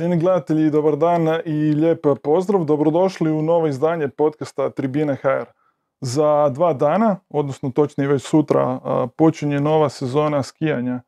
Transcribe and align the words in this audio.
Cijeni 0.00 0.16
gledatelji, 0.16 0.70
dobar 0.70 0.96
dan 0.96 1.28
i 1.44 1.72
lijep 1.72 2.06
pozdrav. 2.22 2.64
Dobrodošli 2.64 3.32
u 3.32 3.42
novo 3.42 3.66
izdanje 3.66 4.08
podcasta 4.08 4.70
Tribine 4.70 5.14
HR. 5.14 5.44
Za 6.00 6.48
dva 6.48 6.72
dana, 6.72 7.16
odnosno 7.28 7.70
točnije 7.70 8.08
već 8.08 8.22
sutra, 8.22 8.80
počinje 9.16 9.60
nova 9.60 9.88
sezona 9.88 10.42
skijanja. 10.42 11.00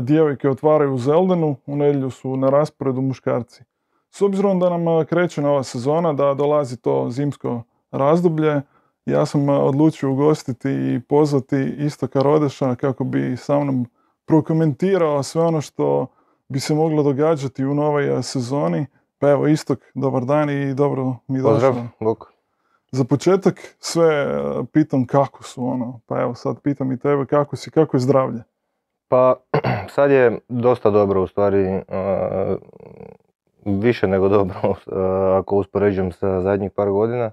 Djevojke 0.00 0.50
otvaraju 0.50 0.94
u 0.94 0.98
Zeldenu, 0.98 1.56
u 1.66 1.76
nedjelju 1.76 2.10
su 2.10 2.36
na 2.36 2.50
rasporedu 2.50 3.00
muškarci. 3.00 3.62
S 4.10 4.22
obzirom 4.22 4.60
da 4.60 4.76
nam 4.78 5.06
kreće 5.06 5.42
nova 5.42 5.62
sezona, 5.62 6.12
da 6.12 6.34
dolazi 6.34 6.76
to 6.76 7.10
zimsko 7.10 7.62
razdoblje, 7.90 8.62
ja 9.06 9.26
sam 9.26 9.48
odlučio 9.48 10.10
ugostiti 10.10 10.68
i 10.70 11.00
pozvati 11.08 11.74
Istoka 11.78 12.22
Rodeša 12.22 12.74
kako 12.74 13.04
bi 13.04 13.36
sa 13.36 13.58
mnom 13.58 13.86
prokomentirao 14.26 15.22
sve 15.22 15.42
ono 15.42 15.60
što 15.60 16.06
bi 16.48 16.60
se 16.60 16.74
moglo 16.74 17.02
događati 17.02 17.64
u 17.64 17.74
novoj 17.74 18.22
sezoni. 18.22 18.86
Pa 19.18 19.30
evo, 19.30 19.46
Istok, 19.46 19.78
dobar 19.94 20.24
dan 20.24 20.50
i 20.50 20.74
dobro 20.74 21.16
mi 21.28 21.38
došlo. 21.38 21.52
Pozdrav. 21.52 21.74
Za 22.90 23.04
početak 23.04 23.76
sve 23.78 24.26
pitam 24.72 25.06
kako 25.06 25.42
su 25.42 25.66
ono, 25.66 26.00
pa 26.06 26.20
evo 26.20 26.34
sad 26.34 26.60
pitam 26.60 26.92
i 26.92 26.98
tebe 26.98 27.26
kako 27.26 27.56
si, 27.56 27.70
kako 27.70 27.96
je 27.96 28.00
zdravlje? 28.00 28.42
Pa 29.08 29.36
sad 29.94 30.10
je 30.10 30.38
dosta 30.48 30.90
dobro 30.90 31.22
u 31.22 31.26
stvari, 31.26 31.82
više 33.64 34.06
nego 34.06 34.28
dobro 34.28 34.74
ako 35.40 35.56
uspoređujem 35.56 36.12
sa 36.12 36.40
zadnjih 36.40 36.70
par 36.70 36.90
godina. 36.90 37.30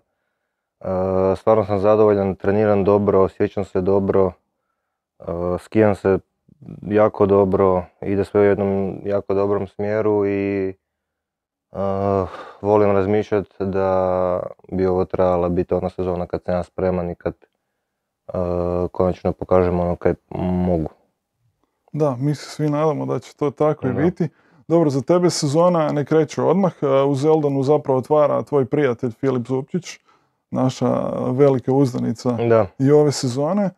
Stvarno 1.36 1.66
sam 1.66 1.80
zadovoljan, 1.80 2.36
treniram 2.36 2.84
dobro, 2.84 3.22
osjećam 3.22 3.66
se 3.66 3.82
dobro, 3.82 4.32
skijam 5.60 5.96
se 5.96 6.20
jako 6.82 7.26
dobro, 7.26 7.86
ide 8.02 8.26
sve 8.26 8.42
u 8.42 8.44
jednom 8.44 8.98
jako 9.06 9.34
dobrom 9.34 9.68
smjeru 9.68 10.28
i 10.28 10.74
volim 12.62 12.92
razmišljati 12.92 13.54
da 13.60 14.40
bi 14.72 14.86
ovo 14.86 15.06
trebala 15.06 15.50
biti 15.50 15.74
ona 15.74 15.90
sezona 15.90 16.26
kad 16.26 16.44
sam 16.44 16.56
ja 16.56 16.64
spreman 16.64 17.10
i 17.10 17.16
kad 17.16 17.34
konačno 18.92 19.32
pokažem 19.32 19.80
ono 19.80 19.96
kaj 19.96 20.14
mogu. 20.40 20.90
Da, 21.92 22.16
mi 22.20 22.36
se 22.36 22.50
svi 22.50 22.70
nadamo 22.70 23.06
da 23.06 23.20
će 23.20 23.36
to 23.36 23.52
tako 23.52 23.88
i 23.88 23.94
biti. 23.94 24.30
Dobro, 24.68 24.90
za 24.90 25.02
tebe 25.02 25.30
sezona 25.30 25.92
ne 25.92 26.06
kreće 26.06 26.42
odmah. 26.42 26.74
U 27.08 27.16
Zeldanu 27.16 27.64
zapravo 27.64 28.00
otvara 28.00 28.44
tvoj 28.44 28.66
prijatelj 28.66 29.12
Filip 29.12 29.48
Zupčić, 29.48 30.00
naša 30.52 30.90
velika 31.32 31.74
uzdanica 31.74 32.38
i 32.80 32.92
ove 32.92 33.12
sezone 33.12 33.70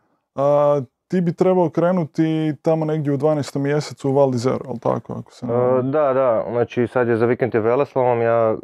ti 1.08 1.22
bi 1.22 1.34
trebao 1.34 1.70
krenuti 1.70 2.56
tamo 2.62 2.86
negdje 2.86 3.14
u 3.14 3.18
12. 3.18 3.60
mjesecu 3.60 4.10
u 4.10 4.14
Val 4.14 4.30
d'Isère, 4.30 4.68
ali 4.68 4.80
tako? 4.80 5.14
Ako 5.14 5.32
se 5.32 5.46
ne... 5.46 5.54
da, 5.84 6.14
da, 6.14 6.46
znači 6.52 6.88
sad 6.88 7.08
je 7.08 7.18
za 7.18 7.26
vikend 7.26 7.54
je 7.54 7.60
Veleslavom, 7.60 8.22
ja 8.22 8.52
uh, 8.52 8.60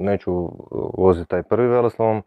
neću 0.00 0.50
voziti 0.98 1.28
taj 1.28 1.42
prvi 1.42 1.68
Veleslavom. 1.68 2.22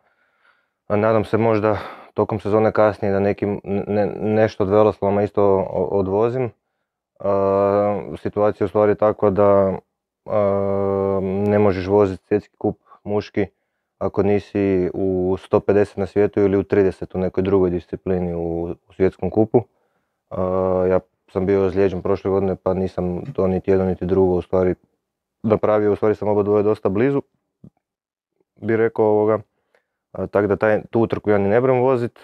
Nadam 0.89 1.23
se 1.23 1.37
možda 1.37 1.77
tokom 2.13 2.39
sezone 2.39 2.71
kasnije 2.71 3.11
da 3.11 3.19
neki, 3.19 3.45
ne, 3.63 4.13
nešto 4.19 4.63
od 4.63 4.69
Veleslavoma 4.69 5.23
isto 5.23 5.67
odvozim. 5.91 6.43
Uh, 6.43 8.19
situacija 8.19 8.65
je 8.65 8.65
u 8.65 8.69
stvari 8.69 8.95
takva 8.95 9.29
da 9.29 9.77
ne 11.21 11.59
možeš 11.59 11.87
voziti 11.87 12.23
svjetski 12.27 12.57
kup 12.57 12.77
muški 13.03 13.47
ako 14.03 14.23
nisi 14.23 14.89
u 14.93 15.37
150 15.51 15.99
na 15.99 16.05
svijetu 16.05 16.39
ili 16.39 16.57
u 16.57 16.63
30 16.63 17.15
u 17.15 17.19
nekoj 17.19 17.43
drugoj 17.43 17.69
disciplini 17.69 18.33
u, 18.35 18.75
svjetskom 18.95 19.29
kupu. 19.29 19.61
ja 20.89 20.99
sam 21.31 21.45
bio 21.45 21.65
ozlijeđen 21.65 22.01
prošle 22.01 22.31
godine 22.31 22.55
pa 22.55 22.73
nisam 22.73 23.21
to 23.33 23.47
niti 23.47 23.71
jedno 23.71 23.85
niti 23.85 24.05
drugo 24.05 24.35
u 24.35 24.41
stvari 24.41 24.75
napravio, 25.43 25.93
u 25.93 25.95
stvari 25.95 26.15
sam 26.15 26.27
oba 26.27 26.43
dvoje 26.43 26.63
dosta 26.63 26.89
blizu, 26.89 27.21
bi 28.61 28.77
rekao 28.77 29.05
ovoga. 29.05 29.39
Tako 30.11 30.47
da 30.47 30.55
taj, 30.55 30.81
tu 30.89 31.01
utrku 31.01 31.29
ja 31.29 31.37
ni 31.37 31.49
ne 31.49 31.61
brem 31.61 31.79
vozit. 31.79 32.19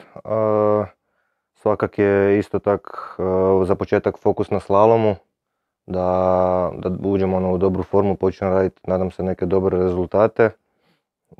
svakak 1.53 1.99
je 1.99 2.39
isto 2.39 2.59
tak 2.59 3.15
za 3.63 3.75
početak 3.75 4.17
fokus 4.17 4.51
na 4.51 4.59
slalomu, 4.59 5.15
da, 5.85 6.71
da 6.77 7.09
uđemo 7.09 7.37
ono, 7.37 7.53
u 7.53 7.57
dobru 7.57 7.83
formu, 7.83 8.15
počnemo 8.15 8.53
raditi, 8.53 8.81
nadam 8.87 9.11
se, 9.11 9.23
neke 9.23 9.45
dobre 9.45 9.77
rezultate 9.77 10.49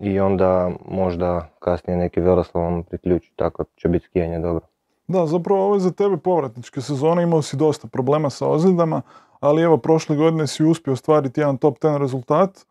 i 0.02 0.20
onda 0.20 0.72
možda 0.88 1.50
kasnije 1.60 1.98
neki 1.98 2.22
Veloslavom 2.22 2.84
priključi, 2.84 3.32
tako 3.36 3.64
će 3.76 3.88
biti 3.88 4.06
skijanje 4.06 4.40
dobro. 4.40 4.66
Da, 5.08 5.26
zapravo 5.26 5.66
ovo 5.66 5.74
je 5.74 5.80
za 5.80 5.92
tebe 5.92 6.18
povratničke 6.18 6.82
sezone, 6.82 7.24
imao 7.24 7.42
si 7.42 7.58
dosta 7.58 7.88
problema 7.88 8.30
sa 8.30 8.48
ozljedama, 8.48 9.02
ali 9.40 9.62
evo 9.62 9.78
prošle 9.78 10.16
godine 10.16 10.48
si 10.48 10.64
uspio 10.64 10.94
ostvariti 10.94 11.42
jedan 11.42 11.58
top 11.58 11.80
10 11.80 11.98
rezultat 11.98 12.66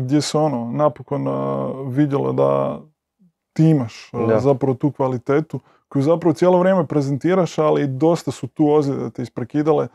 gdje 0.00 0.20
se 0.20 0.38
ono 0.38 0.70
napokon 0.72 1.26
vidjelo 1.86 2.32
da 2.32 2.80
ti 3.52 3.64
imaš 3.64 4.10
zapravo 4.38 4.74
tu 4.74 4.92
kvalitetu 4.92 5.60
koju 5.88 6.02
zapravo 6.02 6.32
cijelo 6.32 6.58
vrijeme 6.58 6.86
prezentiraš, 6.86 7.58
ali 7.58 7.86
dosta 7.86 8.30
su 8.30 8.46
tu 8.46 8.70
ozljede 8.70 9.10
te 9.10 9.22
isprekidale. 9.22 9.88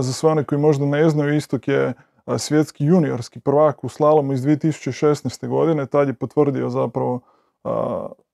za 0.00 0.12
sve 0.12 0.30
one 0.30 0.44
koji 0.44 0.58
možda 0.58 0.86
ne 0.86 1.08
znaju, 1.10 1.36
Istok 1.36 1.68
je 1.68 1.92
svjetski 2.38 2.84
juniorski 2.84 3.40
prvak 3.40 3.84
u 3.84 3.88
slalomu 3.88 4.32
iz 4.32 4.40
2016. 4.42 5.48
godine, 5.48 5.86
tad 5.86 6.08
je 6.08 6.14
potvrdio 6.14 6.68
zapravo 6.68 7.20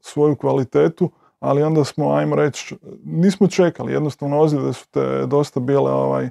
svoju 0.01 0.37
kvalitetu, 0.37 1.11
ali 1.41 1.63
onda 1.63 1.85
smo, 1.85 2.13
ajmo 2.13 2.37
reći, 2.37 2.77
nismo 3.05 3.47
čekali, 3.49 3.93
jednostavno 3.93 4.41
ozljede 4.41 4.73
su 4.73 4.89
te 4.91 5.27
dosta 5.27 5.61
bile 5.61 5.93
ovaj, 5.93 6.29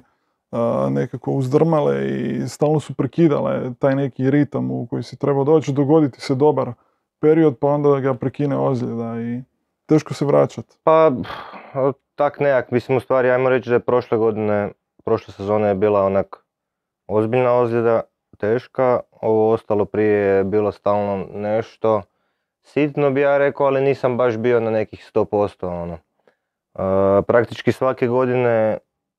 nekako 0.90 1.30
uzdrmale 1.30 2.08
i 2.08 2.48
stalno 2.48 2.80
su 2.80 2.94
prekidale 2.94 3.74
taj 3.78 3.94
neki 3.94 4.30
ritam 4.30 4.70
u 4.70 4.86
koji 4.86 5.02
si 5.02 5.16
trebao 5.16 5.44
doći, 5.44 5.72
dogoditi 5.72 6.20
se 6.20 6.34
dobar 6.34 6.72
period, 7.20 7.58
pa 7.60 7.68
onda 7.68 8.00
ga 8.00 8.14
prekine 8.14 8.58
ozljeda 8.58 9.20
i 9.20 9.42
teško 9.86 10.14
se 10.14 10.24
vraćati. 10.24 10.76
Pa, 10.84 11.12
tak 12.14 12.40
nejak, 12.40 12.70
mislim 12.70 12.96
u 12.96 13.00
stvari, 13.00 13.30
ajmo 13.30 13.48
reći 13.48 13.68
da 13.68 13.74
je 13.74 13.80
prošle 13.80 14.18
godine, 14.18 14.72
prošle 15.04 15.34
sezone 15.34 15.68
je 15.68 15.74
bila 15.74 16.02
onak 16.02 16.45
ozbiljna 17.06 17.52
ozljeda, 17.52 18.02
teška, 18.38 19.00
ovo 19.10 19.52
ostalo 19.52 19.84
prije 19.84 20.18
je 20.18 20.44
bilo 20.44 20.72
stalno 20.72 21.26
nešto 21.32 22.02
sitno 22.66 23.10
bi 23.10 23.20
ja 23.20 23.38
rekao, 23.38 23.66
ali 23.66 23.80
nisam 23.80 24.16
baš 24.16 24.36
bio 24.36 24.60
na 24.60 24.70
nekih 24.70 25.10
100%. 25.14 25.66
Ono. 25.66 25.94
E, 25.94 27.22
praktički 27.22 27.72
svake 27.72 28.06
godine 28.06 28.78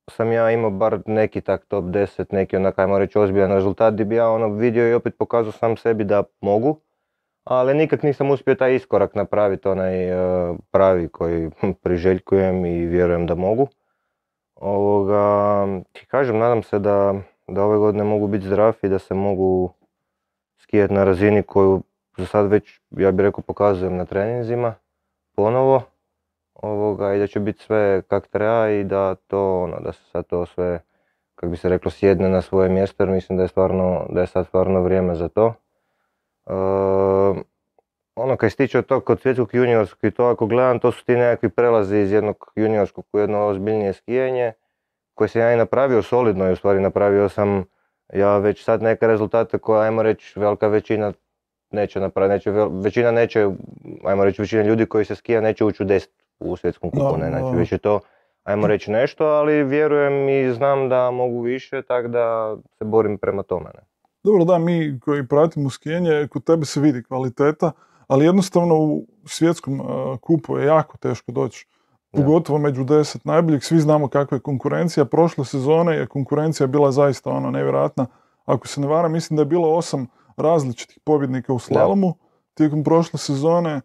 sam 0.10 0.32
ja 0.32 0.52
imao 0.52 0.70
bar 0.70 1.00
neki 1.06 1.42
tak 1.42 1.66
top 1.66 1.86
10, 1.86 2.26
neki 2.32 2.56
onak 2.56 2.80
ajmo 2.80 3.00
reći 3.00 3.20
ozbiljan 3.20 3.52
rezultat 3.52 3.94
gdje 3.94 4.06
bi 4.06 4.16
ja 4.16 4.30
ono 4.30 4.48
vidio 4.50 4.90
i 4.90 4.94
opet 4.94 5.18
pokazao 5.18 5.52
sam 5.52 5.78
sebi 5.78 6.04
da 6.04 6.24
mogu, 6.42 6.80
ali 7.44 7.74
nikak 7.74 8.04
nisam 8.04 8.32
uspio 8.32 8.56
taj 8.56 8.76
iskorak 8.76 9.16
napraviti, 9.16 9.68
onaj 9.68 10.10
e, 10.10 10.54
pravi 10.72 11.08
koji 11.08 11.50
priželjkujem 11.84 12.66
i 12.66 12.86
vjerujem 12.86 13.28
da 13.28 13.36
mogu. 13.36 13.68
Ovoga, 14.56 15.66
kažem, 16.08 16.38
nadam 16.38 16.64
se 16.64 16.80
da 16.80 17.14
da 17.48 17.64
ove 17.64 17.78
godine 17.78 18.04
mogu 18.04 18.28
biti 18.28 18.46
zdrav 18.46 18.74
i 18.82 18.90
da 18.90 19.00
se 19.00 19.14
mogu 19.14 19.74
skijati 20.58 20.94
na 20.94 21.04
razini 21.04 21.44
koju 21.44 21.82
za 22.18 22.26
sad 22.26 22.48
već, 22.48 22.80
ja 22.90 23.12
bih 23.12 23.24
rekao, 23.24 23.42
pokazujem 23.42 23.96
na 23.96 24.06
treninzima 24.06 24.76
ponovo 25.36 25.82
ovoga, 26.54 27.14
i 27.14 27.20
da 27.20 27.28
će 27.28 27.40
biti 27.40 27.64
sve 27.64 28.02
kak 28.02 28.28
treba 28.28 28.70
i 28.70 28.84
da 28.84 29.16
to, 29.16 29.62
ono, 29.64 29.80
da 29.80 29.92
se 29.92 30.04
sad 30.12 30.28
to 30.28 30.46
sve, 30.46 30.80
kako 31.36 31.52
bi 31.52 31.58
se 31.58 31.70
reklo, 31.70 31.92
sjedne 31.92 32.30
na 32.30 32.42
svoje 32.42 32.70
mjesto 32.70 33.04
jer 33.04 33.10
mislim 33.10 33.38
da 33.38 33.44
je, 33.44 33.48
stvarno, 33.48 34.06
da 34.10 34.22
je 34.22 34.28
sad 34.28 34.48
stvarno 34.48 34.82
vrijeme 34.82 35.16
za 35.16 35.30
to. 35.30 35.54
E, 36.46 36.54
ono 38.16 38.38
kaj 38.38 38.50
se 38.50 38.56
tiče 38.56 38.82
tog 38.82 39.04
kod 39.04 39.22
svjetskog 39.22 39.50
juniorskog 39.54 40.04
i 40.04 40.12
to 40.12 40.26
ako 40.26 40.46
gledam, 40.46 40.80
to 40.80 40.92
su 40.92 41.06
ti 41.06 41.16
nekakvi 41.16 41.50
prelazi 41.50 41.98
iz 41.98 42.12
jednog 42.12 42.52
juniorskog 42.56 43.06
u 43.14 43.20
jedno 43.20 43.48
ozbiljnije 43.48 43.94
skijanje 43.94 44.54
koje 45.18 45.28
sam 45.28 45.42
ja 45.42 45.54
i 45.54 45.58
napravio 45.58 46.02
solidno 46.02 46.50
i 46.50 46.54
u 46.54 46.56
stvari 46.56 46.80
napravio 46.80 47.30
sam 47.30 47.64
ja 48.14 48.38
već 48.38 48.64
sad 48.64 48.82
neke 48.82 49.08
rezultate 49.08 49.58
koje 49.58 49.86
ajmo 49.86 50.04
reći 50.04 50.40
velika 50.40 50.68
većina 50.68 51.14
neće 51.72 52.00
napraviti, 52.00 52.50
neće, 52.50 52.68
većina 52.84 53.12
neće, 53.12 53.50
ajmo 54.04 54.26
reći 54.26 54.42
većina 54.42 54.64
ljudi 54.64 54.86
koji 54.86 55.06
se 55.06 55.16
skija 55.16 55.42
neće 55.42 55.66
ući 55.66 55.84
u 55.84 55.86
deset 55.86 56.12
u 56.40 56.58
svjetskom 56.58 56.92
kupu, 56.92 57.18
ne, 57.18 57.30
znači 57.30 57.58
već 57.58 57.72
je 57.72 57.78
to 57.78 58.00
ajmo 58.44 58.68
reći 58.68 58.92
nešto, 58.92 59.26
ali 59.26 59.64
vjerujem 59.64 60.30
i 60.30 60.54
znam 60.54 60.90
da 60.90 61.12
mogu 61.12 61.42
više, 61.42 61.82
tako 61.82 62.08
da 62.08 62.56
se 62.78 62.86
borim 62.86 63.18
prema 63.18 63.44
tome. 63.44 63.70
Ne. 63.74 63.82
Dobro, 64.24 64.46
da, 64.46 64.58
mi 64.58 65.00
koji 65.00 65.28
pratimo 65.28 65.70
skijanje, 65.70 66.28
kod 66.32 66.44
tebe 66.44 66.66
se 66.66 66.80
vidi 66.82 67.04
kvaliteta, 67.04 67.72
ali 68.08 68.26
jednostavno 68.26 68.76
u 68.76 69.06
svjetskom 69.26 69.82
kupu 70.22 70.58
je 70.58 70.66
jako 70.66 70.98
teško 70.98 71.32
doći 71.32 71.68
pogotovo 72.18 72.60
među 72.60 72.84
deset 72.84 73.26
najboljih. 73.26 73.64
Svi 73.64 73.80
znamo 73.80 74.08
kakva 74.08 74.36
je 74.36 74.42
konkurencija. 74.42 75.06
Prošle 75.06 75.46
sezone 75.46 75.96
je 75.96 76.08
konkurencija 76.08 76.68
bila 76.68 76.92
zaista 76.92 77.30
ono 77.30 77.52
nevjerojatna. 77.52 78.06
Ako 78.46 78.68
se 78.68 78.82
ne 78.82 78.88
varam, 78.88 79.12
mislim 79.12 79.38
da 79.38 79.42
je 79.42 79.46
bilo 79.46 79.76
osam 79.76 80.08
različitih 80.38 81.00
pobjednika 81.04 81.54
u 81.54 81.60
slalomu. 81.60 82.14
Tijekom 82.54 82.84
prošle 82.84 83.20
sezone 83.20 83.82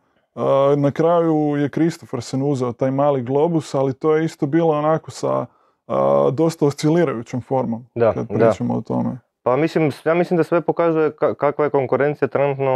na 0.76 0.90
kraju 0.90 1.56
je 1.56 1.68
Kristoffersen 1.68 2.42
uzeo 2.42 2.72
taj 2.72 2.90
mali 2.90 3.22
globus, 3.22 3.74
ali 3.74 3.94
to 3.94 4.16
je 4.16 4.24
isto 4.24 4.46
bilo 4.46 4.78
onako 4.78 5.10
sa 5.10 5.46
dosta 6.32 6.66
oscilirajućom 6.66 7.40
formom. 7.40 7.86
Da, 7.94 8.12
kad 8.12 8.28
pričamo 8.28 8.74
o 8.74 8.80
tome. 8.80 9.18
Pa 9.42 9.56
mislim, 9.56 9.90
ja 10.04 10.14
mislim 10.14 10.36
da 10.36 10.44
sve 10.44 10.60
pokazuje 10.60 11.12
kakva 11.38 11.64
je 11.64 11.70
konkurencija 11.70 12.28
trenutno 12.28 12.72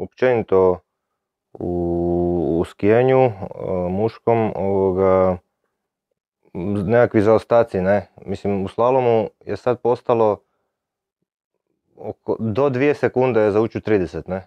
općenito 0.00 0.78
u, 1.52 2.23
u 2.64 2.66
skijanju 2.66 3.32
muškom, 3.90 4.52
ovoga, 4.56 5.36
nekakvi 6.86 7.22
zaostaci, 7.22 7.80
ne. 7.80 8.08
Mislim, 8.26 8.64
u 8.64 8.68
slalomu 8.68 9.28
je 9.44 9.56
sad 9.56 9.80
postalo 9.80 10.40
oko, 11.96 12.36
do 12.38 12.68
dvije 12.68 12.94
sekunde 12.94 13.40
je 13.40 13.50
za 13.50 13.60
ući 13.60 13.80
30, 13.80 14.28
ne. 14.28 14.46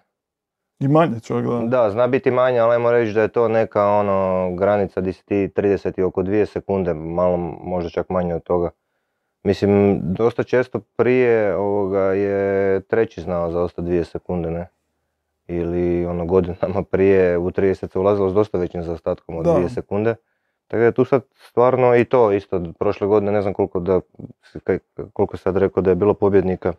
I 0.80 0.88
manje 0.88 1.20
čovjek, 1.20 1.46
da. 1.46 1.82
Da, 1.82 1.90
zna 1.90 2.06
biti 2.06 2.30
manje, 2.30 2.58
ali 2.58 2.72
ajmo 2.72 2.90
reći 2.90 3.12
da 3.12 3.22
je 3.22 3.28
to 3.28 3.48
neka 3.48 3.86
ono 3.86 4.50
granica 4.54 5.00
di 5.00 5.12
si 5.12 5.26
ti 5.26 5.50
30 5.56 5.98
i 5.98 6.02
oko 6.02 6.22
dvije 6.22 6.46
sekunde, 6.46 6.94
malo 6.94 7.36
možda 7.62 7.90
čak 7.90 8.08
manje 8.08 8.34
od 8.34 8.42
toga. 8.42 8.70
Mislim, 9.42 10.00
dosta 10.02 10.42
često 10.42 10.80
prije 10.96 11.56
ovoga 11.56 12.00
je 12.00 12.80
treći 12.80 13.20
znao 13.20 13.50
za 13.50 13.62
osta 13.62 13.82
dvije 13.82 14.04
sekunde, 14.04 14.50
ne? 14.50 14.68
Ili 15.48 16.06
ono 16.06 16.26
godinama 16.26 16.82
prije 16.90 17.38
u 17.38 17.50
30 17.50 17.92
se 17.92 17.98
ulazilo 17.98 18.30
s 18.30 18.34
dosta 18.34 18.58
većim 18.58 18.82
zaostatkom 18.82 19.36
od 19.36 19.46
dvije 19.46 19.68
sekunde. 19.68 20.14
Tako 20.66 20.82
da 20.82 20.92
tu 20.92 21.04
sad 21.04 21.22
stvarno 21.34 21.96
i 21.96 22.04
to 22.04 22.32
isto, 22.32 22.62
prošle 22.78 23.06
godine 23.06 23.32
ne 23.32 23.42
znam 23.42 23.54
koliko 23.54 23.80
da, 23.80 24.00
koliko 25.12 25.36
sad 25.36 25.56
rekao 25.56 25.82
da 25.82 25.90
je 25.90 25.96
bilo 25.96 26.14
pobjednika. 26.14 26.72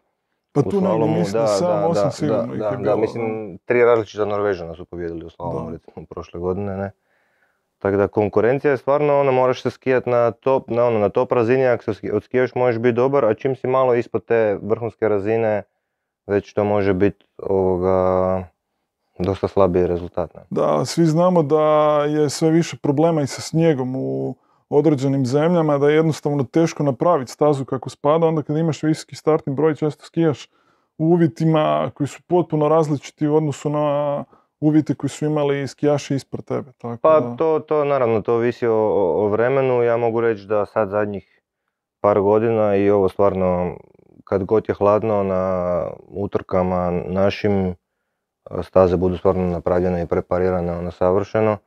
Pa 0.51 0.62
tu 0.62 0.81
ne 0.81 1.19
mislim, 1.19 1.44
7-8 1.44 2.12
sigurno 2.12 2.56
ih 2.56 2.62
je 2.62 2.77
bilo. 2.77 2.83
Da, 2.83 2.95
mislim, 2.95 3.57
tri 3.66 3.83
različita 3.83 4.25
Norvežana 4.25 4.75
su 4.75 4.86
pobjedili 4.86 5.25
u 5.25 5.30
slalomu 5.30 5.71
recimo 5.71 6.06
prošle 6.10 6.39
godine, 6.39 6.77
ne. 6.77 6.92
Tako 7.77 7.98
da 7.98 8.07
konkurencija 8.07 8.71
je 8.71 8.77
stvarno, 8.77 9.19
ono, 9.19 9.31
moraš 9.31 9.62
se 9.62 9.69
skijati 9.69 10.10
na 10.10 10.31
top, 10.31 10.69
na, 10.69 10.86
ono, 10.86 11.00
na 11.00 11.10
top 11.10 11.31
razini, 11.31 11.66
ako 11.66 11.94
se 11.94 12.12
odskijaš 12.13 12.56
možeš 12.56 12.81
biti 12.81 12.95
dobar, 12.95 13.25
a 13.25 13.33
čim 13.33 13.56
si 13.56 13.68
malo 13.68 13.95
ispod 13.95 14.25
te 14.25 14.60
vrhunske 14.62 15.10
razine, 15.10 15.63
već 16.27 16.54
to 16.54 16.63
može 16.63 16.94
biti 16.94 17.25
ovoga, 17.38 18.44
dosta 19.19 19.48
slabiji 19.48 19.88
rezultat. 19.88 20.33
Ne? 20.36 20.42
Da, 20.50 20.86
svi 20.86 21.06
znamo 21.06 21.44
da 21.44 21.63
je 22.06 22.30
sve 22.30 22.50
više 22.50 22.77
problema 22.77 23.21
i 23.21 23.27
sa 23.27 23.42
snijegom 23.42 23.95
u 23.95 24.36
određenim 24.69 25.25
zemljama, 25.25 25.77
da 25.77 25.89
je 25.89 25.95
jednostavno 25.95 26.44
teško 26.44 26.83
napraviti 26.83 27.31
stazu 27.31 27.66
kako 27.66 27.89
spada, 27.89 28.27
onda 28.27 28.42
kad 28.42 28.57
imaš 28.57 28.83
visoki 28.83 29.16
startni 29.16 29.54
broj 29.54 29.75
često 29.75 30.06
skijaš 30.06 30.48
u 30.98 31.06
uvjetima 31.06 31.92
koji 31.94 32.07
su 32.07 32.21
potpuno 32.27 32.68
različiti 32.68 33.27
u 33.27 33.36
odnosu 33.36 33.69
na 33.69 34.24
uvjete 34.60 34.95
koji 34.95 35.10
su 35.10 35.25
imali 35.25 35.68
skijaši 35.68 36.16
ispred 36.16 36.45
tebe. 36.45 36.71
Tako 36.77 36.98
pa 37.01 37.36
to, 37.38 37.60
to 37.60 37.86
naravno, 37.86 38.21
to 38.21 38.33
ovisi 38.33 38.68
o, 38.68 38.75
o 39.24 39.27
vremenu. 39.27 39.83
Ja 39.83 39.98
mogu 39.98 40.21
reći 40.21 40.45
da 40.45 40.66
sad 40.66 40.89
zadnjih 40.89 41.42
par 42.01 42.19
godina 42.19 42.75
i 42.75 42.89
ovo 42.89 43.10
stvarno 43.10 43.77
kad 44.24 44.44
god 44.44 44.69
je 44.69 44.75
hladno 44.75 45.24
na 45.24 45.83
utrkama 46.07 46.92
našim 46.92 47.75
staze 48.62 48.98
budu 48.98 49.18
stvarno 49.18 49.48
napravljene 49.48 50.01
i 50.01 50.07
preparirane 50.07 50.78
ono 50.78 50.92
savršeno. 50.92 51.57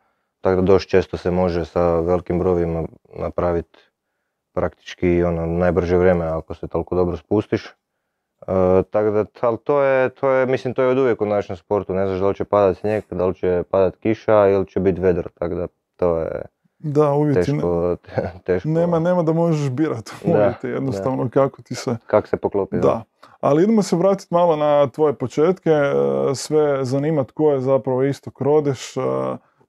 Tako 0.40 0.56
da 0.56 0.62
dosta 0.62 0.90
često 0.90 1.16
se 1.16 1.30
može 1.30 1.64
sa 1.64 2.00
velikim 2.00 2.38
brojevima 2.38 2.84
napraviti 3.18 3.78
praktički 4.54 5.22
ono 5.22 5.46
najbrže 5.46 5.96
vrijeme 5.96 6.24
ako 6.24 6.54
se 6.54 6.68
toliko 6.68 6.94
dobro 6.94 7.16
spustiš. 7.16 7.66
Uh, 7.66 8.84
tako 8.90 9.10
da, 9.10 9.24
ali 9.40 9.58
to 9.64 9.82
je, 9.82 10.08
to 10.08 10.30
je, 10.30 10.46
mislim, 10.46 10.74
to 10.74 10.82
je 10.82 10.88
od 10.88 10.98
uvijek 10.98 11.20
u 11.20 11.26
našem 11.26 11.56
sportu, 11.56 11.94
ne 11.94 12.06
znaš 12.06 12.20
da 12.20 12.28
li 12.28 12.34
će 12.34 12.44
padat 12.44 12.76
snijeg, 12.76 13.04
da 13.10 13.26
li 13.26 13.34
će 13.34 13.62
padat 13.70 13.96
kiša 13.96 14.48
ili 14.48 14.66
će 14.66 14.80
biti 14.80 15.00
vedro, 15.00 15.30
tako 15.34 15.54
da 15.54 15.66
to 15.96 16.18
je 16.18 16.42
da, 16.82 17.12
uvjeti 17.12 17.52
teško, 17.52 17.96
teško. 18.46 18.68
Nema, 18.68 18.98
nema 18.98 19.22
da 19.22 19.32
možeš 19.32 19.70
birati 19.70 20.12
uvjeti, 20.24 20.66
jednostavno 20.66 21.28
kako 21.30 21.62
ti 21.62 21.74
se... 21.74 21.96
Kako 22.06 22.28
se 22.28 22.36
poklopi. 22.36 22.76
Da. 22.76 23.02
Ali 23.40 23.62
idemo 23.62 23.82
se 23.82 23.96
vratiti 23.96 24.34
malo 24.34 24.56
na 24.56 24.90
tvoje 24.90 25.14
početke, 25.14 25.70
e, 25.70 25.94
sve 26.34 26.84
zanima 26.84 27.24
tko 27.24 27.52
je 27.52 27.60
zapravo 27.60 28.04
isto 28.04 28.30
Rodeš, 28.40 28.96
e, 28.96 29.00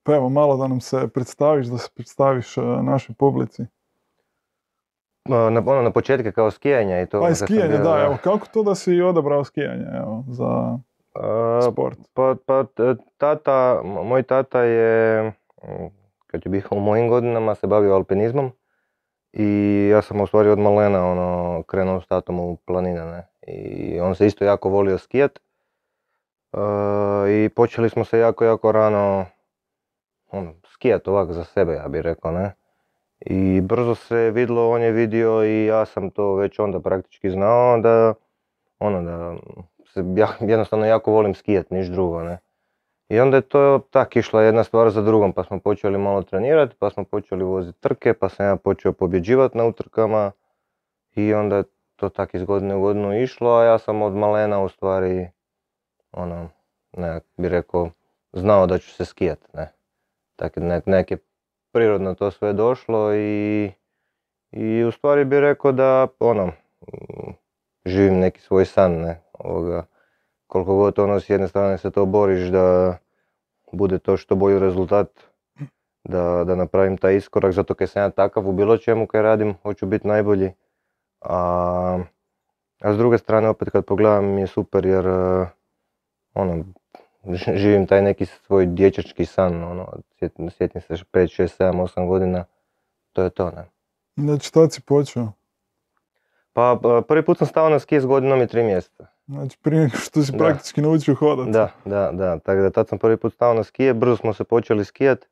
pa 0.04 0.16
evo 0.16 0.30
malo 0.30 0.58
da 0.58 0.68
nam 0.68 0.82
se 0.82 1.08
predstaviš, 1.14 1.68
da 1.68 1.78
se 1.78 1.90
predstaviš 1.96 2.56
našoj 2.82 3.16
publici. 3.16 3.66
Na, 5.26 5.64
ono, 5.66 5.82
na 5.82 5.92
početke 5.92 6.32
kao 6.32 6.52
skijanje 6.52 7.04
i 7.04 7.06
to. 7.06 7.22
Pa 7.22 7.30
i 7.30 7.36
skijanje, 7.36 7.78
da, 7.78 8.04
evo, 8.06 8.18
kako 8.24 8.48
to 8.54 8.64
da 8.64 8.76
si 8.76 9.02
odabrao 9.02 9.44
skijanje, 9.44 9.86
evo, 9.94 10.24
za 10.28 10.78
sport? 11.72 12.00
Pa, 12.14 12.36
pa 12.46 12.66
tata, 13.18 13.82
moj 13.84 14.24
tata 14.24 14.62
je, 14.64 15.32
kad 16.34 16.42
je 16.46 16.50
bio 16.50 16.64
u 16.72 16.80
mojim 16.80 17.10
godinama, 17.10 17.56
se 17.56 17.68
bavio 17.68 17.96
alpinizmom 17.96 18.52
i 19.34 19.88
ja 19.92 20.02
sam 20.02 20.22
u 20.22 20.28
stvari 20.28 20.50
od 20.50 20.60
malena 20.60 21.12
ono, 21.12 21.64
krenuo 21.64 22.02
s 22.02 22.08
tatom 22.08 22.40
u 22.40 22.56
planine, 22.56 23.06
ne. 23.06 23.28
I 23.48 24.00
on 24.00 24.16
se 24.16 24.26
isto 24.26 24.46
jako 24.46 24.70
volio 24.70 24.98
skijat. 24.98 25.40
I 27.30 27.50
počeli 27.56 27.90
smo 27.90 28.06
se 28.06 28.20
jako, 28.20 28.46
jako 28.46 28.72
rano 28.72 29.26
ono, 30.32 30.54
skijat 30.68 31.08
ovak 31.08 31.32
za 31.32 31.44
sebe, 31.44 31.74
ja 31.74 31.88
bih 31.88 32.02
rekao, 32.02 32.32
ne. 32.32 32.56
I 33.20 33.62
brzo 33.62 33.96
se 33.96 34.32
vidlo, 34.32 34.70
on 34.70 34.82
je 34.82 34.92
vidio 34.92 35.44
i 35.46 35.66
ja 35.66 35.86
sam 35.86 36.10
to 36.10 36.36
već 36.36 36.60
onda 36.60 36.80
praktički 36.80 37.30
znao 37.30 37.78
da, 37.78 38.14
ono 38.80 39.02
da, 39.02 39.36
se, 39.94 40.04
ja 40.16 40.28
jednostavno 40.40 40.86
jako 40.86 41.12
volim 41.12 41.36
skijat, 41.36 41.72
niš 41.72 41.88
drugo, 41.88 42.24
ne. 42.24 42.38
I 43.14 43.20
onda 43.20 43.38
je 43.38 43.42
to 43.42 43.80
tak 43.90 44.16
išla 44.16 44.42
jedna 44.42 44.64
stvar 44.64 44.90
za 44.90 45.02
drugom, 45.02 45.34
pa 45.34 45.44
smo 45.44 45.60
počeli 45.60 45.98
malo 45.98 46.24
trenirati, 46.24 46.76
pa 46.80 46.90
smo 46.90 47.04
počeli 47.04 47.44
voziti 47.44 47.82
trke, 47.82 48.14
pa 48.14 48.30
sam 48.30 48.46
ja 48.46 48.56
počeo 48.56 48.94
pobjeđivati 48.94 49.58
na 49.58 49.66
utrkama 49.66 50.32
i 51.16 51.34
onda 51.34 51.58
je 51.58 51.64
to 51.96 52.10
tak 52.10 52.34
iz 52.34 52.44
godine 52.44 52.76
u 52.76 52.82
godinu 52.82 53.22
išlo, 53.22 53.52
a 53.52 53.64
ja 53.64 53.78
sam 53.78 54.02
od 54.02 54.14
malena 54.14 54.64
u 54.64 54.70
stvari, 54.70 55.28
ono, 56.12 56.50
ne, 56.98 57.20
bi 57.38 57.50
rekao, 57.50 57.90
znao 58.32 58.68
da 58.68 58.78
ću 58.78 58.90
se 58.90 59.06
skijat, 59.06 59.54
ne. 59.54 59.72
Tako 60.36 60.60
nek, 60.60 60.86
nek 60.86 61.12
je 61.12 61.18
prirodno 61.72 62.14
to 62.14 62.32
sve 62.32 62.54
došlo 62.54 63.16
i, 63.16 63.72
i 64.52 64.84
u 64.84 64.92
stvari 64.92 65.26
bih 65.26 65.40
rekao 65.40 65.72
da 65.72 66.08
ono, 66.20 66.52
živim 67.86 68.20
neki 68.20 68.42
svoj 68.42 68.66
san, 68.66 68.92
ne, 68.92 69.22
ovoga, 69.34 69.86
koliko 70.48 70.76
god 70.76 71.00
ono 71.00 71.20
s 71.20 71.30
jedne 71.30 71.48
strane 71.48 71.78
se 71.78 71.92
to 71.92 72.06
boriš 72.06 72.48
da 72.48 72.98
bude 73.74 74.00
to 74.00 74.18
što 74.18 74.36
bolji 74.36 74.60
rezultat, 74.60 75.08
da, 76.04 76.44
da 76.44 76.56
napravim 76.56 76.98
taj 76.98 77.16
iskorak, 77.16 77.52
zato 77.52 77.74
kaj 77.74 77.88
sam 77.88 78.02
ja 78.02 78.10
takav 78.10 78.50
u 78.50 78.54
bilo 78.54 78.78
čemu 78.78 79.08
kaj 79.08 79.22
radim, 79.22 79.54
hoću 79.64 79.86
biti 79.86 80.08
najbolji. 80.08 80.52
A, 81.22 82.00
a 82.82 82.94
s 82.94 82.98
druge 82.98 83.18
strane 83.18 83.50
opet 83.50 83.70
kad 83.70 83.86
pogledam 83.86 84.38
je 84.38 84.48
super 84.48 84.86
jer 84.86 85.06
ono, 86.34 86.64
živim 87.56 87.88
taj 87.88 88.02
neki 88.02 88.26
svoj 88.26 88.66
dječački 88.66 89.26
san, 89.26 89.64
ono, 89.64 89.90
sjetim 90.20 90.50
se 90.50 90.68
5, 90.68 91.04
6, 91.14 91.64
7, 91.64 91.88
8 91.96 92.08
godina, 92.08 92.46
to 93.14 93.24
je 93.24 93.30
to, 93.30 93.52
ne. 93.52 93.66
Znači, 94.16 94.54
tad 94.54 94.74
si 94.74 94.82
počeo? 94.82 95.32
Pa, 96.54 96.80
prvi 97.08 97.26
put 97.26 97.38
sam 97.38 97.48
stao 97.48 97.70
na 97.70 97.80
ski 97.80 98.00
s 98.00 98.06
godinom 98.06 98.42
i 98.42 98.48
tri 98.48 98.64
mjeseca. 98.64 99.06
Znači, 99.28 99.58
prije 99.62 99.90
što 99.90 100.24
si 100.24 100.38
praktički 100.38 100.82
naučio 100.82 101.16
hodati. 101.16 101.52
Da, 101.52 101.72
da, 101.86 102.12
da, 102.12 102.40
tako 102.40 102.62
da 102.62 102.70
tad 102.70 102.88
sam 102.88 102.98
prvi 102.98 103.18
put 103.18 103.34
stao 103.34 103.54
na 103.54 103.64
skije, 103.64 103.94
brzo 103.94 104.16
smo 104.16 104.34
se 104.34 104.44
počeli 104.44 104.86
skijat 104.86 105.26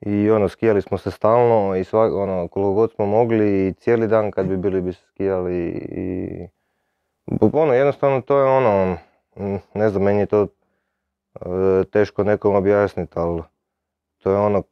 i 0.00 0.30
ono, 0.30 0.48
skijali 0.48 0.82
smo 0.82 0.98
se 0.98 1.10
stalno 1.10 1.76
i 1.76 1.84
svak, 1.84 2.12
ono, 2.12 2.48
koliko 2.48 2.72
god 2.72 2.92
smo 2.92 3.06
mogli 3.06 3.68
i 3.68 3.72
cijeli 3.72 4.08
dan 4.08 4.30
kad 4.30 4.46
bi 4.46 4.56
bili 4.56 4.80
bi 4.80 4.92
se 4.92 5.02
skijali 5.08 5.66
i 5.90 6.28
ono, 7.40 7.74
jednostavno 7.74 8.20
to 8.20 8.38
je 8.38 8.44
ono, 8.44 8.96
ne 9.74 9.88
znam, 9.88 10.02
meni 10.02 10.20
je 10.20 10.26
to 10.26 10.46
E, 11.40 11.84
teško 11.84 12.24
nekom 12.24 12.54
objasniti, 12.54 13.12
ali 13.14 13.42
to 14.18 14.30
je 14.30 14.36
ono, 14.36 14.62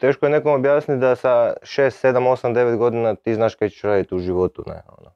teško 0.00 0.26
je 0.26 0.30
nekom 0.30 0.52
objasniti 0.52 1.00
da 1.00 1.16
sa 1.16 1.54
6, 1.62 2.06
7, 2.06 2.18
8, 2.18 2.54
9 2.54 2.76
godina 2.76 3.14
ti 3.14 3.34
znaš 3.34 3.54
kaj 3.54 3.68
ćeš 3.68 3.82
raditi 3.82 4.14
u 4.14 4.18
životu, 4.18 4.64
ne, 4.66 4.82
ono. 4.98 5.10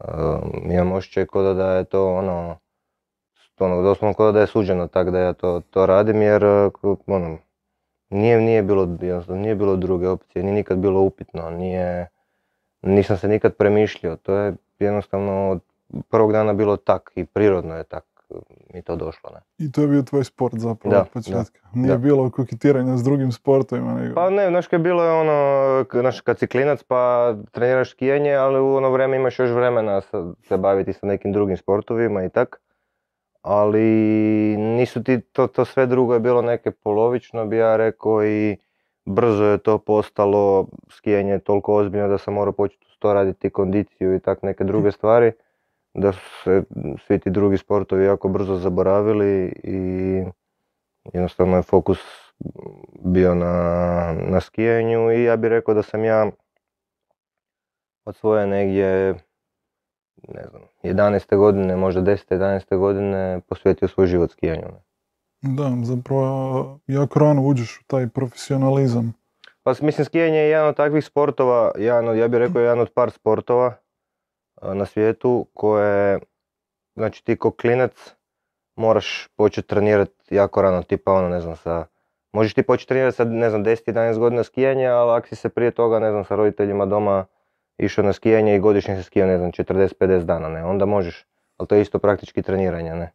Um, 0.00 0.72
imam 0.72 0.92
osjećaj 0.92 1.26
kod 1.26 1.56
da 1.56 1.72
je 1.72 1.84
to 1.84 2.14
ono, 2.14 2.56
ono 3.58 3.82
doslovno 3.82 4.14
kod 4.14 4.34
da 4.34 4.40
je 4.40 4.46
suđeno 4.46 4.86
tak 4.86 5.10
da 5.10 5.18
ja 5.18 5.32
to, 5.32 5.60
to 5.70 5.86
radim 5.86 6.22
jer 6.22 6.44
ono, 7.06 7.38
nije, 8.10 8.40
nije, 8.40 8.62
bilo, 8.62 8.88
nije 9.28 9.54
bilo 9.54 9.76
druge 9.76 10.08
opcije, 10.08 10.42
nije 10.42 10.54
nikad 10.54 10.78
bilo 10.78 11.00
upitno, 11.00 11.50
nije, 11.50 12.08
nisam 12.82 13.16
se 13.16 13.28
nikad 13.28 13.56
premišljio, 13.56 14.16
to 14.16 14.34
je 14.36 14.54
jednostavno 14.78 15.50
od 15.50 15.60
prvog 16.10 16.32
dana 16.32 16.52
bilo 16.52 16.76
tak 16.76 17.12
i 17.14 17.24
prirodno 17.24 17.76
je 17.76 17.84
tak 17.84 18.04
mi 18.74 18.82
to 18.82 18.96
došlo. 18.96 19.30
Ne. 19.30 19.66
I 19.66 19.72
to 19.72 19.80
je 19.80 19.88
bio 19.88 20.02
tvoj 20.02 20.24
sport 20.24 20.54
zapravo 20.58 20.96
od 20.96 21.08
početka. 21.08 21.60
Nije 21.74 21.98
bilo 21.98 22.30
koketiranja 22.30 22.96
s 22.96 23.04
drugim 23.04 23.32
sportovima. 23.32 23.94
Nego... 23.94 24.14
Pa 24.14 24.30
ne, 24.30 24.48
znaš 24.48 24.68
bilo 24.70 25.04
je 25.04 25.12
ono, 25.12 25.84
znaš 25.92 26.20
kad 26.20 26.38
si 26.38 26.46
klinac 26.46 26.82
pa 26.82 27.34
treniraš 27.50 27.90
skijanje, 27.90 28.34
ali 28.34 28.60
u 28.60 28.74
ono 28.74 28.90
vrijeme 28.90 29.16
imaš 29.16 29.38
još 29.38 29.50
vremena 29.50 30.00
se 30.48 30.56
baviti 30.58 30.92
sa 30.92 31.06
nekim 31.06 31.32
drugim 31.32 31.56
sportovima 31.56 32.24
i 32.24 32.28
tak. 32.28 32.60
Ali 33.42 33.82
nisu 34.56 35.04
ti, 35.04 35.20
to, 35.20 35.46
to 35.46 35.64
sve 35.64 35.86
drugo 35.86 36.14
je 36.14 36.20
bilo 36.20 36.42
neke 36.42 36.70
polovično 36.70 37.46
bi 37.46 37.56
ja 37.56 37.76
rekao 37.76 38.24
i 38.24 38.56
brzo 39.04 39.44
je 39.44 39.58
to 39.58 39.78
postalo 39.78 40.66
skijanje 40.90 41.38
toliko 41.38 41.74
ozbiljno 41.74 42.08
da 42.08 42.18
sam 42.18 42.34
morao 42.34 42.52
početi 42.52 42.86
to 43.02 43.12
raditi 43.12 43.50
kondiciju 43.50 44.14
i 44.14 44.20
tak 44.20 44.42
neke 44.42 44.64
druge 44.64 44.92
stvari, 44.92 45.32
da 45.94 46.12
su 46.12 46.20
se 46.44 46.62
svi 47.06 47.18
ti 47.18 47.30
drugi 47.30 47.58
sportovi 47.58 48.04
jako 48.04 48.28
brzo 48.28 48.56
zaboravili 48.56 49.52
i 49.64 49.78
jednostavno 51.12 51.56
je 51.56 51.62
fokus 51.62 51.98
bio 53.04 53.34
na, 53.34 54.14
na 54.28 54.40
skijanju 54.40 55.12
i 55.12 55.24
ja 55.24 55.36
bih 55.36 55.48
rekao 55.48 55.74
da 55.74 55.82
sam 55.82 56.04
ja 56.04 56.30
od 58.04 58.16
svoje 58.16 58.46
negdje 58.46 59.14
ne 60.28 60.44
znam, 60.50 60.62
11. 60.82 61.36
godine, 61.36 61.76
možda 61.76 62.00
10. 62.00 62.34
11. 62.34 62.76
godine 62.76 63.40
posvetio 63.48 63.88
svoj 63.88 64.06
život 64.06 64.30
skijanju. 64.30 64.66
Da, 65.42 65.72
zapravo 65.82 66.78
jako 66.86 67.18
rano 67.18 67.42
uđeš 67.42 67.80
u 67.80 67.84
taj 67.86 68.08
profesionalizam. 68.08 69.14
Pa 69.62 69.74
mislim 69.82 70.04
skijanje 70.04 70.38
je 70.38 70.48
jedan 70.48 70.68
od 70.68 70.76
takvih 70.76 71.04
sportova, 71.04 71.72
jedan 71.78 72.08
od, 72.08 72.16
ja 72.16 72.28
bih 72.28 72.38
rekao 72.38 72.60
jedan 72.60 72.80
od 72.80 72.92
par 72.94 73.10
sportova 73.10 73.74
na 74.62 74.86
svijetu 74.86 75.46
koje, 75.54 76.18
znači 76.94 77.24
ti 77.24 77.36
ko 77.36 77.50
klinac 77.50 78.14
moraš 78.76 79.28
početi 79.36 79.68
trenirati 79.68 80.34
jako 80.34 80.62
rano, 80.62 80.82
tipa 80.82 81.12
ono 81.12 81.28
ne 81.28 81.40
znam 81.40 81.56
sa, 81.56 81.86
možeš 82.32 82.54
ti 82.54 82.62
početi 82.62 82.88
trenirati 82.88 83.16
sa 83.16 83.24
ne 83.24 83.50
znam 83.50 83.64
10-11 83.64 84.18
godina 84.18 84.42
skijanja, 84.42 84.90
ali 84.90 85.12
ako 85.18 85.28
si 85.28 85.36
se 85.36 85.48
prije 85.48 85.70
toga 85.70 85.98
ne 85.98 86.10
znam 86.10 86.24
sa 86.24 86.36
roditeljima 86.36 86.86
doma 86.86 87.24
išao 87.78 88.04
na 88.04 88.12
skijanje 88.12 88.56
i 88.56 88.60
godišnje 88.60 88.96
se 88.96 89.02
skijao 89.02 89.28
ne 89.28 89.38
znam 89.38 89.52
40-50 89.52 90.24
dana, 90.24 90.48
ne, 90.48 90.64
onda 90.64 90.86
možeš, 90.86 91.26
ali 91.56 91.68
to 91.68 91.74
je 91.74 91.82
isto 91.82 91.98
praktički 91.98 92.42
treniranje, 92.42 92.94
ne. 92.94 93.12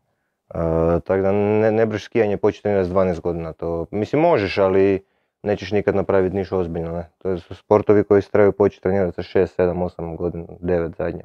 tako 1.04 1.22
da 1.22 1.32
ne, 1.32 1.72
ne 1.72 1.86
breš 1.86 2.04
skijanje 2.04 2.38
početi 2.38 2.63
trenirati 2.63 2.89
s 2.89 2.94
12 2.94 3.22
godina, 3.22 3.54
to 3.54 3.86
mislim 3.92 4.22
možeš, 4.22 4.58
ali 4.58 5.06
nećeš 5.48 5.72
nikad 5.72 5.96
napraviti 5.96 6.36
ništa 6.36 6.58
ozbiljno, 6.58 6.92
ne. 6.92 7.10
To 7.18 7.38
su 7.38 7.56
sportovi 7.56 8.04
koji 8.04 8.22
se 8.22 8.32
trebaju 8.32 8.51
početi 8.51 8.84
trenirati 8.84 9.16
sa 9.16 9.39
6, 9.39 9.62
7, 9.62 9.89
8 10.00 10.18
godina, 10.18 10.46
9 10.62 10.98
zadnja. 10.98 11.24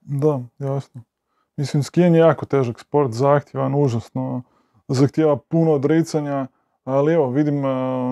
Da, 0.00 0.40
jasno. 0.58 1.02
Mislim, 1.56 1.82
skijanje 1.82 2.18
je 2.18 2.20
jako 2.20 2.46
težak 2.46 2.80
sport, 2.80 3.12
zahtjevan, 3.12 3.74
užasno, 3.74 4.42
zahtjeva 4.88 5.36
puno 5.36 5.72
odricanja, 5.72 6.46
ali 6.84 7.14
evo, 7.14 7.30
vidim 7.30 7.60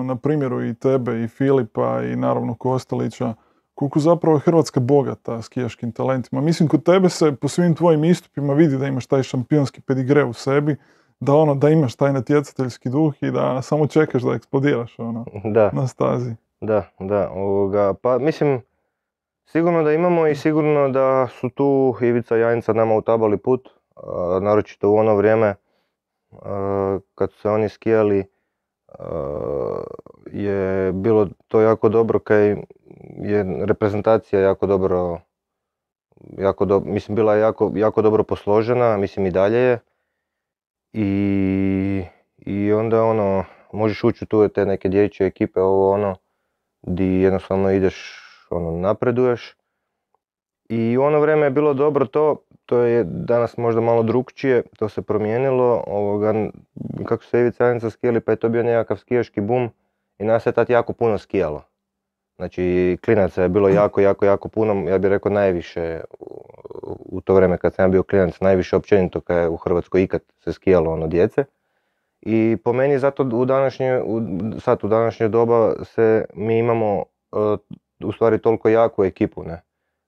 na 0.05 0.15
primjeru 0.15 0.63
i 0.65 0.73
tebe 0.73 1.23
i 1.23 1.27
Filipa 1.27 2.01
i 2.03 2.15
naravno 2.15 2.55
Kostelića, 2.55 3.33
koliko 3.73 3.99
zapravo 3.99 4.37
je 4.37 4.41
Hrvatska 4.41 4.79
bogata 4.79 5.41
skijaškim 5.41 5.91
talentima. 5.91 6.41
Mislim, 6.41 6.69
kod 6.69 6.83
tebe 6.83 7.09
se 7.09 7.35
po 7.35 7.47
svim 7.47 7.75
tvojim 7.75 8.03
istupima 8.03 8.53
vidi 8.53 8.77
da 8.77 8.87
imaš 8.87 9.05
taj 9.05 9.23
šampionski 9.23 9.81
pedigre 9.81 10.23
u 10.23 10.33
sebi, 10.33 10.75
da 11.23 11.33
ono, 11.33 11.55
da 11.55 11.69
imaš 11.69 11.95
taj 11.95 12.13
natjecateljski 12.13 12.89
duh 12.89 13.13
i 13.21 13.31
da 13.31 13.61
samo 13.61 13.87
čekaš 13.87 14.21
da 14.21 14.33
eksplodiraš 14.33 14.99
ono, 14.99 15.25
da. 15.43 15.71
na 15.73 15.87
stazi. 15.87 16.35
Da, 16.61 16.83
da, 16.99 17.29
ovoga, 17.29 17.93
pa 18.01 18.17
mislim, 18.17 18.61
sigurno 19.45 19.83
da 19.83 19.93
imamo 19.93 20.27
i 20.27 20.35
sigurno 20.35 20.89
da 20.89 21.27
su 21.27 21.49
tu 21.49 21.95
Ivica 22.01 22.35
Janica 22.35 22.73
nama 22.73 22.95
utabali 22.95 23.37
put, 23.37 23.69
naročito 24.41 24.89
u 24.89 24.95
ono 24.95 25.15
vrijeme 25.15 25.55
kad 27.15 27.31
su 27.31 27.39
se 27.39 27.49
oni 27.49 27.69
skijali, 27.69 28.25
je 30.31 30.91
bilo 30.91 31.27
to 31.47 31.61
jako 31.61 31.89
dobro 31.89 32.19
kaj 32.19 32.49
je 33.17 33.65
reprezentacija 33.65 34.41
jako 34.41 34.67
dobro, 34.67 35.19
jako 36.37 36.65
do, 36.65 36.79
mislim 36.79 37.15
bila 37.15 37.35
je 37.35 37.41
jako, 37.41 37.71
jako 37.75 38.01
dobro 38.01 38.23
posložena, 38.23 38.97
mislim 38.97 39.25
i 39.25 39.31
dalje 39.31 39.57
je. 39.57 39.79
I, 40.93 42.03
i 42.37 42.73
onda 42.73 43.03
ono, 43.03 43.45
možeš 43.73 44.03
ući 44.03 44.23
u 44.23 44.27
tu 44.27 44.47
te 44.47 44.65
neke 44.65 44.89
dječje 44.89 45.27
ekipe, 45.27 45.61
ovo 45.61 45.91
ono, 45.91 46.15
di 46.81 47.05
jednostavno 47.05 47.71
ideš, 47.71 48.19
ono, 48.49 48.71
napreduješ. 48.71 49.57
I 50.69 50.97
u 50.97 51.01
ono 51.03 51.19
vrijeme 51.19 51.45
je 51.45 51.49
bilo 51.49 51.73
dobro 51.73 52.05
to, 52.05 52.45
to 52.65 52.77
je 52.77 53.03
danas 53.03 53.57
možda 53.57 53.81
malo 53.81 54.03
drugčije, 54.03 54.63
to 54.77 54.89
se 54.89 55.01
promijenilo, 55.01 55.83
ovoga, 55.87 56.33
kako 57.05 57.23
se 57.23 57.39
Ivica 57.39 57.65
Janica 57.65 57.89
skijali, 57.89 58.19
pa 58.19 58.31
je 58.31 58.35
to 58.35 58.49
bio 58.49 58.63
nekakav 58.63 58.97
skijaški 58.97 59.41
bum 59.41 59.69
i 60.17 60.23
nas 60.23 60.45
je 60.45 60.51
tad 60.51 60.69
jako 60.69 60.93
puno 60.93 61.17
skijalo. 61.17 61.63
Znači, 62.35 62.97
klinaca 63.05 63.43
je 63.43 63.49
bilo 63.49 63.69
jako, 63.69 64.01
jako, 64.01 64.25
jako 64.25 64.49
puno, 64.49 64.89
ja 64.89 64.97
bih 64.97 65.09
rekao 65.09 65.31
najviše 65.31 66.01
u 66.83 67.21
to 67.21 67.33
vrijeme 67.33 67.57
kad 67.57 67.73
sam 67.73 67.91
bio 67.91 68.03
klinac, 68.03 68.39
najviše 68.39 68.75
općenito 68.75 69.21
kad 69.21 69.37
je 69.37 69.49
u 69.49 69.57
Hrvatskoj 69.57 70.03
ikad 70.03 70.21
se 70.43 70.53
skijalo 70.53 70.91
ono 70.91 71.07
djece. 71.07 71.45
I 72.21 72.57
po 72.63 72.73
meni 72.73 72.99
zato 72.99 73.23
u 73.23 73.45
današnje, 73.45 74.01
u, 74.05 74.21
sad 74.59 74.79
u 74.83 74.87
današnje 74.87 75.27
doba 75.27 75.73
se 75.83 76.25
mi 76.33 76.57
imamo 76.57 77.03
uh, 77.31 77.59
u 78.03 78.11
stvari 78.11 78.41
toliko 78.41 78.69
jaku 78.69 79.03
ekipu, 79.03 79.43
ne. 79.43 79.61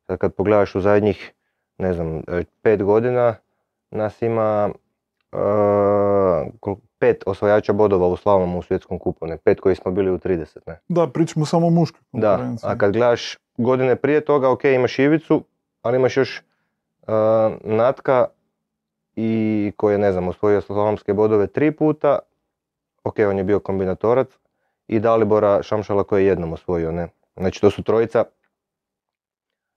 Sad 0.08 0.18
kad 0.18 0.34
pogledaš 0.34 0.76
u 0.76 0.82
zadnjih, 0.82 1.34
ne 1.78 1.94
znam, 1.94 2.18
e, 2.18 2.44
pet 2.62 2.84
godina, 2.84 3.36
nas 3.92 4.22
ima 4.22 4.70
uh, 5.32 6.76
pet 7.06 7.24
osvajača 7.26 7.74
bodova 7.74 8.08
u 8.08 8.18
slavnom 8.18 8.56
u 8.56 8.62
svjetskom 8.62 9.00
kupu, 9.00 9.28
ne, 9.28 9.38
pet 9.38 9.60
koji 9.60 9.76
smo 9.76 9.92
bili 9.92 10.12
u 10.12 10.18
30, 10.18 10.58
ne. 10.68 10.80
Da, 10.88 11.08
pričamo 11.08 11.46
samo 11.46 11.68
o 11.68 11.70
muškoj 11.70 12.02
Da, 12.12 12.54
a 12.64 12.78
kad 12.78 12.92
gledaš 12.92 13.38
godine 13.58 13.96
prije 13.96 14.26
toga, 14.26 14.50
ok, 14.50 14.64
imaš 14.64 15.00
Ivicu, 15.00 15.44
ali 15.82 15.98
imaš 15.98 16.18
još 16.18 16.44
uh, 17.02 17.14
Natka 17.64 18.28
i 19.16 19.72
koji 19.78 19.94
je, 19.94 19.98
ne 19.98 20.12
znam, 20.12 20.28
osvojio 20.28 20.62
slalomske 20.62 21.14
bodove 21.14 21.48
tri 21.48 21.72
puta, 21.72 22.20
ok, 23.04 23.16
on 23.30 23.38
je 23.38 23.44
bio 23.44 23.60
kombinatorac, 23.60 24.28
i 24.88 25.00
Dalibora 25.00 25.64
Šamšala 25.64 26.04
koji 26.04 26.24
je 26.24 26.28
jednom 26.28 26.54
osvojio, 26.54 26.92
ne. 26.92 27.08
Znači 27.38 27.62
to 27.62 27.72
su 27.72 27.84
trojica, 27.84 28.24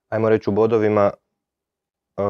ajmo 0.09 0.29
reći 0.29 0.49
u 0.49 0.53
bodovima, 0.53 1.11
uh, 2.17 2.25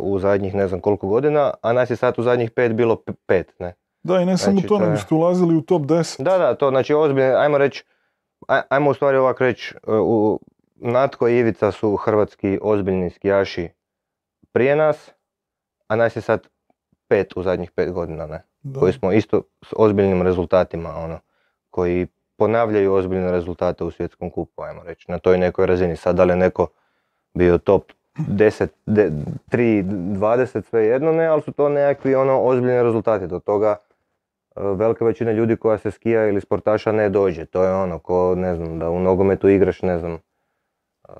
u 0.00 0.18
zadnjih 0.18 0.54
ne 0.54 0.68
znam 0.68 0.80
koliko 0.80 1.08
godina, 1.08 1.52
a 1.62 1.72
nas 1.72 1.90
je 1.90 1.96
sad 1.96 2.18
u 2.18 2.22
zadnjih 2.22 2.50
pet 2.50 2.72
bilo 2.72 3.02
pet, 3.26 3.52
ne. 3.58 3.74
Da, 4.02 4.20
i 4.20 4.26
ne 4.26 4.38
samo 4.38 4.52
znači, 4.52 4.68
to, 4.68 4.78
nego 4.78 4.96
ste 4.96 5.14
ulazili 5.14 5.56
u 5.56 5.62
top 5.62 5.82
10. 5.82 6.22
Da, 6.22 6.38
da, 6.38 6.54
to 6.54 6.70
znači 6.70 6.94
ozbiljno, 6.94 7.36
ajmo 7.36 7.58
reći, 7.58 7.84
ajmo 8.68 8.90
u 8.90 8.94
stvari 8.94 9.16
ovak 9.16 9.40
reći, 9.40 9.74
e, 9.74 9.92
u, 9.92 10.40
Natko 10.76 11.28
i 11.28 11.38
Ivica 11.38 11.72
su 11.72 11.96
hrvatski 11.96 12.58
ozbiljni 12.62 13.10
skijaši 13.10 13.68
prije 14.52 14.76
nas, 14.76 15.10
a 15.88 15.96
nas 15.96 16.16
je 16.16 16.22
sad 16.22 16.46
pet 17.08 17.36
u 17.36 17.42
zadnjih 17.42 17.70
pet 17.70 17.92
godina, 17.92 18.26
ne? 18.26 18.42
Koji 18.78 18.92
smo 18.92 19.12
isto 19.12 19.42
s 19.62 19.72
ozbiljnim 19.76 20.22
rezultatima, 20.22 20.96
ono, 20.96 21.18
koji 21.70 22.06
ponavljaju 22.36 22.94
ozbiljne 22.94 23.32
rezultate 23.32 23.84
u 23.84 23.90
svjetskom 23.90 24.30
kupu, 24.30 24.62
ajmo 24.62 24.82
reći, 24.82 25.10
na 25.10 25.18
toj 25.18 25.38
nekoj 25.38 25.66
razini. 25.66 25.96
Sad 25.96 26.16
da 26.16 26.24
li 26.24 26.32
je 26.32 26.36
neko 26.36 26.66
bio 27.34 27.58
top 27.58 27.92
10, 28.16 28.68
3, 28.86 29.84
20, 29.84 30.62
sve 30.70 30.84
jedno 30.84 31.12
ne, 31.12 31.26
ali 31.26 31.42
su 31.42 31.52
to 31.52 31.68
nekakvi 31.68 32.14
ono 32.14 32.42
ozbiljni 32.42 32.82
rezultati. 32.82 33.26
Do 33.26 33.38
toga 33.38 33.76
velika 34.56 35.04
većina 35.04 35.32
ljudi 35.32 35.56
koja 35.56 35.78
se 35.78 35.90
skija 35.90 36.26
ili 36.26 36.40
sportaša 36.40 36.92
ne 36.92 37.08
dođe. 37.08 37.44
To 37.44 37.64
je 37.64 37.74
ono 37.74 37.98
ko, 37.98 38.34
ne 38.34 38.54
znam, 38.54 38.78
da 38.78 38.90
u 38.90 39.00
nogometu 39.00 39.48
igraš, 39.48 39.82
ne 39.82 39.98
znam, 39.98 40.12
e, 40.12 41.12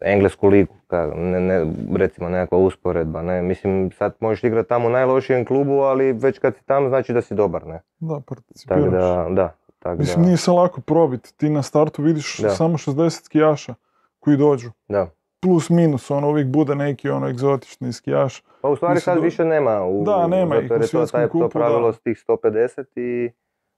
englesku 0.00 0.48
ligu, 0.48 0.74
ne, 1.14 1.40
ne, 1.40 1.66
recimo 1.96 2.28
nekakva 2.28 2.58
usporedba, 2.58 3.22
ne, 3.22 3.42
mislim 3.42 3.90
sad 3.98 4.14
možeš 4.20 4.44
igrati 4.44 4.68
tamo 4.68 4.86
u 4.86 4.90
najlošijem 4.90 5.44
klubu, 5.44 5.80
ali 5.80 6.12
već 6.12 6.38
kad 6.38 6.56
si 6.56 6.64
tamo 6.64 6.88
znači 6.88 7.12
da 7.12 7.22
si 7.22 7.34
dobar, 7.34 7.66
ne. 7.66 7.80
Da, 7.98 8.20
participiraš. 8.26 8.82
Tak 8.82 8.92
da, 8.92 9.26
da. 9.30 9.54
Tak 9.78 9.98
mislim 9.98 10.24
nije 10.24 10.36
se 10.36 10.50
lako 10.50 10.80
probiti, 10.80 11.36
ti 11.36 11.50
na 11.50 11.62
startu 11.62 12.02
vidiš 12.02 12.36
samo 12.56 12.78
60 12.78 13.24
skijaša 13.24 13.74
koji 14.18 14.36
dođu. 14.36 14.70
Da 14.88 15.17
plus 15.40 15.70
minus, 15.70 16.10
ono 16.10 16.28
uvijek 16.28 16.48
bude 16.48 16.74
neki 16.74 17.10
ono 17.10 17.28
egzotični 17.28 17.92
skijaš. 17.92 18.42
Pa 18.62 18.68
u 18.68 18.76
stvari 18.76 19.00
sad 19.00 19.22
više 19.22 19.44
nema 19.44 19.84
u, 19.84 20.04
da, 20.04 20.26
nema 20.26 20.54
zato 20.54 20.74
jer 20.74 20.82
je 20.82 20.88
to, 20.88 21.06
taj, 21.06 21.28
kupu, 21.28 21.38
to 21.38 21.48
pravilo 21.48 21.92
s 21.92 22.00
tih 22.00 22.24
150 22.28 22.84
i 22.96 23.30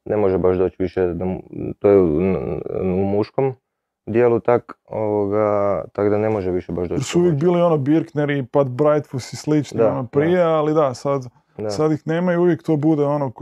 ne 0.05 0.17
može 0.17 0.39
baš 0.39 0.57
doći 0.57 0.77
više, 0.79 1.15
to 1.79 1.89
je 1.89 2.01
u, 2.01 3.05
muškom 3.07 3.55
dijelu 4.07 4.41
tak, 4.41 4.73
ovoga, 4.89 5.85
tak 5.93 6.11
da 6.11 6.19
ne 6.19 6.31
može 6.31 6.51
više 6.51 6.73
baš 6.73 6.89
doći. 6.89 7.05
Su 7.05 7.19
uvijek 7.19 7.35
bili 7.35 7.61
ono 7.61 7.79
Birkner 7.79 8.31
i 8.31 8.47
Pat 8.47 8.69
Brightfuss 8.69 9.33
i 9.33 9.37
slični 9.37 9.83
ono 9.83 10.07
prije, 10.07 10.39
da. 10.39 10.49
ali 10.49 10.75
da, 10.75 10.95
sad, 10.95 11.23
sad 11.69 11.93
ih 11.93 12.03
nema 12.07 12.33
i 12.33 12.37
uvijek 12.37 12.63
to 12.63 12.77
bude 12.77 13.05
ono, 13.05 13.33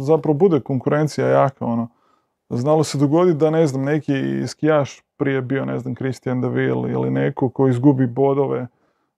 zapravo 0.00 0.34
bude 0.34 0.60
konkurencija 0.60 1.26
jaka 1.26 1.64
ono. 1.64 1.88
Znalo 2.52 2.84
se 2.84 2.98
dogoditi 2.98 3.38
da 3.38 3.50
ne 3.50 3.66
znam, 3.66 3.84
neki 3.84 4.46
skijaš 4.46 5.00
prije 5.16 5.40
bio, 5.40 5.64
ne 5.64 5.78
znam, 5.78 5.94
Christian 5.94 6.40
Deville 6.40 6.92
ili 6.92 7.10
neko 7.10 7.48
koji 7.48 7.70
izgubi 7.70 8.06
bodove 8.06 8.66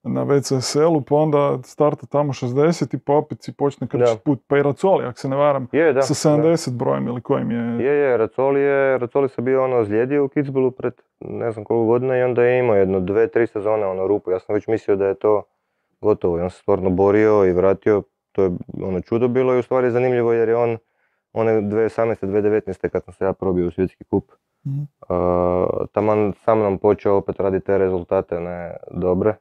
na 0.03 0.23
VCSL-u, 0.23 1.01
pa 1.01 1.15
onda 1.15 1.59
starta 1.63 2.05
tamo 2.05 2.33
60 2.33 2.95
i 2.95 2.99
pa 2.99 3.13
opet 3.13 3.43
si 3.43 3.53
počne 3.53 3.87
krčiti 3.87 4.21
put. 4.25 4.39
Pa 4.47 4.57
i 4.57 4.63
Racoli, 4.63 5.05
ako 5.05 5.19
se 5.19 5.29
ne 5.29 5.35
varam, 5.35 5.67
je, 5.71 5.93
da, 5.93 6.01
sa 6.01 6.29
70 6.29 6.69
da. 6.69 6.75
brojem 6.77 7.07
ili 7.07 7.21
kojim 7.21 7.51
je... 7.51 7.85
Je, 7.85 7.93
je, 7.93 8.17
Racoli 8.17 8.61
je, 8.61 8.97
Racoli 8.97 9.29
se 9.29 9.41
bio 9.41 9.63
ono 9.63 9.77
ozlijedio 9.77 10.25
u 10.25 10.27
Kitzbühelu 10.27 10.71
pred 10.71 10.93
ne 11.19 11.51
znam 11.51 11.65
koliko 11.65 11.85
godina 11.85 12.17
i 12.17 12.23
onda 12.23 12.43
je 12.43 12.59
imao 12.59 12.75
jedno, 12.75 12.99
dve, 12.99 13.27
tri 13.27 13.47
sezone 13.47 13.85
ono 13.85 14.07
rupu. 14.07 14.31
Ja 14.31 14.39
sam 14.39 14.55
već 14.55 14.67
mislio 14.67 14.97
da 14.97 15.05
je 15.05 15.15
to 15.15 15.43
gotovo 16.01 16.37
i 16.37 16.41
on 16.41 16.49
se 16.49 16.57
stvarno 16.57 16.89
borio 16.89 17.45
i 17.45 17.51
vratio. 17.51 18.03
To 18.31 18.43
je 18.43 18.51
ono 18.83 19.01
čudo 19.01 19.27
bilo 19.27 19.55
i 19.55 19.59
u 19.59 19.63
stvari 19.63 19.91
zanimljivo 19.91 20.33
jer 20.33 20.49
je 20.49 20.55
on 20.55 20.77
one 21.35 21.61
2018. 21.61 22.25
2019. 22.25 22.89
kad 22.89 23.03
sam 23.03 23.13
se 23.13 23.25
ja 23.25 23.33
probio 23.33 23.67
u 23.67 23.71
svjetski 23.71 24.03
kup 24.03 24.31
Mhm. 24.65 24.81
Uh, 25.09 25.87
taman 25.91 26.33
sam 26.33 26.59
nam 26.59 26.77
počeo 26.77 27.15
opet 27.15 27.39
raditi 27.39 27.65
te 27.65 27.77
rezultate 27.77 28.39
ne 28.39 28.77
dobre. 28.91 29.35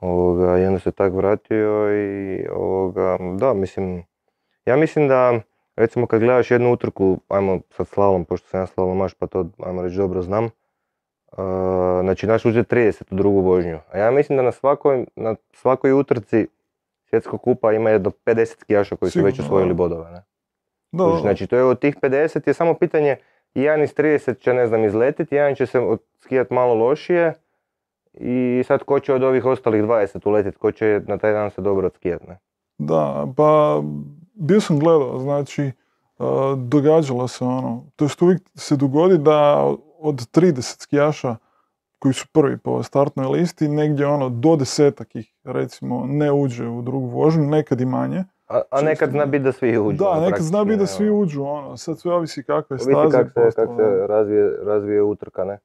Ovoga, 0.00 0.58
I 0.58 0.66
onda 0.66 0.78
se 0.78 0.90
tak 0.90 1.12
vratio 1.12 1.96
i 1.96 2.46
ovoga, 2.52 3.18
da, 3.38 3.54
mislim, 3.54 4.04
ja 4.64 4.76
mislim 4.76 5.08
da, 5.08 5.40
recimo 5.76 6.06
kad 6.06 6.20
gledaš 6.20 6.50
jednu 6.50 6.72
utrku, 6.72 7.18
ajmo 7.28 7.60
sad 7.70 7.88
slalom, 7.88 8.24
pošto 8.24 8.48
sam 8.48 8.60
ja 8.60 8.66
slalomaš 8.66 9.14
pa 9.14 9.26
to, 9.26 9.46
ajmo 9.58 9.82
reći, 9.82 9.96
dobro 9.96 10.22
znam, 10.22 10.44
uh, 10.44 10.50
znači 12.02 12.26
naš 12.26 12.44
uzeti 12.44 12.74
30 12.74 13.02
u 13.12 13.14
drugu 13.14 13.40
vožnju. 13.40 13.78
A 13.92 13.98
ja 13.98 14.10
mislim 14.10 14.36
da 14.36 14.42
na 14.42 14.52
svakoj, 14.52 15.06
na 15.16 15.34
svakoj 15.52 15.92
utrci 15.92 16.46
svjetskog 17.10 17.42
kupa 17.42 17.72
ima 17.72 17.98
do 17.98 18.10
50 18.26 18.60
skijaša 18.60 18.96
koji 18.96 19.10
su 19.10 19.22
već 19.22 19.40
osvojili 19.40 19.74
bodove. 19.74 20.10
Ne? 20.10 20.22
Kužiš, 20.90 21.20
Znači 21.20 21.46
to 21.46 21.56
je 21.56 21.64
od 21.64 21.80
tih 21.80 21.96
50 21.96 22.48
je 22.48 22.54
samo 22.54 22.74
pitanje, 22.74 23.16
jedan 23.54 23.82
iz 23.82 23.94
30 23.94 24.38
će 24.38 24.54
ne 24.54 24.66
znam 24.66 24.84
izletiti, 24.84 25.34
jedan 25.34 25.54
će 25.54 25.66
se 25.66 25.78
skijat 26.20 26.50
malo 26.50 26.74
lošije 26.74 27.34
i 28.14 28.62
sad 28.66 28.82
ko 28.82 29.00
će 29.00 29.14
od 29.14 29.22
ovih 29.22 29.44
ostalih 29.44 29.82
20 29.82 30.28
uletiti, 30.28 30.58
ko 30.58 30.72
će 30.72 31.00
na 31.06 31.18
taj 31.18 31.32
dan 31.32 31.50
se 31.50 31.60
dobro 31.60 31.86
odskijat, 31.86 32.28
ne? 32.28 32.38
Da, 32.78 33.26
pa 33.36 33.82
bio 34.34 34.60
sam 34.60 34.78
gledao, 34.78 35.18
znači 35.18 35.70
događalo 36.56 37.28
se 37.28 37.44
ono, 37.44 37.84
to 37.96 38.04
jest 38.04 38.22
uvijek 38.22 38.42
se 38.54 38.76
dogodi 38.76 39.18
da 39.18 39.66
od 39.98 40.14
30 40.14 40.82
skijaša 40.82 41.36
koji 41.98 42.14
su 42.14 42.26
prvi 42.32 42.58
po 42.58 42.82
startnoj 42.82 43.26
listi, 43.26 43.68
negdje 43.68 44.06
ono 44.06 44.28
do 44.28 44.56
desetak 44.56 45.16
ih 45.16 45.34
recimo 45.44 46.06
ne 46.06 46.32
uđe 46.32 46.68
u 46.68 46.82
drugu 46.82 47.06
vožnju, 47.06 47.46
nekad 47.46 47.80
i 47.80 47.86
manje. 47.86 48.24
A, 48.50 48.62
a 48.70 48.82
nekad 48.82 49.10
zna 49.10 49.26
biti 49.26 49.44
da 49.44 49.52
svi 49.52 49.78
uđu. 49.78 49.98
Da, 49.98 50.08
ono, 50.08 50.20
nekad 50.20 50.42
zna 50.42 50.64
biti 50.64 50.78
da 50.78 50.86
svi 50.86 51.08
ono. 51.08 51.18
uđu, 51.18 51.42
ono, 51.42 51.76
sad 51.76 51.98
sve 51.98 52.12
ovisi 52.14 52.42
kakve 52.42 52.74
Ovisi 52.74 52.90
staze. 52.90 53.18
kak 53.18 53.32
se, 53.32 53.56
kak 53.56 53.68
se 53.76 54.06
razvije, 54.06 54.52
razvije 54.62 55.02
utrka, 55.02 55.44
ne? 55.44 55.58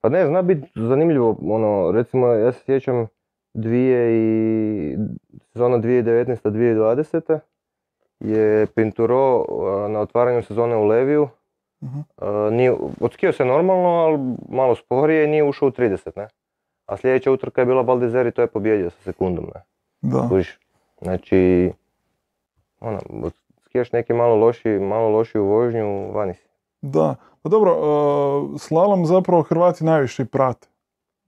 Pa 0.00 0.08
ne, 0.08 0.26
zna 0.26 0.42
biti 0.42 0.68
zanimljivo, 0.74 1.36
ono, 1.42 1.90
recimo, 1.90 2.26
ja 2.26 2.52
se 2.52 2.64
sjećam 2.64 3.06
dvije 3.54 4.10
i, 4.12 4.96
sezona 5.52 5.78
2019-2020 5.78 7.38
je 8.20 8.66
Pinturo 8.66 9.44
na 9.88 10.00
otvaranju 10.00 10.42
sezone 10.42 10.76
u 10.76 10.84
Leviju, 10.86 11.28
a, 12.16 12.48
nije, 12.52 12.76
odskio 13.00 13.32
se 13.32 13.44
normalno, 13.44 13.88
ali 13.88 14.18
malo 14.48 14.74
sporije 14.74 15.24
i 15.24 15.28
nije 15.28 15.44
ušao 15.44 15.68
u 15.68 15.72
30, 15.72 16.10
ne? 16.16 16.28
A 16.86 16.96
sljedeća 16.96 17.32
utrka 17.32 17.60
je 17.60 17.66
bila 17.66 17.82
Baldizeri, 17.82 18.32
to 18.32 18.42
je 18.42 18.46
pobjedio 18.46 18.90
sa 18.90 19.02
sekundom, 19.02 19.44
ne? 19.54 19.60
Da, 20.00 20.28
Kužiš? 20.28 20.58
Znači, 21.00 21.72
ono, 22.82 23.30
skijaš 23.64 23.92
neki 23.92 24.12
malo 24.12 24.34
loši, 24.36 24.68
malo 24.68 25.08
lošiju 25.08 25.44
vožnju, 25.44 26.12
vani 26.12 26.34
si. 26.34 26.46
da. 26.82 27.14
Pa 27.42 27.48
dobro, 27.48 27.72
uh, 27.72 28.60
slalom 28.60 29.06
zapravo 29.06 29.42
Hrvati 29.42 29.84
najviše 29.84 30.24
prate, 30.24 30.68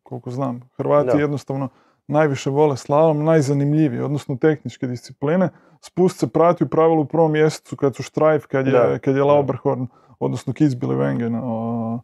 koliko 0.02 0.30
znam. 0.30 0.60
Hrvati 0.76 1.10
Da. 1.12 1.18
jednostavno 1.18 1.68
najviše 2.06 2.50
vole 2.50 2.76
slalom, 2.76 3.24
najzanimljiviji, 3.24 4.00
odnosno 4.00 4.36
tehničke 4.36 4.86
discipline. 4.86 5.48
Spust 5.80 6.18
se 6.18 6.28
prati 6.28 6.64
u 6.64 6.68
pravilu 6.68 7.00
u 7.02 7.04
prvom 7.04 7.32
mjesecu 7.32 7.76
kad 7.76 7.96
su 7.96 8.02
Štrajf, 8.02 8.46
kad 8.46 8.66
je, 8.66 8.72
Da, 8.72 8.98
kad 8.98 9.16
je. 9.16 9.22
Lauberhorn, 9.24 9.86
odnosno 10.18 10.52
Kitzbühel 10.52 10.96
Wengen. 10.96 11.40
uh, 11.42 12.00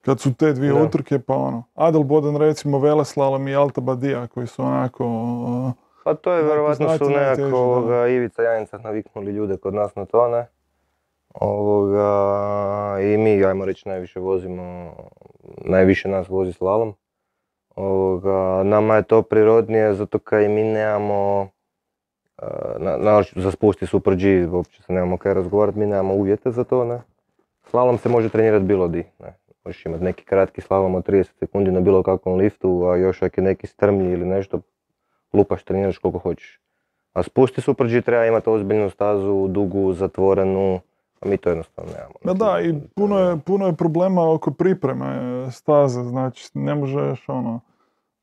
kad 0.00 0.20
su 0.20 0.34
te 0.34 0.52
dvije 0.52 0.82
utrke, 0.82 1.18
pa 1.18 1.34
ono. 1.36 1.64
Adelboden 1.74 2.36
recimo 2.36 2.78
Veleslalom 2.78 3.48
i 3.48 3.54
Alta 3.54 3.80
Badija 3.80 4.26
koji 4.26 4.46
su 4.46 4.62
onako... 4.62 5.04
Pa 6.04 6.14
to 6.14 6.32
je 6.32 6.44
vjerovatno 6.44 6.98
su 6.98 7.10
nekako 7.10 7.56
ovoga, 7.56 8.08
Ivica 8.08 8.42
Janica 8.42 8.78
naviknuli 8.78 9.32
ljude 9.32 9.56
kod 9.56 9.74
nas 9.74 9.94
na 9.94 10.04
to, 10.04 10.28
ne? 10.28 10.46
Ovoga, 11.34 13.00
I 13.00 13.16
mi, 13.16 13.44
ajmo 13.44 13.64
reći, 13.64 13.88
najviše 13.88 14.20
vozimo, 14.20 14.94
najviše 15.64 16.08
nas 16.08 16.28
vozi 16.28 16.52
slalom. 16.52 16.94
Ovoga, 17.76 18.62
nama 18.64 18.96
je 18.96 19.02
to 19.02 19.22
prirodnije 19.22 19.94
zato 19.94 20.18
kaj 20.18 20.48
mi 20.48 20.62
nemamo, 20.62 21.48
e, 22.42 22.46
na, 22.78 22.96
na, 22.96 23.22
za 23.36 23.50
spusti 23.50 23.86
Super 23.86 24.16
G, 24.16 24.46
uopće 24.52 24.82
se 24.82 24.92
nemamo 24.92 25.16
kaj 25.16 25.34
razgovarati, 25.34 25.78
mi 25.78 25.86
nemamo 25.86 26.14
uvjete 26.14 26.50
za 26.50 26.64
to, 26.64 26.84
ne? 26.84 27.00
Slalom 27.64 27.98
se 27.98 28.08
može 28.08 28.28
trenirati 28.28 28.64
bilo 28.64 28.88
di, 28.88 29.04
ne? 29.20 29.34
Možeš 29.64 29.86
imati 29.86 30.04
neki 30.04 30.24
kratki 30.24 30.60
slalom 30.60 30.94
od 30.94 31.08
30 31.08 31.38
sekundi 31.38 31.70
na 31.70 31.80
bilo 31.80 32.02
kakvom 32.02 32.34
liftu, 32.34 32.84
a 32.86 32.96
još 32.96 33.22
ako 33.22 33.40
je 33.40 33.44
neki 33.44 33.66
strmlji 33.66 34.12
ili 34.12 34.26
nešto, 34.26 34.60
lupaš, 35.32 35.64
treniraš 35.64 35.98
koliko 35.98 36.18
hoćeš. 36.18 36.60
A 37.12 37.22
spusti 37.22 37.60
Super 37.60 37.86
G 37.86 38.00
treba 38.00 38.26
imati 38.26 38.50
ozbiljnu 38.50 38.90
stazu, 38.90 39.48
dugu, 39.48 39.92
zatvorenu, 39.92 40.80
a 41.20 41.28
mi 41.28 41.36
to 41.36 41.48
jednostavno 41.48 41.92
nemamo. 41.92 42.14
Ma 42.24 42.32
da, 42.32 42.60
i 42.60 42.74
puno 42.94 43.18
je, 43.18 43.36
puno 43.46 43.66
je 43.66 43.72
problema 43.72 44.32
oko 44.32 44.50
pripreme 44.50 45.06
staze, 45.50 46.02
znači 46.02 46.50
ne 46.54 46.74
možeš 46.74 47.28
ono, 47.28 47.60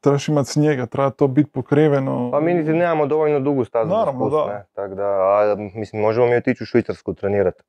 trebaš 0.01 0.27
imati 0.27 0.49
snijega, 0.49 0.85
treba 0.85 1.09
to 1.09 1.27
biti 1.27 1.51
pokriveno. 1.51 2.29
Pa 2.31 2.39
mi 2.39 2.53
niti 2.53 2.73
nemamo 2.73 3.05
dovoljno 3.05 3.39
dugu 3.39 3.65
stazu 3.65 3.89
Naravno, 3.89 4.29
za 4.29 4.37
spust, 4.37 4.47
da. 4.47 4.53
ne. 4.53 4.65
Tak 4.73 4.95
da, 4.95 5.07
a, 5.07 5.55
mislim, 5.57 6.01
možemo 6.01 6.27
mi 6.27 6.35
otići 6.35 6.63
u 6.63 6.65
Švicarsku 6.65 7.13
trenirati. 7.13 7.63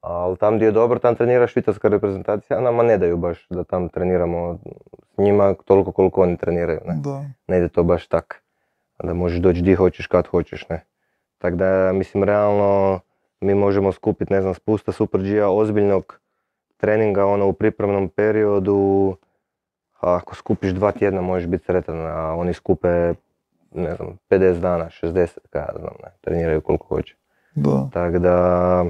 Ali 0.00 0.36
tam 0.36 0.56
gdje 0.56 0.66
je 0.66 0.72
dobro, 0.72 0.98
tam 0.98 1.14
trenira 1.14 1.46
švicarska 1.46 1.88
reprezentacija, 1.88 2.58
a 2.58 2.60
nama 2.60 2.82
ne 2.82 2.98
daju 2.98 3.16
baš 3.16 3.46
da 3.50 3.64
tam 3.64 3.88
treniramo 3.88 4.58
s 5.14 5.18
njima 5.18 5.54
toliko 5.64 5.92
koliko 5.92 6.22
oni 6.22 6.36
treniraju, 6.36 6.80
ne. 6.86 6.94
Da. 7.04 7.24
ne 7.46 7.58
ide 7.58 7.68
to 7.68 7.82
baš 7.82 8.06
tak. 8.06 8.41
Da 9.02 9.14
možeš 9.14 9.38
doći 9.38 9.60
gdje 9.60 9.76
hoćeš, 9.76 10.06
kad 10.06 10.26
hoćeš, 10.26 10.68
ne. 10.68 10.84
Tako 11.38 11.56
da, 11.56 11.92
mislim, 11.92 12.24
realno 12.24 13.00
mi 13.40 13.54
možemo 13.54 13.92
skupiti, 13.92 14.32
ne 14.32 14.42
znam, 14.42 14.54
spusta 14.54 14.92
Super 14.92 15.22
G-a 15.22 15.48
ozbiljnog 15.48 16.20
treninga 16.76 17.26
ono 17.26 17.46
u 17.46 17.52
pripremnom 17.52 18.08
periodu. 18.08 19.16
A 20.00 20.16
ako 20.16 20.34
skupiš 20.34 20.70
dva 20.70 20.92
tjedna 20.92 21.20
možeš 21.20 21.48
biti 21.48 21.64
sretan, 21.64 22.06
a 22.06 22.34
oni 22.34 22.52
skupe, 22.52 23.14
ne 23.74 23.94
znam, 23.94 24.18
50 24.30 24.60
dana, 24.60 24.88
60, 25.02 25.38
kada 25.50 25.72
znam, 25.78 25.94
ne, 26.02 26.10
treniraju 26.20 26.60
koliko 26.60 26.86
hoće. 26.86 27.16
Da. 27.54 27.88
Tako 27.92 28.18
da, 28.18 28.84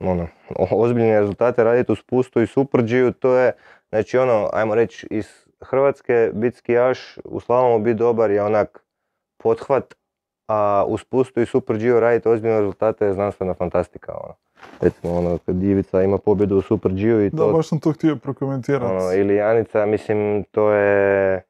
ono, 0.00 0.26
ozbiljne 0.70 1.20
rezultate 1.20 1.64
raditi 1.64 1.92
u 1.92 1.96
spustu 1.96 2.42
i 2.42 2.46
Super 2.46 2.82
G-u, 2.82 3.12
to 3.12 3.36
je, 3.36 3.52
znači 3.88 4.18
ono, 4.18 4.50
ajmo 4.52 4.74
reći, 4.74 5.06
iz 5.10 5.28
Hrvatske 5.60 6.30
biti 6.34 6.56
skijaš, 6.56 7.18
u 7.24 7.40
slalomu 7.40 7.84
biti 7.84 7.98
dobar 7.98 8.30
je 8.30 8.42
onak 8.42 8.81
pothvat, 9.42 9.94
a 10.48 10.84
u 10.88 10.98
spustu 10.98 11.40
i 11.40 11.46
Super 11.46 11.78
G-u 11.78 12.00
raditi 12.00 12.28
ozbiljne 12.28 12.60
rezultate 12.60 13.06
je 13.06 13.14
znanstvena 13.14 13.54
fantastika, 13.54 14.12
ono. 14.24 14.34
Recimo, 14.80 15.18
ono, 15.18 15.38
kad 15.46 15.56
Divica 15.56 16.02
ima 16.02 16.18
pobjedu 16.18 16.56
u 16.56 16.62
Super 16.62 16.92
G-u 16.92 17.20
i 17.20 17.30
Da, 17.30 17.36
to, 17.36 17.52
baš 17.52 17.68
sam 17.68 17.80
to 17.80 17.92
htio 17.92 18.16
prokomentirati. 18.16 18.84
ono, 18.84 19.12
ili 19.12 19.34
Janica, 19.34 19.86
mislim, 19.86 20.44
to 20.50 20.72
je, 20.72 21.42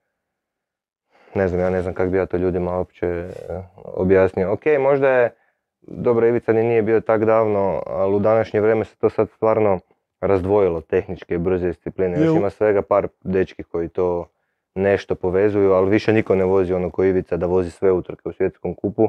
ne 1.34 1.48
znam, 1.48 1.60
ja 1.60 1.70
ne 1.70 1.82
znam 1.82 1.94
kako 1.94 2.10
bi 2.10 2.18
ja 2.18 2.26
to 2.26 2.36
ljudima 2.36 2.78
uopće 2.78 3.06
eh, 3.06 3.62
objasnio. 3.76 4.52
Ok, 4.52 4.62
možda 4.80 5.08
je, 5.08 5.34
dobro, 5.80 6.26
Ivica 6.26 6.52
ni 6.52 6.62
nije 6.62 6.82
bio 6.82 7.00
tak 7.00 7.24
davno, 7.24 7.82
ali 7.86 8.14
u 8.14 8.18
današnje 8.18 8.60
vrijeme 8.60 8.84
se 8.84 8.96
to 8.96 9.10
sad 9.10 9.30
stvarno 9.30 9.78
razdvojilo, 10.20 10.80
tehničke 10.80 11.34
i 11.34 11.38
brze 11.38 11.66
discipline. 11.66 12.20
Još 12.20 12.36
ima 12.36 12.50
svega 12.50 12.82
par 12.82 13.08
dečki 13.24 13.62
koji 13.62 13.88
to 13.88 14.26
nešto 14.74 15.14
povezuju, 15.14 15.72
ali 15.72 15.90
više 15.90 16.12
niko 16.12 16.34
ne 16.34 16.44
vozi 16.44 16.72
ono 16.72 16.90
ko 16.90 17.04
Ivica 17.04 17.36
da 17.36 17.46
vozi 17.46 17.70
sve 17.70 17.92
utrke 17.92 18.28
u 18.28 18.32
svjetskom 18.32 18.74
kupu. 18.74 19.08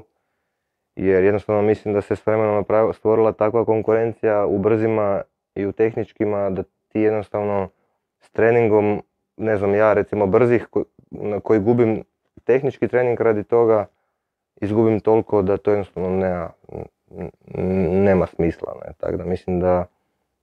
Jer 0.96 1.24
jednostavno 1.24 1.62
mislim 1.62 1.94
da 1.94 2.02
se 2.02 2.16
s 2.16 2.26
vremenom 2.26 2.66
stvorila 2.94 3.32
takva 3.32 3.66
konkurencija 3.66 4.46
u 4.46 4.58
brzima 4.58 5.22
i 5.56 5.66
u 5.66 5.72
tehničkima 5.72 6.50
da 6.50 6.64
ti 6.64 7.00
jednostavno 7.00 7.70
s 8.20 8.30
treningom, 8.32 9.04
ne 9.38 9.58
znam 9.58 9.76
ja 9.76 9.94
recimo 9.94 10.28
brzih 10.28 10.68
na 11.12 11.40
koji 11.40 11.60
gubim 11.60 12.04
tehnički 12.44 12.88
trening 12.88 13.22
radi 13.22 13.44
toga, 13.44 13.86
izgubim 14.62 15.00
toliko 15.00 15.42
da 15.42 15.58
to 15.58 15.72
jednostavno 15.72 16.10
nema, 16.10 16.50
nema 18.06 18.26
smisla. 18.26 18.76
Ne? 18.86 18.94
Tako 18.98 19.18
da 19.18 19.26
mislim 19.26 19.60
da, 19.60 19.86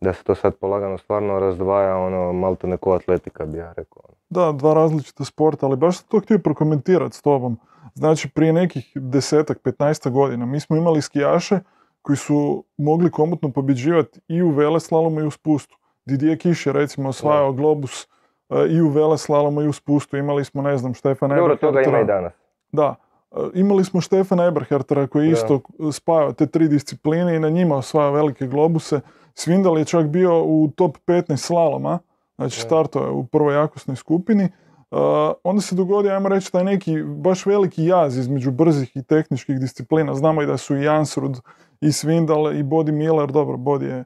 da 0.01 0.13
se 0.13 0.25
to 0.25 0.35
sad 0.35 0.57
polagano 0.57 0.99
stvarno 0.99 1.39
razdvaja, 1.39 1.97
ono, 1.97 2.33
malte 2.33 2.67
neko 2.67 2.93
atletika 2.93 3.47
bi 3.47 3.59
ja 3.59 3.73
rekao. 3.77 4.03
Da, 4.31 4.53
dva 4.53 4.75
različita 4.75 5.25
sporta, 5.25 5.67
ali 5.67 5.77
baš 5.77 5.99
sam 5.99 6.07
to 6.09 6.21
htio 6.21 6.39
prokomentirati 6.39 7.17
s 7.17 7.23
tobom. 7.23 7.59
Znači, 7.95 8.29
prije 8.29 8.53
nekih 8.53 8.93
desetak, 8.95 9.59
15 9.65 10.11
godina 10.11 10.47
mi 10.47 10.61
smo 10.61 10.77
imali 10.77 11.03
skijaše 11.03 11.59
koji 12.03 12.17
su 12.17 12.65
mogli 12.77 13.11
komotno 13.11 13.51
pobjeđivati 13.51 14.21
i 14.29 14.43
u 14.43 14.51
veleslalomu 14.51 15.21
i 15.21 15.27
u 15.27 15.31
spustu. 15.31 15.77
Didier 16.05 16.39
Kiš 16.39 16.67
je 16.67 16.73
recimo 16.73 17.09
osvajao 17.09 17.53
globus 17.53 18.09
e, 18.49 18.67
i 18.69 18.81
u 18.81 18.89
veleslalomu 18.89 19.63
i 19.63 19.69
u 19.69 19.73
spustu. 19.73 20.17
Imali 20.17 20.45
smo, 20.45 20.63
ne 20.63 20.79
znam, 20.79 20.95
Štefana 20.95 21.37
Dobro, 21.37 21.57
toga 21.57 21.83
ima 21.83 22.01
i 22.01 22.05
danas. 22.05 22.33
Da, 22.73 22.95
e, 23.33 23.37
imali 23.55 23.85
smo 23.85 24.01
Štefana 24.01 24.47
Eberhartera 24.47 25.07
koji 25.07 25.27
je 25.27 25.33
isto 25.33 25.61
spajao 25.93 26.33
te 26.33 26.47
tri 26.47 26.69
discipline 26.69 27.37
i 27.37 27.39
na 27.39 27.49
njima 27.49 27.77
osvajao 27.77 28.13
velike 28.13 28.47
globuse. 28.47 29.01
Svindal 29.35 29.79
je 29.79 29.85
čak 29.85 30.07
bio 30.07 30.45
u 30.45 30.71
top 30.77 30.97
15 31.07 31.37
slaloma, 31.37 31.99
znači 32.37 32.61
startao 32.61 33.05
je 33.05 33.11
u 33.11 33.27
prvoj 33.27 33.55
jakosnoj 33.55 33.97
skupini. 33.97 34.45
Uh, 34.91 34.99
onda 35.45 35.63
se 35.63 35.75
dogodi, 35.75 36.11
ajmo 36.11 36.29
reći, 36.29 36.53
taj 36.53 36.65
neki 36.65 37.03
baš 37.03 37.47
veliki 37.47 37.85
jaz 37.85 38.19
između 38.19 38.51
brzih 38.51 38.97
i 38.97 39.03
tehničkih 39.03 39.61
disciplina. 39.61 40.15
Znamo 40.15 40.43
i 40.43 40.47
da 40.47 40.57
su 40.57 40.77
i 40.77 40.85
Jansrud 40.85 41.41
i 41.81 41.93
Svindal 41.93 42.57
i 42.57 42.63
Bodi 42.63 42.93
Miller, 42.93 43.31
dobro, 43.33 43.57
Bodi 43.57 43.87
je 43.87 44.05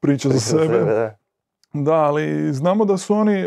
priča 0.00 0.28
za 0.28 0.40
sebe. 0.40 0.78
da. 0.78 1.16
Da, 1.72 1.94
ali 1.94 2.52
znamo 2.52 2.84
da 2.84 2.96
su 2.96 3.14
oni 3.14 3.40
e, 3.40 3.46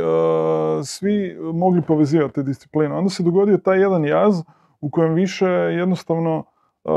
svi 0.83 1.37
mogli 1.53 1.81
povezivati 1.81 2.33
te 2.33 2.43
discipline. 2.43 2.95
Onda 2.95 3.09
se 3.09 3.23
dogodio 3.23 3.57
taj 3.57 3.79
jedan 3.79 4.05
jaz 4.05 4.41
u 4.81 4.89
kojem 4.89 5.13
više 5.13 5.45
jednostavno 5.47 6.43
e, 6.85 6.89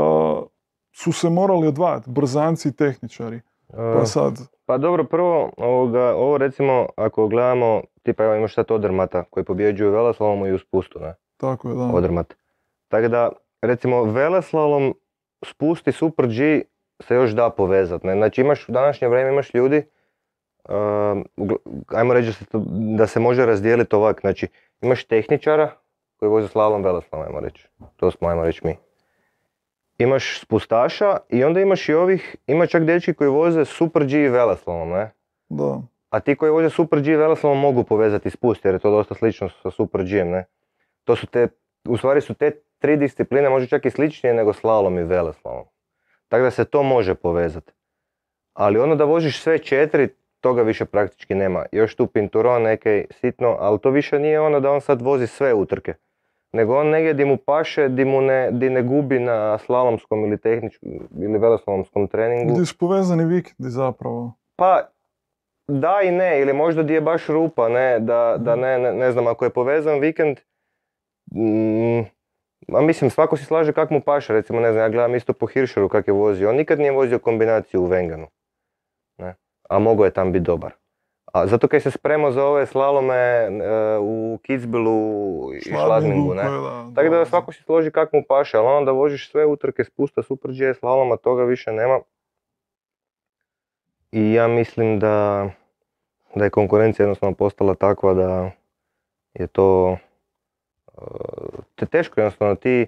su 0.91 1.11
se 1.11 1.29
morali 1.29 1.67
odvajati, 1.67 2.09
brzanci 2.09 2.69
i 2.69 2.71
tehničari. 2.71 3.41
Pa 3.75 4.01
E, 4.01 4.05
sad, 4.05 4.33
Pa 4.65 4.77
dobro, 4.77 5.03
prvo, 5.03 5.51
ovoga, 5.57 6.15
ovo 6.15 6.37
recimo, 6.37 6.87
ako 6.95 7.27
gledamo, 7.27 7.81
tipa 8.03 8.23
evo 8.23 8.35
imaš 8.35 8.53
sad 8.55 8.71
Odermata 8.71 9.23
koji 9.23 9.43
pobjeđuju 9.43 9.89
u 9.89 9.93
Veleslalomu 9.93 10.47
i 10.47 10.53
u 10.53 10.59
spustu, 10.59 10.99
ne? 10.99 11.15
tako 11.37 11.69
je, 11.69 11.75
da. 11.75 11.83
Odermat. 11.83 12.33
Tako 12.87 13.07
da, 13.07 13.29
recimo, 13.61 14.03
Veleslalom, 14.03 14.93
spust 15.45 15.87
i 15.87 15.91
Super 15.91 16.27
G 16.27 16.61
se 17.03 17.15
još 17.15 17.31
da 17.31 17.49
povezat, 17.49 18.03
ne? 18.03 18.13
Znači 18.13 18.41
imaš, 18.41 18.69
u 18.69 18.71
današnje 18.71 19.07
vrijeme 19.07 19.31
imaš 19.31 19.53
ljudi, 19.53 19.83
ugl- 21.37 21.57
ajmo 21.87 22.13
reći 22.13 22.27
da 22.27 22.33
se, 22.33 22.45
to- 22.45 22.63
da 22.97 23.07
se 23.07 23.19
može 23.19 23.45
razdijeliti 23.45 23.95
ovak, 23.95 24.21
znači 24.21 24.47
imaš 24.81 25.03
tehničara 25.03 25.71
koji 26.17 26.29
voze 26.29 26.47
slalom, 26.47 26.83
veleslalom, 26.83 27.25
ajmo 27.27 27.39
reći. 27.39 27.67
To 27.95 28.11
smo, 28.11 28.27
ajmo 28.27 28.43
reći 28.43 28.61
mi. 28.67 28.77
Imaš 29.97 30.41
spustaša 30.41 31.17
i 31.29 31.43
onda 31.43 31.59
imaš 31.59 31.89
i 31.89 31.93
ovih, 31.93 32.35
ima 32.47 32.65
čak 32.67 32.85
dečki 32.85 33.13
koji 33.13 33.29
voze 33.29 33.65
Super 33.65 34.05
G 34.05 34.23
i 34.23 34.29
veleslalom, 34.29 34.89
ne? 34.89 35.11
da. 35.49 35.81
A 36.09 36.19
ti 36.19 36.35
koji 36.35 36.51
voze 36.51 36.69
Super 36.69 37.01
G 37.01 37.11
i 37.11 37.15
veleslalom 37.15 37.59
mogu 37.59 37.83
povezati 37.83 38.29
spust 38.29 38.65
jer 38.65 38.73
je 38.73 38.79
to 38.79 38.91
dosta 38.91 39.15
slično 39.15 39.49
sa 39.49 39.71
Super 39.71 40.03
G-em, 40.03 40.29
ne? 40.29 40.45
To 41.03 41.15
su 41.15 41.27
te, 41.27 41.47
u 41.87 41.97
stvari 41.97 42.21
su 42.21 42.33
te 42.33 42.51
tri 42.79 42.97
discipline 42.97 43.49
možda 43.49 43.67
čak 43.67 43.85
i 43.85 43.89
sličnije 43.89 44.33
nego 44.33 44.53
slalom 44.53 44.97
i 44.97 45.03
veleslalom. 45.03 45.65
Tako 46.27 46.43
da 46.43 46.51
se 46.51 46.65
to 46.65 46.83
može 46.83 47.15
povezati. 47.15 47.71
Ali 48.53 48.79
ono 48.79 48.95
da 48.95 49.03
voziš 49.03 49.41
sve 49.41 49.59
četiri, 49.59 50.09
toga 50.41 50.61
više 50.61 50.85
praktički 50.85 51.35
nema. 51.35 51.65
Još 51.71 51.95
tu 51.95 52.07
pinturon 52.07 52.61
neke 52.61 53.05
sitno, 53.11 53.57
ali 53.59 53.79
to 53.79 53.89
više 53.89 54.19
nije 54.19 54.39
ono 54.39 54.59
da 54.59 54.71
on 54.71 54.81
sad 54.81 55.01
vozi 55.01 55.27
sve 55.27 55.53
utrke. 55.53 55.93
Nego 56.53 56.77
on 56.79 56.89
negdje 56.89 57.13
di 57.13 57.25
mu 57.25 57.37
paše, 57.37 57.89
di, 57.89 58.05
mu 58.05 58.21
ne, 58.21 58.51
di 58.51 58.69
ne 58.69 58.81
gubi 58.81 59.19
na 59.19 59.57
slalomskom 59.57 60.25
ili 60.25 60.37
tehničkom 60.37 60.91
ili 61.19 61.37
veleslalomskom 61.37 62.07
treningu. 62.07 62.53
Gdje 62.53 62.65
su 62.65 62.77
povezani 62.77 63.25
vikendi 63.25 63.69
zapravo. 63.69 64.33
Pa, 64.55 64.87
da 65.67 66.01
i 66.03 66.11
ne, 66.11 66.41
ili 66.41 66.53
možda 66.53 66.83
di 66.83 66.93
je 66.93 67.01
baš 67.01 67.27
rupa, 67.27 67.69
ne, 67.69 67.99
da, 67.99 68.35
da 68.39 68.55
ne, 68.55 68.79
ne, 68.79 68.93
ne 68.93 69.11
znam, 69.11 69.27
ako 69.27 69.45
je 69.45 69.49
povezan 69.49 69.99
vikend, 69.99 70.39
mm, 71.31 71.99
ma 72.67 72.81
mislim, 72.81 73.09
svako 73.09 73.37
si 73.37 73.45
slaže 73.45 73.73
kak 73.73 73.89
mu 73.89 74.01
paše, 74.01 74.33
recimo, 74.33 74.59
ne 74.59 74.71
znam, 74.71 74.83
ja 74.83 74.89
gledam 74.89 75.15
isto 75.15 75.33
po 75.33 75.47
Hirscheru 75.47 75.89
kak 75.89 76.07
je 76.07 76.13
vozio, 76.13 76.49
on 76.49 76.55
nikad 76.55 76.79
nije 76.79 76.91
vozio 76.91 77.19
kombinaciju 77.19 77.81
u 77.81 77.85
Venganu, 77.85 78.27
ne, 79.17 79.35
a 79.69 79.79
mogao 79.79 80.05
je 80.05 80.13
tam 80.13 80.31
biti 80.31 80.43
dobar. 80.43 80.71
A 81.33 81.47
zato 81.47 81.67
kaj 81.67 81.79
se 81.79 81.91
spremao 81.91 82.31
za 82.31 82.43
ove 82.45 82.65
slalome 82.65 83.15
e, 83.15 83.49
u 84.01 84.39
Kitzbühelu 84.43 85.55
i 85.55 85.61
Schladmingu, 85.61 86.33
ne. 86.33 86.43
Tako 86.95 87.09
da 87.09 87.25
svako 87.25 87.51
si 87.51 87.63
složi 87.63 87.91
kak 87.91 88.13
mu 88.13 88.23
paše, 88.27 88.57
ali 88.57 88.67
onda 88.67 88.91
voziš 88.91 89.31
sve 89.31 89.45
utrke 89.45 89.83
spusta 89.83 90.23
Super 90.23 90.51
G 90.51 90.73
slaloma, 90.73 91.17
toga 91.17 91.43
više 91.43 91.71
nema. 91.71 91.99
I 94.11 94.33
ja 94.33 94.47
mislim 94.47 94.99
da, 94.99 95.49
da 96.35 96.43
je 96.43 96.49
konkurencija 96.49 97.03
jednostavno 97.03 97.35
postala 97.35 97.75
takva 97.75 98.13
da 98.13 98.51
je 99.33 99.47
to 99.47 99.97
e, 100.87 101.01
te 101.75 101.85
teško 101.85 102.19
jednostavno 102.19 102.55
ti 102.55 102.87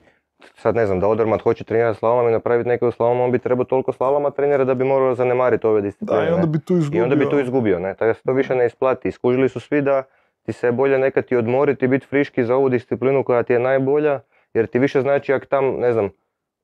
sad 0.56 0.76
ne 0.76 0.86
znam 0.86 1.00
da 1.00 1.08
Odermat 1.08 1.42
hoće 1.42 1.64
trenirati 1.64 2.00
slalom 2.00 2.28
i 2.30 2.32
napraviti 2.32 2.70
neki 2.70 2.92
slalom, 2.92 3.22
on 3.22 3.32
bi 3.32 3.40
trebao 3.40 3.66
toliko 3.66 3.92
slaloma 3.92 4.32
trenira 4.32 4.64
da 4.64 4.74
bi 4.74 4.84
morao 4.84 5.16
zanemariti 5.16 5.68
ove 5.68 5.82
discipline. 5.82 6.22
Da, 6.22 6.30
i 6.30 6.34
onda 6.34 6.48
bi 6.48 6.60
tu 6.60 6.78
izgubio. 6.78 7.00
I 7.00 7.04
onda 7.04 7.16
bi 7.16 7.30
tu 7.30 7.40
izgubio, 7.40 7.80
ne? 7.80 7.94
Tako 7.94 8.06
da 8.06 8.14
se 8.14 8.22
to 8.24 8.34
više 8.34 8.56
ne 8.56 8.66
isplati. 8.66 9.12
Skužili 9.12 9.50
su 9.50 9.60
svi 9.60 9.82
da 9.82 10.04
ti 10.46 10.54
se 10.54 10.68
je 10.68 10.72
bolje 10.72 10.98
nekad 10.98 11.26
i 11.30 11.36
odmoriti 11.36 11.86
i 11.86 11.88
biti 11.88 12.06
friški 12.06 12.46
za 12.46 12.56
ovu 12.56 12.70
disciplinu 12.70 13.24
koja 13.24 13.44
ti 13.44 13.54
je 13.54 13.60
najbolja, 13.60 14.20
jer 14.54 14.68
ti 14.68 14.80
više 14.80 15.02
znači 15.02 15.34
ako 15.34 15.46
tam, 15.46 15.66
ne 15.66 15.94
znam, 15.94 16.10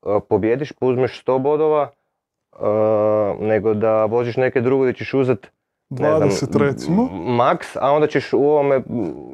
uh, 0.02 0.22
pobjediš, 0.30 0.74
uzmeš 0.82 1.24
100 1.26 1.40
bodova, 1.40 1.90
uh, 2.52 2.60
nego 3.40 3.74
da 3.74 4.06
voziš 4.06 4.38
neke 4.38 4.62
druge 4.62 4.84
gdje 4.84 4.94
ćeš 4.94 5.14
uzeti 5.14 5.48
ne 5.90 6.18
znam, 6.18 6.30
20 6.30 6.68
recimo. 6.68 7.10
maks, 7.14 7.76
a 7.76 7.92
onda 7.92 8.08
ćeš 8.08 8.34
u 8.34 8.50
ovome 8.50 8.82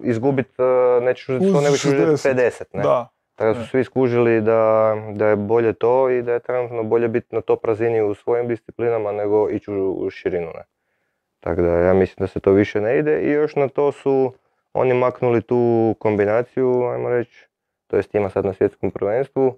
izgubiti, 0.03 0.61
nećeš 1.01 1.29
uzeti 1.29 1.45
100, 1.45 1.49
Uzeti 1.49 1.63
nego 1.63 1.75
ćeš 1.75 1.85
uzeti 1.85 2.29
60, 2.29 2.35
50, 2.35 2.63
ne? 2.73 2.83
Da, 2.83 3.09
Tako 3.37 3.53
da 3.53 3.63
su 3.63 3.69
svi 3.69 3.83
skužili 3.83 4.41
da, 4.41 4.95
da 5.13 5.27
je 5.27 5.35
bolje 5.35 5.73
to 5.73 6.09
i 6.09 6.21
da 6.21 6.33
je 6.33 6.39
trenutno 6.39 6.83
bolje 6.83 7.07
biti 7.07 7.35
na 7.35 7.41
top 7.41 7.65
razini 7.65 8.01
u 8.01 8.13
svojim 8.13 8.47
disciplinama 8.47 9.11
nego 9.11 9.49
ići 9.49 9.71
u, 9.71 9.91
u 9.91 10.09
širinu. 10.09 10.47
Ne? 10.55 10.63
Tako 11.39 11.61
da 11.61 11.69
ja 11.69 11.93
mislim 11.93 12.15
da 12.23 12.27
se 12.27 12.39
to 12.39 12.51
više 12.51 12.81
ne 12.81 12.99
ide 12.99 13.21
i 13.21 13.31
još 13.31 13.55
na 13.55 13.67
to 13.67 13.91
su 13.91 14.33
oni 14.73 14.93
maknuli 14.93 15.41
tu 15.41 15.95
kombinaciju, 15.99 16.83
ajmo 16.83 17.09
reći, 17.09 17.47
to 17.87 17.97
jest 17.97 18.15
ima 18.15 18.29
sad 18.29 18.45
na 18.45 18.53
svjetskom 18.53 18.91
prvenstvu 18.91 19.57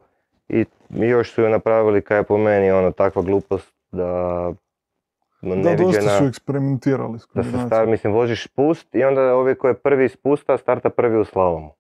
i 0.50 0.66
još 0.90 1.34
su 1.34 1.42
ju 1.42 1.50
napravili 1.50 2.02
kaj 2.02 2.18
je 2.18 2.24
po 2.24 2.38
meni 2.38 2.72
ono 2.72 2.92
takva 2.92 3.22
glupost 3.22 3.74
da 3.92 4.54
da, 5.42 5.76
dosta 5.76 6.18
su 6.18 6.26
eksperimentirali 6.26 7.20
s 7.20 7.28
da 7.34 7.44
se 7.44 7.66
star, 7.68 7.88
mislim, 7.88 8.14
voziš 8.14 8.46
spust 8.46 8.96
i 8.96 9.04
onda 9.04 9.36
ovi 9.36 9.56
koji 9.56 9.72
je 9.72 9.76
prvi 9.76 10.10
spusta, 10.10 10.58
starta 10.58 10.90
prvi 10.90 11.20
u 11.20 11.26
slalomu. 11.26 11.79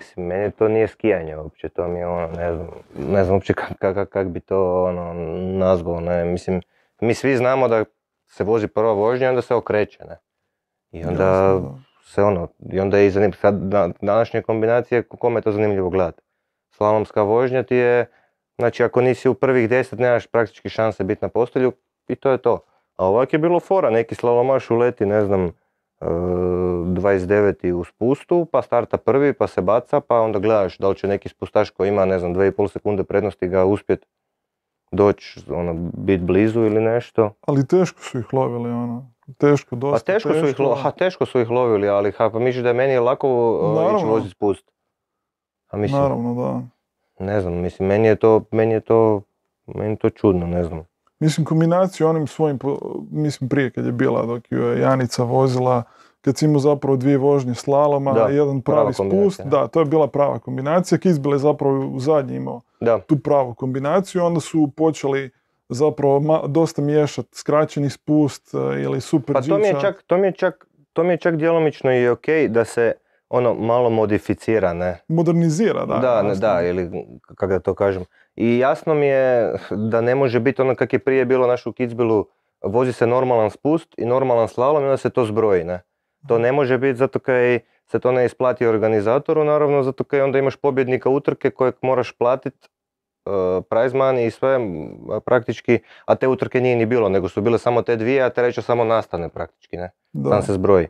Mislim, 0.00 0.26
meni 0.26 0.50
to 0.50 0.68
nije 0.68 0.88
skijanje 0.88 1.36
uopće, 1.36 1.68
to 1.68 1.88
mi 1.88 1.98
je 1.98 2.06
ono, 2.06 2.26
ne 2.26 2.54
znam, 2.54 2.68
ne 3.08 3.24
znam 3.24 3.34
uopće 3.34 3.54
kak, 3.54 3.78
kak, 3.78 4.08
kak 4.08 4.28
bi 4.28 4.40
to 4.40 4.84
ono, 4.84 5.14
nazvao, 5.58 6.00
ne, 6.00 6.24
mislim, 6.24 6.62
mi 7.00 7.14
svi 7.14 7.36
znamo 7.36 7.68
da 7.68 7.84
se 8.26 8.44
vozi 8.44 8.68
prva 8.68 8.92
vožnja 8.92 9.26
i 9.26 9.28
onda 9.28 9.42
se 9.42 9.54
okreće, 9.54 10.04
ne. 10.04 10.18
I 10.90 11.04
onda 11.04 11.60
se 12.04 12.22
ono, 12.22 12.48
i 12.72 12.80
onda 12.80 12.98
je 12.98 13.06
i 13.06 13.10
zanimljivo, 13.10 13.40
sad 13.40 13.62
na, 13.62 13.88
današnje 14.00 14.42
kombinacije, 14.42 15.02
kome 15.02 15.38
je 15.38 15.42
to 15.42 15.52
zanimljivo 15.52 15.90
gledati. 15.90 16.22
Slalomska 16.70 17.22
vožnja 17.22 17.62
ti 17.62 17.76
je, 17.76 18.06
znači 18.58 18.84
ako 18.84 19.00
nisi 19.00 19.28
u 19.28 19.34
prvih 19.34 19.68
deset 19.68 19.98
nemaš 19.98 20.26
praktički 20.26 20.68
šanse 20.68 21.04
biti 21.04 21.24
na 21.24 21.28
postolju 21.28 21.72
i 22.08 22.14
to 22.14 22.30
je 22.30 22.38
to. 22.38 22.64
A 22.96 23.06
ovak 23.06 23.32
je 23.32 23.38
bilo 23.38 23.60
fora, 23.60 23.90
neki 23.90 24.14
slalomaš 24.14 24.70
uleti, 24.70 25.06
ne 25.06 25.24
znam, 25.24 25.52
29. 26.00 27.72
u 27.72 27.84
spustu, 27.84 28.46
pa 28.52 28.62
starta 28.62 28.96
prvi, 28.96 29.32
pa 29.32 29.46
se 29.46 29.60
baca, 29.60 30.00
pa 30.00 30.20
onda 30.20 30.38
gledaš 30.38 30.78
da 30.78 30.88
li 30.88 30.96
će 30.96 31.08
neki 31.08 31.28
spustaš 31.28 31.70
koji 31.70 31.88
ima, 31.88 32.04
ne 32.04 32.18
znam, 32.18 32.34
2,5 32.34 32.70
sekunde 32.70 33.04
prednosti 33.04 33.48
ga 33.48 33.64
uspjet 33.64 34.06
doći, 34.92 35.40
ono, 35.50 35.74
bit 35.96 36.20
blizu 36.20 36.60
ili 36.60 36.80
nešto. 36.80 37.32
Ali 37.46 37.66
teško 37.66 38.00
su 38.00 38.18
ih 38.18 38.34
lovili, 38.34 38.70
ono. 38.70 39.10
Teško, 39.38 39.70
Pa 39.70 39.76
dosta 39.76 40.12
teško 40.12 40.32
su 40.32 40.46
ih, 40.46 40.56
lo- 40.58 40.82
ha, 40.82 40.90
teško 40.90 41.26
su 41.26 41.40
ih 41.40 41.50
lovili, 41.50 41.88
ali 41.88 42.12
ha, 42.12 42.30
pa 42.30 42.38
misliš 42.38 42.62
da 42.62 42.68
je 42.68 42.74
meni 42.74 42.98
lako 42.98 43.28
uh, 43.52 43.96
ići 43.96 44.06
voziti 44.06 44.30
spust. 44.30 44.70
A 45.68 45.76
mislim, 45.76 46.00
Naravno, 46.02 46.34
da. 46.34 46.60
ne 47.24 47.40
znam, 47.40 47.54
mislim, 47.54 47.88
meni 47.88 48.08
je 48.08 48.16
to, 48.16 48.42
meni 48.50 48.74
je 48.74 48.80
to, 48.80 49.22
meni 49.66 49.90
je 49.92 49.96
to 49.96 50.10
čudno, 50.10 50.46
ne 50.46 50.64
znam. 50.64 50.84
Mislim, 51.20 51.44
kombinaciju 51.46 52.08
onim 52.08 52.26
svojim, 52.26 52.58
mislim 53.10 53.48
prije 53.48 53.70
kad 53.70 53.86
je 53.86 53.92
bila, 53.92 54.26
dok 54.26 54.52
ju 54.52 54.62
je 54.62 54.80
Janica 54.80 55.22
vozila, 55.24 55.82
kad 56.20 56.36
si 56.38 56.44
imao 56.44 56.58
zapravo 56.60 56.96
dvije 56.96 57.18
vožnje 57.18 57.54
slaloma, 57.54 58.12
Da, 58.12 58.28
jedan 58.28 58.60
pravi 58.60 58.94
spust, 58.94 59.40
da, 59.44 59.68
to 59.68 59.80
je 59.80 59.84
bila 59.86 60.06
prava 60.08 60.38
kombinacija. 60.38 60.98
Kizbel 60.98 61.32
je 61.32 61.38
zapravo 61.38 61.86
u 61.86 62.00
zadnji 62.00 62.36
imao 62.36 62.60
Da, 62.80 62.98
tu 63.00 63.18
pravu 63.18 63.54
kombinaciju, 63.54 64.24
onda 64.24 64.40
su 64.40 64.70
počeli 64.76 65.30
zapravo 65.68 66.20
ma- 66.20 66.46
dosta 66.46 66.82
miješati 66.82 67.28
skraćeni 67.32 67.90
spust 67.90 68.54
eh, 68.54 68.82
ili 68.82 69.00
super 69.00 69.32
pa 69.34 69.42
to 69.42 69.58
mi 69.58 69.66
je 69.66 69.76
čak, 69.80 70.02
to 70.06 70.18
mi 70.18 70.26
je 70.26 70.32
čak, 70.32 70.66
to 70.92 71.02
mi 71.02 71.12
je 71.12 71.16
čak 71.16 71.36
djelomično 71.36 71.94
i 71.94 72.08
ok 72.08 72.26
da 72.48 72.64
se 72.64 72.92
ono 73.30 73.54
malo 73.54 73.90
modificira, 73.90 74.72
ne? 74.72 74.98
modernizira, 75.08 75.84
da. 75.84 75.98
Da, 75.98 76.22
ne, 76.22 76.34
da, 76.34 76.62
ili 76.62 76.90
kako 77.26 77.46
da 77.46 77.58
to 77.58 77.74
kažem. 77.74 78.04
I 78.36 78.58
jasno 78.58 78.94
mi 78.94 79.06
je 79.06 79.52
da 79.70 80.00
ne 80.00 80.14
može 80.14 80.40
biti 80.40 80.62
ono 80.62 80.74
kak 80.74 80.92
je 80.92 80.98
prije 80.98 81.24
bilo 81.24 81.46
naš 81.46 81.66
u 81.66 81.74
vozi 82.64 82.92
se 82.92 83.06
normalan 83.06 83.50
spust 83.50 83.94
i 83.98 84.04
normalan 84.04 84.48
slalom 84.48 84.82
i 84.82 84.86
onda 84.86 84.96
se 84.96 85.10
to 85.10 85.24
zbroji, 85.24 85.64
ne. 85.64 85.82
To 86.28 86.38
ne 86.38 86.52
može 86.52 86.78
biti 86.78 86.98
zato 86.98 87.18
kaj 87.18 87.60
se 87.86 87.98
to 87.98 88.12
ne 88.12 88.24
isplati 88.24 88.66
organizatoru, 88.66 89.44
naravno, 89.44 89.82
zato 89.82 90.04
kaj 90.04 90.20
onda 90.20 90.38
imaš 90.38 90.56
pobjednika 90.56 91.08
utrke 91.08 91.50
kojeg 91.50 91.74
moraš 91.82 92.12
platiti 92.12 92.68
uh, 93.24 93.64
prize 93.70 93.96
money 93.96 94.26
i 94.26 94.30
sve 94.30 94.58
praktički, 95.24 95.78
a 96.04 96.14
te 96.14 96.28
utrke 96.28 96.60
nije 96.60 96.76
ni 96.76 96.86
bilo, 96.86 97.08
nego 97.08 97.28
su 97.28 97.40
bile 97.40 97.58
samo 97.58 97.82
te 97.82 97.96
dvije, 97.96 98.22
a 98.22 98.30
treća 98.30 98.62
samo 98.62 98.84
nastane 98.84 99.28
praktički, 99.28 99.76
ne 99.76 99.90
Da. 100.12 100.30
sam 100.30 100.42
se 100.42 100.52
zbroji. 100.52 100.88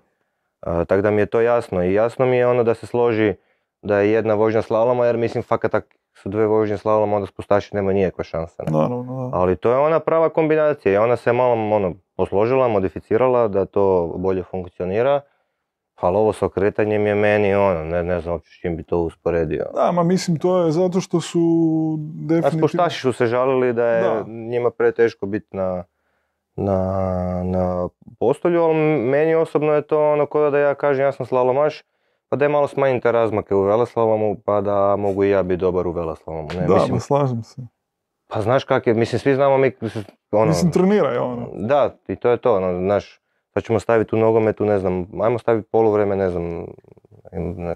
Tako 0.61 1.03
da 1.03 1.11
mi 1.11 1.21
je 1.21 1.27
to 1.27 1.41
jasno 1.41 1.85
i 1.85 1.95
jasno 1.95 2.27
mi 2.27 2.37
je 2.37 2.47
ono 2.47 2.63
da 2.63 2.75
se 2.75 2.87
složi 2.87 3.35
da 3.83 3.99
je 3.99 4.13
jedna 4.13 4.35
vožnja 4.35 4.63
slaloma, 4.63 5.07
jer 5.07 5.17
mislim 5.17 5.43
fakat 5.43 5.75
ak 5.75 5.85
su 6.15 6.29
dve 6.29 6.47
vožnje 6.47 6.77
slaloma, 6.77 7.17
onda 7.17 7.27
spustaši 7.27 7.75
nema 7.77 7.93
nikakve 7.93 8.25
šanse. 8.25 8.63
Ne? 8.63 8.73
Naravno, 8.73 9.31
da. 9.31 9.37
Ali 9.37 9.57
to 9.57 9.71
je 9.71 9.79
ona 9.79 10.01
prava 10.01 10.29
kombinacija 10.29 10.93
i 10.95 10.97
ona 10.97 11.17
se 11.17 11.33
malo 11.33 11.53
ono, 11.53 11.95
posložila, 12.17 12.69
modificirala 12.69 13.49
da 13.49 13.65
to 13.65 14.15
bolje 14.17 14.43
funkcionira. 14.43 15.21
Ali 16.01 16.17
ovo 16.17 16.33
s 16.33 16.43
okretanjem 16.43 17.07
je 17.07 17.15
meni 17.15 17.55
ono, 17.55 17.85
ne, 17.85 18.03
ne 18.03 18.21
znam 18.21 18.35
uopće 18.35 18.51
s 18.51 18.61
čim 18.61 18.77
bi 18.77 18.83
to 18.83 18.99
usporedio. 18.99 19.67
Da, 19.75 19.93
ma 19.93 20.03
mislim 20.03 20.39
to 20.39 20.63
je 20.65 20.73
zato 20.73 21.01
što 21.01 21.21
su 21.21 21.39
A 21.99 22.29
definitivno... 22.29 22.69
spuštaši 22.69 23.01
su 23.01 23.13
se 23.13 23.27
žalili 23.27 23.73
da 23.73 23.87
je 23.87 24.03
Da. 24.03 24.25
njima 24.29 24.71
preteško 24.71 25.27
biti 25.27 25.57
na, 25.57 25.85
na, 26.61 27.43
na 27.45 27.89
postolju, 28.19 28.63
ali 28.63 28.75
meni 28.99 29.35
osobno 29.35 29.73
je 29.73 29.83
to 29.83 30.13
ono 30.13 30.27
kao 30.27 30.51
da 30.51 30.59
ja 30.59 30.75
kažem 30.75 31.05
ja 31.05 31.13
sam 31.13 31.27
slalomaš, 31.27 31.83
pa 32.29 32.37
da 32.37 32.45
je 32.45 32.49
malo 32.49 32.69
smanjite 32.69 33.13
razmake 33.13 33.55
u 33.55 33.63
veleslalomu, 33.63 34.37
pa 34.45 34.61
da 34.61 34.97
mogu 34.97 35.25
i 35.25 35.31
ja 35.31 35.43
biti 35.43 35.61
dobar 35.61 35.87
u 35.87 35.93
veleslalomu. 35.93 36.49
Ne, 36.55 36.67
Da, 36.67 36.75
mislim, 36.75 37.01
slažem 37.01 37.43
se. 37.43 37.63
pa 38.29 38.41
znaš 38.41 38.65
kak 38.65 38.87
je, 38.87 38.95
mislim 38.95 39.19
svi 39.19 39.35
znamo 39.35 39.59
mi, 39.59 39.73
ono, 40.33 40.47
Mislim, 40.47 40.73
treniraj 40.73 41.19
ono. 41.19 41.49
da, 41.55 41.97
i 42.09 42.17
to 42.17 42.31
je 42.31 42.37
to, 42.37 42.57
ono, 42.57 42.79
znaš, 42.79 43.21
sad 43.55 43.63
ćemo 43.63 43.81
staviti 43.81 44.17
u 44.17 44.19
nogometu, 44.19 44.65
ne 44.65 44.79
znam, 44.79 45.07
ajmo 45.23 45.39
staviti 45.39 45.69
poluvreme, 45.73 46.17
ne 46.17 46.31
znam, 46.31 46.67
ne, 47.33 47.75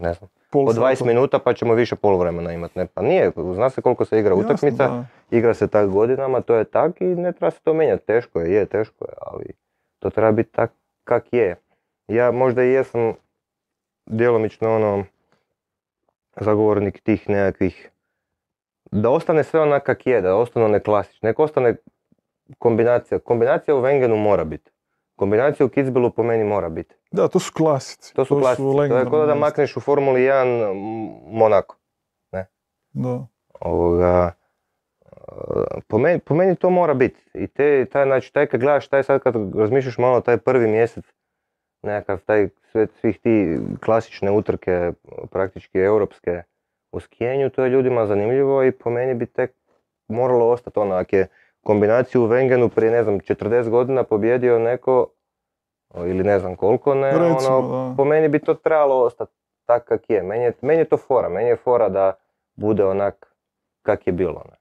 ne 0.00 0.14
znam, 0.14 0.30
po 0.54 0.72
20 0.72 0.94
sata. 0.94 1.04
minuta 1.04 1.38
pa 1.38 1.54
ćemo 1.54 1.74
više 1.74 1.96
poluvremena 1.96 2.52
imati, 2.52 2.78
ne, 2.78 2.86
pa 2.86 3.02
nije, 3.02 3.32
zna 3.54 3.70
se 3.70 3.82
koliko 3.82 4.04
se 4.04 4.18
igra 4.18 4.34
utakmica, 4.34 5.04
igra 5.30 5.54
se 5.54 5.68
tak 5.68 5.88
godinama, 5.88 6.40
to 6.40 6.54
je 6.54 6.64
tak 6.64 7.00
i 7.00 7.04
ne 7.04 7.32
treba 7.32 7.50
se 7.50 7.60
to 7.60 7.74
mijenjati, 7.74 8.06
teško 8.06 8.40
je, 8.40 8.52
je, 8.52 8.66
teško 8.66 9.04
je, 9.04 9.12
ali 9.20 9.44
to 9.98 10.10
treba 10.10 10.32
biti 10.32 10.52
tak 10.52 10.72
kak 11.04 11.32
je. 11.32 11.56
Ja 12.08 12.32
možda 12.32 12.64
i 12.64 12.68
jesam 12.68 13.12
djelomično 14.06 14.74
ono, 14.74 15.04
zagovornik 16.40 17.00
tih 17.00 17.28
nekakvih, 17.28 17.90
da 18.90 19.10
ostane 19.10 19.44
sve 19.44 19.60
onak 19.60 19.82
kak 19.82 20.06
je, 20.06 20.20
da 20.20 20.36
ostane 20.36 20.68
ne 20.68 20.80
klasično, 20.80 21.26
nek 21.26 21.38
ostane 21.38 21.76
kombinacija, 22.58 23.18
kombinacija 23.18 23.76
u 23.76 23.80
Wengenu 23.80 24.16
mora 24.16 24.44
biti. 24.44 24.73
Kombinacija 25.16 25.66
u 25.66 25.68
Kitzbühelu 25.68 26.10
po 26.10 26.22
meni 26.22 26.44
mora 26.44 26.68
biti. 26.68 26.94
Da, 27.10 27.28
to 27.28 27.38
su 27.38 27.52
klasici. 27.52 28.14
To 28.14 28.24
su 28.24 28.38
klasici, 28.38 28.62
to 28.62 28.96
je 28.98 29.04
kao 29.04 29.26
da 29.26 29.34
makneš 29.34 29.76
u 29.76 29.80
Formuli 29.80 30.20
1 30.20 30.70
m, 30.70 31.38
Monako. 31.38 31.76
Da. 32.92 33.26
Ovoga, 33.60 34.32
e, 35.02 35.80
po 35.88 35.98
meni, 35.98 36.18
po 36.18 36.34
meni 36.34 36.56
to 36.56 36.70
mora 36.70 36.94
biti. 36.94 37.24
I 37.34 37.46
te, 37.46 37.86
taj, 37.92 38.04
znači, 38.04 38.32
taj 38.32 38.46
kad 38.46 38.60
gledaš, 38.60 38.88
taj 38.88 39.02
sad 39.02 39.22
kad 39.22 39.34
razmišljaš 39.56 39.98
malo, 39.98 40.20
taj 40.20 40.36
prvi 40.36 40.68
mjesec, 40.68 41.04
nekakav 41.82 42.18
taj 42.18 42.48
sve, 42.72 42.86
svih 43.00 43.18
ti 43.18 43.58
klasične 43.84 44.30
utrke, 44.30 44.92
praktički 45.30 45.78
europske 45.78 46.42
u 46.92 47.00
skijenju, 47.00 47.50
to 47.50 47.64
je 47.64 47.70
ljudima 47.70 48.06
zanimljivo 48.06 48.64
i 48.64 48.72
po 48.72 48.90
meni 48.90 49.14
bi 49.14 49.26
tek 49.26 49.52
moralo 50.08 50.50
ostati 50.50 50.80
ako 50.80 51.16
je 51.16 51.28
kombinaciju 51.64 52.24
u 52.24 52.28
Wengenu 52.28 52.68
prije, 52.68 52.92
ne 52.92 53.02
znam, 53.02 53.20
40 53.20 53.68
godina 53.68 54.02
pobjedio 54.02 54.58
neko, 54.58 55.06
ili 55.94 56.24
ne 56.24 56.38
znam 56.38 56.56
koliko, 56.56 56.94
ne, 56.94 57.12
Recimo, 57.12 57.56
ono, 57.56 57.88
da. 57.88 57.96
po 57.96 58.04
meni 58.04 58.28
bi 58.28 58.38
to 58.38 58.54
trebalo 58.54 59.04
ostati 59.04 59.32
tak 59.66 59.84
kak 59.84 60.10
je. 60.10 60.22
Meni 60.22 60.44
je, 60.44 60.52
meni 60.62 60.80
je 60.80 60.84
to 60.84 60.96
fora, 60.96 61.28
meni 61.28 61.48
je 61.48 61.56
fora 61.56 61.88
da 61.88 62.12
bude 62.56 62.84
onak 62.84 63.36
kak 63.82 64.06
je 64.06 64.12
bilo. 64.12 64.44
Ne? 64.50 64.56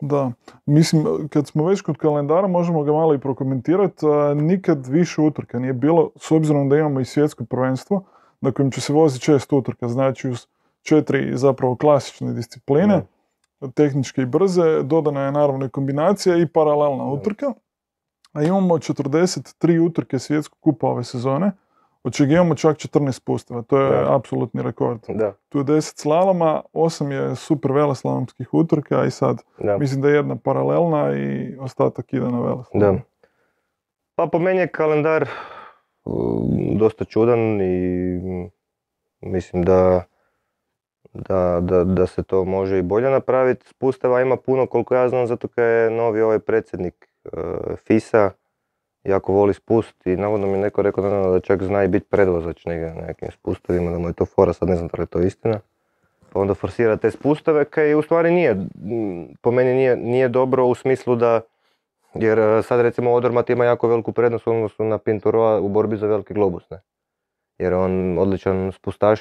Da, 0.00 0.32
mislim, 0.66 1.28
kad 1.28 1.46
smo 1.46 1.66
već 1.66 1.80
kod 1.80 1.96
kalendara, 1.96 2.46
možemo 2.46 2.82
ga 2.82 2.92
malo 2.92 3.14
i 3.14 3.18
prokomentirati. 3.18 4.06
Nikad 4.34 4.86
više 4.86 5.20
utrka 5.20 5.58
nije 5.58 5.72
bilo, 5.72 6.10
s 6.16 6.30
obzirom 6.30 6.68
da 6.68 6.76
imamo 6.76 7.00
i 7.00 7.04
svjetsko 7.04 7.44
prvenstvo, 7.44 8.04
na 8.40 8.52
kojem 8.52 8.70
će 8.70 8.80
se 8.80 8.92
voziti 8.92 9.24
šest 9.24 9.52
utrka, 9.52 9.88
znači 9.88 10.28
uz 10.28 10.46
četiri 10.82 11.36
zapravo 11.36 11.76
klasične 11.76 12.32
discipline, 12.32 13.02
tehničke 13.74 14.22
i 14.22 14.26
brze, 14.26 14.82
dodana 14.82 15.24
je 15.24 15.32
naravno 15.32 15.66
i 15.66 15.70
kombinacija 15.70 16.36
i 16.36 16.46
paralelna 16.46 17.04
utrka. 17.04 17.52
A 18.32 18.42
imamo 18.42 18.74
43 18.74 19.78
utrke 19.78 20.18
svjetskog 20.18 20.58
kupa 20.60 20.86
ove 20.86 21.04
sezone, 21.04 21.52
od 22.04 22.12
čega 22.14 22.34
imamo 22.34 22.54
čak 22.54 22.76
14 22.76 23.20
pusteva, 23.24 23.62
to 23.62 23.80
je 23.80 23.90
Da. 23.90 24.16
apsolutni 24.16 24.62
rekord. 24.62 25.00
Da, 25.08 25.32
Tu 25.48 25.58
je 25.58 25.64
10 25.64 26.00
slaloma, 26.00 26.62
8 26.72 27.10
je 27.10 27.36
super 27.36 27.72
veleslalomskih 27.72 28.54
utrka 28.54 29.04
i 29.04 29.10
sad 29.10 29.42
da. 29.58 29.78
Mislim 29.78 30.00
da 30.02 30.08
je 30.08 30.14
jedna 30.16 30.36
paralelna 30.36 31.16
i 31.16 31.56
ostatak 31.60 32.12
ide 32.12 32.24
na 32.30 32.40
veleslalom. 32.40 32.96
Da. 32.96 33.02
Pa 34.14 34.26
po 34.26 34.38
meni 34.38 34.60
je 34.60 34.68
kalendar 34.68 35.28
um, 36.04 36.48
dosta 36.78 37.04
čudan 37.04 37.60
i 37.60 38.00
mislim 39.20 39.62
da, 39.64 40.04
da, 41.28 41.58
da, 41.62 41.84
da 41.84 42.06
se 42.06 42.22
to 42.22 42.44
može 42.44 42.78
i 42.78 42.82
bolje 42.82 43.10
napraviti. 43.10 43.68
Spusteva 43.68 44.20
ima 44.20 44.36
puno 44.36 44.66
koliko 44.66 44.94
ja 44.94 45.08
znam 45.08 45.26
zato 45.26 45.48
kaj 45.48 45.84
je 45.84 45.90
novi 45.90 46.20
ovaj 46.20 46.38
predsjednik 46.38 47.08
uh, 47.24 47.40
FISA 47.86 48.30
jako 49.04 49.32
voli 49.32 49.54
spust 49.54 50.06
i 50.06 50.16
navodno 50.16 50.46
mi 50.46 50.58
neko 50.58 50.82
rekao 50.82 51.10
da, 51.10 51.30
da 51.30 51.40
čak 51.40 51.62
zna 51.62 51.84
i 51.84 51.88
biti 51.88 52.06
predvozač 52.10 52.64
negdje 52.64 52.94
na 52.94 53.06
nekim 53.06 53.28
spustovima, 53.30 53.90
da 53.90 53.98
mu 53.98 54.08
je 54.08 54.12
to 54.12 54.24
fora, 54.24 54.52
sad 54.52 54.68
ne 54.68 54.76
znam 54.76 54.88
da 54.88 54.96
li 54.98 55.02
je 55.02 55.06
to 55.06 55.20
istina. 55.20 55.60
Pa 56.32 56.40
onda 56.40 56.54
forsira 56.54 56.96
te 56.96 57.10
spustove 57.10 57.64
kaj 57.64 57.94
u 57.94 58.02
stvari 58.02 58.30
nije, 58.30 58.56
po 59.40 59.50
meni 59.50 59.74
nije, 59.74 59.96
nije 59.96 60.28
dobro 60.28 60.64
u 60.64 60.74
smislu 60.74 61.16
da 61.16 61.40
jer 62.14 62.38
e, 62.38 62.62
sad 62.62 62.80
recimo 62.80 63.12
Odermatt 63.12 63.50
ima 63.50 63.64
jako 63.64 63.88
veliku 63.88 64.12
prednost 64.12 64.46
u 64.46 64.50
odnosu 64.50 64.84
na 64.84 64.98
Pinturoa 64.98 65.60
u 65.60 65.68
borbi 65.68 65.96
za 65.96 66.06
veliki 66.06 66.34
globus, 66.34 66.70
ne? 66.70 66.80
Jer 67.58 67.72
je 67.72 67.78
on 67.78 68.18
odličan 68.18 68.72
spustaš 68.72 69.20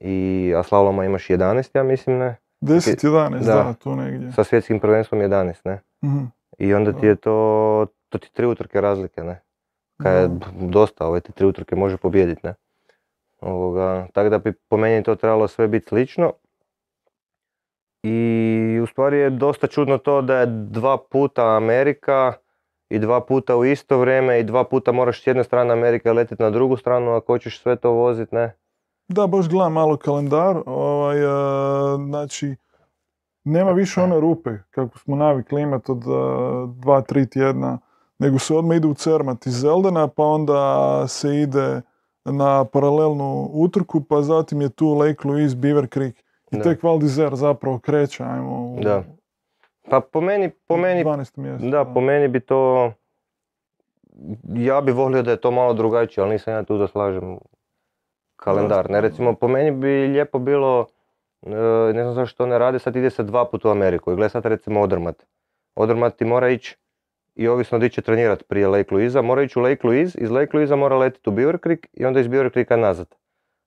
i 0.00 0.52
a 0.56 0.62
slaloma 0.62 1.04
imaš 1.04 1.28
11, 1.28 1.76
ja 1.76 1.82
mislim, 1.82 2.18
ne? 2.18 2.36
10-11, 2.60 3.38
da. 3.38 3.54
Da. 3.54 3.74
tu 3.74 3.96
negdje. 3.96 4.32
Sa 4.32 4.44
svjetskim 4.44 4.80
prvenstvom 4.80 5.20
11, 5.20 5.54
ne? 5.64 5.80
Mhm. 6.04 6.24
I 6.58 6.74
onda 6.74 6.92
ti 6.92 7.06
je 7.06 7.16
to, 7.16 7.86
to 8.08 8.18
ti 8.18 8.32
tri 8.32 8.46
utrke 8.46 8.80
razlike, 8.80 9.24
ne? 9.24 9.40
Kaj 10.02 10.22
je 10.22 10.28
dosta, 10.60 11.06
ove 11.06 11.20
ti 11.20 11.32
tri 11.32 11.46
utrke 11.46 11.76
može 11.76 11.96
pobijediti, 11.96 12.40
ne? 12.44 12.54
Ovoga, 13.40 14.06
tako 14.12 14.28
da 14.28 14.38
bi 14.38 14.52
po 14.52 14.76
meni 14.76 15.02
to 15.02 15.14
trebalo 15.14 15.48
sve 15.48 15.68
biti 15.68 15.88
slično. 15.88 16.32
I 18.02 18.80
u 18.82 18.86
stvari 18.86 19.18
je 19.18 19.30
dosta 19.30 19.66
čudno 19.66 19.98
to 19.98 20.22
da 20.22 20.36
je 20.36 20.46
dva 20.46 20.98
puta 21.10 21.56
Amerika 21.56 22.32
i 22.88 22.98
dva 22.98 23.20
puta 23.20 23.56
u 23.56 23.64
isto 23.64 23.98
vrijeme 23.98 24.40
i 24.40 24.44
dva 24.44 24.64
puta 24.64 24.92
moraš 24.92 25.22
s 25.22 25.26
jedne 25.26 25.44
strane 25.44 25.72
Amerike 25.72 26.12
letiti 26.12 26.42
na 26.42 26.50
drugu 26.50 26.76
stranu 26.76 27.10
ako 27.10 27.32
hoćeš 27.32 27.60
sve 27.60 27.76
to 27.76 27.90
voziti, 27.90 28.34
ne? 28.34 28.52
Da, 29.10 29.26
baš 29.26 29.48
gledam 29.48 29.72
malo 29.72 29.96
kalendar. 29.96 30.62
Ovaj, 30.66 31.18
e, 31.18 31.28
znači, 31.96 32.56
nema 33.44 33.70
više 33.70 34.02
one 34.02 34.20
rupe 34.20 34.50
kako 34.70 34.98
smo 34.98 35.16
navikli 35.16 35.62
imati 35.62 35.92
od 35.92 36.02
e, 36.02 36.10
dva, 36.74 37.00
tri 37.00 37.30
tjedna, 37.30 37.78
nego 38.18 38.38
se 38.38 38.54
odmah 38.54 38.76
ide 38.76 38.86
u 38.88 38.94
Cermat 38.94 39.46
iz 39.46 39.60
Zeldena, 39.60 40.08
pa 40.08 40.22
onda 40.22 41.04
se 41.08 41.36
ide 41.36 41.80
na 42.24 42.64
paralelnu 42.64 43.50
utrku, 43.52 44.04
pa 44.04 44.22
zatim 44.22 44.60
je 44.60 44.68
tu 44.68 44.94
Lake 44.94 45.28
Louise, 45.28 45.56
Beaver 45.56 45.86
Creek 45.92 46.16
i 46.50 46.56
Da. 46.56 46.62
tek 46.62 46.82
Val 46.82 46.98
d'Isère 46.98 47.34
zapravo 47.34 47.78
kreće, 47.78 48.24
ajmo 48.24 48.74
u 48.74 48.80
Da. 48.80 49.02
Pa 49.90 50.00
po 50.00 50.20
meni, 50.20 50.50
po 50.66 50.76
meni 50.76 51.04
12. 51.04 51.38
mjesto. 51.38 51.68
Da, 51.68 51.84
po 51.84 52.00
meni 52.00 52.28
bi 52.28 52.40
to, 52.40 52.92
ja 54.54 54.80
bi 54.80 54.92
volio 54.92 55.22
da 55.22 55.30
je 55.30 55.40
to 55.40 55.50
malo 55.50 55.72
drugačije, 55.74 56.24
ali 56.24 56.32
nisam 56.32 56.54
ja 56.54 56.62
tu 56.62 56.78
da 56.78 56.88
slažem 56.88 57.38
kalendar. 58.40 58.90
Ne, 58.90 59.00
recimo, 59.00 59.34
po 59.34 59.48
meni 59.48 59.70
bi 59.70 59.86
lijepo 59.86 60.38
bilo, 60.38 60.86
e, 61.42 61.50
ne 61.94 62.02
znam 62.02 62.14
zašto 62.14 62.36
to 62.36 62.46
ne 62.46 62.58
rade, 62.58 62.78
sad 62.78 62.96
ide 62.96 63.10
se 63.10 63.22
dva 63.22 63.44
puta 63.44 63.68
u 63.68 63.70
Ameriku 63.70 64.12
i 64.12 64.14
gledaj 64.14 64.30
sad 64.30 64.46
recimo 64.46 64.80
Odermatt. 64.80 65.22
Odermatt 65.74 66.16
ti 66.16 66.24
mora 66.24 66.48
ići 66.48 66.76
i 67.34 67.48
ovisno 67.48 67.78
di 67.78 67.90
će 67.90 68.02
trenirati 68.02 68.44
prije 68.44 68.68
Lake 68.68 68.94
Louisa, 68.94 69.22
mora 69.22 69.42
ići 69.42 69.58
u 69.58 69.62
Lake 69.62 69.86
Louise, 69.86 70.18
iz 70.18 70.30
Lake 70.30 70.50
Louisa 70.56 70.76
mora 70.76 70.96
letiti 70.96 71.30
u 71.30 71.32
Beaver 71.32 71.58
Creek 71.62 71.86
i 71.92 72.04
onda 72.04 72.20
iz 72.20 72.28
Beaver 72.28 72.52
Creeka 72.52 72.76
nazad. 72.76 73.14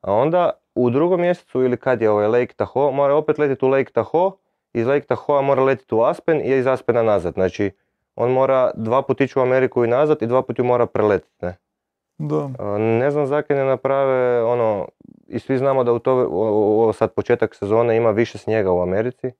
A 0.01 0.13
onda 0.13 0.51
u 0.75 0.89
drugom 0.89 1.21
mjesecu 1.21 1.63
ili 1.63 1.77
kad 1.77 2.01
je 2.01 2.09
ovaj 2.09 2.27
Lake 2.27 2.53
Tahoe, 2.53 2.91
mora 2.91 3.15
opet 3.15 3.37
letiti 3.37 3.65
u 3.65 3.67
Lake 3.67 3.91
Tahoe, 3.93 4.31
iz 4.73 4.87
Lake 4.87 5.05
Tahoe 5.05 5.41
mora 5.41 5.63
letiti 5.63 5.95
u 5.95 6.01
Aspen 6.01 6.41
i 6.41 6.57
iz 6.57 6.67
Aspena 6.67 7.03
nazad. 7.03 7.33
Znači, 7.33 7.71
on 8.15 8.31
mora 8.31 8.71
dva 8.75 9.01
put 9.01 9.21
ići 9.21 9.39
u 9.39 9.41
Ameriku 9.41 9.85
i 9.85 9.87
nazad 9.87 10.21
i 10.21 10.27
dva 10.27 10.41
put 10.41 10.59
ju 10.59 10.65
mora 10.65 10.85
preletiti. 10.85 11.45
Ne? 11.45 11.57
Da. 12.29 12.77
Ne 12.77 13.11
znam 13.11 13.25
zakaj 13.25 13.57
ne 13.57 13.65
naprave 13.65 14.43
ono, 14.43 14.87
i 15.27 15.39
svi 15.39 15.57
znamo 15.57 15.83
da 15.83 15.93
u 15.93 15.99
to, 15.99 16.11
ovo 16.31 16.93
sad 16.93 17.13
početak 17.13 17.55
sezone 17.55 17.97
ima 17.97 18.11
više 18.11 18.37
snijega 18.37 18.71
u 18.71 18.81
Americi. 18.81 19.31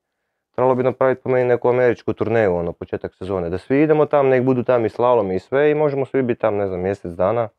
Trebalo 0.56 0.76
bi 0.76 0.84
napraviti 0.84 1.22
po 1.22 1.30
meni 1.30 1.46
neku 1.46 1.70
američku 1.70 2.14
turneju, 2.14 2.56
ono, 2.56 2.72
početak 2.72 3.16
sezone. 3.16 3.50
Da 3.50 3.58
svi 3.58 3.82
idemo 3.82 4.06
tam, 4.06 4.28
nek 4.28 4.44
budu 4.44 4.64
tam 4.64 4.86
i 4.86 4.90
slalomi 4.90 5.36
i 5.36 5.40
sve 5.40 5.72
i 5.72 5.76
možemo 5.76 6.06
svi 6.06 6.22
biti 6.22 6.42
tam, 6.42 6.56
ne 6.56 6.68
znam, 6.68 6.80
mjesec 6.80 7.12
dana. 7.12 7.50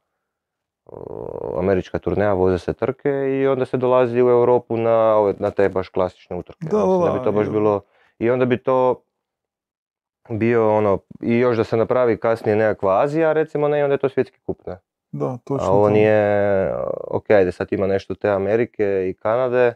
Američka 1.59 1.99
turneja, 1.99 2.33
voze 2.33 2.59
se 2.59 2.73
trke 2.73 3.11
i 3.11 3.47
onda 3.47 3.65
se 3.65 3.77
dolazi 3.77 4.23
u 4.23 4.29
Europu 4.29 4.77
na, 4.77 5.17
ove, 5.17 5.35
na 5.39 5.51
te 5.51 5.69
baš 5.69 5.89
klasične 5.89 6.37
utrke. 6.37 6.67
Da, 6.71 6.79
Ja 6.79 7.13
da, 7.13 7.19
bi 7.19 7.25
to 7.25 7.33
baš 7.33 7.49
bilo, 7.49 7.81
i 8.19 8.31
onda 8.31 8.45
bi 8.45 8.63
to 8.63 9.03
bio 10.29 10.77
ono, 10.77 10.99
i 11.21 11.39
još 11.39 11.57
da 11.57 11.65
se 11.65 11.77
napravi 11.77 12.17
kasnije 12.17 12.57
nekakva 12.57 13.03
Azija, 13.03 13.33
recimo 13.33 13.69
ne, 13.69 13.81
i 13.81 13.83
onda 13.83 13.95
je 13.95 13.99
to 13.99 14.09
svjetski 14.09 14.41
kup, 14.47 14.67
ne. 14.67 14.79
Da, 15.15 15.39
točno 15.45 15.67
A 15.67 15.71
ovo 15.71 15.87
to. 15.87 15.93
nije, 15.93 16.75
ok, 17.11 17.31
ajde 17.31 17.53
sad 17.53 17.69
ima 17.71 17.87
nešto 17.87 18.15
te 18.15 18.31
Amerike 18.31 19.09
i 19.11 19.15
Kanade, 19.15 19.75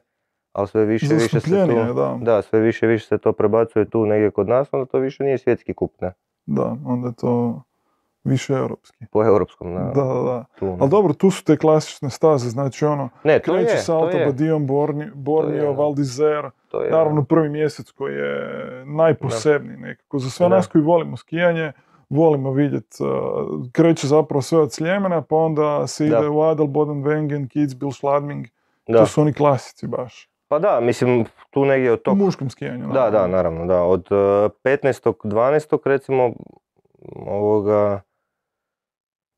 ali 0.52 0.68
sve 0.68 0.84
više 0.84 1.06
i 1.06 1.14
više 1.14 1.40
se 1.40 1.66
tu, 1.66 1.94
da. 1.94 2.18
da, 2.22 2.42
sve 2.42 2.60
više 2.60 2.86
više 2.86 3.06
se 3.06 3.18
to 3.18 3.32
prebacuje 3.32 3.84
tu 3.90 4.06
negdje 4.06 4.30
kod 4.30 4.48
nas, 4.48 4.68
onda 4.72 4.86
to 4.86 4.98
više 4.98 5.24
nije 5.24 5.38
svjetski 5.38 5.74
kup, 5.74 6.00
ne, 6.00 6.12
Da, 6.46 6.76
onda 6.86 7.08
je 7.08 7.14
to 7.14 7.62
više 8.24 8.52
europski. 8.52 9.06
po 9.10 9.24
europskom, 9.24 9.72
na, 9.74 9.80
Da, 9.80 10.02
da, 10.04 10.22
da. 10.22 10.44
tu, 10.58 10.66
ne. 10.66 10.76
Ali 10.80 10.90
dobro, 10.90 11.12
tu 11.12 11.30
su 11.30 11.44
te 11.44 11.56
klasične 11.56 12.10
staze, 12.10 12.50
znači 12.50 12.84
ono, 12.84 13.08
ne, 13.24 13.38
to 13.38 13.52
kreće 13.52 13.70
je, 13.72 13.78
sa 13.78 13.92
to 13.92 13.98
Alta 13.98 14.16
je, 14.18 14.26
Badion, 14.26 14.66
Borni, 14.66 15.10
Bornio, 15.14 15.64
da. 15.64 15.70
Val 15.70 15.92
d'Isère, 15.94 16.50
to 16.68 16.80
naravno 16.90 17.24
prvi 17.24 17.48
mjesec 17.48 17.90
koji 17.90 18.14
je 18.14 18.84
najposebniji 18.86 19.76
nekako. 19.76 20.18
Za 20.18 20.30
sve 20.30 20.48
Da. 20.48 20.56
nas 20.56 20.66
koji 20.66 20.82
volimo 20.84 21.16
skijanje, 21.16 21.72
volimo 22.10 22.50
vidjeti. 22.50 23.02
Uh, 23.02 23.08
kreće 23.72 24.06
zapravo 24.06 24.42
sve 24.42 24.58
od 24.58 24.72
Sljemena, 24.72 25.22
pa 25.22 25.36
onda 25.36 25.86
se 25.86 26.06
ide 26.06 26.20
Da. 26.20 26.30
u 26.30 26.42
Adelboden, 26.42 27.02
Wengen, 27.04 27.48
Kitzbühel, 27.48 27.92
Schladming. 27.92 28.46
Da. 28.86 28.98
To 28.98 29.06
su 29.06 29.20
oni 29.20 29.32
klasici 29.32 29.86
baš. 29.86 30.28
Pa 30.48 30.58
da, 30.58 30.80
mislim, 30.80 31.24
tu 31.50 31.64
negdje 31.64 31.92
od 31.92 31.98
U 31.98 32.02
tog 32.02 32.18
muškom 32.18 32.50
skijanju. 32.50 32.86
Da, 32.92 33.10
da, 33.10 33.26
naravno. 33.26 33.66
da. 33.66 33.82
Od 33.82 34.06
e, 34.10 34.14
15.12. 34.14 35.78
recimo 35.84 36.32
ovoga 37.26 38.00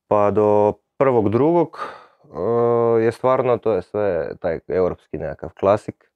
pa 0.09 0.31
do 0.31 0.73
prvog 0.97 1.29
drugog 1.29 1.79
e, 2.25 3.03
je 3.03 3.13
stvarno 3.13 3.59
to 3.59 3.73
je 3.73 3.83
sve 3.83 4.37
taj 4.41 4.61
europski 4.69 5.19
nekakav 5.19 5.51
klasik 5.61 6.10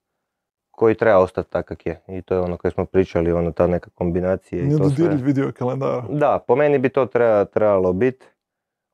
koji 0.77 0.95
treba 0.95 1.19
ostati 1.19 1.51
tak 1.51 1.67
kak 1.67 1.87
je. 1.87 2.01
I 2.09 2.23
to 2.23 2.35
je 2.35 2.41
ono 2.41 2.57
koje 2.57 2.71
smo 2.71 2.85
pričali, 2.85 3.33
ono 3.33 3.53
ta 3.53 3.67
neka 3.67 3.91
kombinacija 3.91 4.63
i 4.63 4.79
to 4.79 4.91
sve. 4.91 5.09
Vidio 5.09 5.53
kalendara. 5.59 6.05
Da, 6.11 6.45
po 6.47 6.57
meni 6.57 6.79
bi 6.79 6.89
to 6.89 7.07
treba, 7.07 7.45
trebalo 7.45 7.93
biti. 7.93 8.27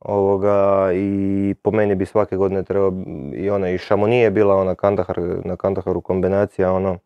Ovoga, 0.00 0.88
i 0.94 1.54
po 1.62 1.70
meni 1.70 1.94
bi 1.94 2.06
svake 2.06 2.36
godine 2.36 2.62
trebao 2.62 2.92
i 3.34 3.50
ona 3.50 3.70
i 3.70 3.78
Chamonix 3.78 4.22
je 4.22 4.30
bila 4.30 4.56
ona 4.56 4.74
Kandahar, 4.74 5.18
na 5.44 5.56
Kandaharu 5.56 6.00
kombinacija 6.00 6.72
ono 6.72 6.98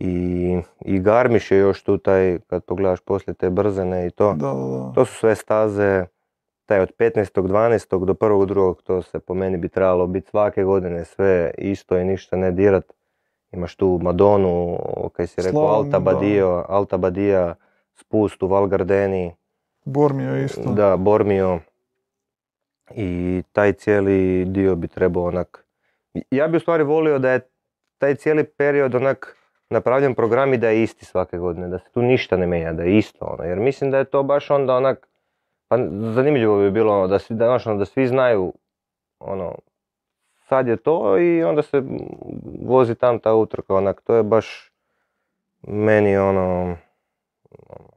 i, 0.00 0.58
i 0.80 0.98
Garmisch 0.98 1.52
je 1.52 1.58
još 1.58 1.82
tu 1.82 1.98
taj 1.98 2.38
kad 2.46 2.64
pogledaš 2.64 3.00
poslije 3.00 3.34
te 3.34 3.50
brzene 3.50 4.06
i 4.06 4.10
to 4.10 4.34
Da, 4.34 4.46
da, 4.46 4.52
da. 4.52 4.92
to 4.94 5.04
su 5.04 5.14
sve 5.14 5.34
staze 5.34 6.04
taj 6.66 6.80
od 6.80 6.92
15.12. 6.98 8.04
do 8.04 8.14
1.2. 8.14 8.74
to 8.82 9.02
se 9.02 9.18
po 9.18 9.34
meni 9.34 9.58
bi 9.58 9.68
trebalo 9.68 10.06
biti 10.06 10.30
svake 10.30 10.64
godine 10.64 11.04
sve 11.04 11.50
isto 11.58 11.98
i 11.98 12.04
ništa 12.04 12.36
ne 12.36 12.50
dirat 12.50 12.95
imaš 13.56 13.76
tu 13.76 13.98
Madonu, 14.02 14.78
kaj 15.12 15.26
si 15.26 15.42
rekao, 15.42 15.66
Alta. 15.66 15.98
Badio, 15.98 16.64
Alta 16.68 16.96
Badia, 16.96 17.54
spust 17.94 18.42
u 18.42 18.46
Val 18.46 18.66
Gardeni, 18.66 19.34
Bormio 19.84 20.36
isto. 20.44 20.72
da, 20.72 20.96
Bormio. 20.96 21.58
I 22.94 23.42
taj 23.52 23.72
cijeli 23.72 24.44
dio 24.44 24.74
bi 24.74 24.88
trebao 24.88 25.24
onak... 25.24 25.64
Ja 26.30 26.48
bi 26.48 26.56
u 26.56 26.60
stvari 26.60 26.84
volio 26.84 27.18
da 27.18 27.30
je 27.30 27.40
taj 27.98 28.14
cijeli 28.14 28.44
period 28.44 28.94
onak 28.94 29.36
napravljen 29.70 30.14
program 30.14 30.54
i 30.54 30.58
da 30.58 30.68
je 30.68 30.82
isti 30.82 31.04
svake 31.04 31.38
godine, 31.38 31.68
da 31.68 31.78
se 31.78 31.90
tu 31.90 32.02
ništa 32.02 32.36
ne 32.36 32.46
mijenja, 32.46 32.72
da 32.72 32.82
je 32.82 32.98
isto 32.98 33.24
ono. 33.24 33.44
Jer 33.44 33.58
mislim 33.58 33.90
da 33.90 33.98
je 33.98 34.04
to 34.04 34.22
baš 34.22 34.50
onda 34.50 34.76
onak, 34.76 35.08
pa 35.68 35.76
zanimljivo 36.14 36.58
bi 36.58 36.70
bilo 36.70 36.94
ono, 36.98 37.06
da, 37.06 37.18
svi, 37.18 37.36
da, 37.36 37.58
ono, 37.66 37.76
da 37.76 37.84
svi 37.84 38.06
znaju 38.06 38.52
ono, 39.20 39.54
sad 40.48 40.68
je 40.68 40.76
to 40.76 41.18
i 41.18 41.44
onda 41.44 41.62
se 41.62 41.82
vozi 42.66 42.94
tam 42.94 43.18
ta 43.18 43.34
utrka, 43.34 43.74
onak, 43.74 44.02
to 44.04 44.14
je 44.14 44.22
baš 44.22 44.72
meni 45.62 46.16
ono, 46.16 46.76
ono, 47.68 47.88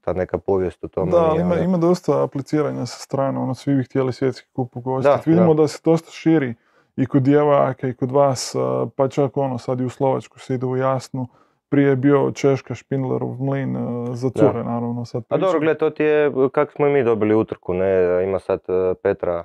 ta 0.00 0.12
neka 0.12 0.38
povijest 0.38 0.84
u 0.84 0.88
tome. 0.88 1.10
Da, 1.10 1.18
ali 1.18 1.40
ima, 1.40 1.54
onak- 1.54 1.64
ima 1.64 1.78
dosta 1.78 2.24
apliciranja 2.24 2.86
sa 2.86 2.98
strane, 2.98 3.38
ono, 3.38 3.54
svi 3.54 3.74
bi 3.74 3.84
htjeli 3.84 4.12
svjetski 4.12 4.48
kup 4.52 4.76
ugostiti. 4.76 5.30
Vidimo 5.30 5.54
da. 5.54 5.62
da. 5.62 5.68
se 5.68 5.80
dosta 5.84 6.10
širi 6.10 6.54
i 6.96 7.06
kod 7.06 7.22
djevojaka 7.22 7.88
i 7.88 7.94
kod 7.94 8.10
vas, 8.10 8.56
pa 8.96 9.08
čak 9.08 9.36
ono, 9.36 9.58
sad 9.58 9.80
i 9.80 9.84
u 9.84 9.88
Slovačku 9.90 10.38
se 10.38 10.54
ide 10.54 10.66
u 10.66 10.76
jasnu. 10.76 11.28
Prije 11.68 11.88
je 11.88 11.96
bio 11.96 12.32
Češka 12.34 12.74
Špindlerov 12.74 13.42
mlin 13.42 13.76
za 14.14 14.30
Da. 14.34 14.40
cure, 14.40 14.64
naravno. 14.64 15.04
Sad 15.04 15.22
A 15.28 15.36
dobro, 15.36 15.60
gled, 15.60 15.76
to 15.78 15.90
ti 15.90 16.02
je 16.02 16.32
kako 16.52 16.72
smo 16.72 16.86
i 16.86 16.92
mi 16.92 17.04
dobili 17.04 17.34
utrku, 17.34 17.74
ne, 17.74 18.24
ima 18.24 18.38
sad 18.38 18.60
e, 18.68 18.94
Petra 19.02 19.44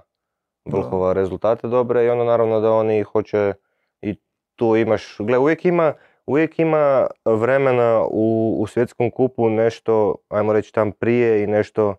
Vlhova 0.65 1.13
rezultate 1.13 1.67
dobre 1.67 2.06
i 2.06 2.10
onda 2.10 2.23
naravno 2.23 2.60
da 2.60 2.71
oni 2.71 3.04
hoće 3.04 3.54
i 4.01 4.15
tu 4.56 4.75
imaš, 4.75 5.17
gle, 5.19 5.38
uvijek 5.38 5.65
ima, 5.65 5.93
uvijek 6.25 6.60
ima 6.60 7.08
vremena 7.25 8.06
u, 8.12 8.56
u 8.60 8.67
svjetskom 8.67 9.12
kupu 9.12 9.49
nešto, 9.49 10.15
ajmo 10.30 10.54
reći 10.54 10.73
tam 10.73 10.91
prije 10.91 11.43
i 11.43 11.47
nešto 11.47 11.95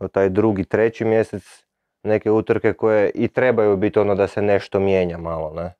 e, 0.00 0.08
taj 0.08 0.28
drugi, 0.28 0.64
treći 0.64 1.04
mjesec, 1.04 1.64
neke 2.02 2.30
utrke 2.30 2.72
koje 2.72 3.10
i 3.14 3.28
trebaju 3.28 3.76
biti 3.76 3.98
ono 3.98 4.14
da 4.14 4.26
se 4.26 4.42
nešto 4.42 4.80
mijenja 4.80 5.18
malo, 5.18 5.52
ne. 5.54 5.74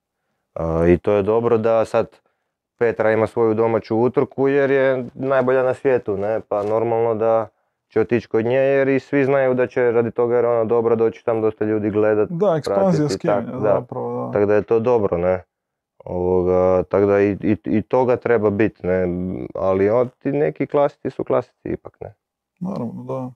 E, 0.55 0.93
I 0.93 0.99
to 0.99 1.13
je 1.13 1.23
dobro 1.23 1.59
da 1.59 1.85
sad 1.85 2.21
Petra 2.79 3.13
ima 3.13 3.27
svoju 3.27 3.55
domaću 3.55 3.97
utrku 3.97 4.49
jer 4.49 4.71
je 4.71 5.05
najbolja 5.15 5.63
na 5.63 5.75
svijetu, 5.75 6.17
ne, 6.17 6.41
pa 6.49 6.63
normalno 6.63 7.15
da 7.15 7.49
će 7.91 8.01
otići 8.01 8.29
kod 8.29 8.45
nje 8.45 8.57
jer 8.57 8.89
i 8.89 9.01
svi 9.01 9.25
znaju 9.25 9.55
da 9.55 9.67
će 9.67 9.91
radi 9.91 10.11
toga 10.11 10.35
jer 10.35 10.45
je 10.45 10.51
ona 10.51 10.65
dobra 10.65 10.95
doći 10.95 11.25
tam 11.25 11.41
dosta 11.41 11.65
ljudi 11.65 11.91
gledat, 11.91 12.29
Da, 12.31 12.55
ekspanzija 12.59 13.09
skijanja, 13.09 13.59
zapravo, 13.61 14.27
da. 14.27 14.33
tako 14.33 14.47
da 14.47 14.55
je 14.55 14.63
to 14.63 14.81
dobro, 14.81 15.19
ne. 15.19 15.43
Ovoga, 16.05 16.83
tako 16.83 17.07
da 17.07 17.21
i, 17.21 17.37
i, 17.41 17.57
i 17.65 17.83
toga 17.83 18.17
treba 18.17 18.51
biti, 18.51 18.87
ne, 18.87 19.07
ali 19.55 19.91
od, 19.91 20.11
ti 20.19 20.33
neki 20.33 20.67
klasici 20.67 21.11
su 21.11 21.25
klasici 21.25 21.69
ipak, 21.69 21.97
ne. 22.01 22.15
Naravno, 22.61 23.03
da. 23.03 23.31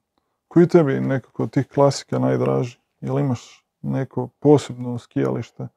Koji 0.48 0.68
tebi 0.68 1.00
nekako 1.00 1.42
od 1.42 1.50
tih 1.50 1.68
klasika 1.68 2.18
najdraži? 2.18 2.78
Jel 3.00 3.18
imaš 3.18 3.64
neko 3.82 4.28
posebno 4.38 4.98
skijalište? 4.98 5.68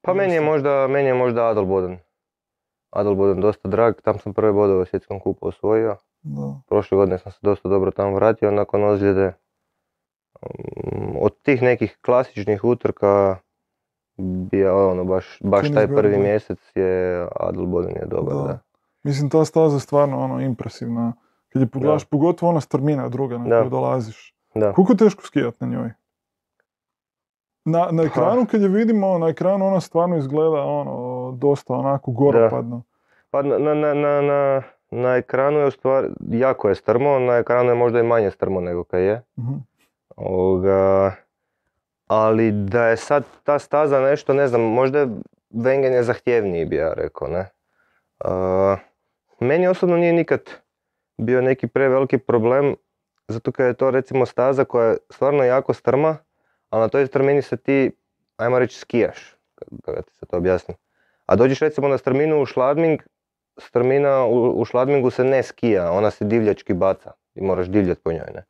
Pa 0.00 0.14
meni 0.14 0.34
je 0.34 0.40
možda, 0.40 0.86
meni 0.88 1.08
je 1.08 1.14
možda 1.14 1.46
Adelboden. 1.46 1.98
Adelboden 2.90 3.40
dosta 3.40 3.68
drag, 3.68 3.94
tam 4.04 4.18
sam 4.18 4.34
prve 4.34 4.52
bodove 4.52 4.82
u 4.82 4.84
svjetskom 4.84 5.20
kupu 5.20 5.48
osvojio. 5.48 5.96
Da. 6.26 6.60
Prošle 6.68 6.96
godine 6.96 7.18
sam 7.18 7.32
se 7.32 7.38
dosta 7.42 7.68
dobro 7.68 7.90
tamo 7.90 8.14
vratio 8.14 8.50
nakon 8.50 8.84
ozljede. 8.84 9.32
Um, 10.42 11.16
Od 11.20 11.42
tih 11.42 11.62
nekih 11.62 11.98
klasičnih 12.04 12.64
utrka 12.64 13.36
bi 14.16 14.58
ja, 14.58 14.74
ono, 14.74 15.04
baš, 15.04 15.38
baš 15.44 15.72
taj 15.72 15.86
prvi 15.86 16.16
da. 16.16 16.22
mjesec 16.22 16.58
je 16.74 17.26
Adelboden 17.40 17.96
je 17.96 18.06
dobar, 18.06 18.34
da. 18.34 18.42
Da. 18.42 18.58
Mislim, 19.02 19.30
ta 19.30 19.44
staza 19.44 19.76
je 19.76 19.80
stvarno 19.80 20.18
ono 20.18 20.40
impresivna. 20.40 21.12
Kad 21.48 21.62
je 21.62 21.68
pogledaš, 21.68 22.04
pogotovo 22.04 22.50
ona 22.50 22.60
strmina 22.60 23.08
druga 23.08 23.38
na 23.38 23.44
koju 23.44 23.70
dolaziš. 23.70 24.34
Da. 24.54 24.72
Koliko 24.72 24.92
je 24.92 24.96
teško 24.96 25.22
skijat 25.22 25.60
na 25.60 25.66
njoj? 25.66 25.90
Na, 27.64 27.88
na 27.92 28.02
ekranu 28.02 28.46
kad 28.50 28.62
je 28.62 28.68
vidimo, 28.68 29.18
na 29.18 29.28
ekranu 29.28 29.66
ona 29.66 29.80
stvarno 29.80 30.16
izgleda 30.16 30.62
ono, 30.62 31.32
dosta 31.32 31.74
onako 31.74 32.10
goropadno. 32.10 32.82
Pa 33.30 33.42
na, 33.42 33.58
na, 33.58 33.74
na, 33.74 34.20
na, 34.20 34.62
na, 34.90 35.16
ekranu 35.16 35.58
je 35.58 35.66
u 35.66 35.70
stvari, 35.70 36.08
jako 36.30 36.68
je 36.68 36.74
strmo, 36.74 37.18
na 37.18 37.36
ekranu 37.36 37.68
je 37.68 37.74
možda 37.74 38.00
i 38.00 38.02
manje 38.02 38.30
strmo 38.30 38.60
nego 38.60 38.84
kad 38.84 39.00
je. 39.00 39.22
Mhm. 39.38 39.54
Ovoga, 40.16 41.12
ali 42.06 42.52
da 42.52 42.86
je 42.86 42.96
sad 42.96 43.24
ta 43.44 43.58
staza 43.58 44.00
nešto, 44.00 44.34
ne 44.34 44.48
znam, 44.48 44.60
možda 44.60 44.98
je 44.98 45.08
Wengen 45.50 45.92
je 45.92 46.02
zahtjevniji 46.02 46.64
bi 46.64 46.76
ja 46.76 46.92
rekao, 46.92 47.28
ne. 47.28 47.50
A, 48.20 48.76
meni 49.40 49.68
osobno 49.68 49.96
nije 49.96 50.12
nikad 50.12 50.40
bio 51.18 51.42
neki 51.42 51.66
preveliki 51.66 52.18
problem, 52.18 52.74
zato 53.28 53.52
kad 53.52 53.66
je 53.66 53.74
to 53.74 53.90
recimo 53.90 54.26
staza 54.26 54.64
koja 54.64 54.88
je 54.88 54.96
stvarno 55.10 55.44
jako 55.44 55.74
strma, 55.74 56.16
ali 56.70 56.80
na 56.80 56.88
toj 56.88 57.06
strmini 57.06 57.42
se 57.42 57.56
ti, 57.56 57.90
ajmo 58.36 58.58
reći, 58.58 58.78
skijaš, 58.78 59.36
kako 59.84 60.02
ti 60.02 60.14
se 60.14 60.26
to 60.26 60.36
objasnim. 60.36 60.76
A 61.26 61.36
dođeš 61.36 61.60
recimo 61.60 61.88
na 61.88 61.98
strminu 61.98 62.42
u 62.42 62.46
Šladming, 62.46 63.02
strmina 63.58 64.24
u, 64.24 64.60
u 64.60 64.64
Šladmingu 64.64 65.10
se 65.10 65.24
ne 65.24 65.42
skija, 65.42 65.92
ona 65.92 66.10
se 66.10 66.24
divljački 66.24 66.74
baca 66.74 67.12
i 67.34 67.40
moraš 67.40 67.66
divljat 67.66 67.98
po 67.98 68.12
njoj, 68.12 68.30
ne. 68.34 68.44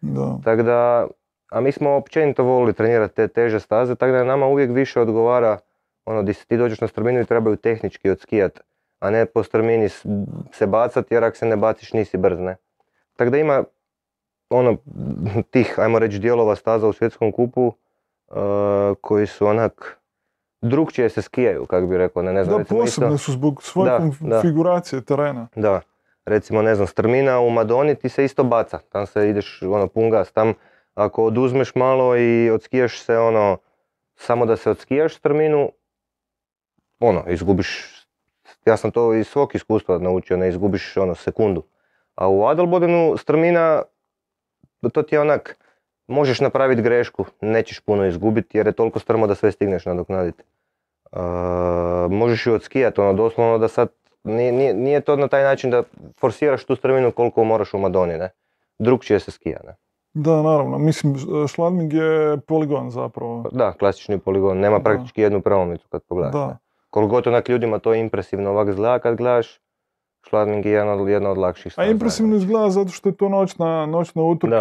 Da. 0.00 0.38
Tako 0.44 0.62
da, 0.62 1.06
a 1.50 1.60
mi 1.60 1.72
smo 1.72 1.90
općenito 1.90 2.44
volili 2.44 2.72
trenirati 2.72 3.14
te 3.14 3.28
teže 3.28 3.60
staze, 3.60 3.94
tako 3.94 4.12
da 4.12 4.24
nama 4.24 4.46
uvijek 4.46 4.70
više 4.70 5.00
odgovara 5.00 5.58
ono 6.04 6.22
di 6.22 6.32
se 6.32 6.46
ti 6.46 6.56
dođeš 6.56 6.80
na 6.80 6.88
strminu 6.88 7.20
i 7.20 7.26
trebaju 7.26 7.56
tehnički 7.56 8.10
odskijat, 8.10 8.60
a 8.98 9.10
ne 9.10 9.26
po 9.26 9.42
strmini 9.42 9.88
se 10.52 10.66
bacat 10.66 11.10
jer 11.10 11.24
ako 11.24 11.36
se 11.36 11.46
ne 11.46 11.56
baciš 11.56 11.92
nisi 11.92 12.16
brz, 12.16 12.38
ne. 12.38 12.56
Tako 13.16 13.30
da 13.30 13.38
ima 13.38 13.64
ono 14.50 14.76
tih, 15.50 15.74
ajmo 15.78 15.98
reći, 15.98 16.18
dijelova 16.18 16.56
staza 16.56 16.88
u 16.88 16.92
svjetskom 16.92 17.32
kupu 17.32 17.72
eh, 17.72 18.34
koji 19.00 19.26
su 19.26 19.46
onak 19.46 20.01
drugčije 20.62 21.08
se 21.08 21.22
skijaju, 21.22 21.66
kako 21.66 21.86
bi 21.86 21.98
rekao, 21.98 22.22
ne, 22.22 22.32
ne 22.32 22.44
znam, 22.44 22.54
Da, 22.54 22.58
recimo 22.58 22.82
isto- 22.82 23.00
posebne 23.00 23.18
su 23.18 23.32
zbog 23.32 23.62
svoje 23.62 23.90
Da, 23.90 23.98
konf- 23.98 24.28
da. 24.90 25.02
terena. 25.02 25.48
da, 25.56 25.80
recimo 26.24 26.62
ne 26.62 26.74
znam, 26.74 26.86
strmina 26.86 27.40
u 27.40 27.50
Madoni 27.50 27.94
ti 27.94 28.08
se 28.08 28.24
isto 28.24 28.44
baca, 28.44 28.78
tam 28.80 29.06
se 29.06 29.28
ideš 29.28 29.62
ono 29.62 29.86
pun 29.86 30.10
gas, 30.10 30.32
tam 30.32 30.54
ako 30.94 31.24
oduzmeš 31.24 31.74
malo 31.74 32.16
i 32.16 32.50
odskijaš 32.50 33.00
se 33.00 33.18
ono, 33.18 33.58
samo 34.16 34.46
da 34.46 34.56
se 34.56 34.70
odskijaš 34.70 35.14
strminu, 35.14 35.72
ono, 37.00 37.24
izgubiš, 37.28 37.84
ja 38.64 38.76
sam 38.76 38.90
to 38.90 39.14
iz 39.14 39.26
svog 39.26 39.54
iskustva 39.54 39.98
naučio, 39.98 40.36
ne 40.36 40.48
izgubiš 40.48 40.96
ono 40.96 41.14
sekundu. 41.14 41.62
A 42.14 42.28
u 42.28 42.44
Adelbodenu 42.44 43.16
strmina, 43.16 43.82
to 44.92 45.02
ti 45.02 45.14
je 45.14 45.20
onak, 45.20 45.56
možeš 46.08 46.40
napraviti 46.40 46.82
grešku, 46.82 47.24
nećeš 47.40 47.80
puno 47.80 48.06
izgubiti 48.06 48.58
jer 48.58 48.66
je 48.66 48.72
toliko 48.72 48.98
strmo 48.98 49.26
da 49.26 49.34
sve 49.34 49.52
stigneš 49.52 49.86
nadoknaditi. 49.86 50.42
Uh, 51.12 51.20
možeš 52.10 52.46
ju 52.46 52.54
odskijati, 52.54 53.00
ono 53.00 53.12
doslovno 53.12 53.58
da 53.58 53.68
sad, 53.68 53.88
nije, 54.24 54.52
nije, 54.52 54.74
nije 54.74 55.00
to 55.00 55.16
na 55.16 55.28
taj 55.28 55.42
način 55.42 55.70
da 55.70 55.82
forsiraš 56.20 56.64
tu 56.64 56.76
strminu 56.76 57.12
koliko 57.12 57.44
moraš 57.44 57.74
u 57.74 57.78
Madoni, 57.78 58.18
ne. 58.18 58.30
Drugčije 58.78 59.20
se 59.20 59.30
skija, 59.30 59.60
ne. 59.66 59.74
Da, 60.14 60.42
naravno. 60.42 60.78
Mislim, 60.78 61.14
Šladming 61.54 61.92
je 61.92 62.38
poligon 62.48 62.90
zapravo. 62.90 63.48
Da, 63.52 63.72
klasični 63.72 64.18
poligon, 64.18 64.58
nema 64.58 64.78
Da. 64.78 64.84
praktički 64.84 65.20
jednu 65.22 65.40
prelomnicu 65.40 65.88
kad 65.88 66.02
pogledaš. 66.02 66.32
Da. 66.32 66.46
ne. 66.46 66.56
Koliko 66.90 67.10
god 67.10 67.26
onak 67.26 67.48
ljudima 67.48 67.78
to 67.78 67.94
impresivno 67.94 68.50
ovak 68.50 68.68
izgleda 68.68 68.98
kad 68.98 69.16
gledaš, 69.16 69.60
Schladming 70.22 70.66
je 70.66 70.72
jedna 70.72 70.92
od, 70.92 71.08
jedna 71.08 71.30
od 71.30 71.38
lakših 71.38 71.66
A 71.66 71.70
staza. 71.72 71.90
impresivno 71.90 72.36
izgleda 72.36 72.70
zato 72.70 72.90
što 72.90 73.08
je 73.08 73.12
to 73.12 73.28
noćna, 73.28 73.86
noćna 73.86 74.22
utrka, 74.22 74.60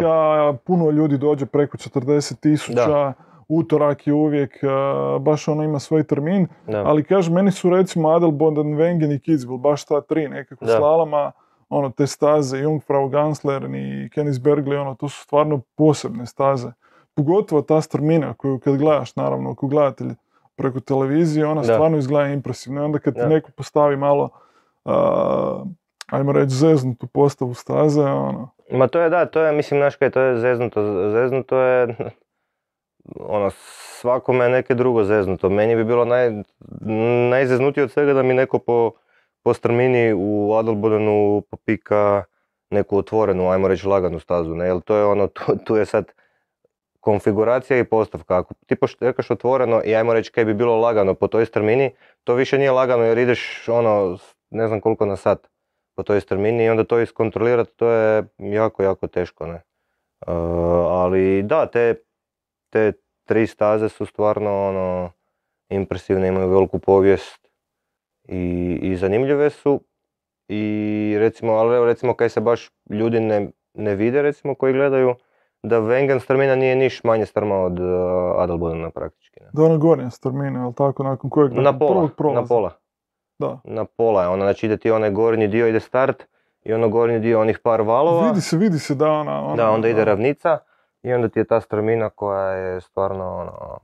puno 0.58 0.90
ljudi 0.90 1.18
dođe 1.18 1.46
preko 1.46 1.78
40 1.78 2.36
tisuća, 2.36 3.14
utorak 3.50 4.08
je 4.08 4.14
uvijek, 4.14 4.60
a, 4.64 5.18
baš 5.22 5.48
ono 5.48 5.64
ima 5.64 5.80
svoj 5.80 6.04
termin, 6.04 6.48
Da. 6.68 6.78
ali 6.80 7.04
kažem, 7.04 7.34
meni 7.34 7.52
su 7.52 7.70
recimo 7.70 8.10
Adelboden, 8.10 8.66
Wengen 8.68 9.16
i 9.16 9.20
Kitzbühel, 9.22 9.58
baš 9.60 9.86
ta 9.86 10.02
tri 10.02 10.28
nekako 10.30 10.66
Da. 10.66 10.72
slaloma, 10.72 11.32
ono, 11.70 11.90
te 11.90 12.08
staze, 12.08 12.58
Jungfrau, 12.58 13.08
Gansler 13.08 13.64
i 13.66 14.10
Kennisbergli, 14.10 14.76
ono, 14.76 14.96
to 14.96 15.10
su 15.10 15.22
stvarno 15.22 15.62
posebne 15.76 16.26
staze. 16.26 16.72
Pogotovo 17.14 17.62
ta 17.62 17.82
strmina 17.82 18.34
koju 18.34 18.60
kad 18.60 18.78
gledaš, 18.78 19.16
naravno, 19.16 19.52
ako 19.52 19.68
gledatelj 19.68 20.10
preko 20.56 20.80
televizije, 20.80 21.46
ona 21.46 21.62
Da. 21.62 21.74
stvarno 21.74 21.98
izgleda 21.98 22.28
impresivno. 22.28 22.82
I 22.82 22.86
onda 22.86 23.00
kad 23.00 23.14
ti 23.14 23.20
Da. 23.20 23.28
neko 23.28 23.52
postavi 23.52 23.98
malo, 23.98 24.30
a, 24.86 25.64
ajmo 26.12 26.32
reći, 26.32 26.56
zeznutu 26.56 27.08
postavu 27.08 27.54
staze, 27.54 28.02
ono, 28.02 28.50
Ma 28.72 28.88
to 28.88 29.02
je 29.02 29.10
da, 29.10 29.26
to 29.26 29.42
je, 29.42 29.52
mislim, 29.52 29.80
znaš 29.80 29.96
kaj, 29.96 30.10
to 30.12 30.22
je 30.22 30.40
zeznuto, 30.40 31.12
zeznuto 31.12 31.60
je, 31.60 31.96
ono, 33.36 33.50
svakome 34.00 34.46
je 34.46 34.50
neke 34.50 34.76
drugo 34.76 35.04
zeznuto. 35.04 35.50
Meni 35.50 35.76
bi 35.76 35.84
bilo 35.84 36.06
naj, 36.06 36.32
najzeznutije 37.30 37.84
od 37.84 37.92
svega 37.92 38.14
da 38.14 38.24
mi 38.24 38.34
neko 38.34 38.60
po, 38.60 38.92
po 39.44 39.54
strmini 39.54 40.14
u 40.18 40.54
Adelbodenu 40.54 41.44
popika 41.52 42.24
neku 42.70 42.98
otvorenu, 42.98 43.50
ajmo 43.50 43.68
reći 43.68 43.88
laganu 43.88 44.20
stazu, 44.20 44.56
ne, 44.56 44.66
jer 44.66 44.82
to 44.82 44.96
je 44.96 45.06
ono, 45.06 45.28
tu, 45.36 45.58
tu 45.66 45.76
je 45.76 45.86
sad 45.86 46.12
konfiguracija 47.00 47.80
i 47.80 47.84
postavka. 47.84 48.38
Ako 48.38 48.54
ti 48.54 48.76
poštekaš 48.76 49.32
otvoreno 49.32 49.82
i 49.86 49.96
ajmo 49.96 50.14
reći 50.14 50.32
kaj 50.32 50.46
bi 50.46 50.54
bilo 50.54 50.76
lagano 50.76 51.14
po 51.14 51.28
toj 51.28 51.46
strmini, 51.46 51.92
to 52.24 52.34
više 52.34 52.58
nije 52.58 52.72
lagano 52.72 53.04
jer 53.04 53.18
ideš 53.18 53.70
ono, 53.70 54.18
ne 54.52 54.68
znam 54.68 54.82
koliko 54.82 55.06
na 55.06 55.16
sat 55.16 55.48
po 55.96 56.04
toj 56.04 56.22
strmini 56.22 56.64
i 56.66 56.70
onda 56.70 56.84
to 56.84 57.00
iskontrolirati, 57.00 57.72
to 57.76 57.90
je 57.90 58.24
jako, 58.38 58.84
jako 58.84 59.08
teško, 59.08 59.48
ne. 59.48 59.56
E, 60.28 60.32
ali 60.90 61.44
da, 61.44 61.66
te, 61.66 61.96
te 62.70 62.94
tri 63.26 63.48
staze 63.48 63.90
su 63.90 64.06
stvarno 64.06 64.68
ono, 64.68 65.12
impresivne, 65.70 66.28
imaju 66.28 66.50
veliku 66.50 66.80
povijest 66.80 67.48
i, 68.28 68.80
i 68.82 68.96
zanimljive 68.96 69.50
su. 69.50 69.82
I 70.48 71.16
recimo, 71.20 71.54
ali 71.54 71.86
recimo 71.86 72.14
kaj 72.14 72.30
se 72.30 72.42
baš 72.42 72.72
ljudi 72.90 73.20
ne, 73.20 73.52
ne 73.74 73.96
vide 73.96 74.22
recimo 74.22 74.56
koji 74.56 74.74
gledaju, 74.74 75.16
da 75.64 75.80
Wengen 75.82 76.20
strmina 76.20 76.56
nije 76.56 76.76
niš 76.76 77.04
manje 77.04 77.26
strma 77.26 77.56
od 77.56 77.80
uh, 77.80 77.86
Adelbodena 78.38 78.90
praktički. 78.90 79.40
Ne. 79.40 79.50
da 79.54 79.64
ona 79.64 79.78
gornja 79.78 80.10
strmina, 80.10 80.60
jel 80.62 80.74
tako, 80.74 81.04
nakon 81.04 81.30
kojeg, 81.30 81.54
Na 81.54 81.80
pola, 81.80 82.10
prolaza. 82.18 82.42
na 82.42 82.48
pola. 82.48 82.72
Da. 83.42 83.60
Na 83.64 83.86
pola 83.86 84.22
je 84.22 84.28
ona, 84.28 84.46
znači 84.46 84.66
ide 84.66 84.78
ti 84.78 84.92
onaj 84.92 85.12
gornji 85.12 85.48
dio, 85.48 85.68
ide 85.68 85.80
start 85.80 86.24
i 86.64 86.74
ono 86.74 86.90
gornji 86.90 87.20
dio 87.20 87.42
onih 87.42 87.60
par 87.60 87.82
valova. 87.82 88.28
Vidi 88.28 88.42
se, 88.42 88.58
vidi 88.58 88.80
se 88.80 88.96
da 88.96 89.12
ona... 89.12 89.46
ona 89.46 89.56
Da, 89.56 89.70
onda 89.70 89.88
ide 89.88 90.06
ravnica 90.06 90.58
i 91.04 91.14
onda 91.14 91.30
ti 91.30 91.40
je 91.40 91.44
ta 91.44 91.62
strmina 91.62 92.10
koja 92.10 92.48
je 92.48 92.82
stvarno 92.82 93.38
ono, 93.38 93.80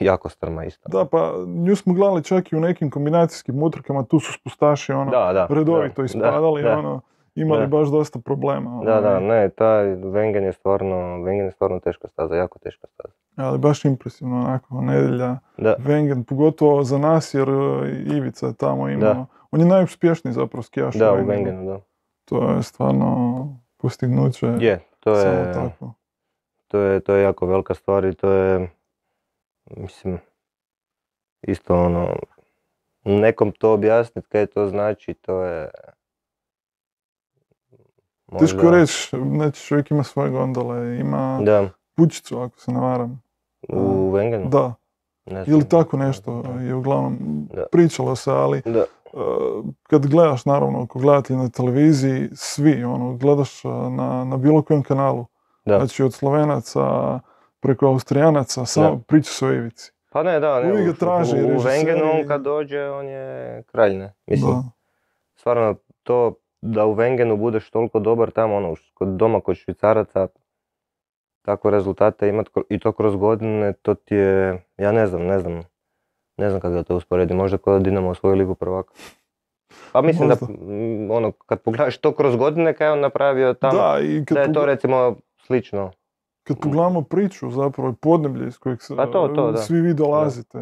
jako 0.00 0.28
strma 0.28 0.64
isto. 0.64 0.88
Da, 0.88 1.04
pa 1.04 1.32
nju 1.46 1.76
smo 1.76 1.94
gledali 1.94 2.24
čak 2.24 2.52
i 2.52 2.56
u 2.56 2.60
nekim 2.60 2.90
kombinacijskim 2.90 3.62
utrkama, 3.62 4.04
tu 4.04 4.20
su 4.20 4.32
spustaši 4.32 4.92
ono, 4.92 5.10
Da, 5.10 5.32
da. 5.32 5.46
redovito 5.50 6.02
da, 6.02 6.06
ispadali, 6.06 6.62
da, 6.62 6.78
ono, 6.78 7.00
imali 7.38 7.60
Da. 7.60 7.66
baš 7.68 7.88
dosta 7.88 8.18
problema. 8.18 8.82
Da, 8.84 9.00
da, 9.00 9.18
i- 9.18 9.22
ne, 9.22 9.48
taj 9.48 9.84
Wengen 9.86 10.42
je 10.42 10.52
stvarno, 10.52 10.94
Wengen 10.96 11.44
je 11.44 11.50
stvarno 11.50 11.80
teška 11.80 12.08
staza, 12.08 12.34
jako 12.34 12.58
teška 12.58 12.86
staza. 12.86 13.14
Ali 13.36 13.58
baš 13.58 13.84
impresivno, 13.84 14.36
onako, 14.38 14.80
nedjelja, 14.82 15.38
Da, 15.56 15.76
Wengen, 15.76 16.24
pogotovo 16.24 16.84
za 16.84 16.98
nas, 16.98 17.34
jer 17.34 17.48
e, 17.48 17.54
Ivica 18.08 18.46
je 18.46 18.54
tamo 18.54 18.88
imao, 18.88 19.14
Da. 19.14 19.26
on 19.50 19.60
je 19.60 19.66
najuspješniji 19.66 20.32
zapravo 20.34 20.62
skijaš 20.62 20.94
da, 20.94 21.12
u 21.12 21.16
Wengenu. 21.16 21.66
Da. 21.66 21.80
To 22.24 22.50
je 22.50 22.62
stvarno 22.62 23.46
postignuće. 23.76 24.46
Je, 24.46 24.80
to 25.00 25.14
samo 25.14 25.32
je, 25.32 25.52
tako. 25.52 25.92
to 26.68 26.78
je, 26.78 27.00
to 27.00 27.14
je 27.14 27.22
jako 27.22 27.46
velika 27.46 27.74
stvar 27.74 28.04
i 28.04 28.14
to 28.14 28.30
je, 28.30 28.70
mislim, 29.66 30.18
isto 31.42 31.76
ono, 31.76 32.08
nekom 33.04 33.52
to 33.52 33.72
objasniti 33.72 34.28
kaj 34.28 34.46
to 34.46 34.68
znači, 34.68 35.14
to 35.14 35.42
je... 35.42 35.70
Teško 38.30 38.56
možda- 38.56 38.70
reći, 38.72 39.08
znači 39.28 39.60
čovjek 39.62 39.90
ima 39.90 40.02
svoje 40.02 40.30
gondole, 40.30 40.96
ima 40.96 41.40
Da, 41.42 41.68
pučicu 41.96 42.38
ako 42.38 42.60
se 42.60 42.72
ne 42.72 42.80
varam. 42.80 43.22
u 43.68 43.78
Wengenu? 44.12 44.48
Da, 44.48 44.74
Ne 45.26 45.44
znam. 45.44 45.44
ili 45.50 45.68
tako 45.68 45.96
nešto 45.96 46.44
je 46.60 46.74
uglavnom 46.74 47.18
Da. 47.46 47.64
pričalo 47.72 48.16
se, 48.16 48.30
ali 48.32 48.62
Da, 48.64 48.84
Uh, 49.12 49.20
kad 49.82 50.06
gledaš, 50.06 50.44
naravno, 50.44 50.82
ako 50.82 50.98
gledatelj 50.98 51.36
na 51.36 51.48
televiziji, 51.48 52.28
svi, 52.32 52.84
ono, 52.84 53.14
gledaš 53.14 53.64
uh, 53.64 53.72
na, 53.72 54.24
na 54.24 54.36
bilo 54.36 54.62
kojem 54.62 54.82
kanalu, 54.82 55.26
da. 55.64 55.78
znači 55.78 56.02
od 56.02 56.14
Slovenaca 56.14 56.80
preko 57.60 57.86
Austrijanaca, 57.86 58.64
samo 58.64 58.98
priča 58.98 59.30
se 59.30 59.46
o 59.46 59.52
Ivici. 59.52 59.92
Pa 60.10 60.22
ne, 60.22 60.40
da, 60.40 60.60
ne, 60.60 60.84
ga 60.84 60.90
u- 60.90 60.94
traže 60.94 61.36
u, 61.36 61.46
u. 61.48 61.60
Wengenu 61.60 62.10
on 62.12 62.28
kad 62.28 62.42
dođe, 62.42 62.80
on 62.82 63.06
je 63.06 63.62
kralj, 63.62 63.96
ne? 63.96 64.14
Mislim, 64.26 64.52
Da. 64.52 64.62
stvarno, 65.34 65.74
to 66.02 66.34
da 66.60 66.86
u 66.86 66.94
Wengenu 66.94 67.36
budeš 67.36 67.70
toliko 67.70 67.98
dobar 68.00 68.30
tamo, 68.30 68.56
ono, 68.56 68.74
kod 68.94 69.08
doma 69.08 69.40
kod 69.40 69.56
švicaraca, 69.56 70.28
takve 71.42 71.70
rezultate 71.70 72.28
imat 72.28 72.48
i 72.68 72.78
to 72.78 72.92
kroz 72.92 73.16
godine, 73.16 73.72
to 73.72 73.94
ti 73.94 74.14
je, 74.14 74.62
ja 74.76 74.92
ne 74.92 75.06
znam, 75.06 75.22
ne 75.22 75.38
znam, 75.38 75.62
ne 76.36 76.50
znam 76.50 76.60
kako 76.60 76.74
da 76.74 76.82
to 76.82 76.96
usporedi, 76.96 77.34
možda 77.34 77.58
kod 77.58 77.82
Dinamo 77.82 78.08
osvoji 78.08 78.38
ligu 78.38 78.54
prvaka. 78.54 78.94
Pa 79.92 80.02
mislim 80.02 80.28
Možda. 80.28 80.46
da, 80.46 80.52
ono, 81.14 81.32
kad 81.32 81.60
pogledaš 81.60 81.98
to 81.98 82.12
kroz 82.12 82.36
godine 82.36 82.74
kaj 82.74 82.86
je 82.86 82.92
on 82.92 83.00
napravio 83.00 83.54
tamo, 83.54 83.78
da, 83.78 83.92
Da, 83.92 84.00
i 84.00 84.24
kad, 84.24 84.36
je 84.38 84.52
to 84.52 84.66
recimo 84.66 85.16
slično. 85.46 85.90
kad 86.44 86.60
pogledamo 86.60 87.02
priču, 87.02 87.50
zapravo 87.50 87.92
podneblje 88.00 88.48
iz 88.48 88.58
kojeg 88.58 88.82
se, 88.82 88.96
Pa 88.96 89.06
to, 89.06 89.28
to, 89.28 89.52
da. 89.52 89.58
svi 89.58 89.80
vi 89.80 89.94
dolazite, 89.94 90.58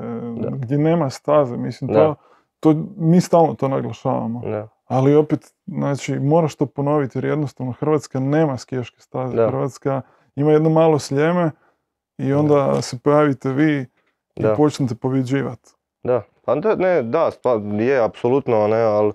gdje 0.50 0.78
nema 0.78 1.10
staze, 1.10 1.56
mislim, 1.56 1.94
to, 1.94 2.14
to, 2.60 2.74
mi 2.96 3.20
stalno 3.20 3.54
to 3.54 3.68
naglašavamo. 3.68 4.40
Da, 4.40 4.68
Ali 4.86 5.14
opet, 5.14 5.54
znači, 5.66 6.18
moraš 6.18 6.54
to 6.54 6.66
ponoviti 6.66 7.18
jer 7.18 7.24
jednostavno 7.24 7.72
Hrvatska 7.72 8.20
nema 8.20 8.58
skijaške 8.58 9.00
staze. 9.00 9.36
Da. 9.36 9.48
Hrvatska 9.48 10.02
ima 10.36 10.52
jedno 10.52 10.70
malo 10.70 10.98
sljeme 10.98 11.50
i 12.18 12.32
onda 12.32 12.82
se 12.82 12.98
pojavite 12.98 13.52
vi 13.52 13.86
i 14.34 14.42
da. 14.42 14.54
počnete 14.54 14.94
pobjeđivati. 14.94 15.70
Da, 16.02 16.22
pa 16.44 16.54
da, 16.54 16.74
ne, 16.74 17.02
da, 17.02 17.30
stva- 17.30 17.82
je, 17.82 18.04
apsolutno, 18.04 18.68
ne, 18.68 18.82
ali 18.82 19.12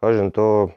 kažem 0.00 0.30
to, 0.30 0.70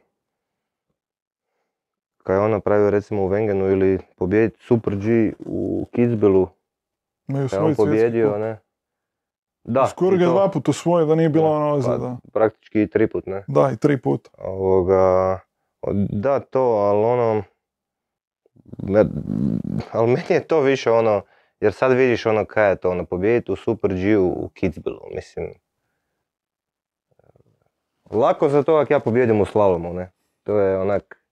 kad 2.23 2.35
je 2.35 2.39
on 2.39 2.51
napravio 2.51 2.89
recimo 2.89 3.25
u 3.25 3.29
Wengenu 3.29 3.71
ili 3.71 3.99
pobijediti 4.15 4.63
Super 4.63 4.95
G 4.95 5.33
u 5.45 5.85
Kitzbühelu, 5.93 6.47
Imaju 7.27 7.49
kad 7.49 7.59
je 7.59 7.65
on 7.65 7.75
pobjedio, 7.75 8.37
ne. 8.37 8.59
Da, 9.63 9.87
Skoro 9.87 10.17
ga 10.17 10.25
dva 10.25 10.49
puta 10.49 10.71
osvojio 10.71 11.05
da 11.05 11.15
nije 11.15 11.29
bila 11.29 11.49
Da, 11.49 11.55
ona 11.55 12.17
pa- 12.23 12.29
praktički 12.31 12.81
i 12.81 12.87
tri 12.87 13.07
put, 13.07 13.25
ne. 13.25 13.43
Da, 13.47 13.71
i 13.73 13.77
tri 13.77 14.01
puta. 14.01 14.29
Ovoga, 14.37 15.39
da, 16.09 16.39
to, 16.39 16.61
ali 16.61 17.05
ono, 17.05 17.43
ali 19.91 20.07
meni 20.07 20.25
je 20.29 20.47
to 20.47 20.61
više 20.61 20.91
ono, 20.91 21.21
jer 21.59 21.73
sad 21.73 21.91
vidiš 21.91 22.25
ono 22.25 22.45
kaj 22.45 22.69
je 22.69 22.75
to, 22.75 22.89
ono, 22.91 23.05
pobijediti 23.05 23.51
u 23.51 23.55
Super 23.55 23.93
G 23.93 24.17
u, 24.17 24.27
u 24.27 24.49
Kitzbühelu, 24.55 25.15
mislim. 25.15 25.53
Lako 28.11 28.49
za 28.49 28.63
to 28.63 28.75
ako 28.75 28.93
ja 28.93 28.99
pobjedim 28.99 29.41
u 29.41 29.45
slalomu, 29.45 29.93
ne. 29.93 30.11
To 30.43 30.59
je 30.59 30.77
onak, 30.77 31.23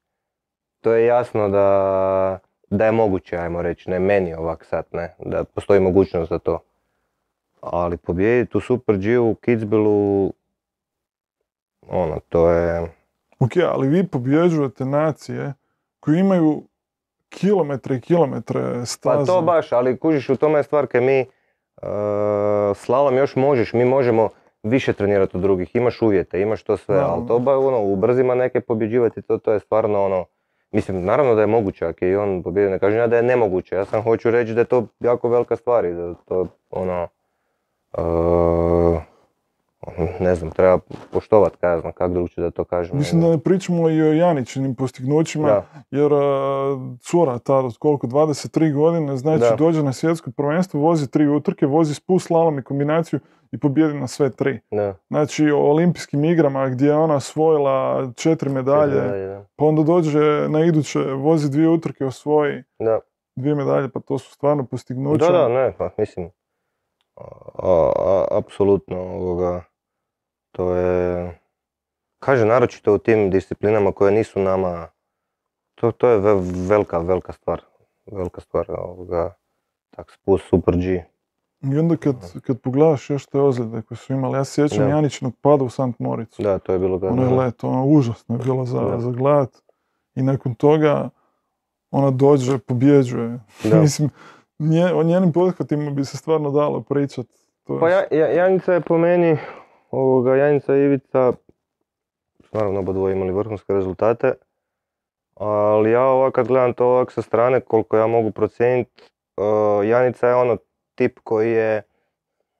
to 0.82 0.93
je 0.93 1.05
jasno 1.05 1.49
da, 1.49 2.39
da 2.69 2.86
je 2.86 2.91
moguće, 2.91 3.38
ajmo 3.38 3.61
reći, 3.61 3.89
ne 3.89 3.99
meni 3.99 4.34
ovak 4.34 4.65
sad, 4.65 4.86
ne, 4.91 5.15
da 5.25 5.43
postoji 5.43 5.80
mogućnost 5.80 6.30
za 6.30 6.39
to. 6.39 6.59
Ali 7.62 7.97
pobijediti 7.97 8.58
u 8.58 8.62
Super 8.62 8.97
G 8.97 9.20
u 9.20 9.36
Kitzbühelu, 9.36 10.32
ono, 11.89 12.20
to 12.30 12.49
je, 12.49 12.97
Ok, 13.39 13.51
ali 13.72 13.88
vi 13.88 14.08
pobjeđujete 14.08 14.86
nacije 14.86 15.53
koji 15.99 16.20
imaju 16.20 16.64
kilometre 17.30 17.95
i 17.95 18.01
kilometre 18.01 18.86
staze. 18.86 19.20
Pa 19.20 19.26
to 19.26 19.41
baš, 19.41 19.72
ali 19.72 19.97
kužiš 19.97 20.30
u 20.30 20.36
tome 20.36 20.60
je 20.60 20.64
stvar 20.64 20.88
kaj 20.88 21.01
mi 21.01 21.22
uh, 21.22 21.88
slalom 22.76 23.18
još 23.18 23.36
možeš, 23.36 23.74
mi 23.74 23.86
možemo 23.86 24.30
više 24.64 24.93
trenirati 24.93 25.38
od 25.38 25.43
drugih, 25.43 25.76
imaš 25.76 26.01
uvjete, 26.01 26.41
imaš 26.41 26.64
to 26.64 26.78
sve, 26.78 26.95
Da. 26.95 27.08
ali 27.08 27.28
to 27.28 27.39
ba, 27.39 27.58
ono, 27.58 27.82
u 27.82 27.95
brzima 27.95 28.36
neke 28.36 28.62
pobjeđivati, 28.62 29.22
to, 29.22 29.38
to 29.38 29.51
je 29.51 29.60
stvarno 29.60 30.05
ono, 30.05 30.26
mislim, 30.72 31.05
naravno 31.05 31.36
da 31.36 31.41
je 31.41 31.47
moguće, 31.47 31.86
ako 31.86 32.05
je 32.05 32.12
i 32.12 32.16
on 32.16 32.43
pobjedio, 32.43 32.72
ne 32.72 32.80
kažem 32.80 32.99
ja 32.99 33.08
da 33.08 33.18
je 33.18 33.24
nemoguće, 33.24 33.76
ja 33.76 33.86
sam 33.86 34.03
hoću 34.03 34.32
reći 34.32 34.53
da 34.53 34.62
je 34.62 34.66
to 34.66 34.88
jako 34.99 35.30
velika 35.30 35.55
stvar 35.55 35.86
i 35.86 35.93
da 35.93 36.14
to, 36.14 36.47
ono, 36.70 37.08
ne 40.19 40.35
znam, 40.35 40.51
treba 40.51 40.79
poštovat, 41.11 41.55
kaj 41.55 41.73
ja 41.73 41.79
znam, 41.79 42.13
drugčije 42.13 42.43
da 42.43 42.51
to 42.51 42.63
kažem. 42.63 42.97
Mislim 42.97 43.21
da 43.21 43.27
ne 43.27 43.37
pričamo 43.37 43.89
i 43.89 44.01
o 44.01 44.13
Janičinim 44.13 44.75
postignućima, 44.75 45.47
Da. 45.47 45.65
jer 45.91 46.13
uh, 46.13 46.19
cura 47.01 47.39
tada 47.39 47.67
od 47.67 47.77
koliko, 47.77 48.07
23 48.07 48.73
godine, 48.73 49.17
znači 49.17 49.39
Da. 49.49 49.55
dođe 49.55 49.83
na 49.83 49.93
svjetsko 49.93 50.31
prvenstvo, 50.31 50.79
vozi 50.79 51.11
tri 51.11 51.27
utrke, 51.27 51.65
vozi 51.65 51.93
spust, 51.93 52.27
slalom 52.27 52.59
i 52.59 52.63
kombinaciju 52.63 53.19
i 53.51 53.57
pobjedi 53.57 53.93
na 53.93 54.07
sve 54.07 54.29
tri. 54.29 54.59
Da. 54.71 54.95
Znači 55.07 55.51
o 55.51 55.57
olimpijskim 55.57 56.23
igrama 56.25 56.69
gdje 56.69 56.87
je 56.87 56.95
ona 56.95 57.15
osvojila 57.15 58.07
četiri 58.15 58.49
medalje, 58.49 59.27
da. 59.27 59.45
pa 59.55 59.65
onda 59.65 59.83
dođe 59.83 60.49
na 60.49 60.65
iduće, 60.65 60.99
vozi 60.99 61.51
dvije 61.51 61.69
utrke, 61.69 62.05
osvoji 62.05 62.63
dvije 63.35 63.55
medalje, 63.55 63.89
pa 63.89 63.99
to 63.99 64.17
su 64.17 64.31
stvarno 64.31 64.65
postignuća. 64.65 65.31
Da, 65.31 65.37
da, 65.37 65.47
ne, 65.47 65.73
pa 65.77 65.89
mislim, 65.97 66.29
a- 67.55 67.91
a- 67.97 68.26
apsolutno 68.32 68.97
ovoga, 68.97 69.63
to 70.51 70.76
je, 70.76 71.39
kaže, 72.20 72.45
naročito 72.45 72.93
u 72.93 72.97
tim 72.97 73.30
disciplinama 73.30 73.91
koje 73.91 74.11
nisu 74.11 74.39
nama, 74.39 74.88
to, 75.76 75.91
to 75.91 76.09
je 76.09 76.18
ve- 76.18 76.41
velika, 76.68 76.97
velika 76.97 77.34
stvar, 77.34 77.61
velika 78.05 78.41
stvar 78.41 78.65
ovoga, 78.70 79.34
tak 79.89 80.11
spust 80.11 80.45
Super 80.49 80.76
G, 80.78 81.03
I 81.63 81.78
onda 81.80 81.97
kad, 81.97 82.15
kad 82.41 82.61
pogledaš 82.61 83.09
još 83.09 83.26
te 83.26 83.39
ozljede 83.39 83.82
koje 83.82 83.97
su 83.97 84.13
imali, 84.13 84.38
ja 84.38 84.43
se 84.43 84.53
sjećam 84.53 84.78
Da. 84.80 84.89
Janičinog 84.89 85.34
pada 85.41 85.63
u 85.63 85.70
Sant 85.70 85.99
Moricu. 85.99 86.41
da, 86.43 86.59
to 86.59 86.74
je 86.74 86.80
bilo 86.80 86.95
Ono 86.97 87.05
je 87.05 87.11
gadno. 87.20 87.38
let, 87.38 87.63
ono 87.63 87.86
užasno 87.86 88.36
je 88.36 88.39
bilo 88.39 88.65
za, 88.65 88.82
Da. 88.82 88.99
za 88.99 89.11
gledat. 89.11 89.49
I 90.15 90.22
nakon 90.22 90.55
toga 90.55 91.09
ona 91.91 92.11
dođe, 92.11 92.57
pobjeđuje. 92.57 93.39
Da. 93.63 93.80
Mislim, 93.82 94.09
nje, 94.60 94.93
o 94.93 95.03
njenim 95.03 95.34
pothvatima 95.34 95.91
bi 95.91 96.05
se 96.05 96.18
stvarno 96.18 96.51
dalo 96.51 96.82
pričat. 96.82 97.26
To 97.64 97.80
Pa 97.80 97.89
ja, 97.89 98.03
ja- 98.12 98.28
Janica 98.32 98.74
je 98.74 98.82
po 98.82 98.97
meni, 98.97 99.38
ovoga, 99.91 100.36
Janica 100.36 100.76
i 100.76 100.80
Ivica, 100.80 101.34
naravno 102.51 102.80
oba 102.80 102.93
dvoje 102.93 103.14
imali 103.14 103.32
vrhunske 103.32 103.74
rezultate, 103.74 104.34
ali 105.36 105.91
ja 105.91 106.03
ovak 106.03 106.34
kad 106.34 106.47
gledam 106.47 106.74
to 106.74 106.86
ovak 106.86 107.12
sa 107.12 107.22
strane, 107.22 107.60
koliko 107.60 107.97
ja 107.97 108.08
mogu 108.08 108.32
procijeniti, 108.32 109.03
Janica 109.86 110.28
je 110.28 110.36
ono 110.36 110.58
tip 110.95 111.20
koji 111.24 111.51
je, 111.51 111.82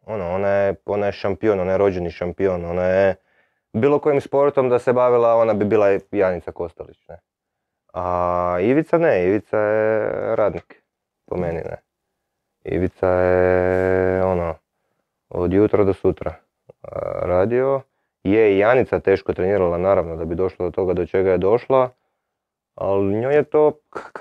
ono, 0.06 0.34
ona 0.36 0.48
je, 0.50 0.76
ona 0.86 1.06
je 1.06 1.12
šampion, 1.12 1.60
ona 1.60 1.72
je 1.72 1.78
rođeni 1.78 2.12
šampion, 2.12 2.66
ona 2.66 2.84
je, 2.84 3.16
bilo 3.74 4.00
kojim 4.00 4.22
sportom 4.22 4.70
da 4.70 4.80
se 4.80 4.93
bavila, 4.93 5.36
ona 5.36 5.54
bi 5.54 5.66
bila 5.66 5.88
Janica 6.12 6.52
Kostelić, 6.52 7.08
ne. 7.08 7.20
A 7.93 8.58
Ivica 8.62 8.98
ne, 8.98 9.24
Ivica 9.28 9.58
je 9.58 10.10
radnik, 10.36 10.84
po 11.26 11.38
meni 11.38 11.58
ne. 11.60 11.86
Ivica 12.68 13.07
je, 13.07 14.24
ono, 14.24 14.55
od 15.30 15.53
jutra 15.53 15.84
do 15.84 15.93
sutra 15.93 16.34
radio. 17.22 17.82
Je 18.24 18.55
i 18.55 18.57
Janica 18.57 18.99
teško 18.99 19.34
trenirala 19.34 19.78
naravno 19.78 20.15
da 20.15 20.26
bi 20.26 20.36
došla 20.36 20.65
do 20.65 20.72
toga 20.72 20.93
do 20.93 21.05
čega 21.05 21.32
je 21.32 21.38
došla, 21.38 21.89
ali 22.76 23.15
njoj 23.15 23.36
je 23.36 23.43
to, 23.43 23.72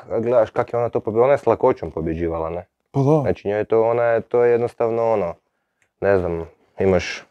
gledaš 0.09 0.51
kak 0.51 0.73
je 0.73 0.79
ona 0.79 0.89
to 0.89 1.01
pobjedila, 1.01 1.25
ona 1.25 1.35
je 1.35 1.39
s 1.39 1.47
lakoćom 1.47 1.91
pobjeđivala, 1.91 2.51
ne? 2.51 2.67
Pa 2.91 3.01
da, 3.01 3.21
Znači 3.21 3.49
njoj 3.49 3.59
je 3.59 3.65
to, 3.65 3.83
ona 3.83 4.03
je, 4.03 4.21
to 4.21 4.45
je 4.45 4.51
jednostavno 4.51 5.13
ono, 5.13 5.35
ne 6.01 6.19
znam, 6.19 6.49
imaš 6.79 7.25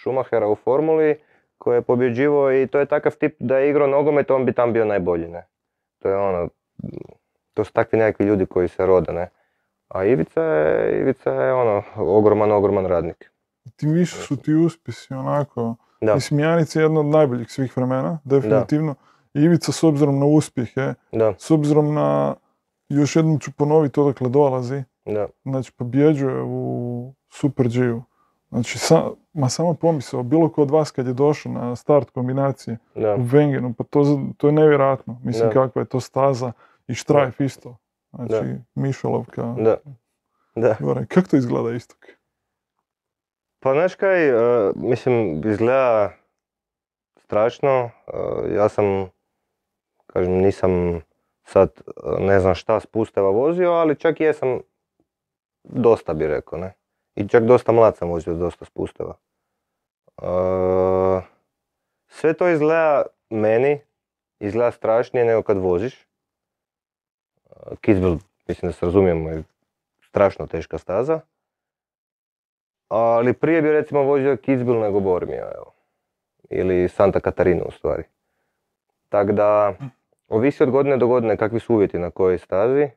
Schumachera 0.00 0.48
u 0.48 0.54
formuli 0.54 1.20
koji 1.58 1.76
je 1.76 1.82
pobjeđivao 1.82 2.52
i 2.52 2.66
to 2.66 2.78
je 2.78 2.86
takav 2.86 3.12
tip 3.16 3.36
da 3.38 3.58
je 3.58 3.70
igrao 3.70 3.86
nogomet, 3.86 4.30
on 4.30 4.44
bi 4.44 4.52
tam 4.52 4.72
bio 4.72 4.84
najbolji, 4.84 5.28
ne? 5.28 5.46
To 5.98 6.08
je 6.08 6.16
ono, 6.16 6.48
to 7.54 7.64
su 7.64 7.72
takvi 7.72 7.98
nekakvi 7.98 8.26
ljudi 8.26 8.46
koji 8.46 8.68
se 8.68 8.86
rode, 8.86 9.12
ne? 9.12 9.28
A 9.88 10.04
Ivica 10.04 10.42
je, 10.42 11.00
Ivica 11.00 11.30
je 11.30 11.52
ono, 11.52 11.82
ogroman, 11.96 12.52
ogroman 12.52 12.86
radnik. 12.86 13.30
tim 13.76 13.90
više 13.92 14.16
su 14.16 14.36
ti 14.36 14.54
uspjesi 14.54 15.14
onako. 15.14 15.76
Da, 16.00 16.14
Mislim, 16.14 16.40
Janica 16.40 16.78
je 16.80 16.84
jedna 16.84 17.00
od 17.00 17.06
najboljih 17.06 17.50
svih 17.50 17.76
vremena, 17.76 18.18
definitivno. 18.24 18.94
I 19.34 19.40
Ivica 19.40 19.72
s 19.72 19.82
obzirom 19.82 20.18
na 20.18 20.26
uspjehe, 20.26 20.94
da, 21.12 21.34
s 21.38 21.50
obzirom 21.50 21.94
na, 21.94 22.34
još 22.88 23.16
jednom 23.16 23.38
ću 23.38 23.52
ponoviti 23.52 24.00
odakle 24.00 24.28
dolazi, 24.28 24.82
da, 25.04 25.26
znači 25.44 25.72
pobjeđuje 25.72 26.42
u 26.42 27.14
Super 27.30 27.68
G-u. 27.68 28.02
Znači, 28.48 28.78
sa, 28.78 29.02
ma 29.32 29.48
samo 29.48 29.74
pomisao, 29.74 30.22
bilo 30.22 30.48
ko 30.48 30.62
od 30.62 30.70
vas 30.70 30.90
kad 30.90 31.06
je 31.06 31.12
došao 31.12 31.52
na 31.52 31.76
start 31.76 32.10
kombinacije 32.10 32.78
da, 32.94 33.14
u 33.14 33.18
Wengenu, 33.18 33.72
pa 33.72 33.84
to, 33.84 34.20
to 34.36 34.46
je 34.46 34.52
nevjerojatno. 34.52 35.20
Mislim, 35.24 35.48
Da. 35.48 35.52
kakva 35.54 35.82
je 35.82 35.86
to 35.86 36.00
staza 36.00 36.52
i 36.88 36.94
štrajf 36.94 37.40
isto. 37.40 37.76
Znači, 38.12 38.46
Mišolovka. 38.74 39.54
da, 39.58 39.76
da. 40.54 40.76
Gore, 40.80 41.06
Kako 41.06 41.28
to 41.28 41.36
izgleda 41.36 41.76
istok? 41.76 42.06
Pa 43.60 43.72
znaš 43.72 43.94
kaj, 43.94 44.28
e, 44.28 44.72
mislim, 44.76 45.42
izgleda 45.50 46.12
strašno. 47.16 47.70
e, 47.70 48.54
ja 48.54 48.68
sam, 48.68 49.10
kažem, 50.06 50.32
nisam 50.32 51.00
sad 51.44 51.70
e, 51.86 52.24
ne 52.24 52.40
znam 52.40 52.54
šta 52.54 52.80
spusteva 52.80 53.30
vozio, 53.30 53.70
ali 53.72 53.98
čak 53.98 54.20
i 54.20 54.24
jesam 54.24 54.60
dosta 55.64 56.14
bi 56.14 56.26
rekao, 56.26 56.58
ne. 56.58 56.72
I 57.14 57.28
čak 57.28 57.44
dosta 57.44 57.72
mlad 57.72 57.96
sam 57.96 58.08
vozio 58.08 58.34
dosta 58.34 58.64
spusteva. 58.64 59.16
Sve 62.08 62.34
to 62.34 62.48
izgleda 62.48 63.06
meni, 63.30 63.80
izgleda 64.40 64.70
strašnije 64.70 65.24
nego 65.24 65.42
kad 65.42 65.58
voziš. 65.58 66.06
Kitzbühel, 67.80 68.18
mislim 68.48 68.68
da 68.68 68.72
se 68.72 68.86
razumijemo, 68.86 69.30
je 69.30 69.42
strašno 70.08 70.46
teška 70.46 70.78
staza. 70.78 71.20
Ali 72.88 73.32
prije 73.32 73.62
bi 73.62 73.72
recimo 73.72 74.02
vozio 74.02 74.36
Kitzbühel 74.36 74.80
nego 74.80 75.00
Bormio, 75.00 75.44
evo. 75.54 75.72
Ili 76.50 76.88
Santa 76.88 77.20
Katarinu 77.20 77.64
u 77.68 77.70
stvari. 77.70 78.02
Tako 79.08 79.32
da, 79.32 79.74
ovisi 80.28 80.62
od 80.62 80.70
godine 80.70 80.96
do 80.96 81.06
godine 81.06 81.36
kakvi 81.36 81.60
su 81.60 81.74
uvjeti 81.74 81.98
na 81.98 82.10
kojoj 82.10 82.38
stazi. 82.38 82.88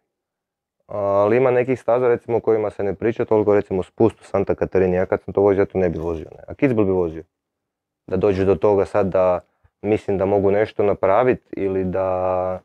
Ali 0.88 1.38
ima 1.38 1.52
nekih 1.52 1.80
staza 1.80 2.08
recimo 2.08 2.38
o 2.38 2.42
kojima 2.42 2.70
se 2.70 2.84
ne 2.84 2.94
priča 2.94 3.26
toliko 3.26 3.56
recimo 3.56 3.84
spust 3.84 4.22
u 4.22 4.24
Santa 4.24 4.56
Katarini. 4.56 4.96
Ja 4.96 5.06
kad 5.06 5.22
sam 5.22 5.34
to 5.34 5.42
vozio, 5.42 5.62
ja 5.62 5.66
to 5.66 5.78
ne 5.78 5.90
bi 5.90 6.00
vozio. 6.00 6.28
Ne. 6.32 6.44
A 6.48 6.54
Kitzbühel 6.54 6.86
bi 6.86 6.92
vozio. 6.92 7.24
Da 8.08 8.18
dođe 8.18 8.46
do 8.46 8.56
toga 8.56 8.86
sad 8.86 9.08
da 9.08 9.40
mislim 9.82 10.18
da 10.18 10.26
mogu 10.26 10.52
nešto 10.52 10.84
napraviti 10.84 11.50
ili 11.52 11.84
da 11.84 12.60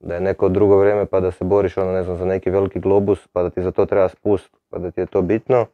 da 0.00 0.14
je 0.14 0.20
neko 0.20 0.48
drugo 0.48 0.78
vrijeme 0.78 1.06
pa 1.06 1.20
da 1.20 1.30
se 1.30 1.44
boriš 1.44 1.76
ono 1.76 1.92
ne 1.92 2.02
znam 2.02 2.16
za 2.16 2.24
neki 2.24 2.50
veliki 2.50 2.80
globus 2.80 3.26
pa 3.32 3.42
da 3.42 3.50
ti 3.50 3.62
za 3.62 3.70
to 3.70 3.86
treba 3.86 4.08
spust 4.08 4.56
pa 4.70 4.78
da 4.78 4.90
ti 4.90 5.00
je 5.00 5.06
to 5.06 5.22
bitno 5.22 5.66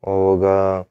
ovoga 0.00 0.84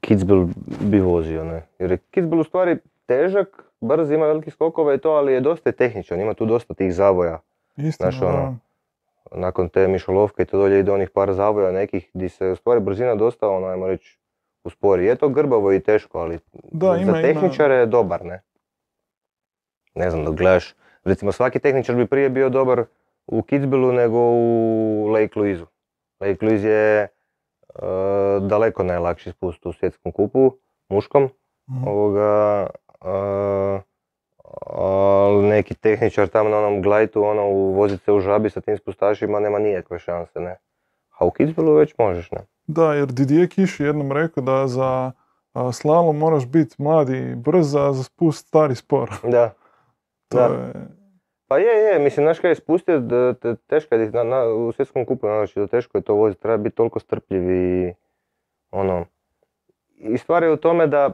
Kitzbühel 0.00 0.46
bi 0.80 1.00
vozio 1.00 1.44
ne 1.44 1.66
jer 1.78 1.90
je 1.90 1.98
Kitzbühel 2.10 2.40
u 2.40 2.44
stvari 2.44 2.78
težak 3.06 3.64
brz 3.80 4.10
ima 4.10 4.26
veliki 4.26 4.50
skokova 4.50 4.94
i 4.94 4.98
to 4.98 5.10
ali 5.10 5.32
je 5.32 5.40
dosta 5.40 5.72
tehničan 5.72 6.20
ima 6.20 6.34
tu 6.34 6.46
dosta 6.46 6.74
tih 6.74 6.94
zavoja 6.94 7.40
Istina, 7.76 8.10
Znaš, 8.10 8.22
ono, 8.22 8.56
da. 9.30 9.38
nakon 9.40 9.68
te 9.68 9.88
mišolovke 9.88 10.42
i 10.42 10.46
to 10.46 10.58
dolje 10.58 10.78
ide 10.80 10.92
onih 10.92 11.10
par 11.10 11.32
zavoja 11.32 11.72
nekih 11.72 12.10
di 12.14 12.28
se 12.28 12.50
u 12.50 12.56
stvari 12.56 12.80
brzina 12.80 13.14
dosta 13.14 13.48
ono 13.48 13.66
ajmo 13.66 13.86
reći 13.86 14.18
uspori. 14.64 15.06
Je 15.06 15.14
to 15.14 15.28
grbavo 15.28 15.72
i 15.72 15.80
teško, 15.80 16.18
ali 16.18 16.38
Da, 16.72 16.86
za 16.86 16.96
ima, 16.96 17.10
ima. 17.10 17.22
tehničare 17.22 17.74
je 17.74 17.86
dobar, 17.86 18.24
ne? 18.24 18.42
Ne 19.94 20.10
znam, 20.10 20.24
dok 20.24 20.34
gledaš, 20.34 20.74
recimo 21.04 21.32
svaki 21.32 21.58
tehničar 21.58 21.96
bi 21.96 22.06
prije 22.06 22.28
bio 22.28 22.48
dobar 22.48 22.84
u 23.26 23.42
Kitzbühelu 23.42 23.92
nego 23.92 24.18
u 24.18 25.08
Lake 25.12 25.38
Louiseu. 25.38 25.66
Lake 26.20 26.46
Louise 26.46 26.68
je 26.68 27.02
e, 27.02 27.08
daleko 28.40 28.82
najlakši 28.82 29.30
spust 29.30 29.66
u 29.66 29.72
svjetskom 29.72 30.12
kupu, 30.12 30.56
muškom. 30.88 31.28
Mhm. 31.70 31.88
Ovoga, 31.88 32.66
e, 33.04 33.80
ali 34.66 35.46
neki 35.46 35.74
tehničar 35.74 36.28
tamo 36.28 36.48
na 36.48 36.58
onom 36.58 36.82
glajtu, 36.82 37.24
ono, 37.24 37.42
vozit 37.50 38.02
se 38.02 38.12
u 38.12 38.20
žabi 38.20 38.50
sa 38.50 38.60
tim 38.60 38.78
spustašima 38.78 39.40
nema 39.40 39.58
nikakve 39.58 39.98
šanse, 39.98 40.40
ne. 40.40 40.56
A 41.18 41.26
u 41.26 41.30
Kitzbühelu 41.30 41.76
već 41.76 41.94
možeš, 41.98 42.30
ne. 42.30 42.38
Da, 42.66 42.94
jer 42.94 43.06
Didier 43.06 43.48
Kiš 43.48 43.80
je 43.80 43.86
jednom 43.86 44.12
rekao 44.12 44.42
da 44.42 44.66
za 44.66 45.12
slalom 45.72 46.18
moraš 46.18 46.46
biti 46.46 46.74
mladi 46.78 47.34
brz, 47.36 47.74
a 47.74 47.92
za 47.92 48.02
spust 48.02 48.46
stari 48.46 48.74
spor. 48.74 49.10
Da. 49.22 49.54
To 50.34 50.48
Da. 50.48 50.54
je, 50.54 50.72
Pa 51.46 51.58
je, 51.58 51.74
je, 51.78 51.98
mislim, 51.98 52.24
znaš 52.24 52.38
kaj 52.40 52.50
je 52.50 52.54
spustio, 52.54 53.00
da, 53.00 53.34
te- 53.34 53.56
teško 53.66 53.94
je, 53.94 54.10
na, 54.10 54.22
na, 54.24 54.44
u 54.44 54.72
svjetskom 54.72 55.04
kupu, 55.04 55.26
znači 55.26 55.60
da 55.60 55.66
teško 55.66 55.98
je 55.98 56.02
to 56.02 56.14
voziti, 56.14 56.42
treba 56.42 56.56
biti 56.56 56.76
toliko 56.76 57.00
strpljiv 57.00 57.50
i 57.50 57.94
ono. 58.70 59.06
I 59.96 60.18
stvar 60.18 60.42
je 60.42 60.52
u 60.52 60.56
tome 60.56 60.86
da 60.86 61.10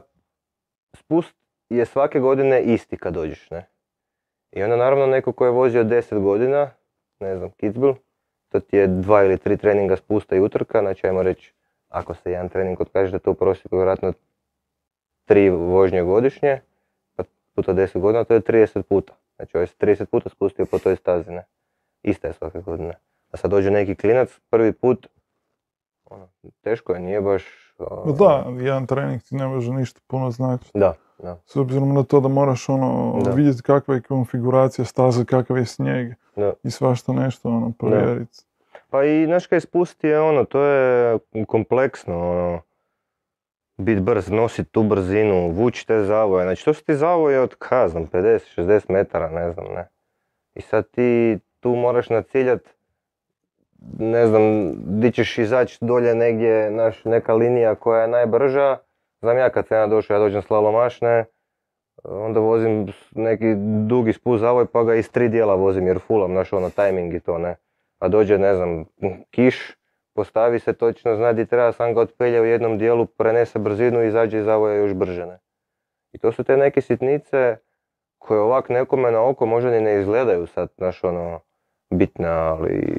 spust 0.93 1.35
je 1.69 1.85
svake 1.85 2.19
godine 2.19 2.63
isti 2.63 2.97
kad 2.97 3.13
dođeš, 3.13 3.49
ne. 3.49 3.65
I 4.51 4.63
onda 4.63 4.75
naravno 4.75 5.05
neko 5.05 5.33
ko 5.33 5.45
je 5.45 5.51
vozio 5.51 5.83
10 5.83 6.19
godina, 6.19 6.69
ne 7.19 7.37
znam, 7.37 7.49
Kitzbühel, 7.51 7.95
to 8.49 8.59
ti 8.59 8.77
je 8.77 8.87
dva 8.87 9.23
ili 9.23 9.37
tri 9.37 9.57
treninga 9.57 9.95
spusta 9.95 10.35
i 10.35 10.39
utrka, 10.39 10.79
znači 10.79 11.07
ajmo 11.07 11.23
reći, 11.23 11.53
ako 11.89 12.13
se 12.13 12.31
jedan 12.31 12.49
trening 12.49 12.81
otkaže 12.81 13.11
da 13.11 13.19
to 13.19 13.31
u 13.31 13.35
prosjeku 13.35 13.75
vjerojatno 13.75 14.13
tri 15.25 15.49
vožnje 15.49 16.01
godišnje, 16.01 16.61
puta 17.55 17.73
10 17.73 17.99
godina, 17.99 18.23
to 18.23 18.33
je 18.33 18.41
30 18.41 18.81
puta. 18.81 19.13
Znači 19.35 19.57
ovaj 19.57 19.67
se 19.67 19.75
30 19.79 20.05
puta 20.05 20.29
spustio 20.29 20.65
po 20.65 20.79
toj 20.79 20.95
stazi, 20.95 21.31
ne. 21.31 21.45
Ista 22.03 22.27
je 22.27 22.33
svake 22.33 22.61
godine. 22.61 22.93
A 23.31 23.37
sad 23.37 23.51
dođe 23.51 23.71
neki 23.71 23.95
klinac, 23.95 24.39
prvi 24.49 24.73
put, 24.73 25.07
ono, 26.09 26.27
teško 26.61 26.93
je, 26.93 26.99
nije 26.99 27.21
baš... 27.21 27.43
a, 27.79 28.11
da, 28.19 28.45
jedan 28.59 28.87
trening 28.87 29.21
ti 29.21 29.35
ne 29.35 29.47
može 29.47 29.71
ništa 29.71 29.99
puno 30.07 30.31
značiti. 30.31 30.79
Da, 30.79 30.93
da, 31.17 31.41
S 31.45 31.55
obzirom 31.55 31.93
na 31.93 32.03
to 32.03 32.19
da 32.19 32.27
moraš 32.27 32.69
ono 32.69 33.19
Da. 33.23 33.31
vidjeti 33.31 33.61
kakva 33.61 33.95
je 33.95 34.01
konfiguracija 34.01 34.85
staze, 34.85 35.25
kakav 35.25 35.57
je 35.57 35.65
snijeg 35.65 36.13
da. 36.35 36.53
i 36.63 36.71
svašta 36.71 37.13
nešto 37.13 37.49
ono 37.49 37.71
provjeriti. 37.79 38.39
Pa 38.89 39.03
i, 39.03 39.25
znaš 39.25 39.47
kaj, 39.47 39.59
spustiti 39.59 40.07
je 40.07 40.21
ono, 40.21 40.45
to 40.45 40.61
je 40.61 41.19
kompleksno, 41.47 42.31
ono, 42.31 42.61
bit 43.81 44.01
brz, 44.01 44.29
nosit 44.29 44.71
tu 44.71 44.83
brzinu, 44.83 45.49
vući 45.49 45.87
te 45.87 46.03
zavoje, 46.03 46.43
znači 46.43 46.65
to 46.65 46.73
su 46.73 46.85
ti 46.85 46.95
zavoje 46.95 47.39
od, 47.39 47.55
znam, 47.87 48.07
50-60 48.07 48.85
metara, 48.89 49.29
ne 49.29 49.51
znam, 49.51 49.65
ne. 49.75 49.87
I 50.53 50.61
sad 50.61 50.89
ti 50.89 51.39
tu 51.59 51.75
moraš 51.75 52.09
naciljat, 52.09 52.61
ne 53.99 54.27
znam, 54.27 54.73
di 54.99 55.11
ćeš 55.11 55.37
izaći 55.37 55.77
dolje 55.81 56.15
negdje, 56.15 56.71
naš, 56.71 57.05
neka 57.05 57.33
linija 57.33 57.75
koja 57.75 58.01
je 58.01 58.07
najbrža, 58.07 58.77
znam 59.21 59.37
ja 59.37 59.49
kad 59.49 59.67
sam 59.67 59.77
ja 59.77 59.87
došao, 59.87 60.15
ja 60.15 60.19
dođem 60.19 60.41
slalomašne, 60.41 61.25
onda 62.03 62.39
vozim 62.39 62.87
neki 63.11 63.55
dugi 63.87 64.13
spust 64.13 64.41
zavoj 64.41 64.65
pa 64.65 64.83
ga 64.83 64.95
iz 64.95 65.11
tri 65.11 65.29
dijela 65.29 65.55
vozim 65.55 65.87
jer 65.87 65.99
fulam, 65.99 66.31
znaš 66.31 66.53
ono, 66.53 66.69
tajming 66.69 67.13
i 67.13 67.19
to, 67.19 67.37
ne. 67.37 67.55
A 67.99 68.07
dođe, 68.07 68.37
ne 68.37 68.55
znam, 68.55 68.85
kiš, 69.31 69.77
postavi 70.13 70.59
se 70.59 70.73
točno, 70.73 71.15
zna 71.15 71.33
di 71.33 71.45
treba, 71.45 71.71
sam 71.71 71.93
ga 71.93 72.01
otpelje 72.01 72.41
u 72.41 72.45
jednom 72.45 72.77
dijelu, 72.77 73.05
prenese 73.05 73.59
brzinu 73.59 74.03
i 74.03 74.07
izađe 74.07 74.39
iz 74.39 74.45
zavoja 74.45 74.75
još 74.75 74.93
brže, 74.93 75.25
ne. 75.25 75.39
I 76.11 76.17
to 76.17 76.31
su 76.31 76.43
te 76.43 76.57
neke 76.57 76.81
sitnice 76.81 77.57
koje 78.17 78.39
ovak 78.39 78.69
nekome 78.69 79.11
na 79.11 79.27
oko 79.29 79.45
možda 79.45 79.71
ni 79.71 79.81
ne 79.81 79.99
izgledaju 79.99 80.47
sad, 80.47 80.69
znaš 80.77 81.03
ono, 81.03 81.39
bitne, 81.89 82.27
ali 82.27 82.95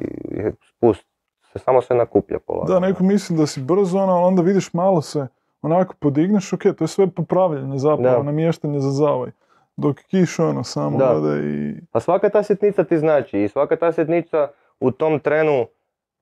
spust 0.69 1.07
se 1.51 1.59
samo 1.59 1.81
se 1.81 1.95
nakuplja 1.95 2.39
polako. 2.39 2.73
Da, 2.73 2.79
neko 2.79 3.03
misli 3.03 3.37
da 3.37 3.47
si 3.47 3.61
brzo, 3.61 3.97
ono, 3.99 4.21
onda 4.21 4.41
vidiš 4.41 4.73
malo 4.73 5.01
se 5.01 5.27
onako 5.61 5.95
podigneš, 5.99 6.53
ok, 6.53 6.61
to 6.61 6.83
je 6.83 6.87
sve 6.87 7.07
popravljanje 7.07 7.77
zapravo, 7.77 8.17
Da. 8.17 8.23
namještanje 8.23 8.79
za 8.79 8.91
zavoj. 8.91 9.31
Dok 9.77 9.95
kiš 9.99 10.39
ono 10.39 10.63
samo 10.63 10.97
Da. 10.97 11.15
i... 11.43 11.75
Pa 11.91 11.99
svaka 11.99 12.29
ta 12.29 12.43
sitnica 12.43 12.83
ti 12.83 12.97
znači 12.97 13.39
i 13.39 13.47
svaka 13.47 13.75
ta 13.75 13.91
sitnica 13.91 14.47
u 14.79 14.91
tom 14.91 15.19
trenu 15.19 15.65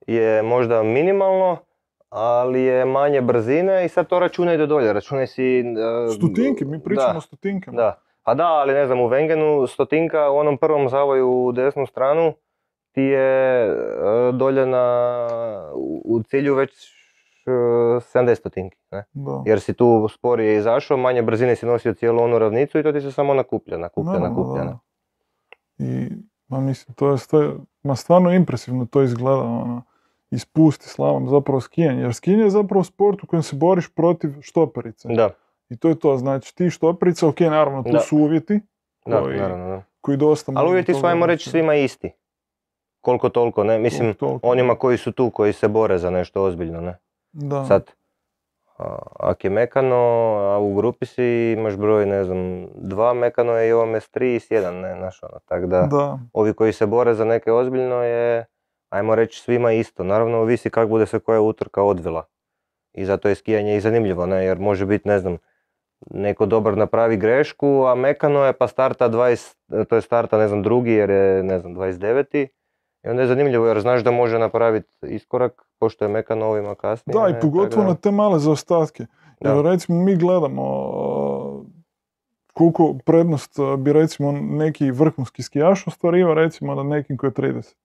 je 0.07 0.41
možda 0.41 0.83
minimalno, 0.83 1.57
ali 2.09 2.61
je 2.61 2.85
manje 2.85 3.21
brzine 3.21 3.85
i 3.85 3.89
sad 3.89 4.07
to 4.07 4.19
računaj 4.19 4.57
do 4.57 4.65
dolje, 4.65 4.93
računaj 4.93 5.27
si... 5.27 5.43
e, 5.43 6.13
Stotinke, 6.17 6.65
mi 6.65 6.83
pričamo 6.83 7.11
da, 7.11 7.17
o 7.17 7.21
stotinkama. 7.21 7.77
Da, 7.77 8.01
a 8.23 8.33
da, 8.33 8.47
ali 8.47 8.73
ne 8.73 8.85
znam, 8.85 8.99
u 9.01 9.07
Vengenu 9.07 9.67
stotinka 9.67 10.29
u 10.29 10.37
onom 10.37 10.57
prvom 10.57 10.89
zavoju 10.89 11.45
u 11.45 11.51
desnu 11.51 11.85
stranu 11.85 12.33
ti 12.91 13.01
je 13.01 13.63
e, 13.67 13.71
dolje 14.33 14.65
na, 14.65 15.27
u 15.73 16.01
u 16.05 16.23
cilju 16.23 16.55
već 16.55 16.71
e, 17.45 17.51
70 17.51 18.35
stotinki, 18.35 18.77
ne? 18.91 19.03
Da. 19.13 19.43
Jer 19.45 19.59
si 19.61 19.73
tu 19.73 20.07
sporije 20.13 20.57
izašao, 20.57 20.97
manje 20.97 21.21
brzine 21.21 21.55
si 21.55 21.65
nosio 21.65 21.93
cijelu 21.93 22.23
onu 22.23 22.39
ravnicu 22.39 22.79
i 22.79 22.83
to 22.83 22.91
ti 22.91 23.01
se 23.01 23.11
samo 23.11 23.33
nakuplja, 23.33 23.77
nakuplja, 23.77 24.13
Da, 24.13 24.19
nakuplja. 24.19 24.63
da. 24.63 24.69
ne? 24.69 24.77
I, 25.79 26.07
ma 26.51 26.59
mislim, 26.59 26.95
to 26.95 27.11
je, 27.11 27.17
to 27.29 27.41
je 27.41 27.51
ma 27.83 27.95
stvarno 27.95 28.31
impresivno 28.31 28.85
to 28.85 29.01
izgleda, 29.01 29.37
ono, 29.37 29.81
ispusti 30.31 30.85
slavom 30.85 31.29
zapravo 31.29 31.61
skijanje, 31.61 32.01
jer 32.01 32.13
skijanje 32.13 32.43
je 32.43 32.49
zapravo 32.49 32.83
sport 32.83 33.23
u 33.23 33.27
kojem 33.27 33.43
se 33.43 33.55
boriš 33.55 33.89
protiv 33.89 34.29
štoperice. 34.41 35.07
Da, 35.07 35.29
I 35.69 35.77
to 35.77 35.87
je 35.89 35.95
to, 35.95 36.17
znači 36.17 36.55
ti 36.55 36.69
štoperica, 36.69 37.27
ok, 37.27 37.39
naravno, 37.39 37.83
tu 37.83 37.91
Da. 37.91 37.99
su 37.99 38.17
uvjeti, 38.17 38.59
da, 39.05 39.21
Koji- 39.21 39.39
naravno, 39.39 39.67
da. 39.67 39.83
koji 40.01 40.17
dosta... 40.17 40.51
Ali 40.55 40.69
uvjeti 40.69 40.93
su, 40.93 41.05
ajmo 41.05 41.25
reći, 41.25 41.49
svima 41.49 41.75
isti. 41.75 42.11
Koliko 43.01 43.29
toliko, 43.29 43.63
ne? 43.63 43.79
Mislim, 43.79 44.13
toliko, 44.13 44.47
onima 44.47 44.75
koji 44.75 44.97
su 44.97 45.11
tu, 45.11 45.29
koji 45.29 45.53
se 45.53 45.67
bore 45.67 45.97
za 45.97 46.09
nešto 46.09 46.43
ozbiljno, 46.43 46.81
ne? 46.81 46.97
Da. 47.31 47.65
Sad, 47.65 47.91
ako 49.19 49.47
je 49.47 49.51
mekano, 49.51 49.95
a 50.39 50.59
u 50.59 50.75
grupi 50.75 51.05
si 51.05 51.55
imaš 51.57 51.75
broj, 51.77 52.05
ne 52.05 52.23
znam, 52.23 52.67
dva 52.75 53.13
mekano 53.13 53.57
je 53.57 53.69
i 53.69 53.71
ovome 53.71 53.99
s 53.99 54.09
tri 54.09 54.35
i 54.35 54.39
s 54.39 54.51
jedan, 54.51 54.75
ne, 54.75 54.95
znaš 54.95 55.23
ono, 55.23 55.39
tako 55.45 55.67
da, 55.67 55.87
Da, 55.91 56.19
ovi 56.33 56.53
koji 56.53 56.73
se 56.73 56.85
bore 56.85 57.13
za 57.13 57.25
neke 57.25 57.51
ozbiljno 57.51 58.03
je, 58.03 58.45
ajmo 58.89 59.15
reći, 59.15 59.41
svima 59.41 59.71
isto. 59.71 60.03
Naravno, 60.03 60.37
ovisi 60.37 60.69
kako 60.69 60.89
bude 60.89 61.05
se 61.05 61.19
koja 61.19 61.41
utrka 61.41 61.83
odvila. 61.83 62.25
I 62.93 63.05
zato 63.05 63.29
je 63.29 63.35
skijanje 63.35 63.77
i 63.77 63.81
zanimljivo, 63.81 64.25
ne, 64.25 64.45
jer 64.45 64.59
može 64.59 64.85
biti, 64.85 65.07
ne 65.07 65.19
znam, 65.19 65.37
neko 66.09 66.45
dobar 66.45 66.77
napravi 66.77 67.17
grešku, 67.17 67.85
a 67.87 67.95
mekano 67.95 68.45
je 68.45 68.53
pa 68.53 68.67
starta 68.67 69.09
20, 69.09 69.85
to 69.85 69.95
je 69.95 70.01
starta, 70.01 70.37
ne 70.37 70.47
znam, 70.47 70.63
drugi 70.63 70.91
jer 70.91 71.09
je, 71.09 71.43
ne 71.43 71.59
znam, 71.59 71.75
29. 71.75 72.47
I 73.03 73.09
onda 73.09 73.21
je 73.21 73.27
zanimljivo 73.27 73.67
jer 73.67 73.79
znaš 73.79 74.03
da 74.03 74.11
može 74.11 74.39
napraviti 74.39 74.93
iskorak, 75.01 75.61
pošto 75.81 76.05
je 76.05 76.09
mekano 76.09 76.45
ovima 76.45 76.75
kasnije. 76.75 77.13
da, 77.13 77.29
i 77.29 77.41
pogotovo 77.41 77.81
da- 77.81 77.89
na 77.89 77.95
te 77.95 78.11
male 78.11 78.39
zaostatke. 78.39 79.05
Jer 79.39 79.55
Da. 79.55 79.61
recimo 79.61 79.97
mi 79.99 80.15
gledamo 80.15 80.63
uh, 80.63 81.65
koliko 82.53 82.95
prednost 83.05 83.59
uh, 83.59 83.75
bi 83.75 83.93
recimo 83.93 84.31
neki 84.31 84.91
vrhunski 84.91 85.43
skijaš 85.43 85.87
ostvarivao 85.87 86.33
recimo 86.33 86.75
nad 86.75 86.85
nekim 86.85 87.17
koji 87.17 87.27
je 87.29 87.33
30. 87.33 87.75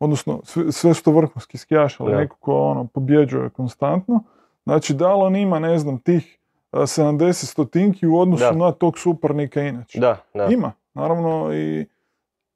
Odnosno, 0.00 0.40
sve, 0.44 0.72
sve 0.72 0.94
su 0.94 1.04
to 1.04 1.12
vrhunski 1.12 1.58
skijaš, 1.58 2.00
ali 2.00 2.12
Da. 2.12 2.18
neko 2.18 2.36
ko 2.36 2.54
ono, 2.54 2.84
pobjeđuje 2.86 3.50
konstantno. 3.50 4.22
Znači, 4.64 4.94
da 4.94 5.14
li 5.14 5.22
on 5.22 5.36
ima, 5.36 5.58
ne 5.58 5.78
znam, 5.78 5.98
tih 5.98 6.38
uh, 6.72 6.80
70 6.80 7.32
stotinki 7.44 8.06
u 8.06 8.18
odnosu 8.18 8.44
Da. 8.44 8.52
na 8.52 8.72
tog 8.72 8.98
suparnika 8.98 9.62
inače? 9.62 10.00
Da, 10.00 10.16
da. 10.34 10.44
Ima, 10.46 10.72
naravno 10.94 11.54
i 11.54 11.86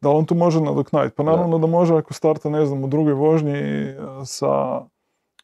da 0.03 0.11
on 0.11 0.24
to 0.24 0.34
može 0.34 0.61
nadoknaditi? 0.61 1.16
Pa 1.16 1.22
naravno 1.22 1.59
da 1.59 1.66
može 1.66 1.96
ako 1.96 2.14
starta, 2.14 2.50
ne 2.50 2.66
znam, 2.66 2.84
u 2.84 2.86
drugoj 2.88 3.12
vožnji 3.12 3.59
e, 3.59 3.96
sa, 4.24 4.80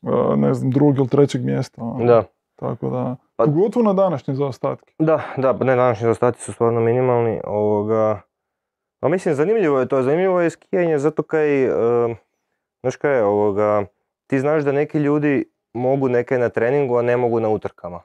e, 0.02 0.36
ne 0.36 0.54
znam, 0.54 0.70
drugog 0.70 0.96
ili 0.96 1.09
trećeg 1.09 1.44
mjesta. 1.44 1.82
ono. 1.82 2.04
Da. 2.04 2.24
Tako 2.56 2.90
da, 2.90 3.16
Pa- 3.36 3.44
pogotovo 3.44 3.82
na 3.84 3.92
današnje 3.92 4.34
zaostatke. 4.34 4.94
Da, 4.98 5.20
da, 5.36 5.52
ne, 5.52 5.76
današnji 5.76 6.04
zaostaci 6.04 6.42
su 6.42 6.52
stvarno 6.52 6.80
minimalni. 6.80 7.40
Ovoga, 7.44 8.20
pa 9.00 9.09
mislim, 9.09 9.34
zanimljivo 9.34 9.80
je 9.80 9.88
to, 9.88 10.02
zanimljivo 10.02 10.40
je 10.40 10.50
skijanje 10.50 10.98
zato 10.98 11.22
kaj, 11.22 11.64
e, 11.64 11.70
znaš 12.82 12.96
kaj 12.96 13.16
je, 13.16 13.24
ovoga, 13.24 13.84
ti 14.26 14.40
znaš 14.40 14.62
da 14.62 14.72
neki 14.72 14.98
ljudi 14.98 15.44
mogu 15.74 16.09
neke 16.09 16.38
na 16.38 16.48
treningu, 16.48 16.96
a 16.96 17.02
ne 17.02 17.16
mogu 17.16 17.40
na 17.40 17.48
utrkama. 17.48 18.00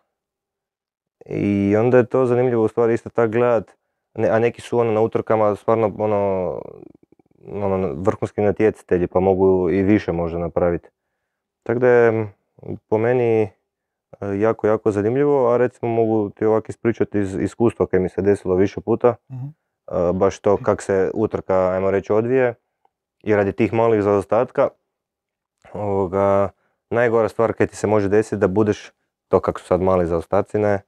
I 1.26 1.76
onda 1.76 1.98
je 1.98 2.06
to 2.06 2.26
zanimljivo 2.26 2.64
u 2.64 2.68
stvari 2.68 2.94
isto 2.94 3.10
tako 3.10 3.32
gledat, 3.32 3.72
a 4.16 4.40
neki 4.40 4.62
su 4.62 4.80
ono 4.80 4.92
na 4.92 5.02
utrkama 5.02 5.56
stvarno 5.56 5.92
ono, 5.98 6.62
ono 7.48 7.94
vrhunski 7.94 8.42
natjecatelji 8.42 9.08
pa 9.08 9.20
mogu 9.20 9.70
i 9.70 9.82
više 9.84 10.12
možda 10.12 10.40
napraviti. 10.40 10.90
Tako 11.64 11.80
da 11.80 11.88
je 11.88 12.28
po 12.90 12.98
meni 12.98 13.42
e, 13.42 13.50
jako, 14.40 14.68
jako 14.68 14.92
zanimljivo, 14.92 15.54
a 15.54 15.58
recimo 15.58 15.92
mogu 15.92 16.30
ti 16.30 16.46
ovako 16.46 16.66
ispričati 16.70 17.20
iz 17.20 17.36
iskustva 17.36 17.86
koje 17.86 18.00
mi 18.00 18.10
se 18.10 18.22
desilo 18.22 18.56
više 18.56 18.82
puta, 18.82 19.16
Mhm. 19.32 19.46
e, 19.92 20.14
baš 20.14 20.40
to 20.40 20.58
kak 20.58 20.82
se 20.82 21.12
utrka, 21.14 21.70
ajmo 21.70 21.92
reći, 21.92 22.14
odvije 22.14 22.54
i 23.24 23.36
radi 23.36 23.52
tih 23.52 23.74
malih 23.74 24.02
zaostatka, 24.02 24.70
ovoga, 25.74 26.50
najgora 26.90 27.30
stvar 27.30 27.54
kad 27.54 27.70
ti 27.70 27.76
se 27.76 27.88
može 27.88 28.10
desiti 28.10 28.38
da 28.38 28.48
budeš, 28.48 28.92
to 29.28 29.40
kako 29.40 29.60
su 29.60 29.66
sad 29.68 29.82
mali 29.82 30.06
zaostaci, 30.08 30.58
ne, 30.58 30.82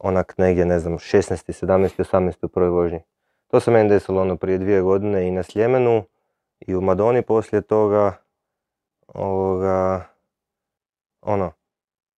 onak 0.00 0.38
negdje, 0.38 0.66
ne 0.66 0.78
znam, 0.78 0.98
16. 0.98 1.66
17. 1.66 1.98
18. 1.98 2.46
u 2.46 2.48
prvoj 2.48 2.70
vožnji. 2.70 3.00
To 3.46 3.60
se 3.60 3.70
meni 3.70 3.88
desilo 3.88 4.20
ono 4.20 4.36
prije 4.36 4.58
dvije 4.58 4.82
godine 4.82 5.28
i 5.28 5.30
na 5.30 5.42
Sljemenu 5.42 6.04
i 6.60 6.74
u 6.74 6.80
Madoni 6.80 7.22
poslije 7.22 7.62
toga, 7.62 8.12
ovoga, 9.06 10.06
ono, 11.20 11.52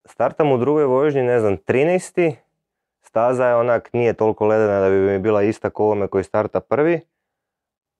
startam 0.05 0.51
u 0.51 0.57
drugoj 0.57 0.85
vožnji, 0.85 1.23
ne 1.23 1.39
znam, 1.39 1.57
13. 1.57 2.35
Staza 3.01 3.47
je 3.47 3.55
onak, 3.55 3.93
nije 3.93 4.13
toliko 4.13 4.45
ledena 4.45 4.79
da 4.79 4.89
bi 4.89 4.95
mi 4.95 5.19
bila 5.19 5.43
ista 5.43 5.69
ko 5.69 5.83
ovome 5.83 6.07
koji 6.07 6.23
starta 6.23 6.59
prvi, 6.59 7.01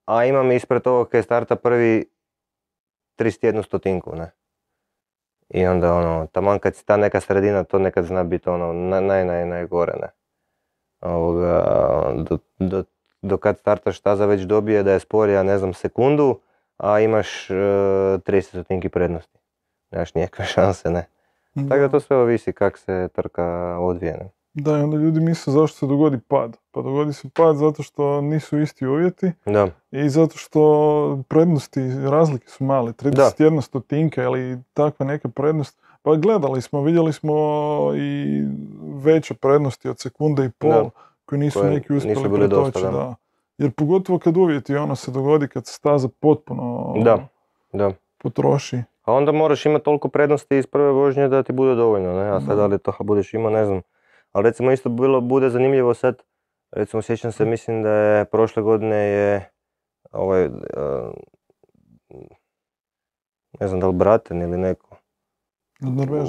a 0.05 0.25
imam 0.25 0.51
ispred 0.51 0.87
ovog 0.87 1.09
koji 1.09 1.23
starta 1.23 1.55
prvi 1.55 2.05
31 3.17 3.65
stotinku, 3.65 4.15
ne. 4.15 4.31
I 5.49 5.65
onda 5.67 5.93
ono, 5.93 6.27
taman 6.31 6.59
kad 6.59 6.75
si 6.75 6.85
ta 6.85 6.97
neka 6.97 7.19
sredina, 7.19 7.63
to 7.63 7.79
nekad 7.79 8.05
zna 8.05 8.23
biti 8.23 8.49
ono, 8.49 8.73
na- 8.73 9.01
naj, 9.01 9.25
naj, 9.25 9.45
najgore, 9.45 9.93
ne. 10.01 10.07
Ovoga, 11.01 11.63
do, 12.15 12.37
do, 12.59 12.83
do 13.21 13.37
kad 13.37 13.57
startaš 13.59 13.99
staza 13.99 14.25
već 14.25 14.41
dobije 14.41 14.83
da 14.83 14.91
je 14.91 14.99
sporija, 14.99 15.43
ne 15.43 15.57
znam, 15.57 15.73
sekundu, 15.73 16.39
a 16.77 16.99
imaš 16.99 17.49
e, 17.49 17.53
30 17.53 18.41
stotinki 18.41 18.89
prednosti. 18.89 19.39
Nemaš 19.91 20.13
nikakve 20.15 20.45
šanse, 20.55 20.89
ne. 20.89 21.05
Tako 21.69 21.81
da 21.81 21.89
to 21.89 21.99
sve 21.99 22.17
ovisi 22.17 22.53
kak 22.53 22.77
se 22.77 23.09
trka 23.13 23.77
odvije, 23.79 24.13
ne. 24.17 24.29
Da, 24.53 24.77
i 24.77 24.81
onda 24.81 24.97
ljudi 24.97 25.19
misle 25.19 25.53
zašto 25.53 25.77
se 25.77 25.87
dogodi 25.87 26.19
pad. 26.27 26.57
Pa 26.71 26.81
dogodi 26.81 27.13
se 27.13 27.29
pad 27.29 27.55
zato 27.57 27.83
što 27.83 28.21
nisu 28.21 28.59
isti 28.59 28.87
uvjeti 28.87 29.31
Da, 29.45 29.67
i 29.91 30.09
zato 30.09 30.37
što 30.37 31.19
prednosti, 31.27 31.81
razlike 32.09 32.49
su 32.49 32.63
male. 32.63 32.91
31 32.91 33.61
stotinka 33.61 34.23
ili 34.23 34.59
takva 34.73 35.05
neka 35.05 35.29
prednost. 35.29 35.77
Pa 36.01 36.15
gledali 36.15 36.61
smo, 36.61 36.81
vidjeli 36.81 37.13
smo 37.13 37.33
i 37.95 38.41
veće 39.03 39.33
prednosti 39.33 39.89
od 39.89 39.99
sekunde 39.99 40.45
i 40.45 40.49
pol 40.49 40.69
Da. 40.71 40.89
koje 41.25 41.39
nisu 41.39 41.59
Koje 41.59 41.71
neki 41.71 41.93
uspjeli 41.93 42.33
pretočiti, 42.33 42.81
da. 42.81 42.91
da. 42.91 43.15
Jer 43.57 43.71
pogotovo 43.71 44.19
kad 44.19 44.37
uvjeti 44.37 44.75
ono 44.75 44.95
se 44.95 45.11
dogodi 45.11 45.47
kad 45.47 45.65
se 45.67 45.73
staza 45.73 46.09
potpuno 46.19 46.93
Da. 47.03 47.27
da. 47.73 47.91
potroši. 48.17 48.77
A 49.03 49.13
onda 49.13 49.31
moraš 49.31 49.65
imati 49.65 49.85
toliko 49.85 50.07
prednosti 50.07 50.57
iz 50.57 50.65
prve 50.67 50.91
vožnje 50.91 51.27
da 51.27 51.43
ti 51.43 51.51
bude 51.53 51.75
dovoljno, 51.75 52.13
ne? 52.13 52.29
A 52.29 52.41
sad 52.41 52.57
da 52.57 52.65
li 52.65 52.79
to 52.79 52.93
budeš 52.99 53.33
imao, 53.33 53.51
ne 53.51 53.65
znam. 53.65 53.81
Ali 54.33 54.43
recimo 54.43 54.71
isto 54.71 54.89
bilo, 54.89 55.21
bude 55.21 55.49
zanimljivo 55.49 55.93
sad, 55.93 56.23
recimo 56.71 57.01
sjećam 57.01 57.31
se, 57.31 57.45
mislim 57.45 57.83
da 57.83 57.91
je 57.91 58.25
prošle 58.25 58.63
godine 58.63 58.95
je 58.97 59.49
ovaj, 60.11 60.45
e, 60.45 60.49
ne 63.59 63.67
znam 63.67 63.79
da 63.79 63.87
li 63.87 63.93
Braten 63.93 64.41
ili 64.41 64.57
neko. 64.57 64.97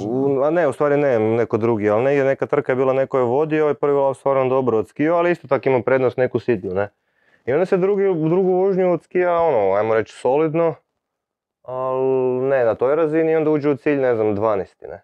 U- 0.07 0.43
a 0.43 0.49
ne, 0.49 0.67
u 0.67 0.73
stvari 0.73 0.97
ne, 0.97 1.19
neko 1.19 1.57
drugi, 1.57 1.89
ali 1.89 2.03
negdje 2.03 2.23
neka 2.23 2.45
trka 2.45 2.71
je 2.71 2.75
bila, 2.75 2.93
neko 2.93 3.17
je 3.17 3.23
vodio 3.23 3.69
i 3.69 3.73
prvi 3.75 3.95
lav 3.95 4.13
stvarno 4.13 4.49
dobro 4.49 4.77
odskio, 4.77 5.15
ali 5.15 5.31
isto 5.31 5.47
tako 5.47 5.69
ima 5.69 5.81
prednost 5.81 6.17
neku 6.17 6.39
sitnu, 6.39 6.73
ne. 6.73 6.89
I 7.45 7.53
onda 7.53 7.65
se 7.65 7.77
drugi, 7.77 8.03
drugu 8.29 8.51
vožnju 8.51 8.91
odskija, 8.91 9.39
ono, 9.39 9.73
ajmo 9.73 9.93
reći 9.95 10.13
solidno, 10.13 10.75
ali 11.61 12.41
ne 12.41 12.65
na 12.65 12.75
toj 12.75 12.95
razini 12.95 13.35
onda 13.35 13.49
uđe 13.51 13.69
u 13.69 13.75
cilj, 13.75 13.97
ne 14.01 14.15
znam, 14.15 14.35
12. 14.35 14.87
ne. 14.87 15.03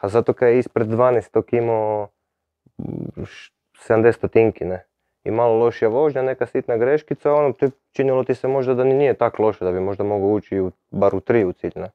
A 0.00 0.08
zato 0.08 0.32
kad 0.32 0.48
je 0.48 0.58
ispred 0.58 0.86
12. 0.86 1.56
imao 1.56 2.08
70 2.78 4.12
stotinki, 4.12 4.64
ne. 4.64 4.84
I 5.24 5.30
malo 5.30 5.54
lošija 5.54 5.88
vožnja, 5.88 6.22
neka 6.22 6.46
sitna 6.46 6.76
greškica, 6.76 7.32
ono, 7.32 7.52
ti- 7.52 7.70
činilo 7.92 8.24
ti 8.24 8.34
se 8.34 8.48
možda 8.48 8.74
da 8.74 8.84
ni 8.84 8.94
nije 8.94 9.14
tako 9.14 9.42
loše, 9.42 9.64
da 9.64 9.72
bi 9.72 9.80
možda 9.80 10.04
mogao 10.04 10.28
ući 10.28 10.60
u, 10.60 10.70
bar 10.90 11.14
u 11.14 11.20
3 11.20 11.44
u 11.44 11.52
cilj, 11.52 11.72
ne. 11.76 11.90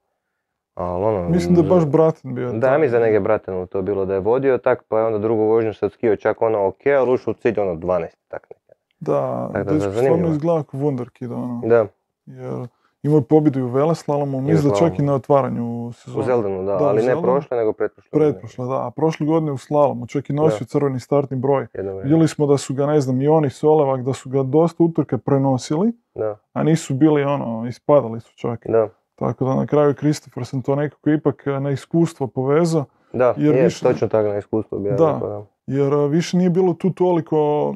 Ali 0.74 1.04
ono, 1.06 1.30
Mislim 1.30 1.56
da 1.56 1.62
je 1.62 1.68
baš 1.70 1.86
Braten 1.86 2.36
bio. 2.36 2.52
da, 2.52 2.78
mislim 2.78 2.92
da 2.92 3.06
negdje 3.06 3.20
Bratenu 3.20 3.68
to 3.68 3.82
bilo 3.82 4.06
da 4.06 4.14
je 4.14 4.20
vodio 4.20 4.58
tak, 4.58 4.84
pa 4.84 5.00
je 5.00 5.06
onda 5.06 5.18
drugu 5.18 5.42
vožnju 5.44 5.74
se 5.74 5.86
odskio 5.86 6.16
čak 6.16 6.42
ono 6.42 6.68
ok, 6.68 6.78
ali 6.88 7.12
ušao 7.12 7.32
u 7.32 7.36
cilj 7.36 7.60
ono 7.60 7.76
12, 7.76 8.08
tak 8.28 8.48
nekad. 8.50 8.78
Da, 9.00 9.50
Tako 9.54 9.64
da, 9.66 9.80
zanimljivo. 9.80 9.94
stvarno 10.08 10.30
izgleda 10.30 10.64
kao 10.64 10.80
wunderkid, 10.80 11.34
ono. 11.34 11.62
Da, 11.66 11.86
Jer 12.26 12.68
imao 13.04 13.18
je 13.18 13.24
pobjedu 13.24 13.60
i 13.60 13.64
u 13.64 13.68
Veleslalomu, 13.68 14.42
mislim 14.42 14.70
da 14.70 14.78
čak 14.78 15.00
i 15.00 15.04
na 15.04 15.14
otvaranju 15.14 15.64
u 15.80 15.92
sezone. 15.92 16.26
Zeldenu, 16.26 16.58
da, 16.58 16.72
Da, 16.72 16.78
u 16.78 16.88
ali 16.88 17.04
ne 17.04 17.22
prošle, 17.22 17.58
nego 17.58 17.74
pretprošle. 17.74 18.10
Pretprošle, 18.12 18.66
da. 18.66 18.88
A 18.88 18.92
prošle 18.92 19.26
godine 19.26 19.52
u 19.52 19.58
slalomu, 19.58 20.08
čak 20.08 20.30
i 20.30 20.34
nosio 20.34 20.66
crveni 20.66 21.00
startni 21.00 21.38
broj. 21.38 21.68
Vidjeli 22.04 22.28
smo 22.28 22.46
da 22.46 22.58
su 22.58 22.74
ga, 22.74 22.86
ne 22.86 23.02
znam, 23.02 23.22
i 23.22 23.28
oni 23.28 23.50
Solevak, 23.50 24.02
da 24.02 24.14
su 24.14 24.30
ga 24.30 24.44
dosta 24.44 24.84
utrke 24.84 25.18
prenosili, 25.18 25.94
Da, 26.16 26.38
a 26.54 26.64
nisu 26.64 26.94
bili 26.94 27.24
ono, 27.24 27.68
ispadali 27.68 28.20
su 28.20 28.36
čak. 28.36 28.68
da, 28.68 28.88
Tako 29.16 29.46
da 29.46 29.56
na 29.56 29.66
kraju 29.66 29.94
Kristofer 29.96 30.46
sam 30.46 30.62
to 30.62 30.76
nekako 30.76 31.10
ipak 31.10 31.44
eh, 31.48 31.60
na 31.60 31.72
iskustvo 31.72 32.28
povezao, 32.28 32.86
da, 33.14 33.34
Jer 33.38 33.56
je, 33.56 33.64
više- 33.64 33.84
točno 33.84 34.08
tako 34.08 34.28
na 34.28 34.38
iskustvo 34.38 34.80
bi 34.80 34.90
ja 34.90 34.96
Da. 34.96 35.14
rekao, 35.14 35.30
da. 35.30 35.46
jer 35.68 35.94
eh, 35.94 36.08
više 36.08 36.38
nije 36.38 36.50
bilo 36.50 36.74
tu 36.74 36.92
toliko 36.92 37.76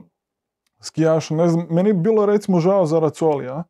skijaša. 0.79 1.35
Ne 1.35 1.47
znam, 1.47 1.67
meni 1.69 1.89
je 1.89 1.93
bilo 1.93 2.25
recimo 2.25 2.59
žao 2.59 2.85
za 2.85 2.99
Racolija, 2.99 3.63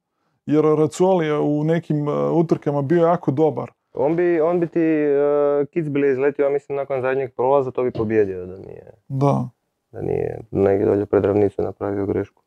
jer 0.46 0.64
Racoli 0.64 1.26
je 1.28 1.40
u 1.40 1.64
nekim 1.64 2.08
eh, 2.08 2.12
utrkama 2.12 2.82
bio 2.82 3.06
jako 3.06 3.32
dobar. 3.32 3.72
On 3.94 4.16
bi, 4.16 4.42
on 4.42 4.60
bi 4.60 4.68
ti 4.68 4.80
uh, 4.80 5.68
Kitzbühel 5.68 6.12
izletio, 6.12 6.44
ja 6.46 6.50
mislim, 6.50 6.76
nakon 6.76 7.02
zadnjeg 7.02 7.34
prolaza, 7.36 7.72
to 7.72 7.84
bi 7.84 7.92
pobjedio 7.92 8.46
da 8.46 8.58
nije, 8.58 8.92
Da. 9.08 9.50
da 9.92 10.02
nije 10.02 10.40
negdje 10.52 10.86
dolje 10.86 11.06
pred 11.06 11.26
ravnicu 11.26 11.62
napravio 11.62 12.06
grešku. 12.06 12.44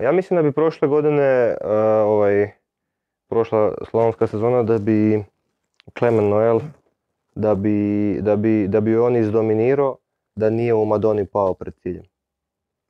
Ja 0.00 0.12
mislim 0.12 0.36
da 0.36 0.42
bi 0.42 0.52
prošle 0.52 0.88
godine, 0.88 1.56
uh, 1.60 1.70
ovaj, 2.06 2.50
prošla 3.28 3.74
slalomska 3.90 4.26
sezona, 4.26 4.62
da 4.62 4.78
bi 4.78 5.24
Clement 5.98 6.30
Noel, 6.30 6.60
da 7.34 7.54
bi, 7.54 8.18
da 8.22 8.36
bi, 8.36 8.68
da 8.68 8.80
bi 8.80 8.96
on 8.96 9.16
izdominirao, 9.16 9.96
da 10.36 10.50
nije 10.50 10.74
u 10.74 10.84
Madoni 10.84 11.26
pao 11.26 11.54
pred 11.54 11.74
ciljem. 11.74 12.04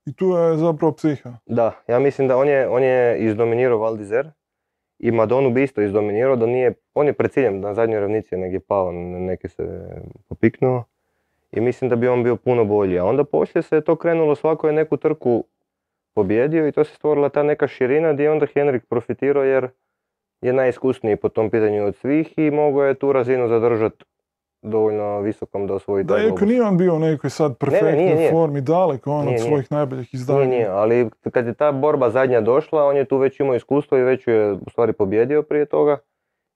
I 0.06 0.12
tu 0.14 0.26
je 0.26 0.56
zapravo 0.56 0.92
psiha. 0.92 1.30
Da, 1.46 1.72
ja 1.88 1.98
mislim 1.98 2.28
da 2.28 2.36
on 2.36 2.48
je, 2.48 2.68
on 2.68 2.82
je 2.82 3.18
izdominirao 3.18 3.78
Val 3.78 3.96
d'Isère 3.96 4.30
i 5.02 5.10
Madonu 5.10 5.50
bi 5.50 5.62
isto 5.62 5.82
izdominirao 5.82 6.36
da 6.36 6.46
nije, 6.46 6.74
on 6.94 7.06
je 7.06 7.12
pred 7.12 7.30
ciljem 7.30 7.60
na 7.60 7.74
zadnjoj 7.74 8.00
ravnici 8.00 8.34
je 8.34 8.38
negdje 8.38 8.60
pao, 8.60 8.92
na 8.92 9.18
neke 9.18 9.48
se 9.48 9.90
popiknuo 10.28 10.84
i 11.52 11.60
mislim 11.60 11.90
da 11.90 11.96
bi 11.96 12.08
on 12.08 12.22
bio 12.22 12.36
puno 12.36 12.64
bolji. 12.64 12.98
A 12.98 13.04
onda 13.04 13.24
poslije 13.24 13.62
se 13.62 13.76
je 13.76 13.84
to 13.84 13.96
krenulo, 13.96 14.34
svako 14.34 14.66
je 14.66 14.72
neku 14.72 14.96
trku 14.96 15.44
pobjedio 16.14 16.68
i 16.68 16.72
to 16.72 16.84
se 16.84 16.94
stvorila 16.94 17.28
ta 17.28 17.42
neka 17.42 17.68
širina 17.68 18.12
gdje 18.12 18.24
je 18.24 18.30
onda 18.30 18.46
Henrik 18.46 18.84
profitirao 18.88 19.44
jer 19.44 19.68
je 20.40 20.52
najiskusniji 20.52 21.16
po 21.16 21.28
tom 21.28 21.50
pitanju 21.50 21.84
od 21.84 21.96
svih 21.96 22.38
i 22.38 22.50
mogao 22.50 22.84
je 22.84 22.94
tu 22.94 23.12
razinu 23.12 23.48
zadržati 23.48 24.04
dovoljno 24.62 25.20
visokom 25.20 25.66
da 25.66 25.74
osvoji 25.74 26.04
Da, 26.04 26.14
taj 26.14 26.22
globus. 26.22 26.40
nije 26.40 26.62
on 26.62 26.76
bio 26.76 26.94
u 26.94 26.98
nekoj 26.98 27.30
sad 27.30 27.58
perfektnoj 27.58 27.92
nije, 27.92 28.14
nije. 28.14 28.30
formi, 28.30 28.60
daleko 28.60 29.12
on 29.12 29.24
Nije, 29.24 29.28
od 29.28 29.40
nije. 29.40 29.48
svojih 29.48 29.72
najboljih 29.72 30.14
izdanja. 30.14 30.38
Nije, 30.38 30.48
nije, 30.48 30.68
ali 30.68 31.10
kad 31.32 31.46
je 31.46 31.54
ta 31.54 31.72
borba 31.72 32.10
zadnja 32.10 32.40
došla, 32.40 32.84
on 32.84 32.96
je 32.96 33.04
tu 33.04 33.18
već 33.18 33.40
imao 33.40 33.54
iskustvo 33.54 33.98
i 33.98 34.02
već 34.02 34.26
ju 34.26 34.34
je 34.34 34.52
u 34.52 34.70
stvari 34.70 34.92
pobjedio 34.92 35.42
prije 35.42 35.66
toga. 35.66 35.98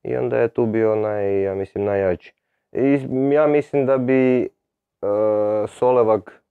I 0.03 0.17
onda 0.17 0.37
je 0.39 0.49
tu 0.49 0.67
bio 0.67 0.95
naj, 0.95 1.43
ja 1.43 1.55
mislim, 1.55 1.85
najjači. 1.85 2.35
I 2.73 2.99
ja 3.33 3.47
mislim 3.47 3.87
da 3.87 3.99
bi 3.99 4.43
e, 4.43 4.47
Solevak, 5.69 6.43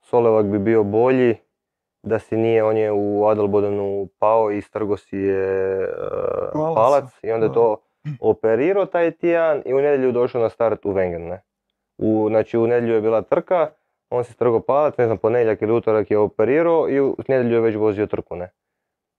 Solevak 0.00 0.46
bi 0.46 0.58
bio 0.58 0.82
bolji 0.84 1.36
da 2.02 2.18
si 2.18 2.36
nije, 2.36 2.64
on 2.64 2.76
je 2.76 2.92
u 2.92 3.26
Adelbodenu 3.26 4.08
pao 4.18 4.50
i 4.50 4.60
strgo 4.62 4.96
si 4.96 5.16
je 5.16 5.82
e, 5.82 5.86
Palac, 6.52 6.74
palac 6.76 7.04
i 7.22 7.32
onda 7.32 7.44
je 7.46 7.48
da. 7.48 7.54
to 7.54 7.76
operirao 8.20 8.86
taj 8.86 9.10
tjedan 9.10 9.62
i 9.66 9.74
u 9.74 9.80
nedjelju 9.80 10.12
došao 10.12 10.42
na 10.42 10.48
start 10.48 10.86
u 10.86 10.92
Wengen, 10.92 11.28
ne. 11.28 11.42
U, 11.98 12.26
znači 12.28 12.58
u 12.58 12.66
nedjelju 12.66 12.94
je 12.94 13.00
bila 13.00 13.22
trka, 13.22 13.70
on 14.10 14.24
se 14.24 14.32
strgo 14.32 14.60
palac, 14.60 14.96
ne 14.98 15.06
znam, 15.06 15.18
ponedjeljak 15.18 15.62
ili 15.62 15.72
utorak 15.72 16.10
je 16.10 16.18
operirao 16.18 16.88
i 16.88 17.00
u 17.00 17.16
nedjelju 17.28 17.54
je 17.54 17.60
već 17.60 17.76
vozio 17.76 18.06
trku, 18.06 18.36
ne. 18.36 18.50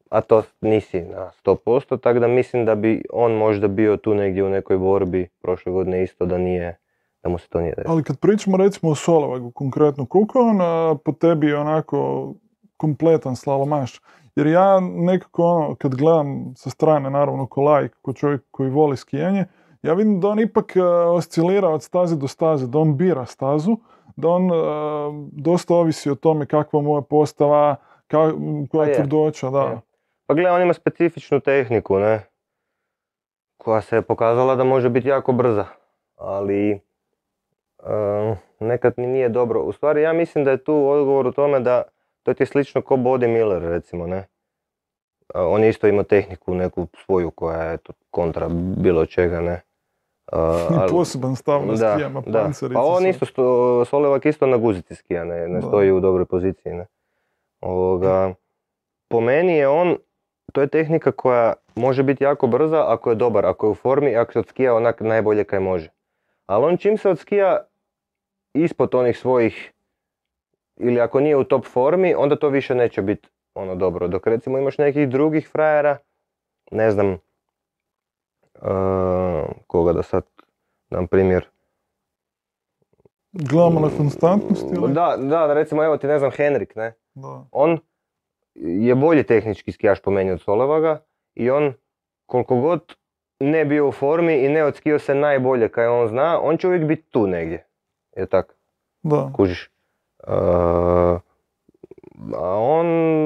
A 0.09 0.21
to 0.21 0.43
nisi 0.61 1.01
na 1.01 1.31
100%, 1.45 1.99
tako 1.99 2.19
da 2.19 2.27
mislim 2.27 2.65
da 2.65 2.75
bi 2.75 3.03
on 3.13 3.31
možda 3.31 3.67
bio 3.67 3.97
tu 3.97 4.13
negdje 4.13 4.43
u 4.43 4.49
nekoj 4.49 4.77
borbi 4.77 5.29
prošle 5.41 5.71
godine 5.71 6.03
isto 6.03 6.25
da 6.25 6.37
nije, 6.37 6.77
da 7.23 7.29
mu 7.29 7.37
se 7.37 7.49
to 7.49 7.61
nije 7.61 7.73
desilo. 7.77 7.93
Ali 7.93 8.03
kad 8.03 8.19
pričamo 8.19 8.57
recimo 8.57 8.91
o 8.91 8.95
Solovagu 8.95 9.51
konkretno, 9.51 10.05
koliko 10.05 10.39
je 10.39 10.45
on 10.45 10.61
a, 10.61 10.95
po 11.05 11.11
tebi 11.11 11.53
onako 11.53 12.33
kompletan 12.77 13.35
slalomaš? 13.35 14.01
Jer 14.35 14.47
ja 14.47 14.79
nekako 14.79 15.43
ono, 15.43 15.75
kad 15.75 15.95
gledam 15.95 16.53
sa 16.55 16.69
strane, 16.69 17.09
naravno 17.09 17.47
ko 17.47 17.61
laik, 17.61 17.97
ko 18.01 18.13
čovjek 18.13 18.41
koji 18.51 18.69
voli 18.69 18.97
skijanje, 18.97 19.45
ja 19.81 19.93
vidim 19.93 20.19
da 20.19 20.27
on 20.27 20.39
ipak 20.39 20.75
a, 20.75 20.81
oscilira 21.11 21.69
od 21.69 21.83
staze 21.83 22.15
do 22.15 22.27
staze, 22.27 22.67
da 22.67 22.79
on 22.79 22.97
bira 22.97 23.25
stazu, 23.25 23.77
da 24.15 24.27
on 24.29 24.51
a, 24.51 25.11
dosta 25.31 25.75
ovisi 25.75 26.09
o 26.09 26.15
tome 26.15 26.45
kakva 26.45 26.81
mu 26.81 26.95
je 26.95 27.01
postava, 27.09 27.75
ka- 28.07 28.67
koja 28.71 28.85
Pa 28.85 28.89
je 28.89 28.95
tvrdoća, 28.95 29.49
da. 29.49 29.61
je. 29.61 29.81
Pa 30.27 30.33
gle, 30.33 30.51
on 30.51 30.61
ima 30.61 30.73
specifičnu 30.73 31.39
tehniku, 31.39 31.99
ne? 31.99 32.25
Koja 33.57 33.81
se 33.81 33.95
je 33.95 34.01
pokazala 34.01 34.55
da 34.55 34.63
može 34.63 34.89
biti 34.89 35.07
jako 35.07 35.31
brza. 35.31 35.65
Ali 36.15 36.71
e, 36.71 36.79
nekad 38.59 38.93
ni 38.97 39.07
nije 39.07 39.29
dobro. 39.29 39.61
U 39.61 39.71
stvari 39.71 40.01
ja 40.01 40.13
mislim 40.13 40.43
da 40.43 40.51
je 40.51 40.63
tu 40.63 40.89
odgovor 40.89 41.27
u 41.27 41.31
tome 41.31 41.59
da 41.59 41.83
to 42.25 42.33
ti 42.33 42.43
je 42.43 42.47
slično 42.47 42.81
ko 42.81 42.95
Body 42.95 43.27
Miller 43.27 43.61
recimo, 43.61 44.07
ne? 44.07 44.23
On 45.33 45.63
je 45.63 45.69
isto 45.69 45.87
imao 45.87 46.03
tehniku 46.03 46.55
neku 46.55 46.87
svoju 47.05 47.31
koja 47.31 47.63
je 47.63 47.77
to 47.77 47.93
kontra 48.11 48.49
bilo 48.77 49.05
čega, 49.05 49.41
ne? 49.41 49.61
Ali- 50.79 50.91
poseban 50.91 51.35
stav 51.35 51.65
na 51.65 51.73
da, 51.73 51.93
skijama, 51.93 52.21
da. 52.25 52.41
pancerice 52.41 52.73
Pa 52.73 52.81
on 52.83 53.07
isto, 53.07 53.25
sto, 53.25 53.85
Solevak 53.85 54.25
isto 54.25 54.47
na 54.47 54.57
guzici 54.57 54.95
skija, 54.95 55.23
ne, 55.23 55.47
ne 55.47 55.59
Da. 55.59 55.67
stoji 55.67 55.91
u 55.91 55.99
dobroj 55.99 56.25
poziciji. 56.25 56.73
Ne. 56.73 56.85
Ovoga, 57.61 58.33
po 59.07 59.21
meni 59.21 59.53
je 59.53 59.67
on, 59.67 59.97
to 60.53 60.61
je 60.61 60.67
tehnika 60.67 61.11
koja 61.11 61.53
može 61.75 62.03
biti 62.03 62.23
jako 62.23 62.47
brza 62.47 62.85
ako 62.87 63.09
je 63.09 63.15
dobar, 63.15 63.45
ako 63.45 63.65
je 63.67 63.71
u 63.71 63.75
formi, 63.75 64.15
ako 64.15 64.33
se 64.33 64.39
odskija 64.39 64.75
onak 64.75 65.01
najbolje 65.01 65.43
kaj 65.43 65.59
može. 65.59 65.89
Ali 66.45 66.65
on 66.65 66.77
čim 66.77 66.97
se 66.97 67.09
odskija 67.09 67.65
ispod 68.53 68.95
onih 68.95 69.17
svojih, 69.17 69.71
ili 70.77 70.99
ako 70.99 71.19
nije 71.19 71.37
u 71.37 71.43
top 71.43 71.65
formi, 71.65 72.15
onda 72.17 72.35
to 72.35 72.49
više 72.49 72.75
neće 72.75 73.01
biti 73.01 73.29
ono 73.53 73.75
dobro. 73.75 74.07
Dok 74.07 74.27
recimo 74.27 74.57
imaš 74.57 74.77
nekih 74.77 75.09
drugih 75.09 75.49
frajera, 75.51 75.97
ne 76.71 76.91
znam, 76.91 77.11
e, 77.11 77.19
koga 79.67 79.93
da 79.93 80.03
sad 80.03 80.23
dam 80.89 81.07
primjer, 81.07 81.49
Gledamo 83.37 83.79
na 83.79 83.89
konstantnost 83.97 84.65
ili? 84.71 84.93
Da, 84.93 85.15
da, 85.17 85.53
recimo 85.53 85.83
evo 85.83 85.97
ti 85.97 86.07
ne 86.07 86.19
znam 86.19 86.31
Henrik, 86.31 86.75
ne. 86.75 86.93
Da. 87.13 87.45
On 87.51 87.79
je 88.55 88.95
bolji 88.95 89.23
tehnički 89.23 89.71
skijaš 89.71 90.01
po 90.01 90.11
meni 90.11 90.31
od 90.31 90.41
Solevaga 90.41 90.99
i 91.33 91.49
on 91.49 91.73
koliko 92.25 92.55
god 92.55 92.95
ne 93.39 93.65
bio 93.65 93.87
u 93.87 93.91
formi 93.91 94.33
i 94.33 94.49
ne 94.49 94.63
odskio 94.63 94.99
se 94.99 95.15
najbolje 95.15 95.69
kaj 95.69 95.87
on 95.87 96.07
zna, 96.07 96.39
on 96.41 96.57
će 96.57 96.67
uvijek 96.67 96.85
biti 96.85 97.03
tu 97.09 97.27
negdje. 97.27 97.67
Je 98.17 98.25
tak, 98.25 98.55
Da. 99.03 99.31
kužiš. 99.35 99.71
A 100.23 101.19
on 102.57 102.85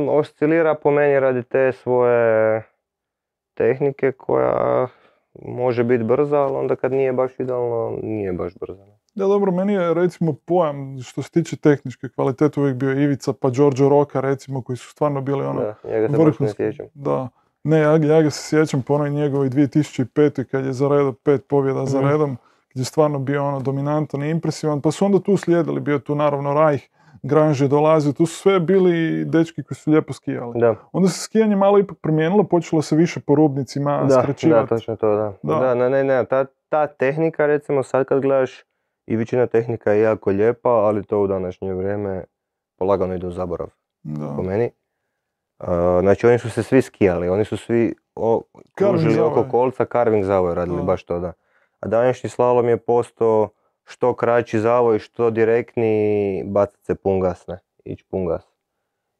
oscilira 0.10 0.76
po 0.76 0.92
meni 0.92 1.20
radi 1.20 1.44
te 1.44 1.72
svoje 1.72 2.64
tehnike 3.54 4.12
koja 4.12 4.88
može 5.42 5.84
biti 5.84 6.04
brza, 6.04 6.38
ali 6.38 6.56
onda 6.56 6.76
kad 6.76 6.92
nije 6.92 7.14
baš 7.14 7.32
idealno, 7.40 7.98
nije 8.04 8.34
baš 8.34 8.54
brza. 8.60 8.86
Da, 9.16 9.26
dobro, 9.26 9.52
meni 9.52 9.74
je 9.74 9.94
recimo 9.94 10.34
pojam 10.46 10.98
što 11.04 11.22
se 11.22 11.32
tiče 11.32 11.58
tehničke 11.58 12.10
kvalitete 12.10 12.60
uvijek 12.60 12.76
bio 12.76 12.92
Ivica 12.94 13.34
pa 13.34 13.50
Giorgio 13.50 13.90
Roka 13.90 14.22
recimo 14.22 14.62
koji 14.62 14.78
su 14.78 14.90
stvarno 14.90 15.22
bili 15.22 15.46
ono 15.46 15.62
Da, 15.62 15.76
njega 15.84 16.08
se 16.10 16.18
baš 16.18 16.40
ne 16.40 16.48
sjećam. 16.50 16.86
Da. 16.94 17.28
Ne, 17.64 17.80
ja, 17.80 17.92
ja 17.92 18.22
ga 18.22 18.30
se 18.30 18.50
sjećam 18.50 18.82
po 18.82 18.94
onoj 18.94 19.10
njegovoj 19.10 19.50
2005. 19.50 20.44
kad 20.44 20.66
je 20.66 20.74
zaredao 20.74 21.14
pet 21.14 21.46
pobjeda 21.48 21.86
za 21.86 22.00
Mhm. 22.00 22.08
redom, 22.08 22.38
gdje 22.72 22.82
je 22.82 22.86
stvarno 22.86 23.20
bio 23.20 23.47
ono 23.47 23.59
dominantan 23.59 24.24
i 24.24 24.30
impresivan, 24.30 24.82
pa 24.82 24.91
su 24.91 25.05
onda 25.05 25.20
tu 25.20 25.38
slijedili, 25.38 25.80
bio 25.80 25.99
tu 25.99 26.15
naravno 26.15 26.53
Rajh 26.53 26.82
Granže 27.24 27.67
dolazi, 27.67 28.13
tu 28.13 28.26
su 28.26 28.36
sve 28.36 28.59
bili 28.59 29.26
dečki 29.26 29.63
koji 29.63 29.76
su 29.76 29.91
lijepo 29.91 30.13
skijali. 30.13 30.59
Da. 30.59 30.76
Onda 30.91 31.09
se 31.09 31.20
skijanje 31.20 31.55
malo 31.55 31.80
ipak 31.80 31.97
promijenilo, 32.01 32.43
počelo 32.43 32.82
se 32.82 32.95
više 32.95 33.20
po 33.20 33.36
rubnicima 33.36 34.05
Da, 34.09 34.26
da, 34.49 34.65
točno 34.65 34.95
to, 34.95 35.15
da. 35.15 35.34
Da. 35.43 35.59
Da, 35.59 35.76
ne, 35.76 35.89
ne, 35.89 36.03
ne, 36.03 36.26
ta, 36.26 36.45
ta 36.70 36.88
tehnika, 36.88 37.45
recimo, 37.45 37.84
sad 37.84 38.05
kad 38.05 38.22
gledaš, 38.22 38.63
i 39.07 39.15
većina 39.15 39.47
tehnika 39.47 39.91
je 39.91 40.01
jako 40.01 40.30
lijepa, 40.30 40.70
ali 40.70 41.03
to 41.03 41.22
u 41.22 41.28
današnje 41.28 41.74
vrijeme 41.74 42.24
polagano 42.78 43.15
ide 43.15 43.28
u 43.28 43.32
zaborav, 43.32 43.67
Da. 44.03 44.34
po 44.36 44.43
meni. 44.43 44.72
A, 45.57 45.99
znači, 46.01 46.28
oni 46.28 46.39
su 46.39 46.49
se 46.49 46.63
svi 46.63 46.82
skijali, 46.82 47.30
oni 47.30 47.45
su 47.45 47.57
svi 47.57 47.95
o, 48.15 48.41
kružili 48.76 49.20
oko 49.20 49.45
kolca, 49.51 49.86
carving 49.86 50.26
zavoj 50.26 50.55
radili, 50.55 50.78
Da. 50.78 50.84
baš 50.84 51.03
to, 51.03 51.20
da. 51.20 51.34
A 51.80 51.88
današnji 51.88 52.30
slalom 52.30 52.70
je 52.70 52.78
postao 52.78 53.50
što 53.84 54.14
kraći 54.14 54.60
zavoj, 54.60 55.00
što 55.00 55.30
direktni, 55.30 56.44
bacat 56.46 56.80
se 56.84 56.96
pungas, 56.96 57.48
ne, 57.48 57.60
ići 57.86 58.06
pungas. 58.10 58.44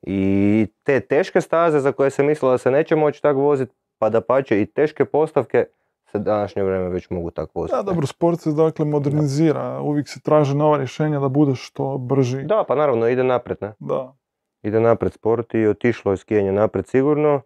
I 0.02 0.68
te 0.84 1.00
teške 1.00 1.42
staze 1.42 1.80
za 1.80 1.92
koje 1.92 2.10
se 2.10 2.24
mislilo 2.24 2.52
da 2.52 2.58
se 2.58 2.72
neće 2.72 2.96
moći 2.96 3.22
tak 3.22 3.36
voziti, 3.36 3.76
pa 3.98 4.10
da 4.10 4.22
pače 4.22 4.62
i 4.62 4.66
teške 4.66 5.06
postavke 5.06 5.66
se 6.12 6.20
današnje 6.20 6.64
vrijeme 6.64 6.90
već 6.90 7.10
mogu 7.10 7.32
tak 7.32 7.50
voziti. 7.56 7.76
Da, 7.76 7.84
dobro, 7.84 8.08
sport 8.08 8.40
se 8.40 8.52
dakle 8.52 8.86
modernizira, 8.86 9.82
uvijek 9.82 10.10
se 10.10 10.20
traže 10.20 10.56
nova 10.56 10.78
rješenja 10.78 11.20
da 11.20 11.28
bude 11.30 11.56
što 11.56 11.98
brži. 11.98 12.44
Da, 12.44 12.64
pa 12.68 12.76
naravno 12.76 13.08
ide 13.08 13.24
naprijed, 13.24 13.58
ne? 13.62 13.74
Da. 13.80 14.16
Ide 14.64 14.80
naprijed 14.80 15.14
sport 15.14 15.54
i 15.54 15.68
otišlo 15.68 16.12
je 16.12 16.18
skijanje 16.18 16.52
naprijed 16.52 16.88
sigurno. 16.88 17.42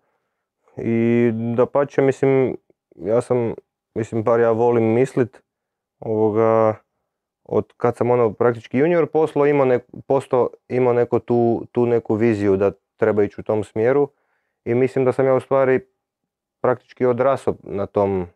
I 0.77 1.31
da 1.55 1.65
pače, 1.65 2.01
mislim, 2.01 2.57
ja 2.95 3.21
sam, 3.21 3.53
mislim, 3.95 4.23
bar 4.23 4.39
ja 4.39 4.51
volim 4.51 4.83
mislit, 4.83 5.41
ovoga, 5.99 6.75
od 7.43 7.73
kad 7.77 7.97
sam 7.97 8.11
ono 8.11 8.33
praktički 8.33 8.77
junior 8.77 9.07
poslo 9.07 9.45
imao, 9.45 9.65
nek, 9.65 9.83
postao, 10.07 10.49
imao 10.69 10.93
neko 10.93 11.19
tu, 11.19 11.65
tu 11.71 11.85
neku 11.85 12.15
viziju 12.15 12.57
da 12.57 12.71
treba 12.97 13.23
ići 13.23 13.41
u 13.41 13.43
tom 13.43 13.63
smjeru 13.63 14.09
i 14.65 14.75
mislim 14.75 15.05
da 15.05 15.11
sam 15.11 15.25
ja 15.25 15.35
u 15.35 15.39
stvari 15.39 15.79
praktički 16.61 17.05
odrasao 17.05 17.55
na 17.63 17.85
tom 17.85 18.27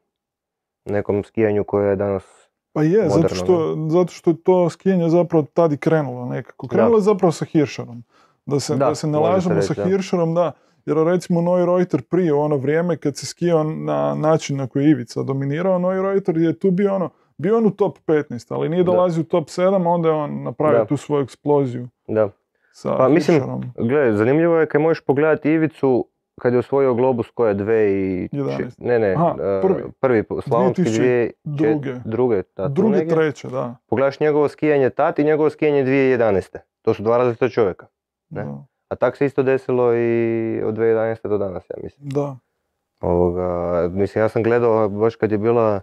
nekom 0.86 1.24
skijanju 1.24 1.64
koje 1.64 1.90
je 1.90 1.96
danas 1.96 2.48
Pa 2.78 2.84
je, 2.84 3.10
zato, 3.10 3.16
Moderno, 3.16 3.36
što, 3.36 3.76
zato 3.90 4.14
što 4.14 4.30
je 4.30 4.44
to 4.44 4.70
skijanje 4.70 5.10
zapravo 5.10 5.46
tad 5.54 5.74
i 5.74 5.78
krenulo 5.78 6.26
nekako. 6.26 6.68
Krenulo 6.68 6.98
je 6.98 7.02
zapravo 7.02 7.32
sa 7.32 7.46
Hirscharom. 7.46 8.04
Da 8.46 8.60
se, 8.60 8.76
da, 8.76 8.86
Da, 8.86 8.96
se 8.96 9.08
ne 9.08 9.20
može 9.20 9.28
se 9.28 9.34
lažemo 9.34 9.56
reći, 9.56 9.68
sa 9.68 9.74
da. 9.74 9.84
Hirscharom, 9.84 10.34
da. 10.34 10.52
Jer 10.88 10.98
recimo 10.98 11.42
Neureuter 11.42 12.02
prije 12.02 12.34
u 12.34 12.40
ono 12.40 12.58
vrijeme 12.58 12.98
kad 12.98 13.18
se 13.18 13.26
skijao 13.26 13.64
na 13.64 14.16
način 14.16 14.58
na 14.58 14.68
koji 14.68 14.84
je 14.84 14.92
Ivica 14.92 15.24
dominirao, 15.24 15.80
Neureuter 15.80 16.38
je 16.38 16.60
tu 16.60 16.72
bio 16.72 16.96
ono, 16.96 17.10
bio 17.38 17.58
on 17.58 17.66
u 17.66 17.72
top 17.72 17.98
15, 18.08 18.54
ali 18.54 18.70
nije 18.70 18.84
dolazio 18.84 19.22
u 19.22 19.26
top 19.26 19.48
7, 19.48 19.88
onda 19.88 20.10
je 20.10 20.16
on 20.16 20.44
napravio 20.44 20.80
Da. 20.80 20.86
tu 20.86 20.98
svoju 20.98 21.24
eksploziju 21.24 21.88
da. 22.08 22.30
sa 22.72 22.98
Pa 22.98 23.10
mislim, 23.10 23.36
Hirscharom. 23.36 23.64
Gle, 23.90 24.14
zanimljivo 24.14 24.58
je 24.58 24.66
kad 24.66 24.82
možeš 24.82 25.02
pogledati 25.06 25.52
Ivicu 25.52 26.06
kad 26.42 26.54
je 26.54 26.60
osvojio 26.60 26.94
Globus 26.94 27.30
koje 27.34 27.54
dve 27.54 27.92
i... 27.92 28.30
či- 28.32 28.38
11. 28.38 28.72
Ne, 28.78 29.00
ne, 29.00 29.14
Aha, 29.14 29.36
e, 29.40 29.62
prvi. 29.62 29.84
prvi 30.00 30.24
slavonski 30.44 30.82
2002. 30.82 30.98
dvije... 30.98 31.32
Druge. 31.44 31.94
druge, 32.06 32.42
da, 32.56 32.68
Druge, 32.68 33.08
treće, 33.08 33.48
da. 33.48 33.76
Pogledaš 33.88 34.20
njegovo 34.20 34.48
skijanje 34.48 34.90
tat 34.90 35.20
i 35.20 35.24
njegovo 35.24 35.50
skijanje 35.50 35.84
2011. 35.84 36.58
To 36.82 36.94
su 36.94 37.04
dva 37.04 37.18
različita 37.18 37.50
čovjeka. 37.50 37.86
Ne. 38.30 38.44
Da. 38.44 38.66
A 38.90 38.96
tak 38.96 39.18
se 39.18 39.26
isto 39.26 39.44
desilo 39.44 39.96
i 39.96 40.62
od 40.66 40.76
2011. 40.76 41.28
do 41.28 41.38
danas, 41.38 41.64
ja 41.70 41.76
mislim. 41.84 42.10
da. 42.10 42.36
Ovoga, 43.02 43.90
mislim, 43.92 44.22
ja 44.22 44.30
sam 44.30 44.44
gledao 44.44 44.90
baš 44.90 45.16
kad 45.16 45.32
je 45.32 45.38
bila 45.38 45.82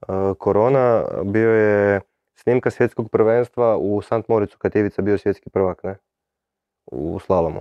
e, 0.00 0.04
korona, 0.38 1.04
bio 1.24 1.50
je 1.50 2.00
snimka 2.34 2.70
svjetskog 2.70 3.10
prvenstva 3.10 3.76
u 3.76 4.02
Sant 4.02 4.28
Moricu 4.28 4.58
kad 4.58 4.74
je 4.74 4.80
Ivica 4.80 5.02
bio 5.02 5.18
svjetski 5.18 5.50
prvak, 5.50 5.82
ne? 5.82 5.96
U 6.86 7.18
slalomu. 7.18 7.60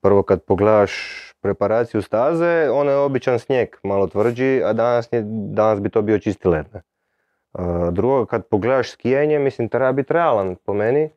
Prvo 0.00 0.22
kad 0.22 0.42
pogledaš 0.42 0.92
preparaciju 1.40 2.02
staze, 2.02 2.70
ono 2.70 2.90
je 2.90 2.96
običan 2.96 3.38
snijeg, 3.38 3.68
malo 3.82 4.06
tvrđi, 4.06 4.62
a 4.64 4.72
danas, 4.72 5.08
je, 5.12 5.22
danas 5.26 5.80
bi 5.80 5.90
to 5.90 6.02
bio 6.02 6.18
čisti 6.18 6.48
led, 6.48 6.66
ne? 6.74 6.80
E, 7.58 7.90
drugo, 7.90 8.26
kad 8.26 8.46
pogledaš 8.46 8.90
skijanje, 8.90 9.38
mislim, 9.38 9.68
treba 9.68 9.92
biti 9.92 10.12
realan 10.12 10.56
po 10.56 10.74
meni. 10.74 11.10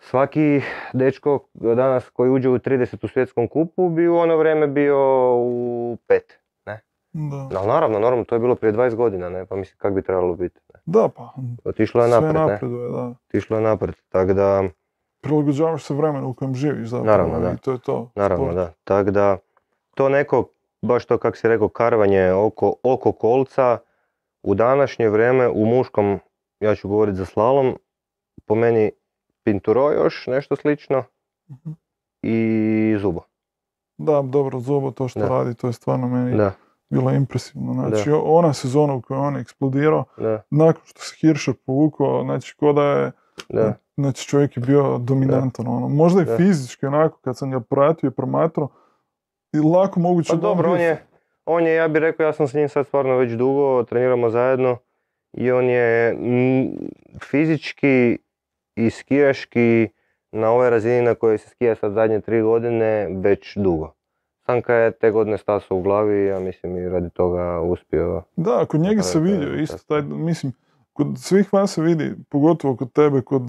Svaki 0.00 0.60
dečko 0.92 1.40
danas 1.54 2.10
koji 2.10 2.30
uđe 2.30 2.48
u 2.48 2.58
30 2.58 3.04
u 3.04 3.08
svjetskom 3.08 3.48
kupu 3.48 3.88
bi 3.88 4.08
u 4.08 4.16
ono 4.16 4.36
vrijeme 4.36 4.66
bio 4.66 4.98
u 5.36 5.96
pet. 6.06 6.38
Da. 7.12 7.58
Ali 7.58 7.68
naravno, 7.68 7.98
naravno, 7.98 8.24
to 8.24 8.34
je 8.34 8.38
bilo 8.38 8.54
prije 8.54 8.72
20 8.72 8.94
godina, 8.94 9.28
ne? 9.28 9.46
Pa 9.46 9.56
mislim, 9.56 9.78
kak 9.78 9.94
bi 9.94 10.02
trebalo 10.02 10.34
biti. 10.34 10.60
Ne? 10.74 10.80
Da, 10.86 11.08
pa, 11.16 11.32
Otišlo 11.64 12.02
je 12.04 12.08
sve 12.08 12.20
naprijed, 12.20 12.34
ne? 12.34 12.52
napreduje, 12.52 12.90
da. 12.90 13.14
Otišlo 13.28 13.56
je 13.56 13.62
naprijed, 13.62 13.94
tako 14.08 14.32
da, 14.32 14.64
Prilagođavaš 15.20 15.84
se 15.84 15.94
vremenu 15.94 16.28
u 16.28 16.34
kojem 16.34 16.54
živiš 16.54 16.88
zapravo 16.88 17.06
Naravno, 17.10 17.40
da. 17.40 17.52
i 17.52 17.56
to 17.56 17.72
je 17.72 17.78
to. 17.78 18.10
naravno, 18.14 18.44
Sport. 18.44 18.56
da. 18.56 18.72
Tako 18.84 19.10
da, 19.10 19.38
to 19.94 20.08
neko, 20.08 20.48
baš 20.82 21.06
to 21.06 21.18
kak 21.18 21.36
si 21.36 21.48
rekao, 21.48 21.68
karvanje 21.68 22.32
oko, 22.32 22.74
oko 22.82 23.12
kolca, 23.12 23.78
u 24.42 24.54
današnje 24.54 25.08
vrijeme, 25.08 25.48
u 25.48 25.66
muškom, 25.66 26.18
ja 26.60 26.74
ću 26.74 26.88
govoriti 26.88 27.18
za 27.18 27.24
slalom, 27.24 27.78
po 28.46 28.54
meni 28.54 28.90
Pinturo 29.44 29.92
još 29.92 30.26
nešto 30.26 30.56
slično 30.56 31.04
Mhm. 31.50 31.70
i 32.22 32.36
Zubo. 33.00 33.20
Da, 33.98 34.22
dobro, 34.22 34.60
Zobo 34.60 34.90
to 34.90 35.08
što 35.08 35.20
Da. 35.20 35.28
radi, 35.28 35.54
to 35.54 35.66
je 35.66 35.72
stvarno 35.72 36.08
meni 36.08 36.36
Da, 36.36 36.52
bilo 36.90 37.10
impresivno. 37.10 37.72
Znači, 37.88 38.10
ona 38.14 38.52
sezona 38.52 38.94
u 38.94 39.02
kojoj 39.02 39.20
on 39.20 39.36
eksplodirao, 39.36 40.04
da, 40.16 40.42
nakon 40.50 40.82
što 40.84 41.00
se 41.00 41.16
Hirscher 41.16 41.54
povukao, 41.66 42.22
znači, 42.24 42.56
ko 42.56 42.72
da 42.72 42.82
je, 42.82 43.12
da. 43.48 43.74
znači, 43.96 44.28
čovjek 44.28 44.56
je 44.56 44.60
bio 44.60 44.98
dominantan, 44.98 45.66
ono, 45.66 45.88
možda 45.88 46.22
i 46.22 46.24
Da. 46.24 46.36
fizički, 46.36 46.86
onako, 46.86 47.18
kad 47.18 47.36
sam 47.38 47.50
ga 47.50 47.60
pratio 47.60 48.08
i 48.08 48.16
promatrao, 48.16 48.68
i 49.52 49.58
lako 49.58 50.00
moguće 50.00 50.28
Pa 50.28 50.36
da 50.36 50.42
dobro, 50.42 50.72
on 50.72 50.80
je, 50.80 51.04
on 51.46 51.66
je, 51.66 51.74
ja 51.74 51.88
bih 51.88 52.00
rekao, 52.00 52.26
ja 52.26 52.32
sam 52.32 52.48
s 52.48 52.54
njim 52.54 52.68
sad 52.68 52.86
stvarno 52.86 53.16
već 53.16 53.32
dugo, 53.32 53.82
treniramo 53.82 54.30
zajedno 54.30 54.76
i 55.32 55.50
on 55.52 55.64
je 55.64 56.12
mm, 56.14 56.66
fizički 57.22 58.18
i 58.78 58.90
skijaški 58.90 59.88
na 60.32 60.50
ovoj 60.50 60.70
razini 60.70 61.02
na 61.02 61.14
kojoj 61.14 61.38
se 61.38 61.48
skija 61.48 61.74
sad 61.74 61.92
zadnje 61.92 62.20
tri 62.20 62.42
godine 62.42 63.08
već 63.10 63.56
dugo. 63.56 63.92
Sanka 64.46 64.74
je 64.74 64.90
te 64.90 65.10
godine 65.10 65.38
stasao 65.38 65.76
u 65.76 65.82
glavi, 65.82 66.26
ja 66.26 66.40
mislim 66.40 66.76
i 66.76 66.88
radi 66.88 67.10
toga 67.10 67.60
uspio. 67.60 68.22
Da, 68.36 68.64
kod 68.66 68.80
njega 68.80 69.02
se 69.02 69.20
vidio 69.20 69.54
isto 69.54 69.78
taj, 69.88 70.02
mislim, 70.02 70.52
kod 70.92 71.06
svih 71.18 71.52
vas 71.52 71.72
se 71.72 71.82
vidi, 71.82 72.14
pogotovo 72.28 72.76
kod 72.76 72.92
tebe, 72.92 73.22
kod 73.22 73.42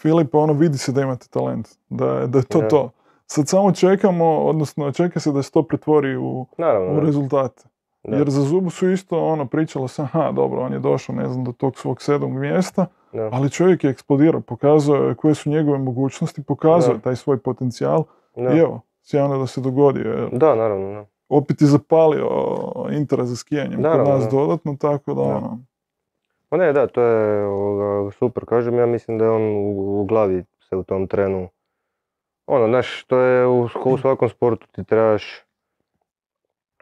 Filipa, 0.00 0.38
ono 0.38 0.52
vidi 0.52 0.78
se 0.78 0.92
da 0.92 1.02
imate 1.02 1.26
talent, 1.30 1.68
da 1.88 2.26
da 2.26 2.38
je 2.38 2.44
to 2.44 2.60
to. 2.60 2.90
Sad 3.26 3.48
samo 3.48 3.72
čekamo, 3.72 4.38
odnosno 4.38 4.92
čeka 4.92 5.20
se 5.20 5.32
da 5.32 5.42
se 5.42 5.50
to 5.50 5.62
pretvori 5.62 6.16
u, 6.16 6.46
Naravno, 6.58 6.96
u 6.96 7.00
rezultate. 7.00 7.64
Da, 8.06 8.16
Jer 8.16 8.30
za 8.30 8.42
Zubu 8.42 8.70
su 8.70 8.90
isto 8.90 9.24
ono 9.24 9.46
pričalo 9.46 9.88
se, 9.88 10.02
aha, 10.02 10.32
dobro, 10.32 10.60
on 10.60 10.72
je 10.72 10.78
došao, 10.78 11.14
ne 11.14 11.28
znam, 11.28 11.44
do 11.44 11.52
tog 11.52 11.78
svog 11.78 12.02
sedmog 12.02 12.32
mjesta, 12.32 12.86
da, 13.12 13.28
ali 13.32 13.50
čovjek 13.50 13.84
je 13.84 13.90
eksplodirao, 13.90 14.40
pokazao 14.40 14.96
je 14.96 15.14
koje 15.14 15.34
su 15.34 15.50
njegove 15.50 15.78
mogućnosti, 15.78 16.42
pokazao 16.42 16.94
je 16.94 17.00
taj 17.00 17.16
svoj 17.16 17.38
potencijal 17.38 18.04
da. 18.36 18.50
i 18.54 18.58
evo, 18.58 18.80
sjajno 19.02 19.38
da 19.38 19.46
se 19.46 19.60
dogodio. 19.60 20.12
Jer 20.12 20.28
Da, 20.32 20.54
naravno, 20.54 20.92
da. 20.92 21.04
opet 21.28 21.60
je 21.60 21.66
zapalio 21.66 22.28
interes 22.90 23.28
za 23.28 23.36
skijanjem 23.36 23.82
kod 23.82 24.08
nas 24.08 24.24
da. 24.24 24.30
dodatno, 24.30 24.76
tako 24.80 25.14
da 25.14 25.22
Da. 25.22 25.28
ono, 25.28 25.58
Pa 26.48 26.56
ne, 26.56 26.72
da, 26.72 26.86
to 26.86 27.02
je 27.02 27.46
ovoga, 27.46 28.10
super, 28.10 28.44
kažem, 28.44 28.78
ja 28.78 28.86
mislim 28.86 29.18
da 29.18 29.24
je 29.24 29.30
on 29.30 29.42
u, 29.42 30.00
u 30.00 30.04
glavi 30.04 30.44
se 30.68 30.76
u 30.76 30.82
tom 30.82 31.06
trenu, 31.06 31.48
ono, 32.46 32.66
znaš, 32.66 33.04
to 33.04 33.18
je 33.18 33.46
u, 33.46 33.68
u 33.84 33.98
svakom 33.98 34.28
sportu 34.28 34.66
ti 34.72 34.84
trebaš, 34.84 35.45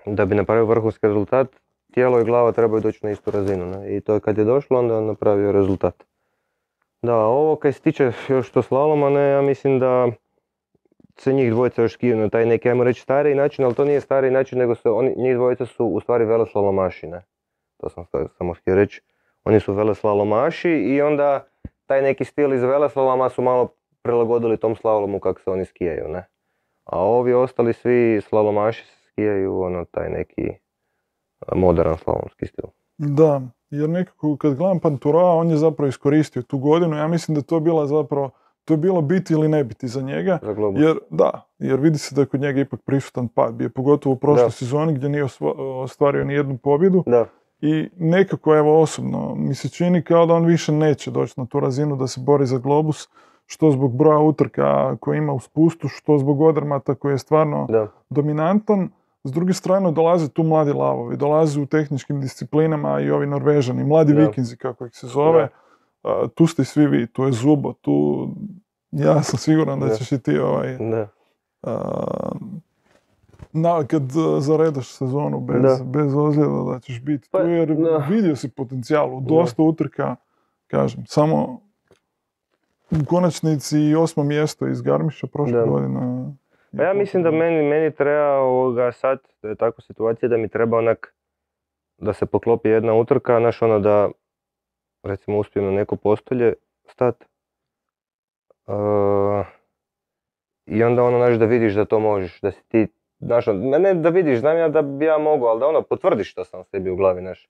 da 0.06 0.24
bi 0.24 0.34
napravio 0.34 0.64
vrhunski 0.64 1.06
rezultat, 1.06 1.48
tijelo 1.92 2.20
i 2.20 2.24
glava 2.24 2.52
trebaju 2.52 2.80
doći 2.80 3.00
na 3.02 3.10
istu 3.10 3.30
razinu, 3.30 3.66
ne? 3.66 3.96
i 3.96 4.00
to 4.00 4.14
je 4.14 4.20
kad 4.20 4.38
je 4.38 4.44
došlo, 4.44 4.78
onda 4.78 4.94
je 4.94 5.00
napravio 5.00 5.52
rezultat. 5.52 6.04
Da, 7.02 7.16
ovo 7.16 7.56
kaj 7.56 7.72
se 7.72 7.80
tiče 7.80 8.12
još 8.28 8.50
to 8.50 8.62
slaloma, 8.62 9.10
ne, 9.10 9.30
ja 9.30 9.42
mislim 9.42 9.78
da 9.78 10.08
se 11.16 11.32
njih 11.32 11.50
dvojica 11.50 11.82
još 11.82 11.92
skiju 11.92 12.16
na 12.16 12.28
taj 12.28 12.46
neki, 12.46 12.68
ajmo 12.68 12.84
reći, 12.84 13.00
stariji 13.00 13.34
način, 13.34 13.64
ali 13.64 13.74
to 13.74 13.84
nije 13.84 14.00
stariji 14.00 14.30
način, 14.30 14.58
nego 14.58 14.74
se 14.74 14.90
oni, 14.90 15.14
njih 15.16 15.34
dvojica 15.34 15.66
su 15.66 15.86
u 15.86 16.00
stvari 16.00 16.24
veleslalomaši, 16.24 17.06
ne? 17.06 17.22
To 17.76 17.88
sam 17.88 18.04
samo 18.38 18.54
htio 18.54 18.74
reći. 18.74 19.02
Oni 19.44 19.60
su 19.60 19.72
veleslalomaši 19.72 20.70
i 20.70 21.02
onda 21.02 21.46
taj 21.86 22.02
neki 22.02 22.24
stil 22.24 22.52
iz 22.52 22.62
veleslaloma 22.62 23.28
su 23.28 23.42
malo 23.42 23.68
prilagodili 24.02 24.56
tom 24.56 24.76
slalomu 24.76 25.20
kako 25.20 25.40
se 25.40 25.50
oni 25.50 25.64
skijaju, 25.64 26.08
ne? 26.08 26.26
A 26.84 26.98
ovi 26.98 27.34
ostali 27.34 27.72
svi 27.72 28.20
slalomaši 28.20 28.84
skijaju 29.14 29.60
ono 29.60 29.84
taj 29.84 30.10
neki 30.10 30.42
moderan 31.56 31.96
slalomski 31.98 32.46
stil. 32.46 32.64
Da, 32.98 33.40
jer 33.70 33.88
nekako 33.90 34.36
kad 34.36 34.54
gledam 34.54 34.80
Pantura, 34.80 35.18
on 35.20 35.50
je 35.50 35.56
zapravo 35.56 35.88
iskoristio 35.88 36.42
tu 36.42 36.58
godinu. 36.58 36.96
Ja 36.96 37.08
mislim 37.08 37.34
da 37.34 37.38
je 37.38 37.44
to 37.44 37.60
bila 37.60 37.86
zapravo, 37.86 38.30
to 38.64 38.74
je 38.74 38.78
bilo 38.78 39.00
biti 39.02 39.32
ili 39.32 39.48
ne 39.48 39.64
biti 39.64 39.88
za 39.88 40.00
njega. 40.02 40.38
Za. 40.42 40.52
Jer, 40.76 40.98
da, 41.10 41.30
jer 41.58 41.80
vidi 41.80 41.98
se 41.98 42.14
da 42.14 42.20
je 42.20 42.26
kod 42.26 42.40
njega 42.40 42.60
ipak 42.60 42.80
prisutan 42.82 43.28
pad. 43.28 43.54
Bio 43.54 43.70
pogotovo 43.70 44.12
u 44.12 44.18
prošloj 44.18 44.50
sezoni 44.50 44.94
gdje 44.94 45.08
nije 45.08 45.24
ostvario 45.82 46.24
ni 46.24 46.34
jednu 46.34 46.58
pobjedu. 46.58 47.02
Da, 47.06 47.26
I 47.60 47.88
nekako, 47.96 48.56
evo 48.56 48.80
osobno, 48.80 49.34
mi 49.34 49.54
se 49.54 49.68
čini 49.68 50.02
kao 50.02 50.26
da 50.26 50.34
on 50.34 50.44
više 50.44 50.72
neće 50.72 51.10
doći 51.10 51.34
na 51.36 51.46
tu 51.46 51.60
razinu 51.60 51.96
da 51.96 52.06
se 52.06 52.20
bori 52.20 52.46
za 52.46 52.58
globus. 52.58 53.08
što 53.46 53.70
zbog 53.70 53.96
broja 53.96 54.18
utrka 54.18 54.96
koje 55.00 55.18
ima 55.18 55.32
u 55.32 55.40
spustu, 55.40 55.88
što 55.88 56.18
zbog 56.18 56.40
odrmata 56.40 56.94
koji 56.94 57.12
je 57.12 57.18
stvarno 57.18 57.66
Da. 57.70 57.88
dominantan. 58.10 58.88
S 59.24 59.32
druge 59.32 59.52
strane 59.52 59.92
dolaze 59.92 60.28
tu 60.28 60.42
mladi 60.42 60.72
lavovi, 60.72 61.16
dolaze 61.16 61.60
u 61.60 61.66
tehničkim 61.66 62.20
disciplinama 62.20 63.00
i 63.00 63.10
ovi 63.10 63.26
Norvežani, 63.26 63.84
mladi 63.84 64.12
Da. 64.12 64.20
vikinzi 64.20 64.56
kako 64.56 64.86
ih 64.86 64.96
se 64.96 65.06
zove. 65.06 65.48
Tu 66.34 66.46
ste 66.46 66.64
svi 66.64 66.86
vi, 66.86 67.06
tu 67.06 67.24
je 67.24 67.32
Zubo, 67.32 67.72
tu 67.72 68.28
ja 68.92 69.22
sam 69.22 69.38
siguran 69.38 69.80
da 69.80 69.94
ćeš 69.94 70.12
i 70.12 70.18
ti 70.18 70.38
ovaj, 70.38 70.76
a, 71.62 72.32
na, 73.52 73.84
kad 73.86 74.02
a, 74.02 74.40
zaredaš 74.40 74.88
sezonu 74.88 75.40
bez, 75.40 75.62
Da. 75.62 75.84
bez 75.84 76.14
ozljeda 76.14 76.62
da 76.72 76.80
ćeš 76.80 77.00
biti 77.00 77.28
Pa, 77.32 77.38
tu 77.38 77.46
jer 77.46 77.76
da. 77.76 77.96
vidio 78.10 78.36
si 78.36 78.48
potencijal 78.50 79.16
u 79.16 79.20
dosta 79.20 79.62
utrka, 79.62 80.16
kažem, 80.66 81.04
samo 81.06 81.60
u 82.90 83.04
konačnici 83.06 83.78
i 83.78 83.94
osmo 83.94 84.22
mjesto 84.24 84.68
iz 84.68 84.82
Garmiša 84.82 85.26
prošle 85.26 85.66
godine. 85.66 86.00
Pa 86.76 86.82
ja 86.82 86.94
mislim 86.94 87.22
da 87.22 87.30
meni, 87.30 87.62
meni 87.62 87.94
treba 87.94 88.38
ovoga 88.38 88.92
sad, 88.92 89.18
da 89.42 89.48
je 89.48 89.54
takva 89.54 89.82
situacija 89.82 90.28
da 90.28 90.36
mi 90.36 90.48
treba 90.48 90.78
onak, 90.78 91.14
da 91.98 92.12
se 92.12 92.26
poklopi 92.26 92.68
jedna 92.68 92.94
utrka, 92.94 93.38
znaš 93.38 93.62
ono 93.62 93.78
da, 93.78 94.08
recimo 95.02 95.38
uspijem 95.38 95.66
na 95.66 95.72
neko 95.72 95.96
postolje 95.96 96.54
stat. 96.84 97.24
Uh, 98.66 99.46
I 100.66 100.82
onda 100.84 101.02
ono, 101.02 101.18
znaš, 101.18 101.38
da 101.38 101.44
vidiš 101.44 101.74
da 101.74 101.84
to 101.84 101.98
možeš, 101.98 102.40
da 102.40 102.50
si 102.50 102.68
ti, 102.68 102.86
znaš, 103.18 103.48
ono, 103.48 103.78
ne 103.78 103.94
da 103.94 104.08
vidiš, 104.08 104.38
znam 104.38 104.56
ja 104.56 104.68
da 104.68 104.82
bi 104.82 105.04
ja 105.04 105.18
mogao, 105.18 105.48
ali 105.48 105.60
da 105.60 105.66
ono, 105.66 105.82
potvrdiš 105.82 106.30
što 106.30 106.44
sam 106.44 106.64
sebi 106.64 106.90
u 106.90 106.96
glavi, 106.96 107.20
znaš. 107.20 107.48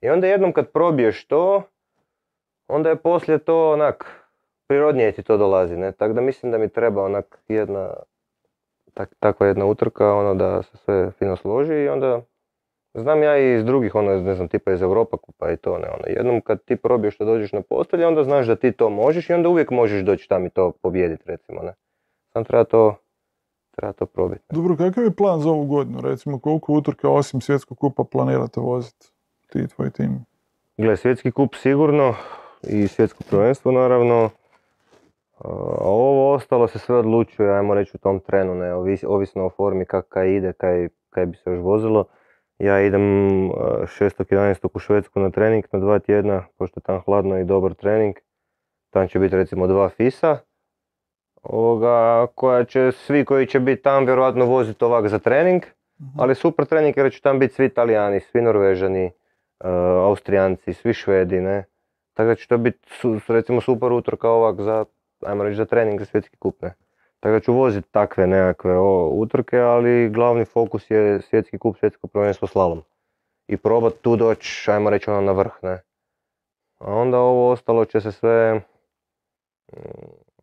I 0.00 0.08
onda 0.08 0.26
jednom 0.26 0.52
kad 0.52 0.70
probiješ 0.70 1.26
to, 1.26 1.62
onda 2.68 2.88
je 2.88 2.96
poslije 2.96 3.38
to 3.38 3.72
onak, 3.72 4.26
prirodnije 4.66 5.12
ti 5.12 5.22
to 5.22 5.36
dolazi, 5.36 5.76
ne, 5.76 5.92
tako 5.92 6.12
da 6.12 6.20
mislim 6.20 6.52
da 6.52 6.58
mi 6.58 6.68
treba 6.68 7.02
onak 7.02 7.38
jedna, 7.48 7.94
tak, 8.94 9.14
takva 9.20 9.46
jedna 9.46 9.64
utrka, 9.64 10.14
ono 10.14 10.34
da 10.34 10.62
se 10.62 10.76
sve 10.76 11.10
fino 11.18 11.36
složi 11.36 11.74
i 11.74 11.88
onda 11.88 12.20
znam 12.94 13.22
ja 13.22 13.38
i 13.38 13.54
iz 13.54 13.64
drugih, 13.64 13.94
ono 13.94 14.20
ne 14.20 14.34
znam, 14.34 14.48
tipa 14.48 14.72
iz 14.72 14.82
Europa 14.82 15.16
kupa 15.16 15.52
i 15.52 15.56
to, 15.56 15.78
ne, 15.78 15.88
ono, 15.88 16.04
jednom 16.06 16.40
kad 16.40 16.64
ti 16.64 16.76
probiješ 16.76 17.18
da 17.18 17.24
dođeš 17.24 17.52
na 17.52 17.60
postolje, 17.62 18.06
onda 18.06 18.24
znaš 18.24 18.46
da 18.46 18.56
ti 18.56 18.72
to 18.72 18.90
možeš 18.90 19.30
i 19.30 19.32
onda 19.32 19.48
uvijek 19.48 19.70
možeš 19.70 20.02
doći 20.02 20.28
tam 20.28 20.46
i 20.46 20.50
to 20.50 20.72
pobijediti, 20.82 21.22
recimo, 21.26 21.62
ne. 21.62 21.74
Sam 22.32 22.44
treba 22.44 22.64
to, 22.64 22.96
treba 23.76 23.92
to 23.92 24.06
probiti. 24.06 24.44
ne. 24.50 24.56
Dobro, 24.56 24.76
kakav 24.76 25.04
je 25.04 25.10
plan 25.10 25.40
za 25.40 25.50
ovu 25.50 25.64
godinu? 25.64 26.00
Recimo, 26.00 26.38
koliko 26.38 26.72
utrka 26.72 27.08
osim 27.08 27.40
svjetskog 27.40 27.78
kupa 27.78 28.04
planirate 28.04 28.60
voziti? 28.60 29.06
Ti 29.52 29.58
i 29.58 29.68
tvoj 29.68 29.90
tim. 29.90 30.24
Gle, 30.76 30.96
svjetski 30.96 31.30
kup 31.30 31.54
sigurno 31.54 32.14
i 32.62 32.88
svjetsko 32.88 33.24
prvenstvo 33.30 33.72
naravno. 33.72 34.30
A 35.38 35.88
ovo 35.88 36.32
ostalo 36.32 36.68
se 36.68 36.78
sve 36.78 36.96
odlučuje, 36.96 37.56
ajmo 37.56 37.74
reći 37.74 37.92
u 37.94 37.98
tom 37.98 38.20
trenu, 38.20 38.54
ne, 38.54 38.74
ovis- 38.74 39.06
ovisno 39.08 39.46
o 39.46 39.50
formi 39.50 39.84
kak 39.84 40.08
kaj 40.08 40.36
ide, 40.36 40.52
kaj, 40.52 40.88
kaj 41.10 41.26
bi 41.26 41.36
se 41.36 41.50
još 41.50 41.60
vozilo. 41.60 42.04
Ja 42.58 42.80
idem 42.80 43.02
a, 43.50 43.52
6.11. 43.86 44.68
u 44.74 44.78
Švedsku 44.78 45.20
na 45.20 45.30
trening 45.30 45.64
na 45.72 45.78
dva 45.78 45.98
tjedna, 45.98 46.44
pošto 46.58 46.80
je 46.80 46.82
tam 46.82 47.00
hladno 47.00 47.38
i 47.38 47.44
dobar 47.44 47.74
trening. 47.74 48.14
Tam 48.90 49.08
će 49.08 49.18
biti 49.18 49.36
recimo 49.36 49.66
dva 49.66 49.88
FISA, 49.88 50.38
ovoga, 51.42 52.26
koja 52.34 52.64
će, 52.64 52.92
svi 52.92 53.24
koji 53.24 53.46
će 53.46 53.60
biti 53.60 53.82
tam 53.82 54.06
vjerojatno 54.06 54.44
voziti 54.44 54.84
ovak 54.84 55.08
za 55.08 55.18
trening, 55.18 55.62
ali 56.18 56.34
super 56.34 56.66
trening 56.66 56.96
jer 56.96 57.12
će 57.12 57.20
tam 57.20 57.38
biti 57.38 57.54
svi 57.54 57.66
Italijani, 57.66 58.20
svi 58.20 58.42
Norvežani, 58.42 59.04
uh, 59.04 59.70
Austrijanci, 60.08 60.72
svi 60.72 60.94
Švedi, 60.94 61.40
ne. 61.40 61.64
Tako 62.14 62.26
da 62.26 62.34
će 62.34 62.48
to 62.48 62.58
biti 62.58 62.78
su, 62.90 63.20
recimo 63.28 63.60
super 63.60 63.92
utrka 63.92 64.30
ovak 64.30 64.60
za, 64.60 64.84
ajmo 65.24 65.44
reći, 65.44 65.56
za 65.56 65.64
trening 65.64 66.00
za 66.00 66.06
svjetski 66.06 66.36
kup, 66.36 66.62
ne. 66.62 66.74
Tako 67.20 67.32
da 67.32 67.40
ću 67.40 67.52
voziti 67.52 67.88
takve 67.90 68.26
nekakve 68.26 68.78
o, 68.78 69.08
utrke, 69.08 69.58
ali 69.58 70.10
glavni 70.10 70.44
fokus 70.44 70.90
je 70.90 71.20
svjetski 71.20 71.58
kup, 71.58 71.76
svjetsko 71.78 72.06
prvenstvo 72.06 72.48
slalom. 72.48 72.82
I 73.46 73.56
probat 73.56 73.94
tu 74.02 74.16
doći, 74.16 74.70
ajmo 74.70 74.90
reći, 74.90 75.10
ono 75.10 75.20
na 75.20 75.32
vrh, 75.32 75.52
ne. 75.62 75.82
A 76.78 76.94
onda 76.94 77.18
ovo 77.18 77.50
ostalo 77.50 77.84
će 77.84 78.00
se 78.00 78.12
sve 78.12 78.60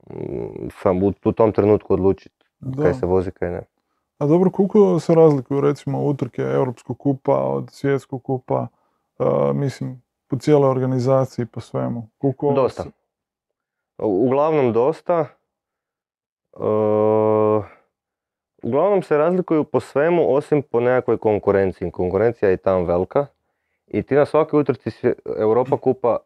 mm, 0.09 0.69
sam 0.81 1.03
u, 1.03 1.13
u 1.25 1.31
tom 1.31 1.51
trenutku 1.51 1.93
odlučiti 1.93 2.45
kaj 2.81 2.93
se 2.93 3.05
vozi, 3.05 3.31
kaj 3.31 3.51
ne. 3.51 3.61
A 4.17 4.25
dobro, 4.25 4.49
koliko 4.49 4.99
se 4.99 5.15
razlikuju 5.15 5.61
recimo 5.61 6.03
utrke 6.03 6.41
Europskog 6.41 6.97
kupa 6.97 7.37
od 7.37 7.69
svjetskog 7.71 8.23
kupa, 8.23 8.67
a, 9.19 9.51
mislim, 9.55 10.01
po 10.27 10.37
cijeloj 10.37 10.69
organizaciji, 10.69 11.45
po 11.45 11.59
svemu? 11.59 12.09
Koliko 12.17 12.53
Dosta. 12.53 12.83
se- 12.83 12.89
Uglavnom 14.01 14.73
dosta. 14.73 15.25
E, 16.53 16.65
uglavnom 18.63 19.03
se 19.03 19.17
razlikuju 19.17 19.63
po 19.63 19.79
svemu 19.79 20.35
osim 20.35 20.61
po 20.61 20.79
nekakvoj 20.79 21.17
konkurenciji. 21.17 21.91
Konkurencija 21.91 22.49
je 22.49 22.57
tam 22.57 22.85
velika. 22.85 23.25
I 23.87 24.03
ti 24.03 24.15
na 24.15 24.25
svakoj 24.25 24.59
utrci 24.59 24.89
Europa 25.37 25.77
kupa, 25.77 26.17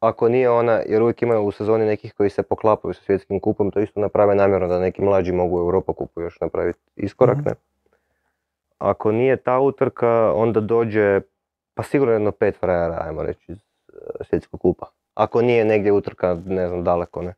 ako 0.00 0.28
nije 0.28 0.50
ona, 0.50 0.80
jer 0.86 1.02
uvijek 1.02 1.22
imaju 1.22 1.42
u 1.42 1.50
sezoni 1.50 1.86
nekih 1.86 2.14
koji 2.14 2.30
se 2.30 2.42
poklapaju 2.42 2.94
sa 2.94 3.02
svjetskim 3.02 3.40
kupom, 3.40 3.70
to 3.70 3.80
isto 3.80 4.00
naprave 4.00 4.34
namjerno 4.34 4.68
da 4.68 4.80
neki 4.80 5.02
mlađi 5.02 5.32
mogu 5.32 5.56
u 5.56 5.60
Europa 5.60 5.92
kupu 5.92 6.20
još 6.20 6.40
napraviti 6.40 6.78
iskorak. 6.96 7.36
Mhm. 7.36 7.48
Ne? 7.48 7.54
Ako 8.78 9.12
nije 9.12 9.36
ta 9.36 9.60
utrka, 9.60 10.32
onda 10.34 10.60
dođe, 10.60 11.20
pa 11.74 11.82
sigurno 11.82 12.12
jedno 12.12 12.32
pet 12.32 12.56
frajera, 12.56 13.02
ajmo 13.06 13.22
reći, 13.22 13.52
iz 13.52 13.58
e, 13.58 14.24
svjetskog 14.24 14.60
kupa. 14.60 14.86
Ako 15.14 15.42
nije 15.42 15.64
negdje 15.64 15.92
utrka, 15.92 16.38
ne 16.46 16.68
znam, 16.68 16.84
daleko, 16.84 17.22
ne. 17.22 17.34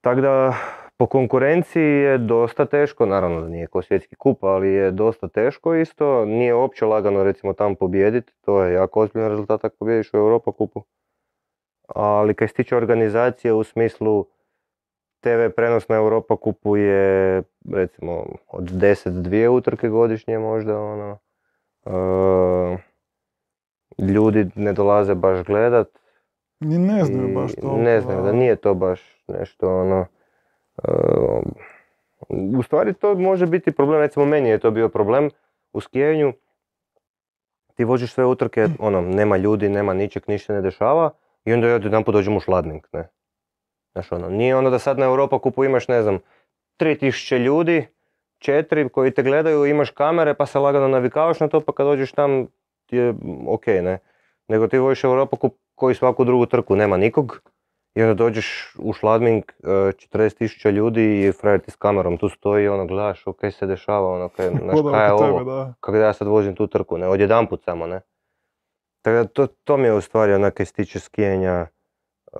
Tako 0.00 0.20
da, 0.20 0.54
po 0.96 1.06
konkurenciji 1.06 1.82
je 1.82 2.18
dosta 2.18 2.66
teško, 2.66 3.06
naravno 3.06 3.40
da 3.40 3.48
nije 3.48 3.66
ko 3.66 3.82
svjetski 3.82 4.16
kup, 4.16 4.44
ali 4.44 4.68
je 4.68 4.90
dosta 4.90 5.28
teško 5.28 5.74
isto. 5.74 6.24
Nije 6.24 6.54
uopće 6.54 6.84
lagano 6.84 7.24
recimo 7.24 7.52
tam 7.52 7.74
pobijediti, 7.74 8.32
to 8.40 8.62
je 8.62 8.74
jako 8.74 9.00
ozbiljan 9.00 9.30
rezultat 9.30 9.64
ako 9.64 9.76
pobjediš 9.76 10.14
u 10.14 10.16
Europa 10.16 10.52
kupu. 10.52 10.82
Ali 11.88 12.34
kaj 12.34 12.48
se 12.48 12.54
tiče 12.54 12.76
organizacije 12.76 13.52
u 13.52 13.64
smislu 13.64 14.26
TV 15.20 15.50
prenos 15.56 15.88
na 15.88 15.96
Europa 15.96 16.36
kupu 16.36 16.76
je 16.76 17.42
recimo 17.72 18.26
od 18.48 18.70
10 18.70 19.22
dvije 19.22 19.48
utrke 19.48 19.88
godišnje 19.88 20.38
možda 20.38 20.80
ono. 20.80 21.18
E, 21.86 22.78
ljudi 23.98 24.46
ne 24.54 24.72
dolaze 24.72 25.14
baš 25.14 25.44
gledat, 25.44 25.88
Ni 26.60 26.78
ne 26.78 27.04
znaju 27.04 27.28
i 27.28 27.34
baš 27.34 27.54
to. 27.54 27.76
Ne 27.76 28.00
znaju, 28.00 28.22
da 28.22 28.32
nije 28.32 28.56
to 28.56 28.74
baš 28.74 29.00
nešto 29.28 29.80
ono... 29.80 30.06
ehm, 30.88 31.48
u 32.58 32.62
stvari 32.62 32.92
to 32.92 33.14
može 33.14 33.46
biti 33.46 33.72
problem, 33.72 34.00
recimo 34.00 34.24
meni 34.24 34.48
je 34.48 34.58
to 34.58 34.70
bio 34.70 34.88
problem 34.88 35.30
u 35.72 35.80
skijanju. 35.80 36.32
Ti 37.74 37.84
voziš 37.84 38.12
sve 38.12 38.24
utrke, 38.24 38.66
ono, 38.78 39.00
nema 39.00 39.36
ljudi, 39.36 39.68
nema 39.68 39.94
ničeg, 39.94 40.22
ništa 40.26 40.52
ne 40.52 40.60
dešava 40.60 41.10
i 41.44 41.52
onda 41.52 41.68
jedan 41.68 42.04
put 42.04 42.14
dođemo 42.14 42.36
u 42.36 42.40
šladning, 42.40 42.86
ne. 42.92 43.08
Znaš 43.92 44.12
ono, 44.12 44.28
nije 44.30 44.56
ono 44.56 44.70
da 44.70 44.78
sad 44.78 44.98
na 44.98 45.06
Europa 45.06 45.38
kupu 45.38 45.64
imaš, 45.64 45.88
ne 45.88 46.02
znam, 46.02 46.18
3000 46.80 47.38
ljudi, 47.38 47.86
četiri 48.38 48.88
koji 48.88 49.10
te 49.10 49.22
gledaju, 49.22 49.66
imaš 49.66 49.90
kamere 49.90 50.34
pa 50.34 50.46
se 50.46 50.58
lagano 50.58 50.88
navikavaš 50.88 51.40
na 51.40 51.48
to 51.48 51.60
pa 51.60 51.72
kad 51.72 51.86
dođeš 51.86 52.12
tam 52.12 52.46
ti 52.88 52.96
je 52.96 53.14
ok, 53.46 53.66
ne. 53.66 53.98
Nego 54.48 54.68
ti 54.68 54.78
voziš 54.78 55.04
Europa 55.04 55.36
kup 55.36 55.54
koji 55.74 55.94
svaku 55.94 56.24
drugu 56.24 56.46
trku 56.46 56.76
nema 56.76 56.96
nikog 56.96 57.40
i 57.94 58.02
onda 58.02 58.14
dođeš 58.14 58.74
u 58.78 58.92
Šladming, 58.92 59.44
e, 59.44 59.66
40.000 59.68 60.70
ljudi 60.70 61.26
i 61.26 61.32
frajer 61.32 61.60
ti 61.60 61.70
s 61.70 61.76
kamerom 61.76 62.18
tu 62.18 62.28
stoji 62.28 62.64
i 62.64 62.68
ono 62.68 62.86
gledaš, 62.86 63.26
ok 63.26 63.40
se 63.52 63.66
dešava, 63.66 64.14
ono 64.14 64.28
kaj, 64.28 64.48
znaš 64.64 64.78
kaj 64.90 65.06
je 65.06 65.12
ovo, 65.12 65.74
kako 65.80 65.96
ja 65.96 66.12
sad 66.12 66.28
vozim 66.28 66.54
tu 66.54 66.66
trku, 66.66 66.98
ne, 66.98 67.08
odjedanput 67.08 67.64
samo, 67.64 67.86
ne. 67.86 68.00
Tako 69.02 69.16
da 69.16 69.24
to, 69.24 69.46
to 69.46 69.76
mi 69.76 69.84
je 69.84 69.94
u 69.94 70.00
stvari 70.00 70.32
onak 70.32 70.54
kaj 70.54 70.66
se 70.66 70.72
tiče 70.72 71.00
skijanja, 71.00 71.66
e, 72.32 72.38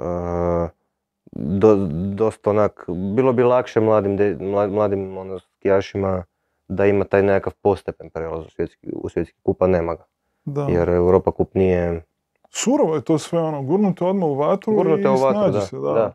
do, 1.33 1.77
dosta 2.15 2.51
onak, 2.51 2.85
bilo 3.17 3.33
bi 3.33 3.43
lakše 3.43 3.81
mladim, 3.81 4.17
de- 4.17 4.37
mladim 4.71 5.19
ono, 5.19 5.39
skijašima 5.39 6.25
da 6.69 6.87
ima 6.87 7.05
taj 7.05 7.23
nekakav 7.23 7.53
postepen 7.63 8.11
prelaz 8.11 8.47
u 8.47 8.51
svjetski, 8.51 8.93
u 8.95 9.09
svjetski 9.09 9.41
kup, 9.43 9.63
a 9.63 9.67
nema 9.67 9.95
ga. 9.95 10.05
Da. 10.49 10.67
Jer 10.71 10.89
Europa 10.89 11.31
kup 11.33 11.55
nije, 11.55 12.03
Surovo 12.51 12.95
je 12.95 13.05
to 13.05 13.19
sve 13.19 13.41
ono, 13.41 13.63
gurnute 13.63 14.05
odmah 14.05 14.29
u 14.29 14.35
vatru 14.35 14.75
Gurnute 14.75 15.03
i 15.03 15.09
u 15.09 15.17
vatru, 15.17 15.41
snađi 15.41 15.53
da, 15.53 15.61
se, 15.61 15.77
da. 15.77 15.93
da. 15.93 16.13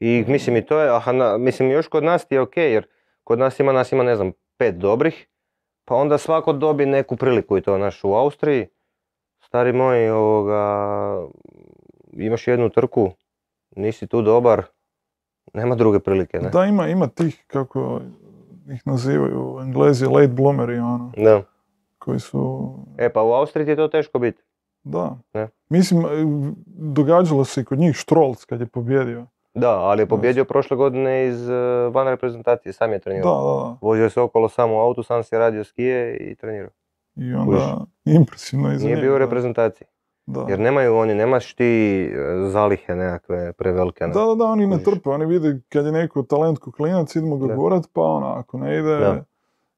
I 0.00 0.24
mislim 0.28 0.56
i 0.56 0.66
to 0.66 0.78
je, 0.78 0.96
aha, 0.96 1.12
na- 1.12 1.38
mislim 1.38 1.70
još 1.70 1.88
kod 1.88 2.04
nas 2.04 2.24
ti 2.26 2.34
je 2.34 2.40
ok, 2.40 2.56
jer 2.56 2.86
kod 3.24 3.38
nas 3.38 3.60
ima, 3.60 3.72
nas 3.72 3.92
ima 3.92 4.02
ne 4.02 4.16
znam, 4.16 4.32
pet 4.56 4.74
dobrih, 4.74 5.28
pa 5.84 5.94
onda 5.94 6.18
svako 6.18 6.52
dobi 6.52 6.86
neku 6.86 7.16
priliku 7.16 7.58
i 7.58 7.60
to, 7.60 7.78
naš 7.78 8.04
u 8.04 8.14
Austriji, 8.14 8.66
stari 9.40 9.72
moj, 9.72 10.10
ovoga, 10.10 10.62
imaš 12.12 12.48
jednu 12.48 12.68
trku, 12.68 13.10
nisi 13.76 14.06
tu 14.06 14.22
dobar, 14.22 14.62
nema 15.54 15.74
druge 15.74 15.98
prilike, 15.98 16.38
ne? 16.38 16.50
Da, 16.50 16.64
ima, 16.64 16.88
ima 16.88 17.06
tih, 17.06 17.44
kako 17.46 18.00
ih 18.72 18.86
nazivaju 18.86 19.58
englezi, 19.62 20.06
late 20.06 20.28
bloomeri, 20.28 20.78
ono, 20.78 21.12
Da. 21.16 21.42
Koji 22.00 22.20
su, 22.20 22.74
E 22.98 23.12
pa 23.12 23.22
u 23.22 23.32
Austriji 23.32 23.64
ti 23.64 23.70
je 23.70 23.76
to 23.76 23.88
teško 23.88 24.18
biti. 24.18 24.42
da. 24.82 25.18
Ne. 25.34 25.48
Mislim, 25.68 26.00
e, 26.00 26.06
događalo 26.66 27.44
se 27.44 27.60
i 27.60 27.64
kod 27.64 27.78
njih 27.78 27.96
Štrolc 27.96 28.44
kad 28.44 28.60
je 28.60 28.66
pobjedio. 28.66 29.26
Da, 29.54 29.70
ali 29.70 30.02
je 30.02 30.06
pobjedio 30.06 30.44
prošle 30.44 30.76
godine 30.76 31.26
iz 31.26 31.48
uh, 31.48 31.94
van 31.94 32.08
reprezentacije, 32.08 32.72
sam 32.72 32.92
je 32.92 32.98
trenirao. 32.98 33.34
da, 33.34 33.64
da. 33.68 33.76
Vozio 33.80 34.10
se 34.10 34.20
okolo 34.20 34.48
samo 34.48 34.74
u 34.74 34.78
autu, 34.78 35.02
sam 35.02 35.22
si 35.22 35.38
radio 35.38 35.64
skije 35.64 36.16
i 36.16 36.34
trenirao. 36.34 36.70
I 37.16 37.34
onda 37.34 37.86
impresivno 38.04 38.72
iz 38.72 38.84
Nije 38.84 38.96
bio 38.96 39.14
u 39.14 39.18
reprezentaciji. 39.18 39.88
Da. 40.26 40.46
Jer 40.48 40.60
nemaju 40.60 40.96
oni, 40.96 41.14
nemaš 41.14 41.54
ti 41.54 41.64
e, 41.64 42.48
zalihe 42.48 42.94
nekakve 42.94 43.52
prevelike. 43.52 44.06
ne. 44.06 44.12
Da, 44.12 44.24
da, 44.24 44.34
da, 44.34 44.44
oni 44.44 44.66
ne 44.66 44.82
trpe, 44.82 45.10
oni 45.10 45.26
vide 45.26 45.60
kad 45.68 45.86
je 45.86 45.92
neko 45.92 46.22
talent 46.22 46.58
ko 46.58 46.72
klinac, 46.72 47.16
idemo 47.16 47.36
ga 47.36 47.54
gurat, 47.54 47.84
pa 47.92 48.00
ono, 48.02 48.26
ako 48.26 48.58
ne 48.58 48.78
ide, 48.78 48.98
Da. 48.98 49.24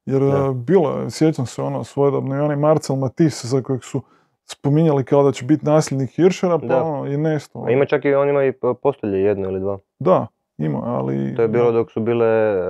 Jer 0.06 0.22
e, 0.22 0.28
bilo 0.54 0.90
je, 0.90 1.10
sjećam 1.10 1.46
se 1.46 1.62
ono 1.62 1.84
svojedobno 1.84 2.36
i 2.36 2.40
onaj 2.40 2.56
Marcel 2.56 2.96
Matisse 2.96 3.48
za 3.48 3.62
kojeg 3.62 3.84
su 3.84 4.02
spominjali 4.44 5.04
kao 5.04 5.22
da 5.22 5.32
će 5.32 5.44
biti 5.44 5.66
nasljednik 5.66 6.10
Hiršera, 6.10 6.58
pa 6.58 6.66
Da. 6.66 6.82
ono, 6.82 7.06
i 7.06 7.16
nesto. 7.16 7.64
A 7.66 7.70
ima 7.70 7.84
čak 7.84 8.04
i 8.04 8.14
on 8.14 8.28
ima 8.28 8.44
i 8.44 8.52
p- 8.52 8.74
postolje 8.82 9.22
jedno 9.22 9.48
ili 9.48 9.60
dva. 9.60 9.78
Da, 9.98 10.26
ima, 10.58 10.78
ali... 10.84 11.34
To 11.36 11.42
je 11.42 11.48
bilo 11.48 11.72
dok 11.72 11.90
su 11.90 12.00
bile, 12.00 12.28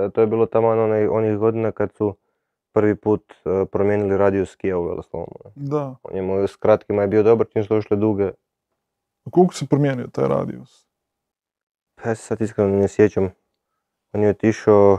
to 0.09 0.21
je 0.21 0.27
bilo 0.27 0.45
tamo 0.45 0.67
onaj, 0.67 1.07
onih 1.07 1.37
godina 1.37 1.71
kad 1.71 1.93
su 1.93 2.15
prvi 2.73 2.95
put 2.95 3.33
e, 3.45 3.65
promijenili 3.65 4.17
radio 4.17 4.45
skija 4.45 4.77
u 4.77 4.85
Veloslomu. 4.85 5.27
Da. 5.55 5.95
On 6.03 6.39
je 6.41 6.47
s 6.47 6.55
kratkima 6.55 7.01
je 7.01 7.07
bio 7.07 7.23
dobar, 7.23 7.47
čim 7.47 7.63
su 7.63 7.73
došle 7.73 7.97
duge. 7.97 8.31
Koliko 9.31 9.53
se 9.53 9.67
promijenio 9.67 10.07
taj 10.07 10.27
radius? 10.27 10.87
Pa 11.95 12.09
ja 12.09 12.15
se 12.15 12.23
sad 12.23 12.41
iskreno 12.41 12.75
ne 12.75 12.87
sjećam. 12.87 13.29
On 14.13 14.23
je 14.23 14.29
otišao 14.29 14.97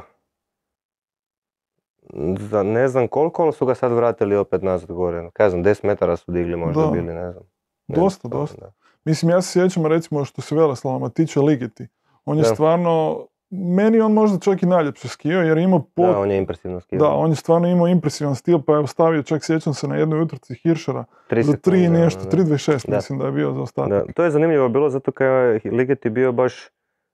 za 2.40 2.62
ne 2.62 2.88
znam 2.88 3.08
koliko, 3.08 3.42
ali 3.42 3.52
su 3.52 3.66
ga 3.66 3.74
sad 3.74 3.92
vratili 3.92 4.36
opet 4.36 4.62
nazad 4.62 4.92
gore. 4.92 5.30
Kaj 5.32 5.50
znam, 5.50 5.64
10 5.64 5.84
metara 5.84 6.16
su 6.16 6.32
digli 6.32 6.56
možda 6.56 6.80
Da. 6.82 6.90
bili, 6.90 7.14
ne 7.14 7.32
znam. 7.32 7.44
Ne 7.88 7.94
Dosta, 7.96 8.28
znam, 8.28 8.40
dosta. 8.40 8.60
da. 8.60 8.72
Mislim, 9.04 9.30
ja 9.30 9.42
se 9.42 9.52
sjećam 9.52 9.86
recimo 9.86 10.24
što 10.24 10.42
se 10.42 10.54
Veleslaloma 10.54 11.08
tiče 11.08 11.40
Ligeti. 11.40 11.86
On 12.24 12.36
je 12.38 12.42
Da. 12.42 12.48
stvarno, 12.48 13.26
meni 13.50 14.00
on 14.00 14.12
možda 14.12 14.38
čak 14.38 14.62
i 14.62 14.66
najljepše 14.66 15.08
skio 15.08 15.40
jer 15.40 15.58
je 15.58 15.64
imao 15.64 15.78
pot, 15.94 16.06
Da, 16.06 16.18
on 16.18 16.30
je 16.30 16.38
impresivno 16.38 16.80
skio. 16.80 16.98
Da, 16.98 17.08
on 17.08 17.30
je 17.30 17.36
stvarno 17.36 17.68
imao 17.68 17.86
impresivan 17.86 18.34
stil, 18.34 18.58
pa 18.58 18.72
je 18.72 18.86
stavio, 18.86 19.22
čak 19.22 19.44
sjećam 19.44 19.74
se 19.74 19.88
na 19.88 19.96
jednoj 19.96 20.20
utrci 20.20 20.54
Hiršera, 20.54 21.04
za 21.30 21.34
3 21.34 21.38
i 21.38 21.44
sekunde, 21.44 21.88
nešto, 21.90 22.20
ono, 22.20 22.30
da. 22.30 22.36
3.26 22.36 22.90
Da. 22.90 22.96
mislim 22.96 23.18
da 23.18 23.26
je 23.26 23.32
bio 23.32 23.52
za 23.52 23.60
ostatak. 23.60 24.06
Da, 24.06 24.12
to 24.12 24.24
je 24.24 24.30
zanimljivo 24.30 24.68
bilo 24.68 24.90
zato 24.90 25.24
je 25.24 25.60
Ligeti 25.64 26.10
bio 26.10 26.32
baš 26.32 26.54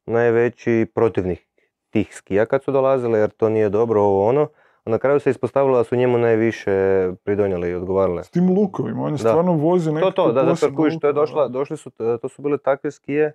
najveći 0.07 0.87
protivnik 0.95 1.47
tih 1.91 2.15
skija 2.15 2.47
kad 2.47 2.65
su 2.65 2.73
dolazile 2.73 3.19
jer 3.19 3.31
to 3.31 3.49
nije 3.49 3.69
dobro 3.69 4.01
ovo 4.01 4.29
ono. 4.29 4.47
A 4.85 4.91
na 4.91 4.99
kraju 4.99 5.21
se 5.21 5.31
ispostavilo 5.31 5.77
da 5.77 5.85
su 5.85 5.97
njemu 5.97 6.19
najviše 6.19 7.09
pridonijeli 7.25 7.71
i 7.71 7.75
odgovarale. 7.75 8.25
S 8.25 8.31
tim 8.31 8.51
lukovima, 8.51 9.03
on 9.03 9.13
je 9.13 9.13
Da. 9.13 9.19
stvarno 9.19 9.53
vozio 9.53 9.91
To 9.91 9.95
nekako 9.95 10.13
to, 10.13 10.27
da, 10.27 10.33
zato 10.33 10.47
jer 10.47 10.53
posebno 10.55 10.77
kužiš, 10.77 11.01
to 11.01 11.07
je 11.07 11.13
došla, 11.13 11.49
došli 11.49 11.77
su, 11.77 11.91
to 12.23 12.29
su 12.29 12.43
bile 12.43 12.59
takve 12.59 12.91
skije 12.91 13.33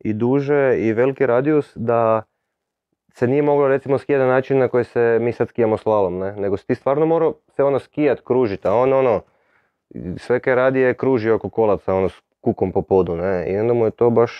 i 0.00 0.12
duže 0.12 0.76
i 0.78 0.92
veliki 0.92 1.26
radijus 1.26 1.72
da 1.76 2.22
se 3.12 3.26
nije 3.26 3.42
moglo 3.42 3.68
recimo 3.68 3.98
skijati 3.98 4.22
na 4.22 4.28
način 4.28 4.58
na 4.58 4.68
koji 4.68 4.84
se 4.84 5.18
mi 5.20 5.32
sad 5.32 5.48
skijamo 5.48 5.76
slalom, 5.76 6.18
ne? 6.18 6.32
Nego 6.36 6.56
si 6.56 6.66
ti 6.66 6.74
stvarno 6.74 7.06
morao 7.06 7.34
se 7.56 7.64
ono 7.64 7.78
skijat, 7.78 8.20
kružit, 8.20 8.66
a 8.66 8.74
on 8.74 8.92
ono, 8.92 9.20
sve 10.16 10.40
kaj 10.40 10.54
radi 10.54 10.80
je 10.80 10.94
kruži 10.94 11.30
oko 11.30 11.50
kolaca, 11.50 11.94
ono 11.94 12.08
s 12.08 12.22
kukom 12.40 12.72
po 12.72 12.82
podu, 12.82 13.16
ne? 13.16 13.46
I 13.52 13.58
onda 13.58 13.74
mu 13.74 13.84
je 13.84 13.90
to 13.90 14.10
baš 14.10 14.32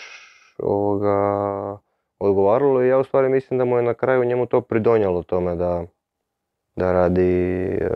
ovoga, 0.59 1.77
odgovaralo 2.19 2.83
i 2.83 2.87
ja 2.87 2.97
u 2.97 3.03
stvari 3.03 3.29
mislim 3.29 3.57
da 3.57 3.65
mu 3.65 3.77
je 3.77 3.83
na 3.83 3.93
kraju 3.93 4.25
njemu 4.25 4.45
to 4.45 4.61
pridonjalo 4.61 5.23
tome 5.23 5.55
da, 5.55 5.83
da 6.79 6.91
radi 6.91 7.31
eh, 7.81 7.89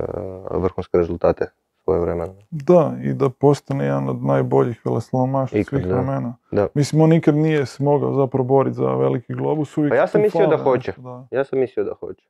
vrhunske 0.51 0.97
rezultate 0.97 1.45
svoje 1.83 2.01
vremena. 2.01 2.33
Da, 2.49 2.93
i 3.03 3.13
da 3.13 3.29
postane 3.29 3.85
jedan 3.85 4.09
od 4.09 4.23
najboljih 4.23 4.81
veleslomaša 4.85 5.63
svih 5.63 5.85
da. 5.85 5.93
vremena. 5.93 6.35
Da. 6.51 6.67
Mislim, 6.73 7.01
on 7.01 7.09
nikad 7.09 7.35
nije 7.35 7.65
se 7.65 7.83
mogao 7.83 8.13
zapravo 8.13 8.43
boriti 8.43 8.75
za 8.75 8.95
veliki 8.95 9.33
globus, 9.33 9.77
uvijek 9.77 9.91
Pa 9.91 9.95
ja 9.95 10.07
sam 10.07 10.21
mislio 10.21 10.47
da 10.47 10.57
hoće. 10.57 10.93
Da. 10.97 11.27
Ja 11.31 11.43
sam 11.43 11.59
mislio 11.59 11.83
da 11.83 11.93
hoće. 11.93 12.27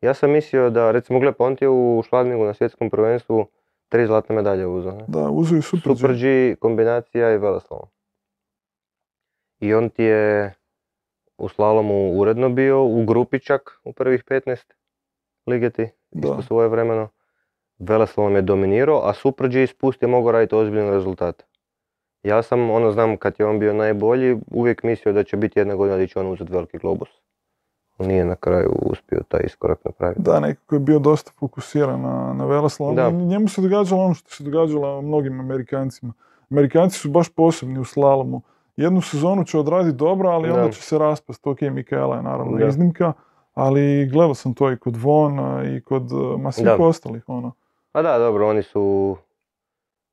Ja 0.00 0.14
sam 0.14 0.30
mislio 0.30 0.70
da, 0.70 0.90
recimo, 0.90 1.20
gle, 1.20 1.32
pa 1.32 1.44
on 1.44 1.56
ti 1.56 1.64
je 1.64 1.68
u 1.68 2.02
Šladningu 2.08 2.44
na 2.44 2.54
svjetskom 2.54 2.90
prvenstvu 2.90 3.46
tri 3.88 4.06
zlatne 4.06 4.34
medalje 4.34 4.66
uzeo. 4.66 4.92
ne? 4.92 5.04
Da, 5.08 5.30
uzeo 5.30 5.56
je 5.56 5.62
super, 5.62 5.96
Super 5.96 6.16
G, 6.16 6.56
kombinacija 6.56 7.34
i 7.34 7.38
veleslalom. 7.38 7.88
I 9.60 9.74
on 9.74 9.88
ti 9.88 10.02
je 10.02 10.54
u 11.38 11.48
slalomu 11.48 12.12
uredno 12.12 12.48
bio, 12.48 12.84
u 12.84 13.04
grupi 13.04 13.38
čak, 13.38 13.80
u 13.84 13.92
prvih 13.92 14.24
15 14.24 14.72
ligeti, 15.46 15.88
isto 16.12 16.42
svoje 16.42 16.68
vremeno. 16.68 17.08
Veleslalom 17.78 18.34
je 18.34 18.42
dominirao, 18.42 19.00
a 19.04 19.14
Super 19.14 19.48
G 19.48 19.66
spust 19.66 20.02
je 20.02 20.08
mogao 20.08 20.32
raditi 20.32 20.54
ozbiljne 20.54 20.90
rezultate. 20.90 21.44
Ja 22.22 22.42
sam, 22.42 22.70
ono 22.70 22.92
znam, 22.92 23.16
kad 23.16 23.34
je 23.38 23.46
on 23.46 23.58
bio 23.58 23.72
najbolji, 23.72 24.38
uvijek 24.50 24.82
mislio 24.82 25.12
da 25.12 25.24
će 25.24 25.36
biti 25.36 25.58
jedna 25.58 25.74
godina 25.74 25.98
da 25.98 26.06
će 26.06 26.18
on 26.20 26.26
uzeti 26.32 26.52
veliki 26.52 26.78
globus. 26.78 27.08
On 27.98 28.06
nije 28.06 28.24
na 28.24 28.36
kraju 28.36 28.72
uspio 28.82 29.20
taj 29.28 29.40
iskorak 29.44 29.84
napraviti. 29.84 30.22
Da, 30.22 30.40
nekako 30.40 30.74
je 30.74 30.78
bio 30.80 30.98
dosta 30.98 31.30
fokusiran 31.38 32.00
na, 32.00 32.32
na. 32.32 33.08
I 33.08 33.12
njemu 33.12 33.48
se 33.48 33.62
događalo 33.62 34.02
ono 34.04 34.14
što 34.14 34.30
se 34.30 34.44
događalo 34.44 35.02
mnogim 35.02 35.40
Amerikancima. 35.40 36.12
Amerikanci 36.50 36.98
su 36.98 37.10
baš 37.10 37.28
posebni 37.28 37.78
u 37.78 37.84
slalomu. 37.84 38.42
Jednu 38.76 39.00
sezonu 39.00 39.44
će 39.44 39.58
odraditi 39.58 39.96
dobro, 39.96 40.28
ali 40.28 40.50
onda 40.50 40.62
Da. 40.64 40.70
će 40.70 40.82
se 40.82 40.98
raspast. 40.98 41.46
Ok, 41.46 41.60
Mikaela 41.60 42.16
je 42.16 42.22
naravno 42.22 42.58
Da. 42.58 42.66
iznimka, 42.66 43.12
ali 43.54 44.08
gledao 44.12 44.34
sam 44.34 44.54
to 44.54 44.72
i 44.72 44.76
kod 44.76 44.96
Vona 44.96 45.62
i 45.64 45.80
kod 45.80 46.02
ma 46.38 46.52
svih 46.52 46.66
Da. 46.66 46.76
ostalih. 46.80 47.22
Ono. 47.26 47.52
Pa 47.92 48.02
da, 48.02 48.18
dobro, 48.18 48.48
oni 48.48 48.62
su... 48.62 49.16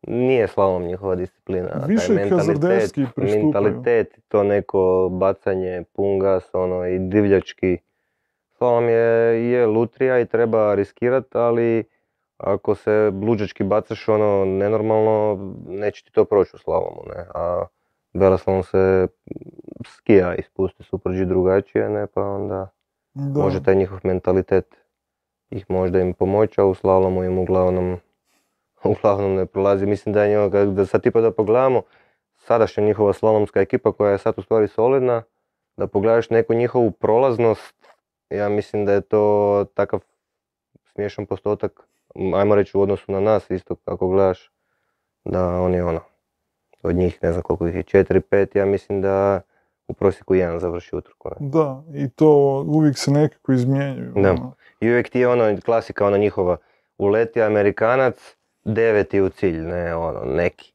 Nije 0.08 0.48
slalom 0.48 0.84
njihova 0.84 1.16
disciplina. 1.16 1.70
taj 1.70 1.88
Više 1.88 2.30
hazarderski 2.30 3.06
pristupaju. 3.16 3.44
mentalitet, 3.46 4.20
to 4.28 4.44
neko 4.44 5.10
bacanje, 5.12 5.84
pungas, 5.94 6.50
ono, 6.54 6.88
i 6.88 7.00
divljački. 7.00 7.78
Slalom 8.58 8.90
je, 8.90 9.50
je 9.52 9.68
lutrija 9.68 10.20
i 10.20 10.26
treba 10.26 10.76
riskirat, 10.76 11.36
ali 11.36 11.84
ako 12.38 12.76
se 12.76 13.12
luđački 13.22 13.64
bacaš 13.64 14.10
ono 14.10 14.46
nenormalno, 14.46 15.38
neće 15.68 16.04
ti 16.04 16.12
to 16.12 16.26
proći 16.26 16.52
u 16.56 16.60
slalomu, 16.60 17.02
ne? 17.16 17.26
A 17.34 17.66
veleslalom 18.14 18.64
se 18.64 19.08
skija 19.86 20.36
i 20.36 20.44
spusti 20.44 20.84
super 20.84 21.12
G 21.12 21.26
drugačije, 21.26 21.90
ne? 21.90 22.08
Pa 22.08 22.22
onda 22.22 22.70
Da. 23.20 23.42
može 23.42 23.64
taj 23.64 23.76
njihov 23.76 24.00
mentalitet 24.04 24.76
ih 25.50 25.66
možda 25.70 26.00
im 26.00 26.14
pomoći, 26.14 26.62
a 26.62 26.66
u 26.66 26.74
slalomu 26.74 27.24
im 27.24 27.38
uglavnom, 27.38 27.98
uglavnom 28.84 29.36
ne 29.36 29.46
prolazi. 29.46 29.86
Mislim 29.86 30.14
da 30.14 30.24
je 30.24 30.30
njima, 30.30 30.66
da 30.66 30.86
sad 30.86 31.04
tipa 31.04 31.22
da 31.22 31.32
pogledamo, 31.32 31.82
sadašnja 32.38 32.84
njihova 32.84 33.14
slalomska 33.14 33.62
ekipa 33.62 33.92
koja 33.92 34.12
je 34.12 34.18
sad 34.18 34.34
u 34.38 34.42
stvari 34.42 34.68
solidna, 34.68 35.24
da 35.78 35.88
pogledaš 35.88 36.30
neku 36.30 36.54
njihovu 36.54 36.92
prolaznost, 36.92 37.76
ja 38.30 38.50
mislim 38.50 38.86
da 38.86 38.94
je 38.94 39.02
to 39.02 39.66
takav 39.74 40.00
smiješan 40.84 41.26
postotak, 41.26 41.88
ajmo 42.36 42.56
reći 42.56 42.78
u 42.78 42.82
odnosu 42.82 43.12
na 43.12 43.20
nas 43.20 43.50
isto 43.50 43.76
kako 43.76 44.08
gledaš, 44.08 44.52
da 45.26 45.62
oni 45.62 45.82
ono, 45.82 46.00
od 46.84 46.96
njih 46.96 47.20
ne 47.22 47.32
znam 47.32 47.44
koliko 47.44 47.68
ih 47.68 47.76
je, 47.76 47.84
4-5, 47.84 48.58
ja 48.58 48.66
mislim 48.66 49.02
da 49.02 49.41
u 49.90 49.94
prosjeku 49.94 50.36
jedan 50.36 50.60
završi 50.60 50.95
utrku. 50.95 51.30
Ne? 51.30 51.36
Da, 51.49 51.84
i 51.94 52.10
to 52.10 52.64
uvijek 52.68 52.98
se 52.98 53.11
nekako 53.11 53.52
izmjenjuju. 53.52 54.14
Da. 54.16 54.32
ono. 54.32 54.53
I 54.80 54.90
uvijek 54.90 55.10
ti 55.10 55.20
je 55.20 55.28
ono 55.28 55.57
klasika 55.66 56.06
ona 56.06 56.18
njihova, 56.18 56.57
uleti 56.98 57.41
Amerikanac, 57.41 58.36
deveti 58.66 59.22
u 59.22 59.30
cilj, 59.30 59.57
ne 59.61 59.95
ono, 59.95 60.20
neki. 60.26 60.74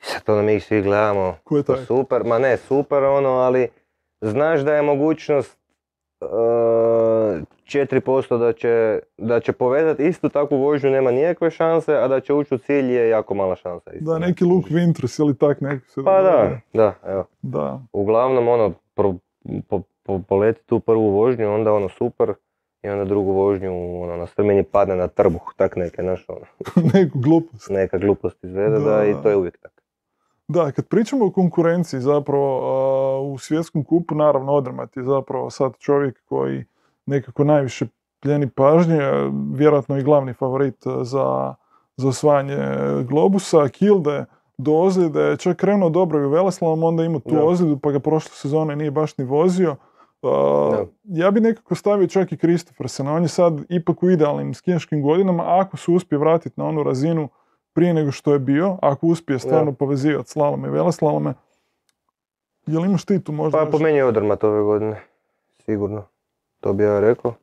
I 0.00 0.04
sad 0.04 0.22
ono 0.26 0.42
mi 0.42 0.54
ih 0.54 0.64
svi 0.64 0.82
gledamo, 0.82 1.36
Ko 1.44 1.56
je 1.56 1.62
taj? 1.62 1.84
super, 1.84 2.24
ma 2.24 2.38
ne 2.38 2.56
super 2.56 3.04
ono, 3.04 3.28
ali 3.28 3.68
znaš 4.20 4.60
da 4.60 4.74
je 4.74 4.82
mogućnost 4.82 5.58
4% 6.20 6.98
da 8.38 8.52
će, 8.52 9.00
da 9.18 9.40
će 9.40 9.52
povezati 9.52 10.06
istu 10.06 10.28
takvu 10.28 10.56
vožnju, 10.56 10.90
nema 10.90 11.10
nikakve 11.10 11.50
šanse, 11.50 11.94
a 11.94 12.08
da 12.08 12.20
će 12.20 12.34
ući 12.34 12.54
u 12.54 12.58
cilj 12.58 12.92
je 12.92 13.08
jako 13.08 13.34
mala 13.34 13.56
šansa. 13.56 13.92
Isto, 13.92 14.12
Da, 14.12 14.18
ne? 14.18 14.26
neki 14.26 14.44
Luke 14.44 14.70
Winters 14.70 15.20
ili 15.20 15.36
tak 15.36 15.60
neki 15.60 15.88
se 15.88 16.00
Pa 16.04 16.22
da, 16.22 16.50
da, 16.74 16.94
evo. 17.04 17.24
Da, 17.42 17.80
Uglavnom 17.92 18.48
ono, 18.48 18.72
pro, 18.94 19.14
po, 19.68 19.82
po- 20.02 20.18
poleti 20.18 20.64
tu 20.66 20.80
prvu 20.80 21.10
vožnju, 21.10 21.50
onda 21.50 21.72
ono 21.72 21.88
super, 21.88 22.32
i 22.82 22.88
onda 22.88 23.04
drugu 23.04 23.32
vožnju 23.32 24.02
ono, 24.02 24.16
na 24.16 24.26
strmini 24.26 24.62
padne 24.62 24.96
na 24.96 25.08
trbuh, 25.08 25.52
tak 25.56 25.76
neke, 25.76 26.02
znaš, 26.02 26.26
ono, 26.28 26.40
neku 26.94 27.18
glupost. 27.18 27.70
neka 27.70 27.98
glupost 27.98 28.44
izvede, 28.44 28.70
da, 28.70 28.96
Da. 28.96 29.04
i 29.04 29.14
to 29.22 29.30
je 29.30 29.36
uvijek 29.36 29.58
tako. 29.58 29.74
Da, 30.48 30.72
kad 30.72 30.88
pričamo 30.88 31.26
o 31.26 31.30
konkurenciji 31.30 32.00
zapravo 32.00 33.22
u 33.32 33.38
svjetskom 33.38 33.84
kupu, 33.84 34.14
naravno 34.14 34.52
Odermatt 34.52 34.96
je 34.96 35.02
zapravo 35.02 35.50
sad 35.50 35.76
čovjek 35.78 36.24
koji 36.24 36.64
nekako 37.06 37.44
najviše 37.44 37.86
pljeni 38.20 38.50
pažnje, 38.50 39.00
vjerojatno 39.54 39.98
i 39.98 40.02
glavni 40.02 40.32
favorit 40.32 40.76
za, 41.02 41.54
za 41.96 42.08
osvajanje 42.08 42.58
globusa. 43.08 43.68
Kilde 43.68 44.24
do 44.58 44.72
ozljede 44.72 45.20
je 45.20 45.36
čak 45.36 45.56
krenuo 45.56 45.90
dobro 45.90 46.20
i 46.20 46.24
u 46.24 46.30
Veleslalom, 46.30 46.84
onda 46.84 47.04
ima 47.04 47.20
tu 47.20 47.34
Da. 47.34 47.44
ozljedu 47.44 47.78
pa 47.78 47.90
ga 47.90 48.00
prošle 48.00 48.30
sezone 48.34 48.76
nije 48.76 48.90
baš 48.90 49.18
ni 49.18 49.24
vozio. 49.24 49.76
Ja 51.04 51.30
bi 51.30 51.40
nekako 51.40 51.74
stavio 51.74 52.06
čak 52.06 52.32
i 52.32 52.36
Kristofersena, 52.36 53.14
on 53.14 53.22
je 53.22 53.28
sad 53.28 53.60
ipak 53.68 54.02
u 54.02 54.10
idealnim 54.10 54.54
skijaškim 54.54 55.02
godinama, 55.02 55.44
ako 55.46 55.76
se 55.76 55.90
uspije 55.90 56.18
vratiti 56.18 56.60
na 56.60 56.66
onu 56.66 56.82
razinu 56.82 57.28
prije 57.78 57.94
nego 57.94 58.12
što 58.12 58.32
je 58.32 58.38
bio, 58.38 58.76
ako 58.82 59.06
uspije 59.06 59.38
stvarno 59.38 59.72
povezivati 59.72 60.30
slalom 60.30 60.64
i 60.64 60.70
veleslalome, 60.70 61.34
Jel 62.66 62.84
imaš 62.84 63.04
ti 63.04 63.24
tu 63.24 63.32
možda 63.32 63.58
Pa 63.58 63.70
po 63.70 63.78
meni 63.78 63.98
je 63.98 64.04
Odermatt 64.04 64.44
ove 64.44 64.62
godine, 64.62 65.00
sigurno. 65.64 66.04
To 66.60 66.72
bi 66.72 66.84
ja 66.84 67.00
rekao. 67.00 67.34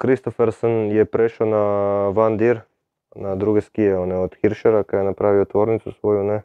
Christopherson 0.00 0.70
je 0.70 1.04
prešao 1.04 1.46
na 1.46 1.64
Van 2.08 2.36
Dier, 2.36 2.60
na 3.14 3.34
druge 3.34 3.60
skije, 3.60 3.98
one 3.98 4.16
od 4.16 4.34
Hirschera, 4.40 4.82
kada 4.82 5.00
je 5.00 5.04
napravio 5.04 5.44
tvornicu 5.44 5.92
svoju, 5.92 6.24
ne. 6.24 6.42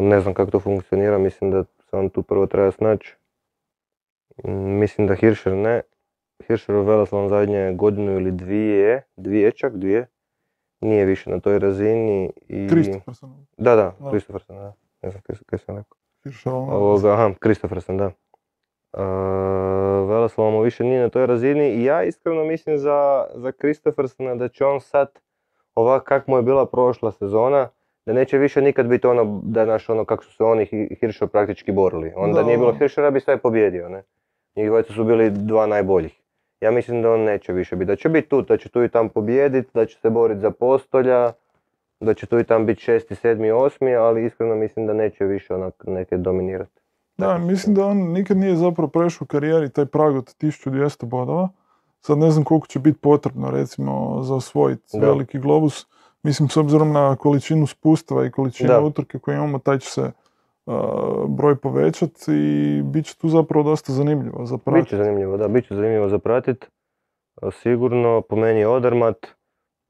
Ne 0.00 0.20
znam 0.20 0.34
kako 0.34 0.50
to 0.50 0.60
funkcionira, 0.60 1.18
mislim 1.18 1.50
da 1.50 1.64
se 1.64 1.96
on 1.96 2.08
tu 2.08 2.22
prvo 2.22 2.46
treba 2.46 2.70
snaći. 2.70 3.16
Mm, 4.44 4.78
Mislim 4.78 5.06
da 5.06 5.14
Hirscher 5.14 5.52
ne. 5.52 5.82
Hirscher 6.46 6.76
u 6.76 6.82
Veleslalom 6.82 7.28
zadnje 7.28 7.72
godinu 7.74 8.12
ili 8.12 8.30
dvije, 8.30 9.02
dvije 9.16 9.52
čak, 9.52 9.76
dvije. 9.76 10.06
Nije 10.84 11.04
više 11.04 11.30
na 11.30 11.40
toj 11.40 11.58
razini 11.58 12.32
i... 12.48 12.68
Christopherson. 12.68 13.46
Da, 13.56 13.76
da, 13.76 13.94
Da. 14.00 14.10
Christopherson, 14.10 14.56
da. 14.56 14.72
Ne 15.02 15.10
znam 15.10 15.22
kaj, 15.22 15.36
kaj 15.46 15.58
sam 15.58 15.76
rekao. 15.76 15.96
Ovoga, 16.54 17.12
aha, 17.12 17.30
Christopherson, 17.42 17.96
da. 17.96 18.10
Uh, 18.92 20.08
Veleslalom 20.08 20.62
više 20.62 20.84
nije 20.84 21.00
na 21.00 21.08
toj 21.08 21.26
razini 21.26 21.68
i 21.68 21.84
ja 21.84 22.02
iskreno 22.02 22.44
mislim 22.44 22.78
za, 22.78 23.26
za 23.34 23.52
Christophersona 23.52 24.34
da 24.34 24.48
će 24.48 24.64
on 24.64 24.80
sad, 24.80 25.08
ovak 25.74 26.04
kak 26.04 26.26
mu 26.26 26.36
je 26.36 26.42
bila 26.42 26.66
prošla 26.66 27.12
sezona, 27.12 27.68
da 28.06 28.12
neće 28.12 28.38
više 28.38 28.62
nikad 28.62 28.86
biti 28.86 29.06
ono, 29.06 29.40
da 29.44 29.64
naš 29.64 29.88
ono 29.88 30.04
kako 30.04 30.24
su 30.24 30.32
se 30.32 30.44
oni 30.44 30.88
Hirscher 31.00 31.28
praktički 31.28 31.72
borili. 31.72 32.12
Onda 32.16 32.40
Da. 32.40 32.46
nije 32.46 32.58
bilo 32.58 32.74
Hirschera 32.74 33.10
bi 33.10 33.20
sve 33.20 33.38
pobjedio, 33.38 33.88
ne. 33.88 34.02
Njih 34.56 34.66
dvojica 34.68 34.92
su 34.92 35.04
bili 35.04 35.30
dva 35.30 35.66
najboljih. 35.66 36.23
Ja 36.64 36.70
mislim 36.70 37.02
da 37.02 37.12
on 37.12 37.20
neće 37.20 37.52
više 37.52 37.76
biti, 37.76 37.86
da 37.86 37.96
će 37.96 38.08
biti 38.08 38.28
tu, 38.28 38.42
da 38.42 38.56
će 38.56 38.68
tu 38.68 38.84
i 38.84 38.88
tam 38.88 39.08
pobijediti, 39.08 39.70
da 39.74 39.86
će 39.86 39.98
se 39.98 40.10
boriti 40.10 40.40
za 40.40 40.50
postolja, 40.50 41.32
da 42.00 42.14
će 42.14 42.26
tu 42.26 42.38
i 42.38 42.44
tam 42.44 42.66
biti 42.66 42.82
šesti, 42.82 43.14
sedmi, 43.14 43.50
osmi, 43.50 43.94
ali 43.94 44.24
iskreno 44.24 44.54
mislim 44.54 44.86
da 44.86 44.92
neće 44.92 45.24
više 45.24 45.54
onak 45.54 45.74
neke 45.86 46.16
dominirati. 46.16 46.80
Da, 47.16 47.38
mislim 47.38 47.74
da 47.74 47.86
on 47.86 47.96
nikad 47.96 48.36
nije 48.36 48.56
zapravo 48.56 48.88
prešao 48.88 49.24
u 49.24 49.26
karijeri 49.26 49.70
taj 49.70 49.86
prag 49.86 50.16
od 50.16 50.34
1200 50.40 51.04
bodova. 51.04 51.48
Sad 52.00 52.18
ne 52.18 52.30
znam 52.30 52.44
koliko 52.44 52.66
će 52.66 52.78
biti 52.78 52.98
potrebno 52.98 53.50
recimo 53.50 54.22
za 54.22 54.34
osvojiti 54.34 54.98
veliki 54.98 55.38
globus. 55.38 55.86
Mislim 56.22 56.48
s 56.48 56.56
obzirom 56.56 56.92
na 56.92 57.16
količinu 57.16 57.66
spustava 57.66 58.26
i 58.26 58.30
količinu 58.30 58.68
Da. 58.68 58.80
utrke 58.80 59.18
koje 59.18 59.34
imamo, 59.34 59.58
taj 59.58 59.78
će 59.78 59.90
se 59.90 60.12
broj 61.28 61.56
povećati 61.56 62.32
i 62.32 62.82
bit 62.82 63.06
će 63.06 63.18
tu 63.18 63.28
zapravo 63.28 63.64
dosta 63.64 63.92
zanimljivo 63.92 64.46
za 64.46 64.56
Biće 64.56 64.64
pratiti. 64.64 64.96
zanimljivo, 64.96 65.36
da, 65.36 65.48
bit 65.48 65.68
će 65.68 65.74
zanimljivo 65.74 66.08
za 66.08 66.18
pratit. 66.18 66.64
E, 67.42 67.50
Sigurno, 67.52 68.20
po 68.20 68.36
meni 68.36 68.60
je 68.60 68.68
Odermatt, 68.68 69.26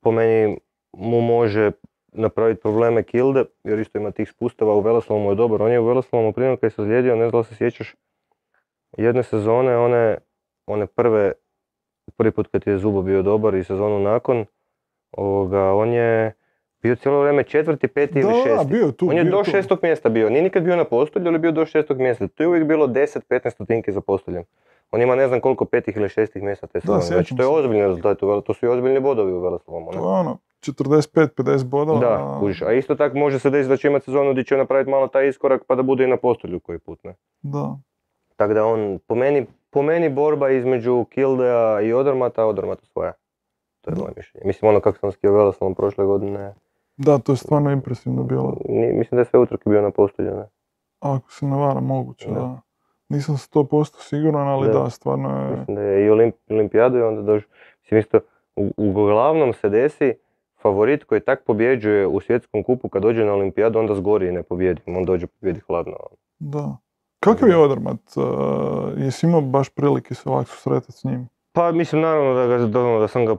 po 0.02 0.12
meni 0.12 0.58
mu 0.92 1.20
može 1.20 1.70
napraviti 2.12 2.60
probleme 2.60 3.02
Kilde, 3.02 3.44
jer 3.64 3.78
isto 3.78 3.98
ima 3.98 4.10
tih 4.10 4.30
spustava, 4.30 4.74
u 4.74 4.80
Veleslalomu 4.80 5.30
je 5.30 5.34
dobar. 5.34 5.62
On 5.62 5.72
je 5.72 5.80
u 5.80 5.86
Veleslalomu 5.86 6.32
prije 6.32 6.48
nego 6.48 6.60
kad 6.60 6.72
se 6.72 6.82
ozlijedio, 6.82 7.16
ne 7.16 7.28
znam 7.28 7.42
da 7.42 7.48
se 7.48 7.54
sjećaš, 7.54 7.94
jedne 8.98 9.22
sezone, 9.22 9.76
one, 9.76 10.18
one 10.66 10.86
prve, 10.86 11.32
prvi 12.16 12.30
put 12.32 12.48
kad 12.48 12.66
je 12.66 12.78
Zubo 12.78 13.02
bio 13.02 13.22
dobar 13.22 13.54
i 13.54 13.64
sezonu 13.64 13.98
nakon, 13.98 14.44
ovoga, 15.16 15.72
on 15.72 15.92
je 15.92 16.32
bio 16.84 16.96
cijelo 16.96 17.20
vrijeme 17.20 17.42
četvrti, 17.44 17.88
peti 17.88 18.14
Da, 18.14 18.20
ili 18.20 18.28
da, 18.28 18.42
šesti. 18.44 18.72
bio 18.72 18.90
tu. 18.92 19.08
On 19.08 19.16
je 19.16 19.24
bio 19.24 19.30
do 19.32 19.42
tu. 19.44 19.50
šestog 19.50 19.78
mjesta 19.82 20.08
bio. 20.08 20.30
Nije 20.30 20.42
nikad 20.42 20.62
bio 20.62 20.76
na 20.76 20.84
postolju, 20.84 21.26
ali 21.26 21.34
je 21.34 21.38
bio 21.38 21.52
do 21.52 21.66
šestog 21.66 21.98
mjesta. 21.98 22.28
Tu 22.28 22.42
je 22.42 22.48
uvijek 22.48 22.64
bilo 22.64 22.86
10-15 22.86 23.50
stotinki 23.50 23.92
za 23.92 24.00
postoljem. 24.00 24.44
On 24.90 25.02
ima 25.02 25.14
ne 25.14 25.28
znam 25.28 25.40
koliko 25.40 25.64
petih 25.64 25.96
ili 25.96 26.08
šestih 26.08 26.42
mjesta 26.42 26.66
te 26.66 26.80
sezone. 26.80 27.00
Znači, 27.00 27.36
to 27.36 27.42
je 27.42 27.48
ozbiljni 27.48 27.82
rezultat. 27.82 28.18
To 28.18 28.54
su 28.54 28.66
i 28.66 28.68
ozbiljni 28.68 29.00
bodovi 29.00 29.32
u 29.32 29.40
Veleslomu. 29.40 29.90
To 29.92 29.98
je 29.98 30.02
ono, 30.02 30.38
45-50 30.62 31.64
bodova. 31.64 32.00
Da, 32.00 32.36
kužiš. 32.40 32.62
A 32.62 32.72
isto 32.72 32.94
tako 32.94 33.18
može 33.18 33.38
se 33.38 33.50
desiti 33.50 33.68
da 33.68 33.76
će 33.76 33.88
imati 33.88 34.04
sezonu 34.04 34.32
gdje 34.32 34.44
će 34.44 34.56
napraviti 34.56 34.90
malo 34.90 35.08
taj 35.08 35.28
iskorak 35.28 35.62
pa 35.66 35.74
da 35.74 35.82
bude 35.82 36.04
i 36.04 36.08
na 36.08 36.16
postolju 36.16 36.60
koji 36.60 36.78
put. 36.78 37.04
Ne? 37.04 37.14
Da. 37.42 37.76
Tako 38.36 38.54
da 38.54 38.64
on, 38.64 38.98
po 39.06 39.14
meni, 39.14 39.46
po 39.70 39.82
meni 39.82 40.08
borba 40.08 40.50
između 40.50 41.04
Kildea 41.04 41.80
i 41.80 41.92
Odermata, 41.92 42.44
Odermata 42.44 42.84
svoja. 42.86 43.12
To 43.80 43.90
je 43.90 43.96
moje 43.96 44.12
mišljenje. 44.16 44.46
Mislim 44.46 44.68
ono 44.68 44.80
kako 44.80 44.98
sam 44.98 45.12
skio 45.12 45.32
Veleslom 45.32 45.74
prošle 45.74 46.04
godine, 46.04 46.54
Da, 46.96 47.18
to 47.18 47.32
je 47.32 47.36
stvarno 47.36 47.70
impresivno 47.70 48.22
bilo. 48.22 48.56
mislim 48.68 49.16
da 49.16 49.20
je 49.20 49.24
sve 49.24 49.38
utrke 49.40 49.70
bio 49.70 49.82
na 49.82 49.90
postolju. 49.90 50.30
Ne? 50.36 50.44
Ako 51.00 51.32
se 51.32 51.46
ne 51.46 51.56
vara, 51.56 51.80
moguće, 51.80 52.28
Da. 52.28 52.34
da. 52.34 52.60
Nisam 53.08 53.34
100% 53.36 54.08
siguran, 54.08 54.48
ali 54.48 54.66
Da. 54.66 54.72
da, 54.72 54.90
stvarno 54.90 55.30
je... 55.40 55.50
Mislim 55.56 55.76
da 55.76 55.82
je 55.82 56.06
i 56.06 56.10
olimp, 56.10 56.34
olimpijadu 56.50 56.98
i 56.98 57.02
onda 57.02 57.22
došao. 57.22 57.50
Mislim 57.82 58.00
isto, 58.00 58.20
u, 58.56 58.70
uglavnom 58.76 59.52
se 59.52 59.68
desi 59.68 60.14
favorit 60.62 61.04
koji 61.04 61.20
tak 61.20 61.44
pobjeđuje 61.46 62.06
u 62.06 62.20
svjetskom 62.20 62.62
kupu 62.62 62.88
kad 62.88 63.02
dođe 63.02 63.24
na 63.24 63.32
olimpijadu 63.32 63.78
onda 63.78 63.94
zgori 63.94 64.28
i 64.28 64.32
ne 64.32 64.42
pobjedi. 64.42 64.82
On 64.86 65.04
dođe 65.04 65.26
pobjedi 65.26 65.60
hladno. 65.66 65.92
Da. 66.38 66.76
Kakav 67.20 67.48
je 67.48 67.56
Odermatt? 67.56 68.16
Uh, 68.16 68.24
jesi 68.96 69.26
imao 69.26 69.40
baš 69.40 69.68
prilike 69.68 70.14
se 70.14 70.28
ovako 70.28 70.44
susretati 70.50 70.92
s 70.92 71.04
njim? 71.04 71.28
Pa 71.52 71.72
mislim 71.72 72.02
naravno 72.02 72.34
da, 72.34 72.46
ga, 72.46 72.66
da, 72.66 72.80
ono, 72.80 72.98
da 72.98 73.08
sam 73.08 73.26
ga 73.26 73.36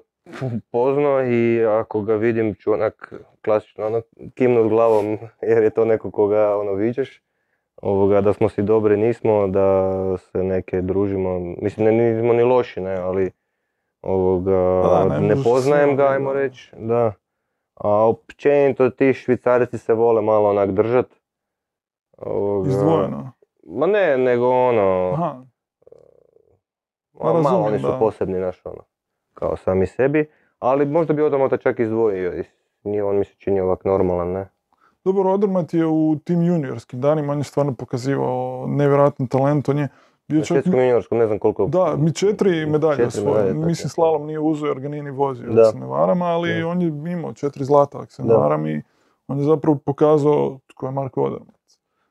poznao 0.72 1.26
i 1.26 1.65
ako 1.65 2.02
ga 2.02 2.15
vidim 2.15 2.56
ću 2.56 2.73
onak 2.73 3.14
klasično 3.43 3.85
ono, 3.85 4.02
kimnut 4.34 4.69
glavom 4.69 5.18
jer 5.41 5.64
je 5.64 5.69
to 5.69 5.85
neko 5.85 6.11
koga 6.11 6.57
ono 6.57 6.73
viđeš. 6.73 7.22
Ovoga, 7.81 8.22
da 8.22 8.34
smo 8.34 8.49
si 8.49 8.61
dobri 8.61 8.97
nismo, 8.97 9.47
da 9.47 10.18
se 10.18 10.43
neke 10.43 10.81
družimo, 10.81 11.39
mislim 11.39 11.85
ne 11.85 11.91
nismo 11.91 12.34
ni 12.34 12.43
loši 12.43 12.81
ne, 12.81 12.95
ali 12.95 13.31
ovoga, 14.02 14.81
da, 14.84 15.19
ne 15.19 15.35
ne 15.35 15.43
poznajem 15.43 15.95
ga 15.95 16.07
ajmo 16.07 16.34
reći, 16.34 16.72
da. 16.77 17.14
A 17.76 17.89
općenito 18.07 18.89
ti 18.89 19.14
švicarci 19.14 19.77
se 19.77 19.93
vole 19.93 20.22
malo 20.22 20.49
onak 20.49 20.72
držat. 20.72 21.06
Ovoga, 22.18 22.69
Izdvojeno. 22.69 23.31
Ma 23.64 23.88
ne, 23.88 24.18
nego 24.18 24.49
ono, 24.49 25.11
Aha, 25.14 25.41
ono, 27.14 27.41
malo 27.41 27.43
razumijem, 27.43 27.65
oni 27.65 27.80
su 27.80 27.88
da. 27.88 27.99
posebni 27.99 28.39
naš 28.39 28.65
ono, 28.65 28.84
kao 29.36 29.57
sami 29.57 29.88
sebi, 29.88 30.26
ali 30.60 30.86
možda 30.86 31.14
bi 31.14 31.22
Odomota 31.22 31.57
čak 31.57 31.80
izdvojio, 31.80 32.40
i 32.40 32.44
nije 32.84 33.03
on 33.03 33.18
mi 33.18 33.26
se 33.26 33.34
čini 33.38 33.60
ovak 33.60 33.86
normalan, 33.86 34.32
ne? 34.32 34.48
Dobro, 35.03 35.32
Odermatt 35.32 35.74
je 35.74 35.86
u 35.86 36.16
tim 36.24 36.41
juniorskim 36.41 37.02
danima, 37.02 37.34
on 37.34 37.38
je 37.38 37.44
stvarno 37.44 37.74
pokazivao 37.74 38.66
nevjerojatan 38.68 39.28
talent, 39.28 39.70
on 39.70 39.80
je 39.80 39.88
bio 40.28 40.40
čak... 40.41 40.48
svjetskom 40.48 40.80
juniorskom 40.80 41.18
ne 41.18 41.28
znam 41.28 41.40
koliko... 41.40 41.66
Da, 41.68 41.95
mi 41.98 42.14
četiri 42.14 42.66
medalje 42.66 42.95
Četiri 42.98 43.07
osvojio. 43.07 43.44
medalje, 43.44 43.66
Mislim, 43.66 43.90
slalom 43.90 44.26
nije 44.26 44.40
uzeo 44.40 44.68
jer 44.68 44.80
ga 44.80 44.88
nije 44.90 45.03
ni 45.03 45.12
vozio, 45.12 45.53
Da. 45.53 45.66
se 45.66 45.78
ne 45.80 45.86
varam, 45.86 46.22
ali 46.22 46.60
Da. 46.62 46.68
on 46.68 46.82
je 46.82 46.88
imao 46.88 47.34
četiri 47.34 47.66
zlata, 47.66 47.98
ako 47.98 48.12
se 48.12 48.24
ne 48.24 48.34
varam, 48.34 48.68
i 48.68 48.82
on 49.28 49.38
je 49.38 49.44
zapravo 49.44 49.78
pokazao 49.86 50.60
tko 50.68 50.86
je 50.86 50.91
Marko 50.91 51.24
Odermatt. 51.24 51.56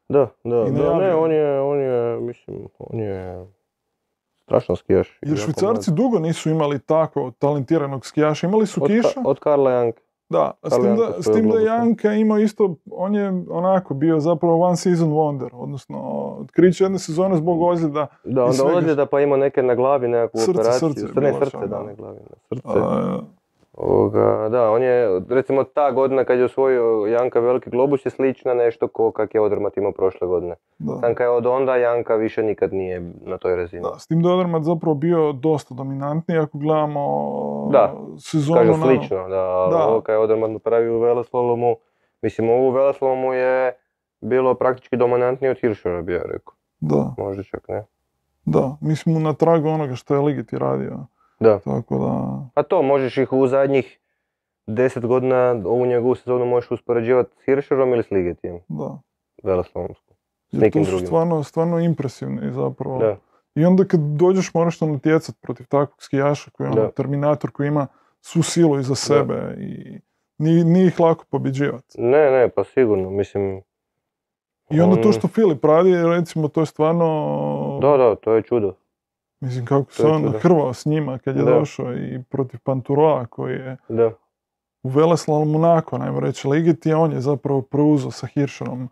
Da, 0.09 0.29
da, 0.45 0.57
da, 0.65 0.99
ne, 0.99 1.15
on 1.15 1.33
je, 1.33 1.61
on 1.61 1.81
je, 1.81 2.21
mislim, 2.21 2.69
on 2.79 2.99
je 2.99 3.47
strašan 4.45 4.77
skijaš. 4.77 5.19
Jer 5.23 5.39
Švicarci 5.39 5.91
dugo 5.91 6.19
nisu 6.19 6.51
imali 6.51 6.79
tako 6.79 7.33
talentiranog 7.39 8.07
skijaša, 8.07 8.47
imali 8.47 8.67
su 8.67 8.85
od, 8.85 8.91
kiša. 8.91 9.09
Ka- 9.09 9.23
od 9.25 9.39
Karla 9.39 9.71
Janka. 9.71 10.01
Da, 10.29 10.53
s 10.63 10.75
tim, 10.75 10.97
da, 10.97 11.23
s 11.23 11.33
tim 11.33 11.51
da. 11.51 11.61
Janka 11.61 12.13
ima 12.13 12.39
isto, 12.41 12.77
on 12.91 13.15
je 13.15 13.29
onako 13.51 13.95
bio 13.95 14.21
zapravo 14.21 14.61
one 14.61 14.77
season 14.77 15.09
wonder, 15.09 15.49
odnosno 15.53 15.99
otkriće 16.41 16.85
jedne 16.85 16.99
sezone 16.99 17.37
zbog 17.37 17.63
ozljeda. 17.63 18.07
Da, 18.25 18.45
onda 18.45 18.65
ozljeda 18.65 19.07
pa 19.07 19.21
ima 19.21 19.37
neke 19.37 19.63
na 19.63 19.75
glavi, 19.75 20.09
nekakvu 20.09 20.39
Srce, 20.41 20.51
operaciju. 20.51 20.89
srce 20.89 21.21
ne, 21.21 21.33
srce, 21.33 21.51
čak, 21.51 21.61
da, 21.61 21.67
da. 21.67 21.83
ne 21.83 21.95
glavi, 21.95 22.19
srce. 22.49 22.63
A, 22.65 23.21
Ovoga, 23.75 24.49
da, 24.49 24.71
on 24.71 24.83
je, 24.83 25.21
recimo 25.29 25.65
ta 25.65 25.91
godina 25.91 26.25
kad 26.25 26.39
je 26.39 26.45
osvojio 26.45 26.83
Janka 27.09 27.41
Veliki 27.41 27.71
globus 27.71 28.07
je 28.07 28.11
slična 28.11 28.55
nešto 28.55 28.89
ko 28.89 29.11
kak 29.13 29.35
je 29.35 29.41
Odermatt 29.41 29.77
imao 29.77 29.93
prošle 29.93 30.29
godine. 30.29 30.55
da. 30.79 30.93
Sam 30.95 31.15
kad 31.15 31.25
je 31.25 31.31
od 31.31 31.47
onda 31.47 31.77
Janka 31.77 32.15
više 32.15 32.43
nikad 32.43 32.73
nije 32.73 33.01
na 33.21 33.39
toj 33.39 33.57
razini. 33.57 33.83
Da, 33.83 33.99
s 33.99 34.07
tim 34.07 34.23
da 34.23 34.29
je 34.29 34.35
Odermatt 34.35 34.65
zapravo 34.65 34.95
bio 34.95 35.33
dosta 35.33 35.75
dominantniji 35.75 36.39
ako 36.39 36.59
gledamo 36.59 37.01
Da, 37.73 37.95
sezonu. 38.19 38.59
Kažem 38.59 38.81
na- 38.81 38.87
slično, 38.87 39.17
da, 39.19 39.69
Da. 39.71 39.87
ovo 39.87 40.01
kad 40.01 40.13
je 40.13 40.19
Odermatt 40.19 40.53
napravio 40.53 40.97
u 40.97 41.01
Veleslalomu, 41.01 41.77
mislim 42.23 42.51
ovo 42.51 42.69
u 42.69 42.73
Veleslalomu 42.73 43.33
je 43.33 43.73
bilo 44.21 44.55
praktički 44.55 44.97
dominantnije 44.97 45.51
od 45.51 45.59
Hirschera 45.59 46.03
bi 46.03 46.13
ja 46.13 46.23
rekao, 46.23 46.55
Da, 46.81 47.15
možda 47.19 47.43
čak 47.43 47.69
ne. 47.69 47.85
da. 48.45 48.77
Mi 48.81 48.97
smo 48.97 49.19
na 49.19 49.33
tragu 49.33 49.69
onoga 49.69 49.95
što 49.95 50.15
je 50.15 50.21
Ligeti 50.21 50.59
radio. 50.59 50.99
Da, 51.41 51.59
Tako 51.59 51.99
da, 51.99 52.47
a 52.55 52.63
to 52.63 52.83
možeš 52.83 53.19
ih 53.19 53.33
u 53.33 53.47
zadnjih 53.47 54.01
deset 54.67 55.07
godina 55.07 55.63
ovu 55.65 55.87
njegovu 55.87 56.15
sezonu 56.15 56.47
možeš 56.47 56.71
uspoređivati 56.71 57.31
s 57.37 57.45
Hirscherom 57.45 57.93
ili 57.93 58.03
s 58.03 58.11
Ligetijem, 58.11 58.61
da. 58.69 58.99
Veleslalomsku. 59.43 60.15
Jer 60.51 60.63
nekim 60.63 60.83
to 60.83 60.85
su 60.85 60.91
drugim. 60.91 61.07
stvarno, 61.07 61.43
stvarno 61.43 61.79
impresivni 61.79 62.53
zapravo. 62.53 62.99
Da, 62.99 63.17
I 63.55 63.65
onda 63.65 63.85
kad 63.85 64.01
dođeš 64.01 64.55
moraš 64.55 64.79
to 64.79 64.87
natjecat 64.87 65.37
protiv 65.41 65.67
takvog 65.67 66.03
skijaša 66.03 66.51
koji 66.51 66.67
je 66.67 66.71
ono. 66.71 66.89
Terminator 66.89 67.51
koji 67.51 67.69
ima 67.69 67.87
svu 68.21 68.43
silu 68.43 68.79
iza 68.79 68.95
sebe 68.95 69.57
i 69.59 70.01
nije, 70.39 70.65
nije 70.65 70.87
ih 70.87 71.01
lako 71.01 71.25
pobjeđivati. 71.31 72.01
ne, 72.01 72.31
ne, 72.31 72.49
pa 72.49 72.65
sigurno, 72.65 73.11
mislim, 73.11 73.63
I 74.71 74.81
onda 74.81 75.03
to 75.03 75.13
što 75.13 75.29
Filip 75.29 75.65
radi, 75.65 75.93
recimo, 76.17 76.49
to 76.49 76.61
je 76.61 76.67
stvarno... 76.67 77.79
da, 77.83 77.97
da, 77.97 78.15
to 78.15 78.33
je 78.33 78.43
čudo. 78.43 78.75
Mislim, 79.41 79.65
kako 79.67 79.93
se 79.93 80.07
on 80.07 80.33
hrvao 80.41 80.75
s 80.75 80.87
njima 80.87 81.19
kad 81.19 81.37
je 81.37 81.43
Da. 81.43 81.51
došao 81.51 81.93
i 81.93 82.23
protiv 82.29 82.61
Panturoa 82.65 83.27
koji 83.27 83.55
je 83.55 83.77
Da, 83.89 84.11
u 84.83 84.89
Veleslalomu 84.89 85.59
nakon, 85.59 86.03
ajmo 86.03 86.21
reći, 86.21 86.49
Ligeti, 86.49 86.93
a 86.93 86.99
on 86.99 87.13
je 87.13 87.21
zapravo 87.21 87.63
preuzeo 87.63 88.11
sa 88.11 88.27
Hirscherom 88.27 88.89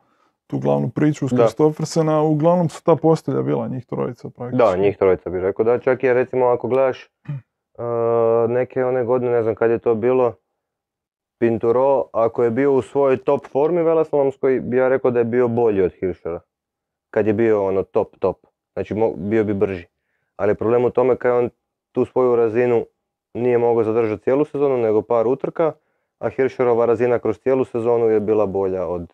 tu 0.46 0.58
glavnu 0.58 0.90
priču 0.90 1.28
s. 1.28 1.30
Kristoffersena, 1.30 2.22
uglavnom 2.22 2.68
su 2.68 2.84
ta 2.84 2.96
postelja 2.96 3.42
bila, 3.42 3.68
njih 3.68 3.86
trojica 3.86 4.30
praktički. 4.30 4.64
Da, 4.64 4.76
njih 4.76 4.96
trojica 4.96 5.30
bi 5.30 5.40
rekao 5.40 5.64
da, 5.64 5.78
čak 5.78 6.04
je 6.04 6.14
recimo 6.14 6.46
ako 6.46 6.68
gledaš 6.68 7.08
uh, 7.28 8.50
neke 8.50 8.84
one 8.84 9.04
godine, 9.04 9.32
ne 9.32 9.42
znam 9.42 9.54
kad 9.54 9.70
je 9.70 9.78
to 9.78 9.94
bilo, 9.94 10.34
Pinturo, 11.38 12.04
ako 12.12 12.44
je 12.44 12.50
bio 12.50 12.72
u 12.72 12.82
svojoj 12.82 13.16
top 13.16 13.46
formi 13.46 13.82
veleslalomskoj, 13.82 14.60
bi 14.60 14.76
ja 14.76 14.88
rekao 14.88 15.10
da 15.10 15.18
je 15.18 15.24
bio 15.24 15.48
bolji 15.48 15.82
od 15.82 15.92
Hirschera. 15.92 16.40
Kad 17.10 17.26
je 17.26 17.32
bio 17.32 17.64
ono 17.66 17.82
top, 17.82 18.16
top. 18.18 18.36
Znači 18.72 18.94
bio 19.16 19.44
bi 19.44 19.54
brži. 19.54 19.86
Ali 20.36 20.54
problem 20.54 20.84
u 20.84 20.90
tome 20.90 21.16
kad 21.16 21.32
on 21.32 21.50
tu 21.92 22.04
svoju 22.04 22.36
razinu 22.36 22.86
nije 23.34 23.58
mogao 23.58 23.84
zadržati 23.84 24.22
cijelu 24.22 24.44
sezonu, 24.44 24.76
nego 24.76 25.02
par 25.02 25.26
utrka, 25.26 25.72
a 26.18 26.28
Hirscherova 26.28 26.86
razina 26.86 27.18
kroz 27.18 27.38
cijelu 27.38 27.64
sezonu 27.64 28.08
je 28.08 28.20
bila 28.20 28.46
bolja 28.46 28.86
od 28.86 29.12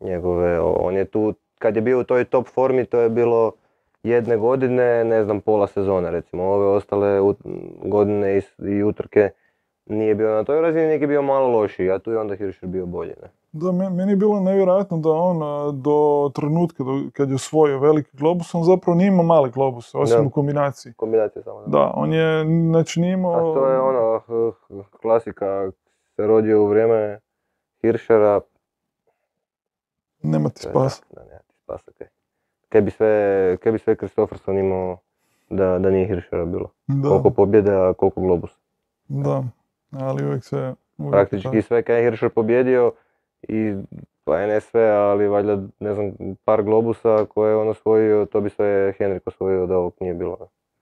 njegove. 0.00 0.60
On 0.60 0.96
je 0.96 1.04
tu, 1.04 1.34
kad 1.58 1.76
je 1.76 1.82
bio 1.82 2.00
u 2.00 2.04
toj 2.04 2.24
top 2.24 2.48
formi, 2.48 2.84
to 2.84 3.00
je 3.00 3.08
bilo 3.08 3.52
jedne 4.02 4.36
godine, 4.36 5.04
ne 5.04 5.24
znam, 5.24 5.40
pola 5.40 5.66
sezone 5.66 6.10
recimo. 6.10 6.44
Ove 6.44 6.66
ostale 6.66 7.34
godine 7.84 8.42
i, 8.58 8.82
utrke 8.82 9.30
nije 9.86 10.14
bio 10.14 10.34
na 10.34 10.44
toj 10.44 10.60
razini, 10.60 10.86
nek 10.86 11.00
je 11.00 11.06
bio 11.06 11.22
malo 11.22 11.48
lošiji, 11.48 11.90
a 11.90 11.98
tu 11.98 12.10
je 12.10 12.18
onda 12.18 12.36
Hirscher 12.36 12.68
bio 12.68 12.86
bolji. 12.86 13.12
Ne? 13.22 13.41
Da, 13.52 13.72
me- 13.72 13.90
meni 13.90 14.12
je 14.12 14.16
bilo 14.16 14.40
nevjerojatno 14.40 14.96
da 14.98 15.08
on 15.10 15.38
do 15.82 16.30
trenutka 16.34 16.84
do, 16.84 17.02
kad 17.12 17.28
je 17.28 17.34
osvojio 17.34 17.78
veliki 17.78 18.10
globus, 18.12 18.54
on 18.54 18.64
zapravo 18.64 18.96
nije 18.96 19.08
imao 19.08 19.24
male 19.24 19.50
globuse, 19.50 19.98
osim 19.98 20.16
Da. 20.16 20.26
u 20.26 20.30
kombinaciji. 20.30 20.92
Kombinacija 20.92 21.42
samo. 21.42 21.62
Da, 21.66 21.92
on 21.94 22.12
je, 22.12 22.44
znači 22.70 23.00
nije 23.00 23.12
imao... 23.12 23.32
A 23.32 23.54
to 23.54 23.66
je 23.68 23.80
ono, 23.80 24.20
klasika, 25.02 25.70
se 26.16 26.26
rodio 26.26 26.62
u 26.62 26.66
vrijeme 26.66 27.18
Hirschera, 27.80 28.40
Nema 30.22 30.48
ti 30.48 30.62
spasa. 30.62 31.02
Da, 31.10 31.20
da, 31.20 31.26
nema 31.26 31.40
ti 31.40 31.54
spasa. 31.56 31.90
Kaj. 31.98 32.06
Kaj 32.68 32.80
bi 32.80 32.90
sve, 32.90 33.12
kaj 33.56 33.72
bi 33.72 33.78
sve 33.78 33.96
Kristofferson 33.96 34.58
imao 34.58 34.96
da, 35.50 35.78
da 35.78 35.90
nije 35.90 36.06
Hirschera 36.06 36.44
bilo? 36.44 36.70
Da, 36.86 37.08
Koliko 37.08 37.30
pobjede, 37.30 37.72
a 37.72 37.92
koliko 37.92 38.20
globusa? 38.20 38.56
da, 39.08 39.44
ali 39.90 40.26
uvijek 40.26 40.44
se... 40.44 40.74
Uvijek 40.98 41.12
Praktički 41.12 41.62
sve 41.62 41.82
kaj 41.82 41.96
je 41.96 42.02
Hirscher 42.02 42.30
pobjedio 42.30 42.92
i 43.48 43.74
pa 44.24 44.46
ne 44.46 44.60
sve, 44.60 44.90
ali 44.90 45.28
valjda 45.28 45.62
ne 45.80 45.94
znam 45.94 46.12
par 46.44 46.62
globusa 46.62 47.24
koje 47.24 47.50
je 47.50 47.56
on 47.56 47.68
osvojio, 47.68 48.26
to 48.26 48.40
bi 48.40 48.50
sve 48.50 48.92
Henrik 48.98 49.26
osvojio 49.26 49.66
da 49.66 49.78
ovog 49.78 49.92
nije 50.00 50.14
bilo. 50.14 50.36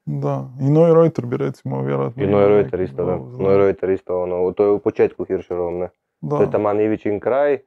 Da, 0.05 0.45
i 0.61 0.71
Neureuter 0.71 1.27
bi 1.27 1.37
recimo 1.37 1.83
vjerojatno... 1.83 2.23
I 2.23 2.27
Neureuter 2.27 2.81
neki 2.81 2.93
isto, 2.93 3.05
da. 3.05 3.13
da. 3.13 3.43
Neureuter 3.45 3.91
isto, 3.91 4.23
ono, 4.23 4.53
to 4.53 4.65
je 4.65 4.71
u 4.71 4.79
početku 4.79 5.25
Hirscherovom, 5.25 5.79
ne. 5.79 5.89
To 6.31 6.41
je 6.41 6.47
Da, 6.47 6.53
taman 6.53 6.81
Ivićin 6.81 7.21
kraj, 7.21 7.59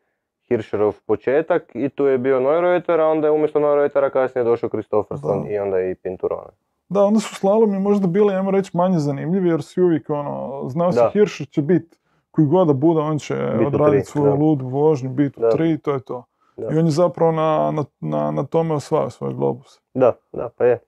Hirscherov 0.48 0.96
početak 1.06 1.72
i 1.74 1.90
tu 1.90 2.06
je 2.06 2.18
bio 2.18 2.40
Neureuter, 2.40 3.00
a 3.00 3.08
onda 3.08 3.28
je 3.28 3.32
umjesto 3.32 3.60
Neureutera 3.60 4.10
kasnije 4.10 4.44
došao 4.44 4.70
Kristofferson 4.70 5.44
Da. 5.44 5.50
i 5.50 5.58
onda 5.58 5.82
i 5.82 5.96
Pinturone. 5.96 6.52
da, 6.90 7.04
onda 7.04 7.20
su 7.20 7.36
slalomi 7.36 7.80
možda 7.80 8.08
bili, 8.08 8.34
ajmo 8.34 8.52
reći, 8.52 8.78
manje 8.78 9.00
zanimljivi 9.00 9.50
jer 9.50 9.64
si 9.64 9.82
uvijek 9.82 10.10
ono, 10.10 10.64
znao 10.70 10.92
si 10.92 10.98
Da. 10.98 11.10
Hirscher 11.14 11.48
će 11.48 11.62
biti 11.62 11.98
koji 12.36 12.48
god 12.48 12.68
da 12.68 12.74
bude, 12.74 13.00
on 13.00 13.20
će 13.20 13.36
Bit 13.58 13.68
odraditi 13.68 14.06
svoju 14.06 14.36
ludu 14.36 14.68
vožnju, 14.68 15.10
biti 15.10 15.40
u 15.40 15.50
tri, 15.52 15.78
to 15.78 15.94
je 15.94 16.00
to. 16.00 16.24
Da. 16.58 16.68
I 16.72 16.78
on 16.78 16.86
je 16.86 16.92
zapravo 16.92 17.32
na, 17.32 17.72
na, 17.72 17.86
na, 18.00 18.32
na 18.32 18.44
tome 18.44 18.74
osvajao 18.74 19.10
svoje 19.10 19.34
globuse. 19.34 19.80
Da, 19.94 20.14
da, 20.32 20.50
pa 20.58 20.66
je. 20.66 20.80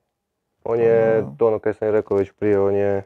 On 0.64 0.80
je, 0.80 1.22
Da. 1.22 1.36
to 1.38 1.48
ono 1.48 1.60
kaj 1.60 1.74
sam 1.74 1.90
rekao 1.90 2.18
već 2.18 2.32
prije, 2.32 2.60
on 2.60 2.76
je 2.76 3.04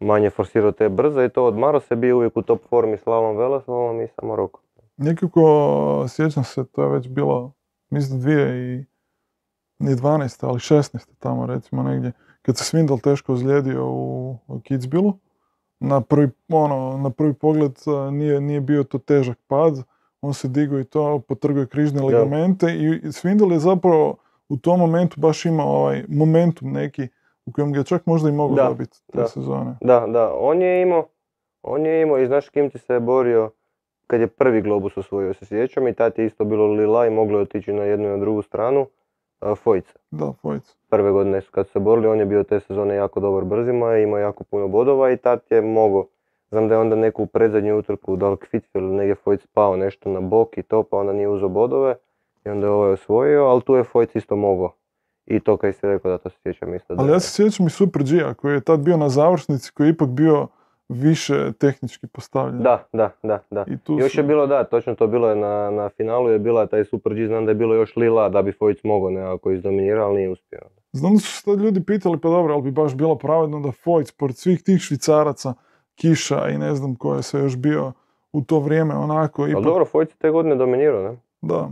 manje 0.00 0.30
forsirao 0.30 0.72
te 0.72 0.88
brze 0.88 1.24
i 1.24 1.28
to 1.28 1.44
odmaro 1.44 1.80
se 1.80 1.96
bio 1.96 2.16
uvijek 2.16 2.36
u 2.36 2.42
top 2.42 2.60
formi 2.68 2.96
slalom, 2.96 3.36
veleslalom 3.36 4.00
i 4.00 4.08
samo 4.08 4.36
roko. 4.36 4.60
Nekako, 4.96 6.06
sjećam 6.08 6.44
se, 6.44 6.64
to 6.66 6.82
je 6.82 6.88
već 6.88 7.08
bilo, 7.08 7.52
mislim, 7.90 8.20
dvije 8.20 8.74
i, 8.74 8.84
nije 9.78 9.96
12, 9.96 10.46
ali 10.46 10.58
16 10.58 10.98
tamo 11.18 11.46
recimo 11.46 11.82
negdje, 11.82 12.12
kad 12.42 12.56
se 12.56 12.64
Svindal 12.64 12.98
teško 12.98 13.32
ozlijedio 13.32 13.86
u, 13.86 14.36
u 14.46 14.58
Kitzbühelu, 14.58 15.12
na 15.80 16.00
prvi, 16.00 16.28
ono, 16.48 16.98
na 16.98 17.10
prvi 17.10 17.34
pogled 17.34 17.72
nije, 18.12 18.40
nije 18.40 18.60
bio 18.60 18.84
to 18.84 18.98
težak 18.98 19.38
pad, 19.46 19.82
on 20.20 20.34
se 20.34 20.48
digao 20.48 20.80
i 20.80 20.84
to, 20.84 21.18
potrgao 21.28 21.60
je 21.60 21.66
križne 21.66 22.02
ligamente 22.02 22.66
i, 22.66 23.08
i 23.08 23.12
Svindal 23.12 23.52
je 23.52 23.58
zapravo 23.58 24.16
u 24.48 24.56
tom 24.56 24.80
momentu 24.80 25.20
baš 25.20 25.44
imao 25.44 25.68
ovaj 25.68 26.04
momentum 26.08 26.72
neki 26.72 27.08
u 27.46 27.52
kojem 27.52 27.72
ga 27.72 27.82
čak 27.82 28.06
možda 28.06 28.28
i 28.28 28.32
mogao 28.32 28.56
Da, 28.56 28.68
dobiti 28.68 28.98
te 29.12 29.18
da. 29.18 29.26
sezone. 29.26 29.76
Da, 29.80 30.06
da, 30.06 30.34
on 30.34 30.62
je 30.62 30.82
imao, 30.82 31.06
on 31.62 31.86
je 31.86 32.02
imao 32.02 32.18
i 32.18 32.26
znaš 32.26 32.48
kim 32.48 32.70
ti 32.70 32.78
se 32.78 33.00
borio 33.00 33.50
kad 34.06 34.20
je 34.20 34.26
prvi 34.26 34.62
globus 34.62 34.96
osvojio, 34.96 35.34
se 35.34 35.46
sjećam 35.46 35.88
i 35.88 35.94
tad 35.94 36.12
je 36.18 36.26
isto 36.26 36.44
bilo 36.44 36.66
lila 36.66 37.06
i 37.06 37.10
moglo 37.10 37.38
je 37.38 37.42
otići 37.42 37.72
na 37.72 37.82
jednu 37.82 38.06
i 38.06 38.10
na 38.10 38.16
drugu 38.16 38.42
stranu, 38.42 38.86
a, 39.44 39.54
Fojca. 39.54 39.92
Da, 40.10 40.32
Fojc. 40.42 40.76
Prve 40.90 41.10
godine 41.10 41.40
su 41.40 41.50
kad 41.50 41.66
su 41.66 41.72
se 41.72 41.78
borili, 41.78 42.06
on 42.06 42.18
je 42.18 42.26
bio 42.26 42.42
te 42.42 42.60
sezone 42.60 42.94
jako 42.94 43.20
dobar 43.20 43.44
brzima, 43.44 43.96
imao 43.96 44.18
jako 44.18 44.44
puno 44.44 44.68
bodova 44.68 45.12
i 45.12 45.16
tad 45.16 45.40
je 45.50 45.60
mogao. 45.60 46.06
Znam 46.50 46.68
da 46.68 46.74
je 46.74 46.80
onda 46.80 46.96
neku 46.96 47.26
predzadnju 47.26 47.78
utrku, 47.78 48.16
da 48.16 48.30
li 48.30 48.36
Kvitfjell 48.36 48.84
ili 48.84 48.96
negdje 48.96 49.14
Fojc 49.14 49.46
pao 49.46 49.76
nešto 49.76 50.10
na 50.10 50.20
bok 50.20 50.58
i 50.58 50.62
to, 50.62 50.82
pa 50.82 50.96
onda 50.96 51.12
nije 51.12 51.28
uzeo 51.28 51.48
bodove 51.48 51.94
i 52.44 52.48
onda 52.48 52.66
je 52.66 52.72
ovaj 52.72 52.92
osvojio, 52.92 53.44
ali 53.44 53.62
tu 53.62 53.74
je 53.74 53.84
Fojc 53.84 54.14
isto 54.14 54.36
mogao. 54.36 54.72
I 55.26 55.40
to 55.40 55.56
kaj 55.56 55.72
si 55.72 55.86
rekao 55.86 56.10
da 56.10 56.18
to 56.18 56.30
se 56.30 56.36
sjećam 56.42 56.74
isto. 56.74 56.94
Ali 56.98 57.12
ja 57.12 57.20
se 57.20 57.30
sjećam 57.30 57.66
i 57.66 57.70
Super 57.70 58.02
G-a 58.02 58.34
koji 58.34 58.54
je 58.54 58.60
tad 58.60 58.80
bio 58.80 58.96
na 58.96 59.08
završnici, 59.08 59.72
koji 59.72 59.86
je 59.86 59.90
ipak 59.90 60.08
bio 60.08 60.46
više 60.88 61.52
tehnički 61.52 62.06
postavljen. 62.06 62.58
Da, 62.58 62.84
da, 62.92 63.10
da, 63.22 63.38
da. 63.50 63.64
I 63.66 63.78
tu 63.78 63.98
Još 63.98 64.12
su- 64.12 64.20
je 64.20 64.24
bilo, 64.24 64.46
da, 64.46 64.64
točno 64.64 64.94
to 64.94 65.06
bilo 65.06 65.28
je 65.28 65.36
na, 65.36 65.70
na 65.70 65.88
finalu 65.88 66.28
je 66.28 66.38
bila 66.38 66.66
taj 66.66 66.84
Super 66.84 67.14
G, 67.14 67.26
znam 67.26 67.44
da 67.44 67.50
je 67.50 67.54
bilo 67.54 67.74
još 67.74 67.96
Lila 67.96 68.28
da 68.28 68.42
bi 68.42 68.52
Fojc 68.52 68.84
mogao 68.84 69.10
nekako 69.10 69.50
izdominirao, 69.50 70.06
ali 70.06 70.16
nije 70.16 70.30
uspio. 70.30 70.58
Znam 70.92 71.12
da 71.12 71.18
su 71.18 71.32
se 71.32 71.44
tad 71.44 71.60
ljudi 71.60 71.82
pitali, 71.82 72.18
pa 72.18 72.28
dobro, 72.28 72.54
ali 72.54 72.62
bi 72.62 72.70
baš 72.72 72.94
bilo 72.94 73.14
pravedno 73.16 73.60
da 73.60 73.72
Fojc, 73.72 74.10
pored 74.10 74.36
svih 74.36 74.62
tih 74.62 74.78
švicaraca, 74.78 75.54
Kiša 75.94 76.48
i 76.48 76.58
ne 76.58 76.74
znam 76.74 76.94
ko 76.94 77.14
je 77.14 77.22
sve 77.22 77.40
još 77.40 77.56
bio 77.56 77.92
u 78.32 78.42
to 78.42 78.58
vrijeme, 78.58 78.94
onako, 78.94 79.46
ipak, 79.46 79.56
Ali 79.56 79.64
dobro, 79.64 79.84
Fojc 79.84 80.10
je 80.10 80.16
te 80.16 80.30
godine 80.30 80.56
dominirao, 80.56 81.02
ne? 81.02 81.16
da. 81.42 81.70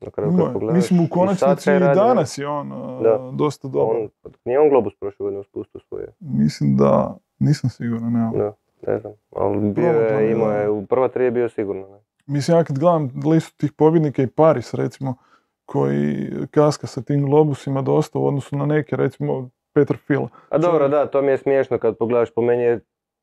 Na 0.00 0.10
kraju 0.10 0.30
kad 0.38 0.52
pogledaš. 0.52 0.76
Mislim, 0.76 1.00
u 1.00 1.04
I 1.04 1.08
konačnici 1.08 1.70
i 1.70 1.72
ne? 1.72 1.94
danas 1.94 2.38
je 2.38 2.46
on 2.48 2.68
Da. 3.02 3.30
dosta 3.32 3.68
dobar. 3.68 3.96
On, 3.96 4.08
nije 4.44 4.60
on 4.60 4.68
Globus 4.68 4.94
prošle 4.94 5.24
godine 5.24 5.40
uspustu 5.40 5.78
svoje, 5.80 6.06
Mislim 6.20 6.76
da, 6.76 7.16
nisam 7.38 7.70
siguran, 7.70 8.16
evo. 8.16 8.32
da, 8.34 8.52
ne 8.86 8.98
znam. 8.98 9.12
Ali 9.32 9.70
bio 9.70 9.86
je, 9.86 10.34
da. 10.34 10.52
je, 10.52 10.70
u 10.70 10.86
prva 10.86 11.08
tri 11.08 11.24
je 11.24 11.30
bio 11.30 11.48
sigurno, 11.48 11.88
ne? 11.88 11.98
Mislim, 12.26 12.56
ja 12.56 12.64
kad 12.64 12.78
gledam 12.78 13.10
listu 13.26 13.56
tih 13.56 13.72
pobjednika 13.72 14.22
i 14.22 14.26
Paris, 14.26 14.74
recimo, 14.74 15.14
koji 15.64 16.16
kaska 16.50 16.86
sa 16.86 17.02
tim 17.02 17.26
globusima 17.26 17.82
dosta 17.82 18.18
u 18.18 18.26
odnosu 18.26 18.56
na 18.56 18.66
neke, 18.66 18.96
recimo, 18.96 19.48
Petar 19.72 19.96
Fila. 19.96 20.28
A 20.48 20.58
dobro, 20.58 20.88
da, 20.88 21.06
to 21.06 21.22
mi 21.22 21.28
je 21.28 21.38
smiješno 21.38 21.78
kad 21.78 21.96
pogledaš, 21.96 22.30
po 22.30 22.42
meni 22.42 22.62
je 22.62 22.80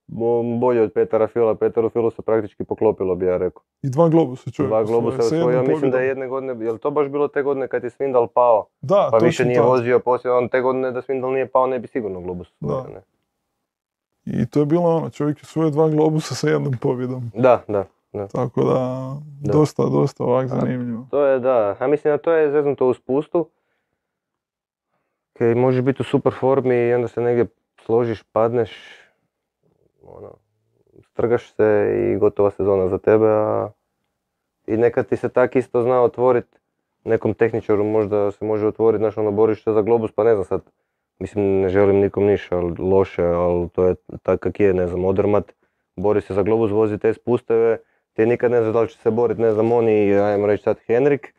bo- 0.08 0.58
bolji 0.60 0.80
od 0.80 0.92
Petara 0.94 1.28
Fila. 1.28 1.56
Petaru 1.56 1.90
Filu 1.90 2.12
se 2.12 2.22
praktički 2.22 2.64
poklopilo, 2.64 3.16
bi 3.16 3.26
ja 3.26 3.38
rekao. 3.38 3.62
I 3.82 3.90
dva 3.90 4.10
globusa 4.10 4.52
čovjek 4.52 4.70
Dva 4.70 4.84
globusa 4.84 5.18
osvojio, 5.20 5.64
mislim 5.64 5.92
da 5.92 6.00
je 6.00 6.08
jedne 6.08 6.28
godine, 6.28 6.66
je 6.66 6.72
li 6.72 6.80
to 6.80 6.92
baš 6.92 7.08
bilo 7.08 7.28
te 7.28 7.42
godine 7.42 7.68
kad 7.68 7.84
je 7.84 7.90
Svindal 7.90 8.28
pao? 8.28 8.66
Da, 8.82 9.08
Pa 9.12 9.18
više 9.18 9.46
nije 9.46 9.58
tad. 9.58 9.66
vozio 9.66 10.00
poslije, 10.00 10.34
on 10.34 10.50
te 10.50 10.62
godine 10.62 10.92
da 10.92 11.02
Svindal 11.02 11.32
nije 11.32 11.48
pao, 11.48 11.68
ne 11.68 11.80
bi 11.80 11.88
sigurno 11.88 12.22
globus 12.22 12.48
osvojio, 12.52 12.84
Da. 12.84 12.90
ne? 12.90 13.02
I 14.26 14.46
to 14.46 14.60
je 14.60 14.66
bilo 14.66 14.96
ono, 14.96 15.10
čovjek 15.10 15.40
je 15.40 15.46
svoje 15.46 15.72
dva 15.72 15.90
globusa 15.90 16.36
sa 16.36 16.50
jednom 16.50 16.74
pobjedom. 16.82 17.32
Da, 17.36 17.64
da. 17.68 17.86
Tako 18.32 18.64
da, 18.64 19.16
dosta, 19.42 19.84
dosta 19.84 20.24
ovak 20.24 20.48
zanimljivo. 20.48 21.08
To 21.12 21.26
je 21.26 21.40
da, 21.40 21.76
a 21.80 21.88
mislim 21.88 22.14
da 22.14 22.18
to 22.18 22.32
je 22.32 22.52
zeznuto 22.52 22.88
u 22.88 22.94
spustu. 22.94 23.50
Kaj 25.34 25.56
možeš 25.56 25.82
biti 25.82 26.02
u 26.02 26.06
super 26.06 26.34
formi 26.40 26.76
i 26.76 26.94
onda 26.94 27.08
se 27.08 27.22
negdje 27.22 27.46
složiš, 27.86 28.24
padneš, 28.24 28.72
ono, 30.04 30.30
strgaš 31.02 31.54
se 31.54 31.96
i 31.98 32.16
gotova 32.18 32.52
sezona 32.52 32.88
za 32.88 32.98
tebe, 32.98 33.28
a 33.28 33.70
i 34.68 34.78
nekad 34.78 35.08
ti 35.08 35.18
se 35.18 35.30
tak 35.30 35.56
isto 35.56 35.82
zna 35.82 36.02
otvorit, 36.02 36.60
nekom 37.04 37.34
tehničaru 37.34 37.84
možda 37.84 38.32
se 38.32 38.46
može 38.46 38.68
otvoriti, 38.68 39.02
znaš, 39.02 39.18
ono, 39.18 39.32
boriš 39.32 39.64
se 39.64 39.74
za 39.74 39.82
globus, 39.82 40.12
pa 40.12 40.24
ne 40.24 40.34
znam 40.34 40.46
sad, 40.46 40.62
mislim, 41.20 41.62
ne 41.62 41.70
želim 41.70 41.96
nikom 42.00 42.26
ništa, 42.26 42.62
loše, 42.80 43.24
ali 43.24 43.70
to 43.70 43.88
je 43.88 43.96
tak 44.24 44.40
kak 44.40 44.60
je, 44.60 44.74
ne 44.74 44.88
znam, 44.88 45.06
Odermat, 45.06 45.52
bori 45.96 46.22
se 46.22 46.34
za 46.34 46.44
globus, 46.44 46.72
vozi 46.72 46.98
te 46.98 47.14
spusteve, 47.14 47.78
ti 48.14 48.26
nikad 48.26 48.52
ne 48.52 48.62
znaš 48.62 48.74
da 48.74 48.82
li 48.82 48.88
će 48.90 48.98
se 48.98 49.12
boriti, 49.12 49.42
ne 49.42 49.52
znam, 49.54 49.72
oni, 49.72 50.14
ajmo 50.14 50.48
reći 50.48 50.64
sad 50.64 50.78
Henrik, 50.88 51.34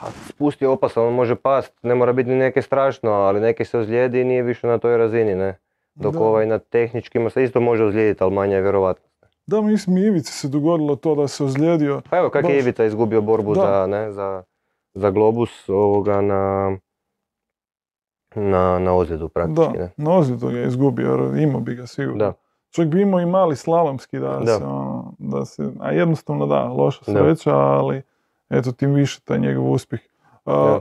a 0.00 0.06
spust 0.28 0.62
je 0.62 0.68
opasan, 0.68 1.06
on 1.06 1.14
može 1.14 1.34
past, 1.34 1.72
ne 1.82 1.94
mora 1.94 2.12
biti 2.12 2.30
ni 2.30 2.36
neke 2.36 2.62
strašno, 2.62 3.10
ali 3.10 3.40
neki 3.40 3.64
se 3.64 3.78
ozlijedi 3.78 4.20
i 4.20 4.24
nije 4.24 4.42
više 4.42 4.66
na 4.66 4.78
toj 4.78 4.96
razini, 4.96 5.34
ne. 5.34 5.58
Dok 5.94 6.14
Da. 6.14 6.20
ovaj 6.20 6.46
na 6.46 6.58
tehničkima 6.58 7.30
se 7.30 7.42
isto 7.44 7.60
može 7.60 7.84
ozlijediti, 7.84 8.24
ali 8.24 8.34
manja 8.34 8.56
je 8.56 8.62
vjerovatno. 8.62 9.04
Da, 9.46 9.60
mislim, 9.60 9.96
i 9.96 10.00
Ivici 10.06 10.32
se 10.32 10.48
dogodilo 10.48 10.96
to 10.96 11.14
da 11.14 11.28
se 11.28 11.44
ozlijedio. 11.44 12.02
Pa 12.10 12.18
evo, 12.18 12.30
kak 12.30 12.48
je. 12.48 12.58
Ivica 12.58 12.84
izgubio 12.84 13.20
borbu 13.22 13.54
Da. 13.54 13.60
za, 13.60 13.86
ne, 13.86 14.12
za, 14.12 14.42
za 14.94 15.10
globus 15.10 15.68
ovoga 15.68 16.20
na, 16.20 16.76
na, 18.34 18.78
na 18.78 18.94
ozljedu 18.94 19.24
Da, 19.24 19.28
praktički, 19.28 19.78
ne. 19.78 19.90
na 19.96 20.16
ozljedu 20.16 20.48
ga 20.48 20.58
je 20.58 20.66
izgubio, 20.66 21.10
jer 21.10 21.42
imao 21.42 21.60
bi 21.60 21.74
ga 21.74 21.86
sigurno. 21.86 22.18
Da. 22.18 22.32
Čak 22.70 22.86
bi 22.88 23.00
imao 23.02 23.20
i 23.20 23.26
mali 23.26 23.56
slalomski 23.56 24.18
da, 24.18 24.28
Da. 24.44 24.58
se 24.58 24.64
ono, 24.64 25.12
da 25.18 25.44
se, 25.44 25.70
a 25.80 25.92
jednostavno 25.92 26.46
da, 26.46 26.64
loša 26.64 27.00
Da. 27.06 27.12
sreća, 27.12 27.56
ali 27.56 28.02
eto 28.50 28.72
tim 28.72 28.94
više 28.94 29.20
taj 29.20 29.38
njegov 29.38 29.72
uspjeh. 29.72 30.00
A, 30.44 30.52
Da. 30.64 30.80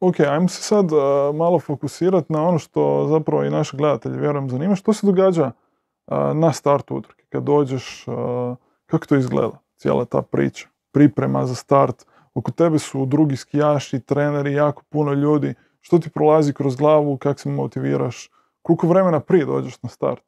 Ok, 0.00 0.20
ajmo 0.20 0.48
se 0.48 0.62
sad 0.62 0.92
a, 0.92 1.32
malo 1.34 1.58
fokusirati 1.58 2.32
na 2.32 2.48
ono 2.48 2.58
što 2.58 3.06
zapravo 3.08 3.44
i 3.44 3.50
naše 3.50 3.76
gledatelje 3.76 4.18
vjerujem 4.18 4.50
zanima. 4.50 4.74
Što 4.76 4.92
se 4.92 5.06
događa 5.06 5.50
a, 6.06 6.32
na 6.34 6.52
startu 6.52 6.96
utrke? 6.96 7.24
Kad 7.28 7.42
dođeš, 7.42 8.04
kako 8.86 9.06
to 9.06 9.16
izgleda? 9.16 9.58
Cijela 9.76 10.04
ta 10.04 10.22
priča, 10.22 10.68
priprema 10.92 11.46
za 11.46 11.54
start. 11.54 12.06
Oko 12.34 12.50
tebe 12.50 12.78
su 12.78 13.06
drugi 13.06 13.36
skijaši, 13.36 14.00
treneri, 14.00 14.52
jako 14.52 14.82
puno 14.88 15.12
ljudi. 15.12 15.54
Što 15.86 15.98
ti 15.98 16.10
prolazi 16.10 16.54
kroz 16.54 16.76
glavu, 16.76 17.16
kako 17.16 17.40
se 17.40 17.48
motiviraš? 17.48 18.30
Koliko 18.62 18.86
vremena 18.86 19.20
prije 19.20 19.44
dođeš 19.44 19.82
na 19.82 19.88
start? 19.88 20.22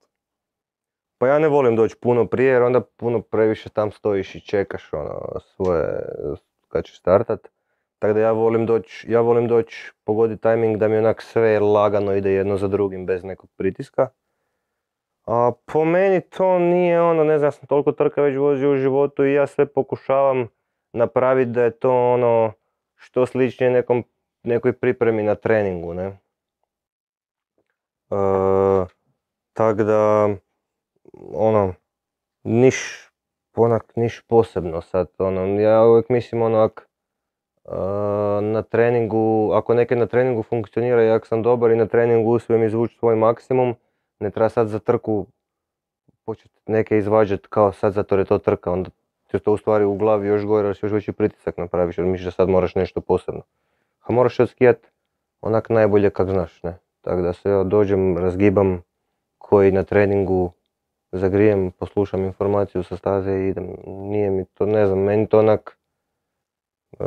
Pa 1.18 1.28
ja 1.28 1.38
ne 1.38 1.48
volim 1.48 1.76
doći 1.76 1.96
puno 1.96 2.26
prije 2.26 2.52
jer 2.52 2.62
onda 2.62 2.80
puno 2.80 3.22
previše 3.22 3.68
tam 3.68 3.90
stojiš 3.90 4.34
i 4.34 4.40
čekaš 4.40 4.92
ono 4.92 5.40
svoje 5.40 6.02
kad 6.68 6.84
ćeš 6.84 6.98
startat. 6.98 7.48
Tako 7.98 8.14
da 8.14 8.20
ja 8.20 8.32
volim 8.32 8.66
doći, 8.66 9.10
ja 9.10 9.20
volim 9.20 9.48
doći 9.48 9.92
pogoditi 10.04 10.42
tajming 10.42 10.76
da 10.76 10.88
mi 10.88 10.96
onak 10.96 11.22
sve 11.22 11.60
lagano 11.60 12.14
ide 12.14 12.32
jedno 12.32 12.56
za 12.56 12.68
drugim 12.68 13.06
bez 13.06 13.24
nekog 13.24 13.50
pritiska. 13.56 14.08
A 15.26 15.52
po 15.66 15.84
meni 15.84 16.20
to 16.20 16.58
nije 16.58 17.00
ono, 17.02 17.24
ne 17.24 17.38
znam, 17.38 17.46
ja 17.46 17.52
sam 17.52 17.66
toliko 17.66 17.92
trka 17.92 18.22
već 18.22 18.36
vozio 18.36 18.72
u 18.72 18.76
životu 18.76 19.24
i 19.24 19.34
ja 19.34 19.46
sve 19.46 19.66
pokušavam 19.66 20.48
napraviti 20.92 21.50
da 21.50 21.62
je 21.62 21.70
to 21.70 22.12
ono 22.12 22.52
što 22.94 23.26
sličnije 23.26 23.70
nekom, 23.70 24.04
nekoj 24.48 24.72
pripremi 24.72 25.22
na 25.22 25.34
treningu, 25.34 25.94
ne. 25.94 26.06
E, 28.10 28.16
tak 29.52 29.82
da, 29.82 30.28
ono, 31.32 31.74
niš, 32.44 33.10
onak, 33.56 33.96
niš 33.96 34.22
posebno 34.26 34.82
sad, 34.82 35.08
ono, 35.18 35.60
ja 35.60 35.84
uvijek 35.84 36.08
mislim 36.08 36.42
onak, 36.42 36.88
e, 37.64 37.70
na 38.42 38.62
treningu, 38.62 39.50
ako 39.52 39.74
neke 39.74 39.96
na 39.96 40.06
treningu 40.06 40.42
funkcionira 40.42 41.04
i 41.04 41.10
ako 41.10 41.26
sam 41.26 41.42
dobar 41.42 41.70
i 41.70 41.76
na 41.76 41.86
treningu 41.86 42.30
uspijem 42.30 42.62
izvući 42.62 42.98
svoj 42.98 43.16
maksimum, 43.16 43.74
ne 44.20 44.30
treba 44.30 44.48
sad 44.48 44.68
za 44.68 44.78
trku 44.78 45.26
početi 46.24 46.60
neke 46.66 46.98
izvađati 46.98 47.48
kao 47.48 47.72
sad 47.72 47.92
zato 47.92 48.14
jer 48.14 48.20
je 48.20 48.24
to 48.24 48.38
trka, 48.38 48.72
onda 48.72 48.90
ti 49.26 49.38
to 49.38 49.52
u 49.52 49.56
stvari 49.56 49.84
u 49.84 49.94
glavi 49.94 50.28
još 50.28 50.44
gore, 50.44 50.68
još 50.68 50.82
veći 50.82 51.12
pritisak 51.12 51.58
napraviš 51.58 51.98
jer 51.98 52.06
misliš 52.06 52.24
da 52.24 52.30
sad 52.30 52.48
moraš 52.48 52.74
nešto 52.74 53.00
posebno. 53.00 53.42
A 54.08 54.12
moraš 54.12 54.40
odskijat 54.40 54.86
onak 55.40 55.70
najbolje 55.70 56.10
kak 56.10 56.30
znaš, 56.30 56.62
ne. 56.62 56.78
Tako 57.00 57.22
da 57.22 57.32
se 57.32 57.50
ja 57.50 57.64
dođem, 57.64 58.18
razgibam 58.18 58.82
koji 59.38 59.72
na 59.72 59.82
treningu 59.82 60.52
zagrijem, 61.12 61.70
poslušam 61.70 62.24
informaciju 62.24 62.82
sa 62.82 62.96
staze 62.96 63.32
i 63.32 63.48
idem. 63.48 63.76
Nije 63.86 64.30
mi 64.30 64.44
to, 64.44 64.66
ne 64.66 64.86
znam, 64.86 64.98
meni 64.98 65.28
to 65.28 65.38
onak... 65.38 65.78
e, 67.00 67.04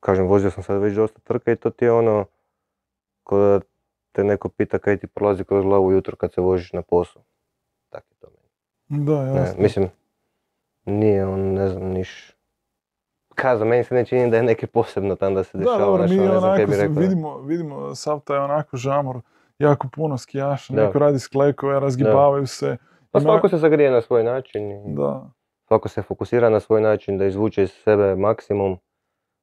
kažem, 0.00 0.26
vozio 0.26 0.50
sam 0.50 0.62
sad 0.62 0.82
već 0.82 0.94
dosta 0.94 1.20
trka 1.20 1.52
i 1.52 1.56
to 1.56 1.70
ti 1.70 1.84
je 1.84 1.92
ono, 1.92 2.24
ko 3.22 3.38
da 3.38 3.60
te 4.12 4.24
neko 4.24 4.48
pita 4.48 4.78
kaj 4.78 4.96
ti 4.96 5.06
prolazi 5.06 5.44
kroz 5.44 5.64
glavu 5.64 5.86
ujutro 5.86 6.16
kad 6.16 6.32
se 6.32 6.40
voziš 6.40 6.72
na 6.72 6.82
posao. 6.82 7.22
Tak 7.88 8.04
je 8.10 8.16
to 8.20 8.28
meni. 8.30 9.04
Da, 9.04 9.24
Ne, 9.24 9.40
jasno. 9.40 9.62
mislim, 9.62 9.88
nije 10.84 11.26
on, 11.26 11.40
ne 11.40 11.68
znam, 11.68 11.82
niš... 11.82 12.35
Kaza, 13.36 13.64
meni 13.64 13.84
se 13.84 13.94
ne 13.94 14.04
čini 14.04 14.30
da 14.30 14.36
je 14.36 14.42
neki 14.42 14.66
posebno 14.66 15.16
tam 15.16 15.34
da 15.34 15.44
se 15.44 15.58
Da, 15.58 15.64
dešava, 15.64 15.78
dobro, 15.78 16.06
znaš, 16.06 16.10
mi 16.10 16.28
ono, 16.28 16.38
onako 16.38 16.66
bi 16.66 16.72
se 16.72 16.88
vidimo, 16.88 17.38
vidimo 17.38 17.94
sav 17.94 18.20
taj 18.20 18.38
onako 18.38 18.76
žamor, 18.76 19.20
jako 19.58 19.88
puno 19.88 20.18
skijaša, 20.18 20.74
Da. 20.74 20.86
neko 20.86 20.98
radi 20.98 21.18
sklekove, 21.18 21.80
razgibavaju 21.80 22.46
se. 22.46 22.76
Pa 23.10 23.20
svako 23.20 23.48
se 23.48 23.56
zagrije 23.56 23.90
na 23.90 24.00
svoj 24.00 24.24
način 24.24 24.94
Da, 24.94 25.30
svako 25.68 25.88
se 25.88 26.02
fokusira 26.02 26.48
na 26.48 26.60
svoj 26.60 26.80
način 26.80 27.18
da 27.18 27.24
izvuče 27.24 27.62
iz 27.62 27.70
sebe 27.70 28.16
maksimum, 28.16 28.78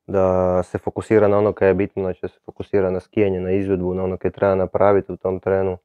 da 0.07 0.63
se 0.63 0.77
fokusira 0.77 1.27
na 1.27 1.37
ono 1.37 1.53
kaj 1.53 1.67
je 1.67 1.73
bitno, 1.73 2.03
znači 2.03 2.19
da 2.21 2.27
se 2.27 2.39
fokusira 2.45 2.91
na 2.91 2.99
skijanje, 2.99 3.39
na 3.39 3.51
izvedbu, 3.51 3.93
na 3.93 4.03
ono 4.03 4.17
kaj 4.17 4.31
treba 4.31 4.55
napraviti 4.55 5.11
u 5.11 5.17
tom 5.17 5.39
trenu. 5.39 5.77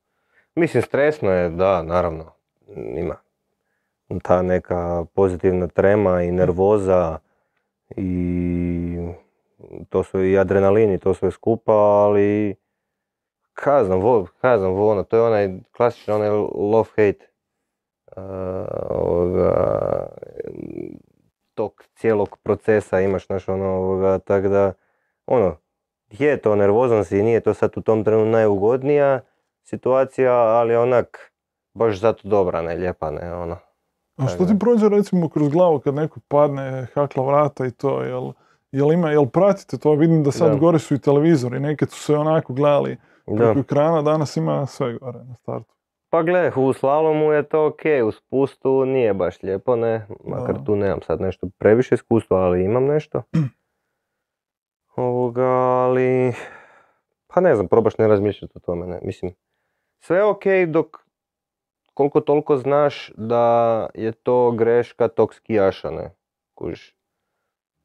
Mislim, 0.55 0.82
stresno 0.82 1.30
je, 1.30 1.51
da, 1.51 1.82
naravno, 1.82 2.24
ima 2.97 3.16
ta 4.22 4.43
neka 4.43 5.05
pozitivna 5.14 5.66
trema 5.66 6.22
i 6.22 6.32
nervoza 6.32 7.18
i 7.97 8.98
to 9.89 10.02
su 10.02 10.24
i 10.24 10.39
adrenalin 10.39 10.93
i 10.93 10.98
to 10.98 11.15
sve 11.15 11.31
skupa, 11.31 11.73
ali 11.73 12.56
kaj 13.55 13.85
znam, 13.85 14.01
vo, 14.01 14.27
kaj 14.40 14.59
znam, 14.59 14.73
vo, 14.73 14.90
ono, 14.90 15.02
to 15.02 15.16
je 15.16 15.23
onaj 15.23 15.48
klasični 15.77 16.15
onaj 16.15 16.28
love-hate 16.55 17.24
uh, 18.16 18.23
ovoga, 18.90 20.06
tog 21.55 21.85
cijelog 21.94 22.39
procesa 22.43 23.01
imaš, 23.01 23.27
znaš, 23.27 23.48
ono, 23.48 23.65
ovoga, 23.65 24.19
tak 24.19 24.48
da, 24.48 24.73
ono, 25.27 25.56
je 26.10 26.36
to 26.36 26.56
nervozan 26.56 27.05
si, 27.05 27.23
nije 27.23 27.40
to 27.40 27.55
sad 27.55 27.73
u 27.77 27.81
tom 27.81 28.05
trenu 28.05 28.27
najugodnija 28.27 29.20
situacija, 29.62 30.32
ali 30.32 30.77
onak, 30.77 31.32
baš 31.74 32.01
zato 32.01 32.28
dobra, 32.28 32.62
ne, 32.62 32.74
lijepa, 32.74 33.10
ne, 33.10 33.35
ono. 33.35 33.67
A 34.18 34.28
što 34.28 34.44
ti 34.46 34.58
prođe 34.60 34.88
recimo 34.88 35.28
kroz 35.28 35.48
glavu 35.48 35.80
kad 35.80 35.94
neko 35.94 36.20
padne, 36.28 36.86
hakla 36.94 37.24
vrata 37.26 37.66
i 37.66 37.70
to, 37.70 38.02
jel, 38.02 38.32
jel, 38.72 38.92
ima, 38.92 39.10
jel 39.10 39.26
pratite 39.26 39.78
to? 39.78 39.94
Vidim 39.94 40.22
da 40.22 40.32
sad 40.32 40.50
Da. 40.52 40.58
gore 40.58 40.78
su 40.78 40.94
i 40.94 40.98
televizori, 41.00 41.60
nekad 41.60 41.90
su 41.90 42.00
se 42.00 42.16
onako 42.16 42.52
gledali 42.52 42.96
Da. 43.26 43.34
preko 43.36 43.60
ekrana, 43.60 44.02
danas 44.02 44.36
ima 44.36 44.66
sve 44.66 44.98
gore 44.98 45.18
na 45.24 45.34
startu. 45.34 45.74
Pa 46.10 46.22
gle, 46.22 46.52
u 46.56 46.72
slalomu 46.72 47.32
je 47.32 47.42
to 47.42 47.66
ok, 47.66 47.80
u 48.06 48.12
spustu 48.12 48.84
nije 48.84 49.14
baš 49.14 49.42
lijepo, 49.42 49.76
ne, 49.76 50.06
makar 50.24 50.54
Da. 50.58 50.64
tu 50.64 50.76
nemam 50.76 51.02
sad 51.02 51.20
nešto 51.20 51.48
previše 51.58 51.94
iskustva, 51.94 52.36
ali 52.38 52.64
imam 52.64 52.84
nešto. 52.84 53.22
Ovoga, 54.96 55.46
ali, 55.46 56.32
pa 57.26 57.40
ne 57.40 57.54
znam, 57.54 57.68
probaš 57.68 57.98
ne 57.98 58.08
razmišljati 58.08 58.52
o 58.56 58.60
tome, 58.60 58.86
ne, 58.86 58.98
mislim, 59.02 59.32
sve 59.98 60.24
ok 60.24 60.42
dok 60.68 60.86
koliko 61.98 62.20
toliko 62.20 62.56
znaš 62.56 63.12
da 63.16 63.86
je 63.94 64.12
to 64.12 64.50
greška 64.50 65.08
tog 65.08 65.34
skijaša, 65.34 65.90
ne, 65.90 66.10
kužiš. 66.54 66.94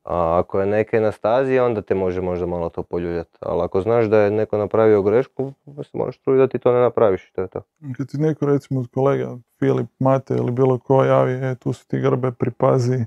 A 0.03 0.39
ako 0.39 0.59
je 0.59 0.65
neke 0.65 0.99
na 0.99 1.11
stazi, 1.11 1.59
onda 1.59 1.81
te 1.81 1.95
može 1.95 2.21
možda 2.21 2.45
malo 2.45 2.69
to 2.69 2.83
poljuljati. 2.83 3.37
Ali 3.39 3.61
ako 3.61 3.81
znaš 3.81 4.05
da 4.05 4.19
je 4.19 4.31
neko 4.31 4.57
napravio 4.57 5.01
grešku, 5.01 5.53
se 5.83 5.97
moraš 5.97 6.17
truditi 6.17 6.39
da 6.39 6.47
ti 6.47 6.59
to 6.59 6.73
ne 6.73 6.79
napraviš, 6.79 7.31
to 7.31 7.41
je 7.41 7.47
to. 7.47 7.61
Kad 7.97 8.09
ti 8.09 8.17
neko 8.17 8.45
recimo 8.45 8.79
od 8.79 8.87
kolega, 8.93 9.37
Filip, 9.59 9.89
Mate 9.99 10.33
ili 10.33 10.51
bilo 10.51 10.79
ko 10.79 11.03
javi, 11.03 11.33
e, 11.33 11.55
tu 11.55 11.73
su 11.73 11.87
ti 11.87 11.99
grbe, 11.99 12.31
pripazi. 12.31 13.05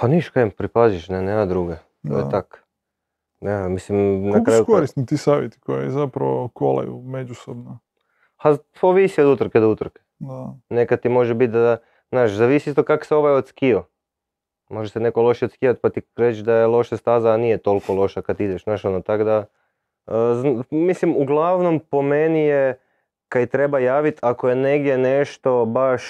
Pa 0.00 0.08
niš 0.08 0.28
kaj 0.28 0.42
im 0.42 0.50
pripaziš, 0.50 1.08
ne, 1.08 1.22
nema 1.22 1.46
druge. 1.46 1.76
To 2.08 2.18
je 2.18 2.30
tak. 2.30 2.64
Ne, 3.40 3.68
mislim, 3.68 4.26
na 4.26 4.32
Koliko 4.32 4.44
kraju... 4.44 4.64
su 4.64 4.72
korisni 4.72 5.06
ti 5.06 5.16
savjeti 5.16 5.60
koji 5.60 5.90
zapravo 5.90 6.48
kolaju 6.48 7.02
međusobno? 7.02 7.78
Ha, 8.42 8.56
ovisi 8.82 9.20
od 9.20 9.28
utrke 9.28 9.60
do 9.60 9.70
utrke. 9.70 10.00
Da. 10.18 10.54
Nekad 10.68 11.00
ti 11.00 11.08
može 11.08 11.34
biti 11.34 11.52
da, 11.52 11.76
znaš, 12.08 12.30
zavisi 12.30 12.70
isto 12.70 12.82
kako 12.82 13.04
se 13.04 13.14
ovaj 13.14 13.32
odskio. 13.32 13.84
Može 14.68 14.90
se 14.90 15.00
neko 15.00 15.22
loše 15.22 15.44
odskijat 15.44 15.80
pa 15.82 15.90
ti 15.90 16.00
reći 16.16 16.42
da 16.42 16.54
je 16.54 16.66
loša 16.66 16.96
staza, 16.96 17.32
a 17.32 17.36
nije 17.36 17.58
toliko 17.58 17.94
loša 17.94 18.22
kad 18.22 18.40
ideš, 18.40 18.64
znaš 18.64 18.84
ono, 18.84 19.00
tak 19.00 19.24
da... 19.24 19.44
zn- 20.06 20.64
mislim, 20.70 21.16
uglavnom 21.16 21.80
po 21.80 22.02
meni 22.02 22.40
je, 22.40 22.78
kaj 23.28 23.46
treba 23.46 23.78
javit, 23.78 24.18
ako 24.22 24.48
je 24.48 24.56
negdje 24.56 24.98
nešto 24.98 25.64
baš 25.64 26.02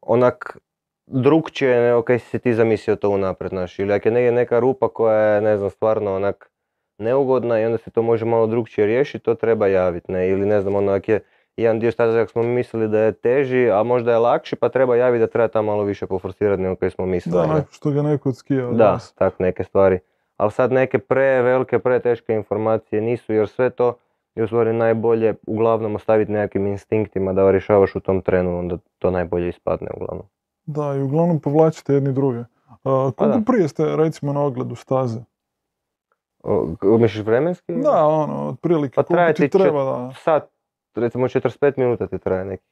onak 0.00 0.58
drukčije 1.06 1.80
nego 1.80 2.02
kaj 2.02 2.18
si 2.18 2.38
ti 2.38 2.54
zamislio 2.54 2.96
to 2.96 3.10
unaprijed, 3.10 3.50
znaš, 3.50 3.78
ili 3.78 3.92
ako 3.92 4.08
je 4.08 4.12
negdje 4.12 4.32
neka 4.32 4.58
rupa 4.58 4.88
koja 4.88 5.18
je, 5.18 5.40
ne 5.40 5.56
znam, 5.56 5.70
stvarno 5.70 6.14
onak 6.14 6.50
neugodna 6.98 7.60
i 7.60 7.64
onda 7.64 7.78
se 7.78 7.90
to 7.90 8.02
može 8.02 8.24
malo 8.24 8.46
drukčije 8.46 8.86
riješiti, 8.86 9.24
to 9.24 9.34
treba 9.34 9.66
javiti, 9.66 10.12
ne, 10.12 10.28
ili 10.28 10.46
ne 10.46 10.60
znam, 10.60 10.74
ono, 10.74 10.92
ako 10.92 11.12
je 11.12 11.20
jedan 11.56 11.80
dio 11.80 11.92
staze 11.92 12.20
ako 12.20 12.30
smo 12.30 12.42
mi 12.42 12.48
mislili 12.48 12.88
da 12.88 12.98
je 12.98 13.12
teži, 13.12 13.70
a 13.70 13.82
možda 13.82 14.12
je 14.12 14.18
lakši, 14.18 14.56
pa 14.56 14.68
treba 14.68 14.96
javiti 14.96 15.20
da 15.20 15.26
treba 15.26 15.48
tamo 15.48 15.72
malo 15.72 15.84
više 15.84 16.06
poforsirati 16.06 16.62
nego 16.62 16.76
kaj 16.76 16.90
smo 16.90 17.06
mislili. 17.06 17.46
Da, 17.46 17.54
ne. 17.54 17.62
što 17.70 17.90
ga 17.90 18.02
neko 18.02 18.28
odskija 18.28 18.68
od 18.68 18.76
Da, 18.76 18.98
tak 19.14 19.38
neke 19.38 19.64
stvari. 19.64 19.98
Ali 20.36 20.50
sad 20.50 20.72
neke 20.72 20.98
prevelike, 20.98 21.78
preteške 21.78 22.34
informacije 22.34 23.02
nisu, 23.02 23.32
jer 23.32 23.48
sve 23.48 23.70
to 23.70 23.94
je 24.34 24.44
u 24.44 24.46
stvari 24.46 24.72
najbolje 24.72 25.34
uglavnom 25.46 25.94
ostaviti 25.94 26.32
nekakvim 26.32 26.66
instinktima 26.66 27.32
da 27.32 27.50
rješavaš 27.50 27.96
u 27.96 28.00
tom 28.00 28.22
trenu, 28.22 28.58
onda 28.58 28.78
to 28.98 29.10
najbolje 29.10 29.48
ispadne 29.48 29.88
uglavnom. 29.96 30.26
Da, 30.66 30.94
i 30.94 31.02
uglavnom 31.02 31.40
povlačite 31.40 31.94
jedni 31.94 32.12
druge. 32.12 32.38
A, 32.84 33.10
koliko 33.16 33.38
da. 33.38 33.44
prije 33.46 33.68
ste 33.68 33.96
recimo 33.96 34.32
na 34.32 34.44
ogledu 34.44 34.74
staze? 34.74 35.20
O, 36.42 36.66
Misliš 36.98 37.24
vremenski? 37.24 37.72
Da, 37.72 38.06
ono, 38.06 38.48
otprilike, 38.48 38.94
Pa 38.94 39.02
koliko 39.02 39.14
traje 39.14 39.34
ti 39.34 39.48
treba 39.48 39.84
da... 39.84 40.10
Sat, 40.14 40.50
recimo 40.94 41.28
45 41.28 41.72
minuta 41.76 42.06
ti 42.06 42.18
traje 42.18 42.44
neki 42.44 42.64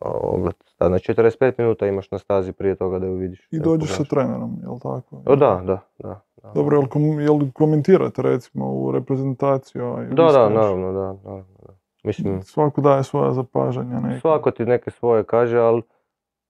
ogled. 0.00 0.54
Da, 0.78 0.88
na 0.88 0.98
45 0.98 1.52
minuta 1.58 1.86
imaš 1.86 2.10
na 2.10 2.18
stazi 2.18 2.52
prije 2.52 2.74
toga 2.74 2.98
da 2.98 3.06
ju 3.06 3.14
vidiš. 3.14 3.48
I 3.50 3.58
da 3.58 3.64
dođeš 3.64 3.96
sa 3.96 4.04
trenerom, 4.04 4.58
jel 4.62 4.78
tako? 4.82 5.22
O, 5.26 5.36
da, 5.36 5.62
da, 5.64 5.80
da. 5.98 6.20
da. 6.42 6.52
Dobro, 6.54 6.76
jel, 6.76 6.86
kom, 6.88 7.20
jel 7.20 7.38
komentirate 7.54 8.22
recimo 8.22 8.72
u 8.72 8.92
reprezentaciju? 8.92 9.96
Da, 10.10 10.22
da, 10.22 10.30
stojiš? 10.30 10.54
naravno, 10.54 10.92
da, 10.92 11.12
naravno. 11.12 11.56
da. 11.66 11.72
Mislim, 12.04 12.42
Svako 12.42 12.80
daje 12.80 13.04
svoja 13.04 13.32
zapažanja 13.32 14.00
neka. 14.00 14.20
svako 14.20 14.50
ti 14.50 14.64
neke 14.64 14.90
svoje 14.90 15.24
kaže, 15.24 15.58
ali 15.58 15.82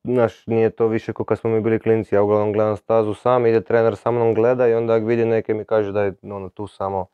znaš, 0.04 0.46
nije 0.46 0.70
to 0.70 0.86
više 0.86 1.12
kao 1.12 1.24
kad 1.24 1.38
smo 1.38 1.50
mi 1.50 1.60
bili 1.60 1.78
klinci, 1.78 2.14
ja 2.14 2.22
uglavnom 2.22 2.52
gledam 2.52 2.76
stazu 2.76 3.14
sam, 3.14 3.46
ide 3.46 3.60
trener 3.60 3.96
sa 3.96 4.10
mnom 4.10 4.34
gleda 4.34 4.68
i 4.68 4.74
onda 4.74 4.94
ako 4.94 5.06
vidi 5.06 5.24
neke 5.24 5.54
mi 5.54 5.64
kaže 5.64 5.92
da 5.92 6.02
je 6.02 6.14
ono 6.22 6.48
tu 6.48 6.66
samo, 6.66 7.06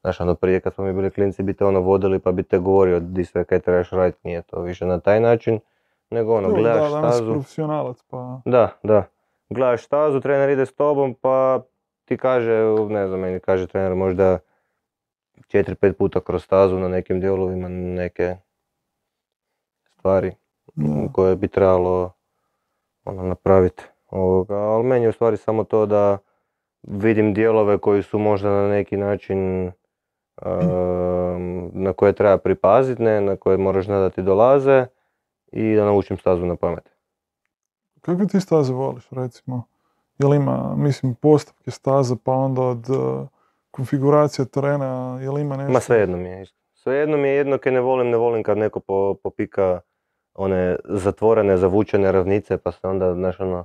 znaš 0.00 0.20
ono 0.20 0.34
prije 0.34 0.60
kad 0.60 0.74
smo 0.74 0.84
mi 0.84 0.92
bili 0.92 1.10
klinci 1.10 1.42
bi 1.42 1.54
te 1.54 1.64
ono 1.64 1.80
vodili 1.80 2.18
pa 2.18 2.32
bi 2.32 2.42
te 2.42 2.58
govorio 2.58 3.00
di 3.00 3.24
sve 3.24 3.44
kaj 3.44 3.60
trebaš 3.60 3.90
raditi, 3.90 4.18
nije 4.24 4.42
to 4.42 4.60
više 4.60 4.86
na 4.86 5.00
taj 5.00 5.20
način, 5.20 5.60
nego 6.10 6.36
ono 6.36 6.50
gledaš 6.52 6.92
da, 6.92 6.98
stazu. 6.98 7.32
profesionalac, 7.32 8.02
pa... 8.10 8.40
Da, 8.44 8.68
da. 8.82 9.04
Gledaš 9.50 9.84
stazu, 9.84 10.20
trener 10.20 10.50
ide 10.50 10.66
s 10.66 10.74
tobom 10.74 11.14
pa 11.14 11.62
ti 12.04 12.16
kaže, 12.16 12.52
ne 12.88 13.08
znam, 13.08 13.20
meni 13.20 13.40
kaže 13.40 13.66
trener 13.66 13.94
možda 13.94 14.38
4-5 15.52 15.92
puta 15.92 16.20
kroz 16.20 16.44
stazu 16.44 16.78
na 16.78 16.88
nekim 16.88 17.20
dijelovima 17.20 17.68
neke 17.68 18.36
stvari 19.98 20.32
Da. 20.74 21.12
koje 21.12 21.36
bi 21.36 21.48
trebalo 21.48 22.12
ono, 23.04 23.22
napraviti. 23.22 23.84
Ovoga, 24.10 24.54
ali 24.54 24.84
meni 24.84 25.04
je 25.04 25.08
u 25.08 25.12
stvari 25.12 25.36
samo 25.36 25.64
to 25.64 25.86
da 25.86 26.18
vidim 26.82 27.34
dijelove 27.34 27.78
koji 27.78 28.02
su 28.02 28.18
možda 28.18 28.50
na 28.50 28.68
neki 28.68 28.96
način 28.96 29.66
um, 29.66 29.72
na 31.72 31.92
koje 31.92 32.12
treba 32.12 32.38
pripaziti, 32.38 33.02
ne, 33.02 33.20
na 33.20 33.36
koje 33.36 33.56
moraš 33.56 33.84
znati 33.84 34.00
da 34.00 34.10
ti 34.10 34.22
dolaze 34.22 34.86
i 35.52 35.74
da 35.74 35.84
naučim 35.84 36.18
stazu 36.18 36.46
na 36.46 36.56
pamet. 36.56 36.90
Kakve 38.00 38.26
ti 38.26 38.40
staze 38.40 38.72
voliš, 38.72 39.10
recimo? 39.10 39.62
Jel 40.18 40.34
ima, 40.34 40.74
mislim, 40.76 41.14
postavke 41.14 41.70
staze, 41.70 42.14
pa 42.24 42.32
onda 42.32 42.62
od 42.62 42.90
uh, 42.90 43.28
konfiguracije 43.70 44.46
terena, 44.46 45.18
jel 45.22 45.38
ima 45.38 45.56
nešto? 45.56 45.72
Ma 45.72 45.80
svejedno 45.80 46.16
mi 46.16 46.28
je 46.28 46.42
isto. 46.42 46.56
Svejedno 46.74 47.16
mi 47.16 47.28
je 47.28 47.34
jedno 47.34 47.58
kaj 47.58 47.72
ne 47.72 47.80
volim, 47.80 48.10
ne 48.10 48.16
volim 48.16 48.42
kad 48.42 48.58
neko 48.58 48.80
po, 48.80 49.14
popika 49.22 49.80
one 50.34 50.76
zatvorene, 50.84 51.56
zavučene 51.56 52.12
ravnice 52.12 52.56
pa 52.56 52.72
se 52.72 52.86
onda, 52.86 53.14
znaš 53.14 53.40
ono, 53.40 53.64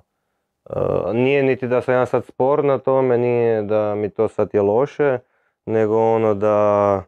uh, 0.69 1.13
nije 1.13 1.43
niti 1.43 1.67
da 1.67 1.81
sam 1.81 1.93
ja 1.93 2.05
sad 2.05 2.25
spor 2.25 2.63
na 2.63 2.77
tome, 2.77 3.17
nije 3.17 3.61
da 3.61 3.95
mi 3.95 4.09
to 4.09 4.27
sad 4.27 4.49
je 4.53 4.61
loše, 4.61 5.19
nego 5.65 5.99
ono 5.99 6.33
da, 6.33 7.03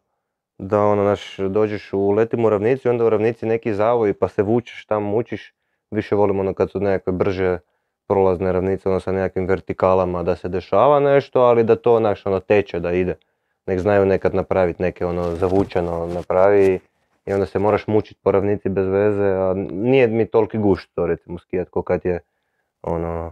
da 0.57 0.81
ono, 0.81 1.03
znaš, 1.03 1.37
dođeš 1.37 1.93
u 1.93 2.11
letim 2.11 2.45
u 2.45 2.49
ravnici 2.49 2.87
i 2.87 2.91
onda 2.91 3.05
u 3.05 3.09
ravnici 3.09 3.45
neki 3.45 3.73
zavoj 3.73 4.13
pa 4.13 4.27
se 4.27 4.43
vučeš 4.43 4.85
tamo, 4.85 5.09
mučiš, 5.09 5.53
više 5.91 6.15
volim 6.15 6.39
ono 6.39 6.53
kad 6.53 6.71
su 6.71 6.79
nekakve 6.79 7.13
brže 7.13 7.59
prolazne 8.07 8.51
ravnice, 8.51 8.89
ono 8.89 8.99
sa 8.99 9.11
nekakvim 9.11 9.47
vertikalama 9.47 10.23
da 10.23 10.35
se 10.35 10.49
dešava 10.49 10.99
nešto, 10.99 11.41
ali 11.41 11.63
da 11.63 11.75
to, 11.75 11.97
znaš, 11.97 12.25
ono, 12.25 12.39
teče, 12.39 12.79
da 12.79 12.91
ide. 12.91 13.15
Nek 13.65 13.79
znaju 13.79 14.05
nekad 14.05 14.35
napraviti 14.35 14.81
neke 14.81 15.05
ono 15.05 15.35
zavučeno 15.35 16.07
napravi 16.13 16.79
i 17.27 17.33
onda 17.33 17.45
se 17.45 17.59
moraš 17.59 17.87
mučiti 17.87 18.19
po 18.23 18.31
ravnici 18.31 18.69
bez 18.69 18.87
veze, 18.87 19.25
a 19.25 19.53
nije 19.71 20.07
mi 20.07 20.25
toliki 20.25 20.57
gušt 20.57 20.89
to 20.95 21.07
recimo 21.07 21.39
skijat 21.39 21.69
ko 21.69 21.81
kad 21.81 22.05
je 22.05 22.19
ono 22.81 23.31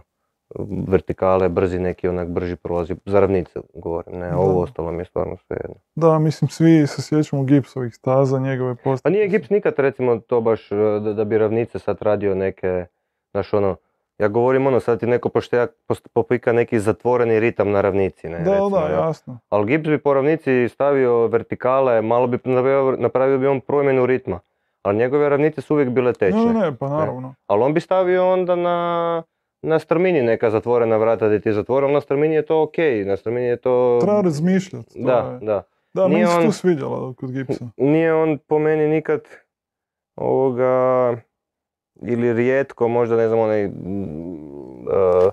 vertikale, 0.88 1.48
brzi 1.48 1.78
neki 1.78 2.08
onak 2.08 2.28
brži 2.28 2.56
prolazi, 2.56 2.96
za 3.06 3.20
ravnice 3.20 3.60
govorim, 3.74 4.18
ne, 4.18 4.28
Da. 4.30 4.38
ovo 4.38 4.62
ostalo 4.62 4.92
mi 4.92 5.00
je 5.00 5.04
stvarno 5.04 5.36
svejedno. 5.36 5.74
Da, 5.94 6.18
mislim, 6.18 6.48
svi 6.48 6.86
se 6.86 7.02
sjećamo 7.02 7.44
gipsovih 7.44 7.94
staza, 7.94 8.38
njegove 8.38 8.74
postavke. 8.74 9.02
Pa 9.02 9.10
nije 9.10 9.28
gips 9.28 9.50
nikad 9.50 9.74
recimo 9.76 10.18
to 10.18 10.40
baš 10.40 10.68
da, 11.04 11.12
da 11.12 11.24
bi 11.24 11.38
ravnice 11.38 11.78
sad 11.78 11.96
radio 12.00 12.34
neke, 12.34 12.86
znaš 13.30 13.52
ono, 13.52 13.76
ja 14.18 14.28
govorim 14.28 14.66
ono, 14.66 14.80
sad 14.80 15.00
ti 15.00 15.06
neko 15.06 15.28
pošteja, 15.28 15.66
post- 15.86 16.08
popika 16.08 16.52
neki 16.52 16.80
zatvoreni 16.80 17.40
ritam 17.40 17.70
na 17.70 17.80
ravnici, 17.80 18.28
ne, 18.28 18.38
Da, 18.38 18.50
recimo, 18.50 18.70
da, 18.70 18.80
ja. 18.80 18.90
jasno. 18.98 19.38
Ali 19.48 19.66
gips 19.66 19.88
bi 19.88 19.98
po 19.98 20.14
ravnici 20.14 20.68
stavio 20.68 21.26
vertikale, 21.26 22.02
malo 22.02 22.26
bi 22.26 22.38
napravio, 22.44 22.96
napravio 22.98 23.38
bi 23.38 23.46
on 23.46 23.60
promjenu 23.60 24.06
ritma. 24.06 24.40
Ali 24.82 24.96
njegove 24.96 25.28
ravnice 25.28 25.60
su 25.60 25.74
uvijek 25.74 25.88
bile 25.88 26.12
tečne. 26.12 26.40
Ne, 26.40 26.52
ne, 26.52 26.60
ne, 26.60 26.76
pa 26.76 26.88
naravno. 26.88 27.34
Ali 27.46 27.62
on 27.62 27.74
bi 27.74 27.80
stavio 27.80 28.32
onda 28.32 28.56
na, 28.56 29.22
na 29.62 29.78
strmini 29.78 30.22
neka 30.22 30.50
zatvorena 30.50 30.96
vrata 30.96 31.26
gdje 31.26 31.40
ti 31.40 31.48
je 31.48 31.52
zatvoreno, 31.52 31.92
na 31.92 32.00
strmini 32.00 32.34
je 32.34 32.42
to 32.42 32.62
ok, 32.62 32.74
na 33.06 33.16
strmini 33.16 33.46
je 33.46 33.56
to... 33.56 33.98
Treba 34.00 34.20
razmišljati. 34.20 34.92
Da, 34.96 35.12
je- 35.32 35.46
da. 35.46 35.62
Da, 35.94 36.08
Nije 36.08 36.18
meni 36.18 36.26
se 36.26 36.36
on- 36.36 36.44
to 36.44 36.52
svidjelo 36.52 37.14
kod 37.14 37.32
gipsa. 37.32 37.64
Nije 37.76 38.14
on 38.14 38.38
po 38.38 38.58
meni 38.58 38.86
nikad 38.86 39.20
ovoga, 40.16 41.14
ili 42.02 42.32
rijetko, 42.32 42.88
možda 42.88 43.16
ne 43.16 43.28
znam, 43.28 43.40
onaj 43.40 43.66
mm, 43.66 44.86
uh, 44.86 45.30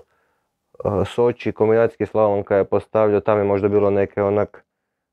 uh, 0.84 1.08
Soči 1.08 1.52
kombinacijski 1.52 2.06
slalom 2.06 2.42
kad 2.42 2.58
je 2.58 2.64
postavljao, 2.64 3.20
tam 3.20 3.38
je 3.38 3.44
možda 3.44 3.68
bilo 3.68 3.90
neke 3.90 4.22
onak, 4.22 4.64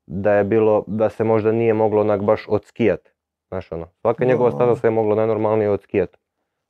da 0.06 0.34
je 0.34 0.44
bilo, 0.44 0.84
da 0.86 1.10
se 1.10 1.24
možda 1.24 1.52
nije 1.52 1.74
moglo 1.74 2.00
onak 2.00 2.22
baš 2.22 2.44
odskijat. 2.48 3.12
Znaš 3.48 3.72
ono, 3.72 3.86
svaka 4.00 4.24
njegova 4.24 4.50
staza 4.50 4.76
se 4.76 4.86
je 4.86 4.90
moglo 4.90 5.14
najnormalnije 5.14 5.70
odskijat. 5.70 6.16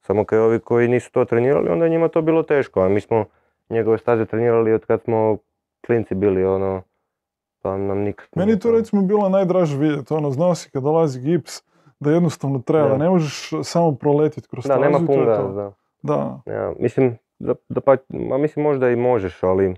Samo 0.00 0.24
kad 0.24 0.38
ovi 0.38 0.60
koji 0.60 0.88
nisu 0.88 1.12
to 1.12 1.24
trenirali, 1.24 1.70
onda 1.70 1.84
je 1.84 1.90
njima 1.90 2.08
to 2.08 2.22
bilo 2.22 2.42
teško, 2.42 2.80
a 2.80 2.88
mi 2.88 3.00
smo 3.00 3.24
njegove 3.68 3.98
staze 3.98 4.26
trenirali 4.26 4.72
od 4.72 4.86
kad 4.86 5.02
smo 5.02 5.36
klinci 5.86 6.14
bili, 6.14 6.44
ono, 6.44 6.82
pa 7.62 7.76
nam 7.76 7.98
nikad... 7.98 8.28
Meni 8.36 8.58
to 8.58 8.70
recimo 8.70 9.02
bilo 9.02 9.28
najdraže 9.28 9.78
vidjeti, 9.78 10.14
ono, 10.14 10.30
znao 10.30 10.54
si 10.54 10.70
kad 10.70 10.82
dolazi 10.82 11.20
gips, 11.20 11.62
da 12.02 12.10
jednostavno 12.10 12.58
treba, 12.58 12.84
Da. 12.84 12.88
da 12.88 12.96
ne 12.96 13.08
možeš 13.08 13.50
samo 13.62 13.94
proletiti 13.94 14.48
kroz 14.48 14.64
Da, 14.64 14.78
nema 14.78 14.98
punga, 14.98 15.36
to. 15.36 15.48
da. 15.48 15.72
Da, 16.02 16.40
Ja, 16.46 16.72
mislim, 16.78 17.18
da, 17.38 17.54
da 17.68 17.80
pa, 17.80 17.96
ma 18.08 18.38
mislim 18.38 18.62
možda 18.62 18.90
i 18.90 18.96
možeš, 18.96 19.42
ali 19.42 19.74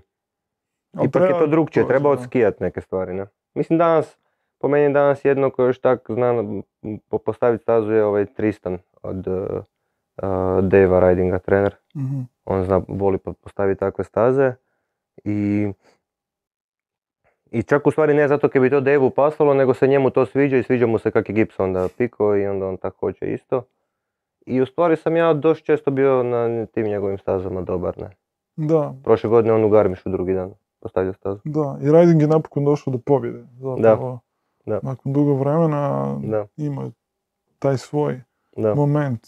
Ali 0.93 1.07
ipak 1.07 1.21
je 1.23 1.39
to 1.39 1.47
drugčije, 1.47 1.87
treba 1.87 2.03
da. 2.05 2.09
odskijat 2.11 2.59
neke 2.59 2.81
stvari, 2.81 3.13
ne? 3.13 3.25
Mislim 3.53 3.79
danas, 3.79 4.17
po 4.59 4.67
meni 4.67 4.93
danas 4.93 5.25
jedno 5.25 5.49
koje 5.49 5.67
još 5.67 5.79
tak 5.79 6.05
zna 6.09 6.27
m, 6.29 6.63
po- 7.09 7.17
postaviti 7.17 7.61
stazu 7.61 7.91
je 7.91 8.05
ovaj 8.05 8.25
Tristan 8.25 8.77
od 9.03 9.27
uh, 9.27 9.63
Dave 10.61 10.99
Ridinga, 11.01 11.39
trener. 11.39 11.75
Mhm. 11.95 12.21
On 12.45 12.63
zna, 12.63 12.81
voli 12.87 13.17
po- 13.17 13.33
postaviti 13.33 13.79
takve 13.79 14.03
staze 14.03 14.53
i 15.23 15.67
i 17.55 17.63
čak 17.63 17.87
u 17.87 17.91
stvari 17.91 18.13
ne 18.13 18.27
zato 18.27 18.49
kaj 18.49 18.61
bi 18.61 18.69
to 18.69 18.79
Dave 18.81 19.09
pasalo, 19.15 19.53
nego 19.53 19.73
se 19.73 19.87
njemu 19.87 20.09
to 20.09 20.25
sviđa 20.25 20.57
i 20.57 20.63
sviđa 20.63 20.87
mu 20.87 20.97
se 20.97 21.11
kak 21.11 21.29
je 21.29 21.35
gips 21.35 21.59
onda 21.59 21.87
piko 21.97 22.35
i 22.35 22.47
onda 22.47 22.67
on 22.67 22.77
tako 22.77 22.97
hoće 22.99 23.33
isto. 23.33 23.63
I 24.45 24.61
u 24.61 24.65
stvari 24.65 24.95
sam 24.95 25.15
ja 25.15 25.33
dosta 25.33 25.65
često 25.65 25.91
bio 25.91 26.23
na 26.23 26.65
tim 26.65 26.87
njegovim 26.87 27.17
stazama 27.17 27.61
dobar, 27.61 27.97
ne. 27.97 28.09
Da, 28.55 28.93
Prošle 29.03 29.29
godine 29.29 29.53
on 29.53 29.63
u 29.63 29.69
Garmišu 29.69 30.09
drugi 30.09 30.33
dan 30.33 30.53
postavio 30.79 31.13
stazu. 31.13 31.39
da. 31.43 31.77
I 31.81 31.91
Riding 31.91 32.21
je 32.21 32.27
napokon 32.27 32.65
došao 32.65 32.91
do 32.91 32.97
pobjede. 33.05 33.43
Zapravo, 33.59 34.19
da. 34.65 34.79
nakon 34.83 35.13
dugo 35.13 35.33
vremena 35.33 36.15
Da, 36.23 36.47
ima 36.57 36.91
taj 37.59 37.77
svoj 37.77 38.21
da. 38.57 38.75
moment 38.75 39.27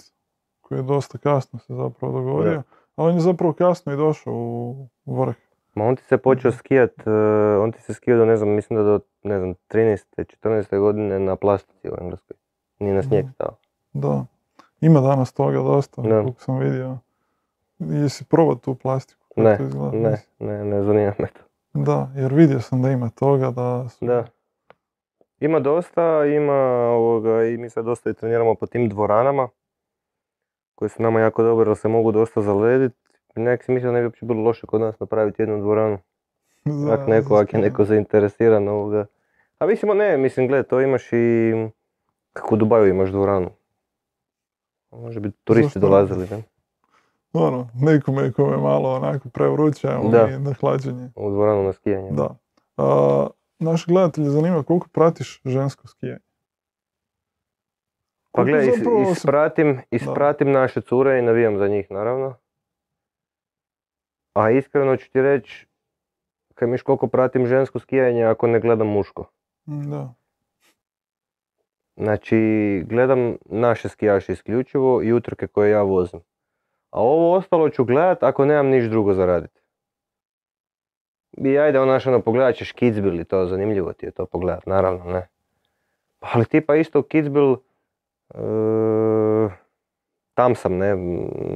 koji 0.61 0.79
je 0.79 0.83
dosta 0.83 1.17
kasno 1.17 1.59
se 1.59 1.73
zapravo 1.73 2.19
dogodio. 2.19 2.53
Da. 2.53 2.63
Ali 2.95 3.09
on 3.09 3.15
je 3.15 3.21
zapravo 3.21 3.53
kasno 3.53 3.93
i 3.93 3.97
došao 3.97 4.33
u 4.33 4.87
vrh. 5.05 5.35
Ma 5.77 5.85
on 5.85 5.95
ti 5.95 6.03
se 6.03 6.17
počeo 6.17 6.51
skijat, 6.51 6.91
eh, 6.99 7.11
on 7.59 7.71
ti 7.71 7.81
se 7.81 7.93
skijao 7.93 8.19
do, 8.19 8.25
ne 8.25 8.37
znam, 8.37 8.49
mislim 8.49 8.77
da 8.77 8.83
do, 8.83 8.99
ne 9.23 9.39
znam, 9.39 9.53
13. 9.67 10.05
14. 10.17 10.79
godine 10.79 11.19
na 11.19 11.35
plastici 11.35 11.89
u 11.89 11.95
Engleskoj. 12.01 12.37
Nije 12.79 12.93
na 12.95 13.03
snijeg 13.03 13.25
Mhm. 13.25 13.33
stao. 13.33 13.55
Da. 13.93 14.25
Ima 14.81 15.01
danas 15.01 15.33
toga 15.33 15.57
dosta, 15.57 16.01
Da. 16.01 16.21
koliko 16.21 16.41
sam 16.41 16.59
vidio. 16.59 16.97
Jesi 17.79 18.25
probao 18.25 18.55
tu 18.55 18.75
plastiku? 18.75 19.21
kako 19.27 19.41
Ne, 19.41 19.57
to? 19.57 19.91
Ne, 19.91 20.17
ne, 20.39 20.65
ne 20.65 20.83
zanima 20.83 21.13
me 21.19 21.27
to. 21.27 21.41
Da, 21.73 22.09
jer 22.15 22.33
vidio 22.33 22.59
sam 22.59 22.81
da 22.81 22.89
ima 22.89 23.09
toga, 23.09 23.51
da 23.51 23.89
su... 23.89 24.05
Da. 24.05 24.25
Ima 25.39 25.59
dosta, 25.59 26.01
ima 26.25 26.53
ovoga, 26.87 27.43
i 27.43 27.57
mi 27.57 27.69
sad 27.69 27.85
dosta 27.85 28.09
i 28.09 28.13
treniramo 28.13 28.55
po 28.55 28.65
tim 28.65 28.89
dvoranama 28.89 29.47
koje 30.75 30.89
su 30.89 31.03
nama 31.03 31.19
jako 31.19 31.43
dobre, 31.43 31.69
jer 31.69 31.77
se 31.77 31.87
mogu 31.87 32.11
dosta 32.11 32.41
zalediti. 32.41 32.95
Nek 33.38 33.64
si 33.64 33.72
mislio 33.72 33.91
da 33.91 33.95
ne 33.95 34.01
bi 34.01 34.05
uopće 34.05 34.26
bilo 34.26 34.41
loše 34.41 34.68
kod 34.68 34.81
nas 34.81 34.99
napraviti 34.99 35.41
jednu 35.41 35.59
dvoranu. 35.59 35.97
Da, 36.85 36.93
Ak 36.93 37.07
neko, 37.07 37.35
ak 37.35 37.53
je 37.53 37.59
neko 37.59 37.85
zainteresiran 37.85 38.68
ovoga. 38.68 39.05
A 39.59 39.65
mislimo 39.65 39.93
ne, 39.93 40.18
mislim 40.18 40.47
gle, 40.47 40.64
to 40.64 40.81
imaš 40.81 41.09
i 41.11 41.53
kako 42.34 42.55
u 42.55 42.57
Dubaju 42.57 42.88
imaš 42.88 43.09
dvoranu. 43.09 43.49
Može 44.91 45.19
biti 45.19 45.38
turisti 45.43 45.65
Zašto 45.69 45.80
dolazili, 45.80 46.27
ne? 46.27 46.43
Ono, 47.34 47.69
nekome 47.76 48.31
kome 48.31 48.51
je 48.51 48.57
malo 48.57 48.89
onako 48.91 49.30
prevruće, 49.30 49.88
a 49.88 49.99
Da. 50.03 50.39
na 50.39 50.53
hlađenje. 50.53 51.09
U 51.15 51.30
dvoranu 51.31 51.64
na 51.64 51.73
skijanje. 51.73 52.11
Da. 52.11 52.35
A, 52.77 53.27
naš 53.59 53.85
gledatelj 53.85 54.23
zanima 54.23 54.64
koliko 54.64 54.88
pratiš 54.88 55.41
žensko 55.45 55.88
skijanje. 55.88 56.19
Pa 58.31 58.41
Koliko 58.41 58.57
gle, 58.57 58.68
is, 58.68 58.76
zapravo 58.77 59.05
se- 59.05 59.11
ispratim, 59.11 59.81
ispratim 59.91 60.51
naše 60.51 60.81
cure 60.81 61.19
i 61.19 61.23
navijam 61.23 61.57
za 61.57 61.68
njih, 61.68 61.91
naravno. 61.91 62.35
A 64.38 64.51
iskreno 64.51 64.97
ću 64.97 65.11
ti 65.11 65.22
reći, 65.22 65.68
kaj 66.53 66.68
miš 66.68 66.81
koliko 66.81 67.07
pratim 67.07 67.45
žensko 67.45 67.80
skijanje 67.80 68.23
ako 68.23 68.47
ne 68.47 68.59
gledam 68.59 68.88
muško. 68.88 69.31
Mm, 69.68 69.89
Da. 69.89 70.14
Znači, 71.95 72.38
gledam 72.89 73.38
naše 73.45 73.89
skijaše 73.89 74.34
isključivo 74.34 75.01
i 75.03 75.14
utrke 75.14 75.47
koje 75.47 75.72
ja 75.72 75.81
vozim. 75.81 76.19
A 76.89 77.01
ovo 77.01 77.34
ostalo 77.34 77.69
ću 77.69 77.85
gledat 77.85 78.23
ako 78.23 78.45
nemam 78.45 78.68
niš 78.68 78.85
drugo 78.85 79.14
za 79.14 79.26
radit. 79.26 79.61
I 81.38 81.57
ajde, 81.57 81.80
ono, 81.80 81.91
znaš, 81.91 82.07
ono, 82.07 82.22
pogledat 82.22 82.55
ćeš 82.55 82.73
Kitzbühel 82.73 83.22
i 83.22 83.26
to, 83.26 83.45
zanimljivo 83.45 83.93
ti 83.93 84.05
je 84.05 84.11
to 84.11 84.26
pogledat, 84.26 84.65
naravno, 84.65 85.05
ne. 85.05 85.27
Pa 86.19 86.27
Ali 86.34 86.45
tipa 86.45 86.76
isto 86.76 87.03
e, 87.14 88.39
tam 90.38 90.55
sam 90.55 90.77
ne, 90.77 90.95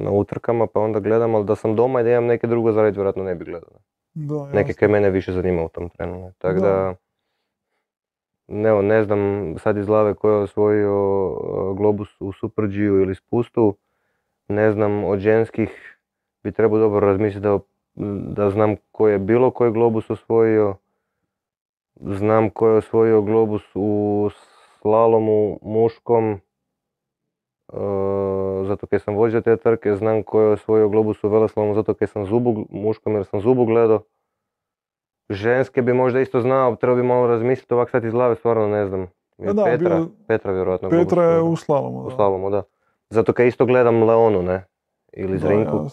na 0.04 0.10
utrkama 0.10 0.66
pa 0.66 0.80
onda 0.80 1.00
gledam, 1.00 1.34
ali 1.34 1.44
da 1.44 1.54
sam 1.56 1.76
doma 1.76 2.00
i 2.00 2.04
da 2.04 2.10
imam 2.10 2.26
neke 2.26 2.46
drugo 2.46 2.72
za 2.72 2.82
raditi, 2.82 2.98
vjerojatno 2.98 3.24
ne 3.24 3.34
bi 3.34 3.44
gledao. 3.44 3.70
Da, 4.14 4.48
Neke 4.52 4.72
koje 4.72 4.88
mene 4.88 5.10
više 5.10 5.32
zanima 5.32 5.64
u 5.64 5.68
tom 5.68 5.88
trenu. 5.88 6.20
Ne. 6.20 6.32
Tako 6.38 6.60
Da. 6.60 6.68
da, 6.68 6.94
ne, 8.48 8.82
ne 8.82 9.04
znam 9.04 9.54
sad 9.58 9.76
iz 9.76 9.86
glave 9.86 10.14
ko 10.14 10.30
je 10.30 10.36
osvojio 10.36 11.26
uh, 11.28 11.76
Globus 11.76 12.20
u 12.20 12.32
Super 12.32 12.66
G-u 12.66 13.00
ili 13.00 13.14
spustu. 13.14 13.76
Ne 14.48 14.72
znam 14.72 15.04
od 15.04 15.18
ženskih 15.18 15.98
bi 16.42 16.52
trebao 16.52 16.78
dobro 16.78 17.06
razmisliti 17.06 17.46
da, 17.46 17.58
da 18.34 18.50
znam 18.50 18.76
ko 18.92 19.08
je 19.08 19.18
bilo 19.18 19.50
koji 19.50 19.72
Globus 19.72 20.10
osvojio. 20.10 20.76
Znam 21.96 22.50
ko 22.50 22.68
je 22.68 22.76
osvojio 22.76 23.22
Globus 23.22 23.62
u 23.74 24.28
slalomu 24.80 25.58
muškom. 25.62 26.40
Uh, 27.72 28.66
zato 28.66 28.86
kaj 28.86 28.98
sam 28.98 29.14
vođa 29.14 29.40
te 29.40 29.56
trke, 29.56 29.96
znam 29.96 30.22
ko 30.22 30.40
je 30.40 30.52
osvojio 30.52 30.88
Globus 30.88 31.24
u 31.24 31.28
veleslalomu 31.28 31.74
zato 31.74 31.94
kaj 31.94 32.08
sam 32.08 32.26
zubu 32.26 32.66
muškom 32.70 33.14
jer 33.14 33.24
sam 33.24 33.40
zubu 33.40 33.64
gledao. 33.64 34.02
Ženske 35.30 35.82
bi 35.82 35.92
možda 35.92 36.20
isto 36.20 36.40
znao, 36.40 36.76
trebao 36.76 36.96
bi 36.96 37.02
malo 37.02 37.26
razmisliti, 37.26 37.74
ovak 37.74 37.90
sad 37.90 38.04
iz 38.04 38.12
glave 38.12 38.36
stvarno 38.36 38.68
ne 38.68 38.86
znam. 38.86 39.06
Da, 39.38 39.64
Petra, 39.64 40.06
Petra 40.26 40.52
vjerojatno. 40.52 40.90
Petra 40.90 41.22
je 41.24 41.40
u 41.40 41.56
slalomu. 41.56 41.98
U 41.98 42.10
slalomu, 42.10 42.50
da. 42.50 42.62
Zato 43.10 43.32
kaj 43.32 43.46
isto 43.46 43.66
gledam 43.66 44.02
Leonu, 44.02 44.42
ne? 44.42 44.64
Ili 45.12 45.38
Zrinku. 45.38 45.86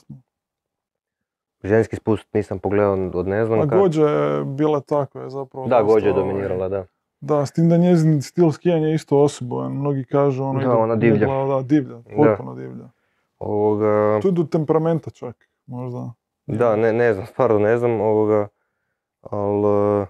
Ženski 1.63 1.95
spust 1.95 2.33
nisam 2.33 2.59
pogledao 2.59 3.09
od 3.13 3.27
ne 3.27 3.45
znam 3.45 3.59
A 3.59 3.63
kako. 3.63 3.81
Gođa 3.81 4.09
je 4.09 4.43
bila 4.43 4.79
tako 4.79 5.19
je 5.19 5.29
zapravo. 5.29 5.67
Da, 5.67 5.83
Gođa 5.83 6.07
je 6.07 6.13
ovaj, 6.13 6.23
dominirala, 6.23 6.69
da. 6.69 6.85
Da, 7.21 7.45
s 7.45 7.51
tim 7.51 7.69
da 7.69 7.77
njezin 7.77 8.21
stil 8.21 8.51
skijanja 8.51 8.87
je 8.87 8.95
isto 8.95 9.17
osobojan. 9.17 9.71
Mnogi 9.73 10.03
kažu 10.05 10.43
ono 10.43 10.53
Da, 10.53 10.59
ide 10.61 10.69
ona 10.69 10.95
divlja. 10.95 11.19
negla- 11.19 11.47
Da, 11.47 11.61
divlja, 11.63 11.95
potpuno 12.17 12.55
divlja. 12.55 12.89
Ovoga, 13.39 14.19
Tu 14.21 14.27
je 14.27 14.31
do 14.31 14.43
temperamenta 14.43 15.09
čak, 15.11 15.35
možda. 15.65 16.13
da, 16.47 16.75
ne, 16.75 16.93
ne 16.93 17.13
znam, 17.13 17.25
stvarno 17.25 17.59
ne 17.59 17.77
znam 17.77 18.01
ovoga, 18.01 18.47
ali 19.21 20.05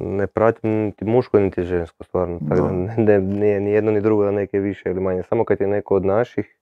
ne 0.00 0.26
pratim 0.26 0.70
niti 0.72 1.04
muško 1.04 1.40
niti 1.40 1.62
žensko 1.62 2.04
stvarno, 2.04 2.38
tako 2.40 2.54
da 2.56 2.62
Da. 2.62 2.72
ne, 2.72 2.94
ne- 2.98 3.20
nije 3.20 3.60
ni 3.60 3.70
jedno 3.70 3.90
ni 3.92 4.00
drugo 4.00 4.24
da 4.24 4.30
neke 4.30 4.58
više 4.58 4.90
ili 4.90 5.00
manje, 5.00 5.22
samo 5.22 5.44
kad 5.44 5.60
je 5.60 5.66
neko 5.66 5.94
od 5.96 6.04
naših. 6.04 6.58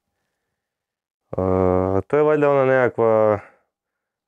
A, 1.31 1.43
to 2.07 2.17
je 2.17 2.23
valjda 2.23 2.51
ona 2.51 2.65
nekakva, 2.67 3.39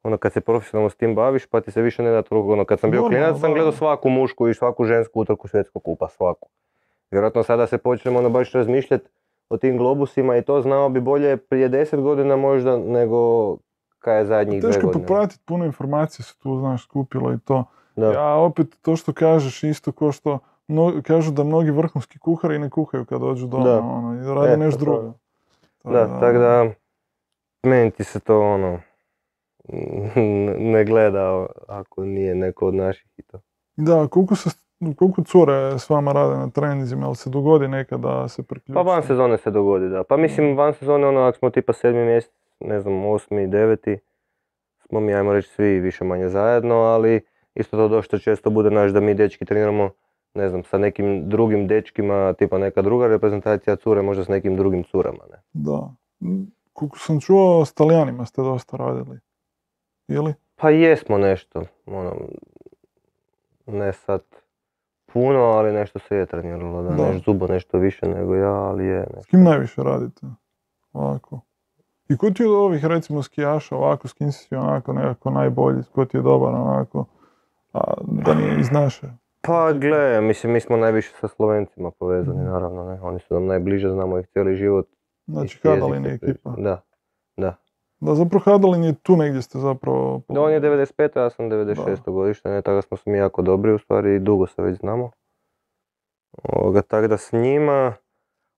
ono 0.04 0.16
kad 0.16 0.32
se 0.32 0.40
profesionalno 0.40 0.90
s 0.90 0.96
tim 0.96 1.14
baviš 1.14 1.46
pa 1.46 1.60
ti 1.60 1.70
se 1.70 1.82
više 1.82 2.02
ne 2.02 2.10
da 2.10 2.22
toliko, 2.22 2.52
ono 2.52 2.64
kad 2.64 2.80
sam 2.80 2.90
bio 2.90 3.00
Normalno, 3.00 3.18
klinac 3.18 3.40
sam 3.40 3.50
da. 3.50 3.54
gledao 3.54 3.72
svaku 3.72 4.08
mušku 4.10 4.48
i 4.48 4.54
svaku 4.54 4.84
žensku 4.84 5.20
utrku 5.20 5.48
svjetskog 5.48 5.82
kupa, 5.82 6.08
svaku. 6.08 6.48
Vjerojatno 7.10 7.42
sada 7.42 7.66
se 7.66 7.78
počnemo 7.78 8.18
ono 8.18 8.30
baš 8.30 8.52
razmišljati 8.52 9.04
o 9.48 9.56
tim 9.56 9.78
globusima 9.78 10.36
i 10.36 10.42
to 10.42 10.60
znao 10.60 10.88
bi 10.88 11.00
bolje 11.00 11.36
prije 11.36 11.70
10 11.70 12.00
godina 12.00 12.36
možda 12.36 12.76
nego 12.78 13.56
kaj 13.98 14.18
je 14.18 14.26
zadnjih 14.26 14.60
dve 14.60 14.70
Teško 14.70 14.86
godine. 14.86 15.06
popratiti, 15.06 15.42
puno 15.44 15.64
informacija 15.64 16.24
se 16.24 16.38
tu, 16.38 16.58
znaš, 16.58 16.84
skupilo 16.84 17.32
i 17.32 17.38
to. 17.38 17.64
Da. 17.96 18.12
Ja 18.12 18.34
opet 18.34 18.66
to 18.82 18.96
što 18.96 19.12
kažeš 19.12 19.62
isto 19.62 19.92
ko 19.92 20.12
što 20.12 20.38
kažu 21.02 21.32
da 21.32 21.44
mnogi 21.44 21.70
vrhunski 21.70 22.18
kuhari 22.18 22.58
ne 22.58 22.70
kuhaju 22.70 23.04
kad 23.04 23.20
dođu 23.20 23.46
doma, 23.46 23.64
Da. 23.64 23.78
ono, 23.80 24.14
i 24.14 24.34
rade 24.34 24.52
E, 24.52 24.56
nešto 24.56 24.78
to- 24.78 24.84
drugo. 24.84 25.12
Da, 25.84 26.20
tako 26.20 26.38
da 26.38 26.66
meni 27.62 27.90
ti 27.90 28.04
se 28.04 28.20
to 28.20 28.40
ono 28.42 28.78
ne 30.58 30.84
gleda 30.84 31.46
ako 31.68 32.04
nije 32.04 32.34
neko 32.34 32.66
od 32.66 32.74
naših 32.74 33.10
i 33.16 33.22
to. 33.22 33.40
Da, 33.76 34.06
koliko, 34.08 34.36
se, 34.36 34.50
koliko 34.96 35.22
cure 35.22 35.78
s 35.78 35.90
vama 35.90 36.12
rade 36.12 36.36
na 36.36 36.50
treninzima, 36.50 37.06
jel 37.06 37.14
se 37.14 37.30
dogodi 37.30 37.68
nekada 37.68 38.08
da 38.08 38.28
se 38.28 38.42
priključi? 38.42 38.74
Pa 38.74 38.82
van 38.82 39.02
sezone 39.02 39.38
se 39.38 39.50
dogodi, 39.50 39.88
da. 39.88 40.04
Pa 40.04 40.16
mislim 40.16 40.56
van 40.56 40.74
sezone 40.74 41.06
ono 41.06 41.20
ako 41.20 41.38
smo 41.38 41.50
tipa 41.50 41.72
sedmi 41.72 42.04
mjesec, 42.04 42.32
ne 42.60 42.80
znam, 42.80 43.04
osmi, 43.04 43.46
deveti, 43.46 43.98
smo 44.88 45.00
mi 45.00 45.14
ajmo 45.14 45.32
reći 45.32 45.48
svi 45.48 45.80
više 45.80 46.04
manje 46.04 46.28
zajedno, 46.28 46.74
ali 46.74 47.20
isto 47.54 47.76
to 47.76 47.88
dosta 47.88 48.18
često 48.18 48.50
bude 48.50 48.70
naš 48.70 48.90
da 48.90 49.00
mi 49.00 49.14
dečki 49.14 49.44
treniramo 49.44 49.90
ne 50.34 50.48
znam, 50.48 50.64
sa 50.64 50.78
nekim 50.78 51.28
drugim 51.28 51.66
dečkima, 51.66 52.32
tipa 52.32 52.58
neka 52.58 52.82
druga 52.82 53.06
reprezentacija 53.06 53.76
cure, 53.76 54.02
možda 54.02 54.24
s 54.24 54.28
nekim 54.28 54.56
drugim 54.56 54.84
curama, 54.84 55.24
ne. 55.30 55.42
Da. 55.52 55.94
Koliko 56.72 56.98
sam 56.98 57.20
čuo, 57.20 57.64
s 57.64 57.74
Talijanima 57.74 58.26
ste 58.26 58.42
dosta 58.42 58.76
radili. 58.76 59.18
Ili? 60.08 60.34
Pa 60.56 60.70
jesmo 60.70 61.18
nešto, 61.18 61.62
ono, 61.86 62.12
ne 63.66 63.92
sad 63.92 64.22
puno, 65.06 65.38
ali 65.40 65.72
nešto 65.72 65.98
se 65.98 66.16
je 66.16 66.26
treniralo, 66.26 66.82
da, 66.82 66.88
Da. 66.88 66.96
nešto 66.96 67.22
zubo 67.24 67.46
nešto 67.46 67.78
više 67.78 68.06
nego 68.08 68.34
ja, 68.34 68.52
ali 68.52 68.84
je 68.86 69.04
S 69.04 69.16
nešto. 69.16 69.30
kim 69.30 69.42
najviše 69.42 69.82
radite? 69.82 70.26
Ovako. 70.92 71.40
I 72.08 72.16
ko 72.16 72.30
ti 72.30 72.42
je 72.42 72.48
od 72.48 72.54
ovih, 72.54 72.84
recimo, 72.84 73.22
skijaša, 73.22 73.76
ovako, 73.76 74.08
s 74.08 74.12
kim 74.12 74.32
si 74.32 74.54
onako 74.56 74.92
nekako 74.92 75.30
najbolji, 75.30 75.82
ko 75.92 76.04
ti 76.04 76.16
je 76.16 76.22
dobar, 76.22 76.54
onako, 76.54 77.04
a 77.72 77.80
da 78.02 78.34
nije 78.34 78.60
iz 78.60 78.70
naše? 78.70 79.06
Pa 79.40 79.72
gle, 79.72 80.20
mislim, 80.20 80.52
mi 80.52 80.60
smo 80.60 80.76
najviše 80.76 81.12
sa 81.20 81.28
Slovencima 81.28 81.90
povezani, 81.90 82.44
naravno, 82.44 82.84
ne, 82.84 83.00
oni 83.00 83.18
su 83.20 83.34
nam 83.34 83.46
najbliže, 83.46 83.88
znamo 83.90 84.18
ih 84.18 84.26
cijeli 84.26 84.56
život. 84.56 84.86
Znači, 85.26 85.60
priča. 85.60 86.14
ekipa. 86.28 86.50
Da, 86.58 86.80
da. 88.04 88.14
Zapravo 88.14 88.42
Hadalin 88.44 88.84
je 88.84 88.94
tu 89.02 89.16
negdje 89.16 89.42
ste 89.42 89.58
zapravo... 89.58 90.20
Da, 90.28 90.40
on 90.40 90.52
je 90.52 90.60
95. 90.60 91.18
ja 91.18 91.30
sam 91.30 91.50
96. 91.50 92.10
godište, 92.10 92.48
ne, 92.48 92.62
tako 92.62 92.82
smo 92.82 92.96
se 92.96 93.10
mi 93.10 93.18
jako 93.18 93.42
dobri, 93.42 93.72
u 93.72 93.78
stvari 93.78 94.14
i 94.14 94.18
dugo 94.18 94.46
se 94.46 94.62
već 94.62 94.78
znamo. 94.78 95.10
Ovoga, 96.42 96.82
tako 96.82 97.08
da 97.08 97.16
s 97.16 97.32
njima, 97.32 97.94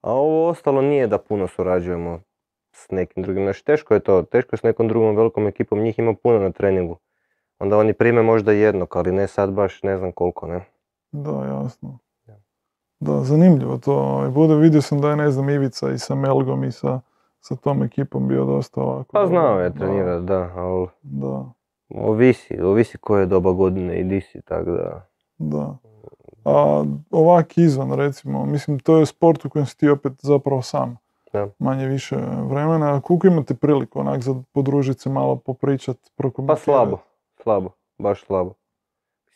a 0.02 0.12
ovo 0.12 0.48
ostalo 0.48 0.82
nije 0.82 1.06
da 1.06 1.18
puno 1.18 1.46
surađujemo 1.46 2.20
s 2.72 2.90
nekim 2.90 3.22
drugim, 3.22 3.44
znači 3.44 3.64
teško 3.64 3.94
je 3.94 4.00
to, 4.00 4.22
teško 4.22 4.54
je 4.54 4.58
s 4.58 4.62
nekom 4.62 4.88
drugom 4.88 5.16
velikom 5.16 5.46
ekipom, 5.46 5.80
njih 5.80 5.98
ima 5.98 6.14
puno 6.22 6.38
na 6.38 6.50
treningu. 6.50 6.96
Onda 7.58 7.78
oni 7.78 7.92
prime 7.92 8.22
možda 8.22 8.52
jednog, 8.52 8.96
ali 8.96 9.12
ne 9.12 9.26
sad 9.26 9.52
baš 9.52 9.82
ne 9.82 9.98
znam 9.98 10.12
koliko, 10.12 10.46
ne. 10.46 10.64
Da, 11.12 11.30
jasno. 11.30 11.98
Ja. 12.26 12.34
Da, 13.00 13.20
zanimljivo 13.20 13.78
to. 13.78 14.24
i 14.28 14.30
Bude, 14.30 14.54
vidio 14.54 14.82
sam 14.82 15.00
da 15.00 15.10
je, 15.10 15.16
ne 15.16 15.30
znam, 15.30 15.48
Ivica 15.48 15.90
i 15.90 15.98
sa 15.98 16.14
Melgom 16.14 16.64
i 16.64 16.72
sa, 16.72 17.00
sa 17.48 17.56
tom 17.56 17.82
ekipom 17.82 18.28
bio 18.28 18.44
dosta 18.44 18.80
ovako. 18.80 19.12
Pa 19.12 19.26
znao 19.26 19.60
je 19.60 19.74
trenirat, 19.74 20.22
da, 20.22 20.50
ali 20.56 20.86
Da, 21.02 21.44
ovisi, 21.88 22.60
ovisi 22.60 22.98
koje 22.98 23.26
doba 23.26 23.52
godine 23.52 24.00
i 24.00 24.04
di 24.04 24.20
si, 24.20 24.42
tako 24.42 24.70
da. 24.70 25.06
da. 25.38 25.76
A 26.44 26.84
ovak 27.10 27.58
izvan, 27.58 27.92
recimo, 27.92 28.46
mislim, 28.46 28.78
to 28.78 28.98
je 28.98 29.06
sport 29.06 29.44
u 29.44 29.50
kojem 29.50 29.66
si 29.66 29.78
ti 29.78 29.88
opet 29.88 30.12
zapravo 30.22 30.62
sam. 30.62 30.96
Da. 31.32 31.48
Manje 31.58 31.86
više 31.86 32.16
vremena. 32.50 32.96
A 32.96 33.00
koliko 33.00 33.26
imate 33.26 33.54
priliku 33.54 34.00
onak 34.00 34.20
za 34.22 34.34
podružiti 34.52 35.00
se, 35.00 35.08
malo 35.10 35.36
popričat, 35.36 35.96
Pa 35.96 36.10
prokomentirati? 36.16 36.64
slabo, 36.64 36.98
slabo, 37.42 37.70
baš 37.98 38.24
slabo. 38.24 38.52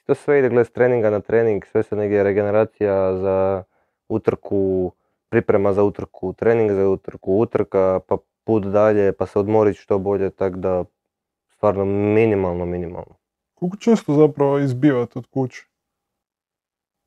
To 0.07 0.15
sve 0.15 0.39
ide 0.39 0.49
gled 0.49 0.67
s 0.67 0.71
treninga 0.71 1.11
na 1.11 1.21
trening, 1.21 1.65
sve 1.65 1.83
se 1.83 1.97
negdje 1.97 2.23
regeneracija 2.23 3.17
za 3.17 3.63
utrku, 4.09 4.93
priprema 5.31 5.73
za 5.73 5.83
utrku, 5.85 6.33
trening 6.33 6.71
za 6.73 6.89
utrku, 6.89 7.33
utrka, 7.39 8.01
pa 8.07 8.17
put 8.45 8.65
dalje, 8.65 9.13
pa 9.13 9.27
se 9.27 9.39
odmorit 9.39 9.77
što 9.77 9.99
bolje, 9.99 10.31
tako 10.31 10.57
da 10.57 10.85
stvarno 11.49 11.85
minimalno, 11.85 12.67
minimalno. 12.67 13.15
Koliko 13.55 13.77
često 13.77 14.15
zapravo 14.15 14.59
izbivate 14.59 15.19
od 15.19 15.27
kuće? 15.27 15.67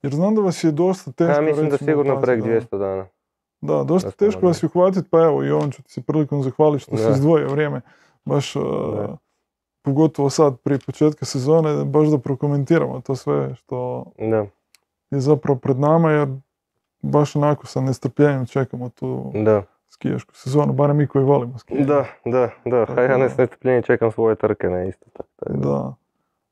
Jer 0.01 0.13
znam 0.13 0.35
da 0.35 0.41
vas 0.41 0.63
je 0.63 0.71
dosta 0.71 1.11
teško, 1.11 1.33
Ja 1.33 1.41
mislim 1.41 1.69
da 1.69 1.77
sigurno 1.77 2.21
prek 2.21 2.41
da. 2.41 2.47
200 2.49 2.77
dana. 2.77 3.07
Da, 3.61 3.83
dosta 3.83 4.07
Dosta 4.07 4.25
teško 4.25 4.41
malo, 4.41 4.49
vas 4.49 4.63
je 4.63 4.67
uhvatiti, 4.67 5.09
pa 5.09 5.19
evo 5.23 5.43
i 5.43 5.51
ovom 5.51 5.71
ću 5.71 5.83
ti 5.83 5.91
se 5.91 6.01
prilikom 6.01 6.43
zahvaliti 6.43 6.83
što 6.83 6.97
si 6.97 7.03
Da. 7.03 7.09
izdvojio 7.09 7.47
vrijeme. 7.49 7.81
Baš, 8.25 8.55
uh, 8.55 8.63
Da. 8.95 9.17
pogotovo 9.81 10.29
sad 10.29 10.59
prije 10.59 10.79
početka 10.85 11.25
sezone, 11.25 11.85
baš 11.85 12.07
da 12.07 12.17
prokomentiramo 12.17 13.01
to 13.01 13.15
sve 13.15 13.55
što 13.55 14.05
Da, 14.19 14.45
je 15.11 15.19
zapravo 15.19 15.59
pred 15.59 15.79
nama, 15.79 16.11
jer 16.11 16.27
baš 17.03 17.35
onako 17.35 17.67
sa 17.67 17.81
nestrpljenjem 17.81 18.45
čekamo 18.45 18.89
tu 18.89 19.31
da, 19.33 19.63
skijašku 19.89 20.35
sezonu, 20.35 20.73
barem 20.73 20.97
mi 20.97 21.07
koji 21.07 21.25
volimo 21.25 21.57
skijanje. 21.57 21.85
da, 21.85 22.05
da, 22.25 22.49
da, 22.65 22.85
Tako 22.85 22.99
a 22.99 23.03
ja 23.03 23.17
ne 23.17 23.29
s 23.29 23.37
nestrpljenjem 23.37 23.83
čekam 23.83 24.11
svoje 24.11 24.35
trke, 24.35 24.67
ne 24.69 24.89
isto 24.89 25.05
tako. 25.13 25.29
tako 25.35 25.57
da. 25.57 25.69
Da. 25.69 25.93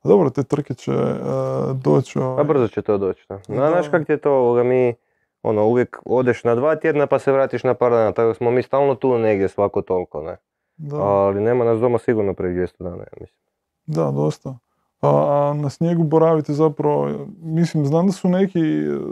Dobro, 0.03 0.29
te 0.29 0.43
trke 0.43 0.73
će 0.73 0.91
uh, 0.91 1.77
doći. 1.83 2.19
Pa 2.19 2.25
ovaj, 2.25 2.43
brzo 2.43 2.67
će 2.67 2.81
to 2.81 2.97
doći, 2.97 3.25
da. 3.29 3.35
Da. 3.35 3.69
Znaš 3.69 3.89
kak 3.89 4.09
je 4.09 4.17
to, 4.17 4.31
ovoga, 4.31 4.63
mi, 4.63 4.95
ono, 5.43 5.65
uvijek 5.65 5.99
odeš 6.05 6.43
na 6.43 6.55
dva 6.55 6.75
tjedna 6.75 7.07
pa 7.07 7.19
se 7.19 7.31
vratiš 7.31 7.63
na 7.63 7.73
par 7.73 7.91
dana, 7.91 8.11
tako 8.11 8.33
smo 8.33 8.51
mi 8.51 8.63
stalno 8.63 8.95
tu 8.95 9.17
negdje 9.17 9.47
svako 9.47 9.81
toliko, 9.81 10.21
ne. 10.21 10.37
da, 10.77 10.95
Ali 10.95 11.41
nema 11.41 11.65
nas 11.65 11.79
doma 11.79 11.97
sigurno 11.97 12.33
prije 12.33 12.67
200 12.67 12.83
dana, 12.83 12.97
ja 13.03 13.17
mislim. 13.19 13.41
da, 13.85 14.11
dosta. 14.11 14.57
A, 15.01 15.07
a 15.09 15.53
na 15.53 15.69
snijegu 15.69 16.03
boravite 16.03 16.53
zapravo, 16.53 17.09
mislim, 17.41 17.85
znam 17.85 18.05
da 18.05 18.11
su 18.11 18.29
neki, 18.29 18.61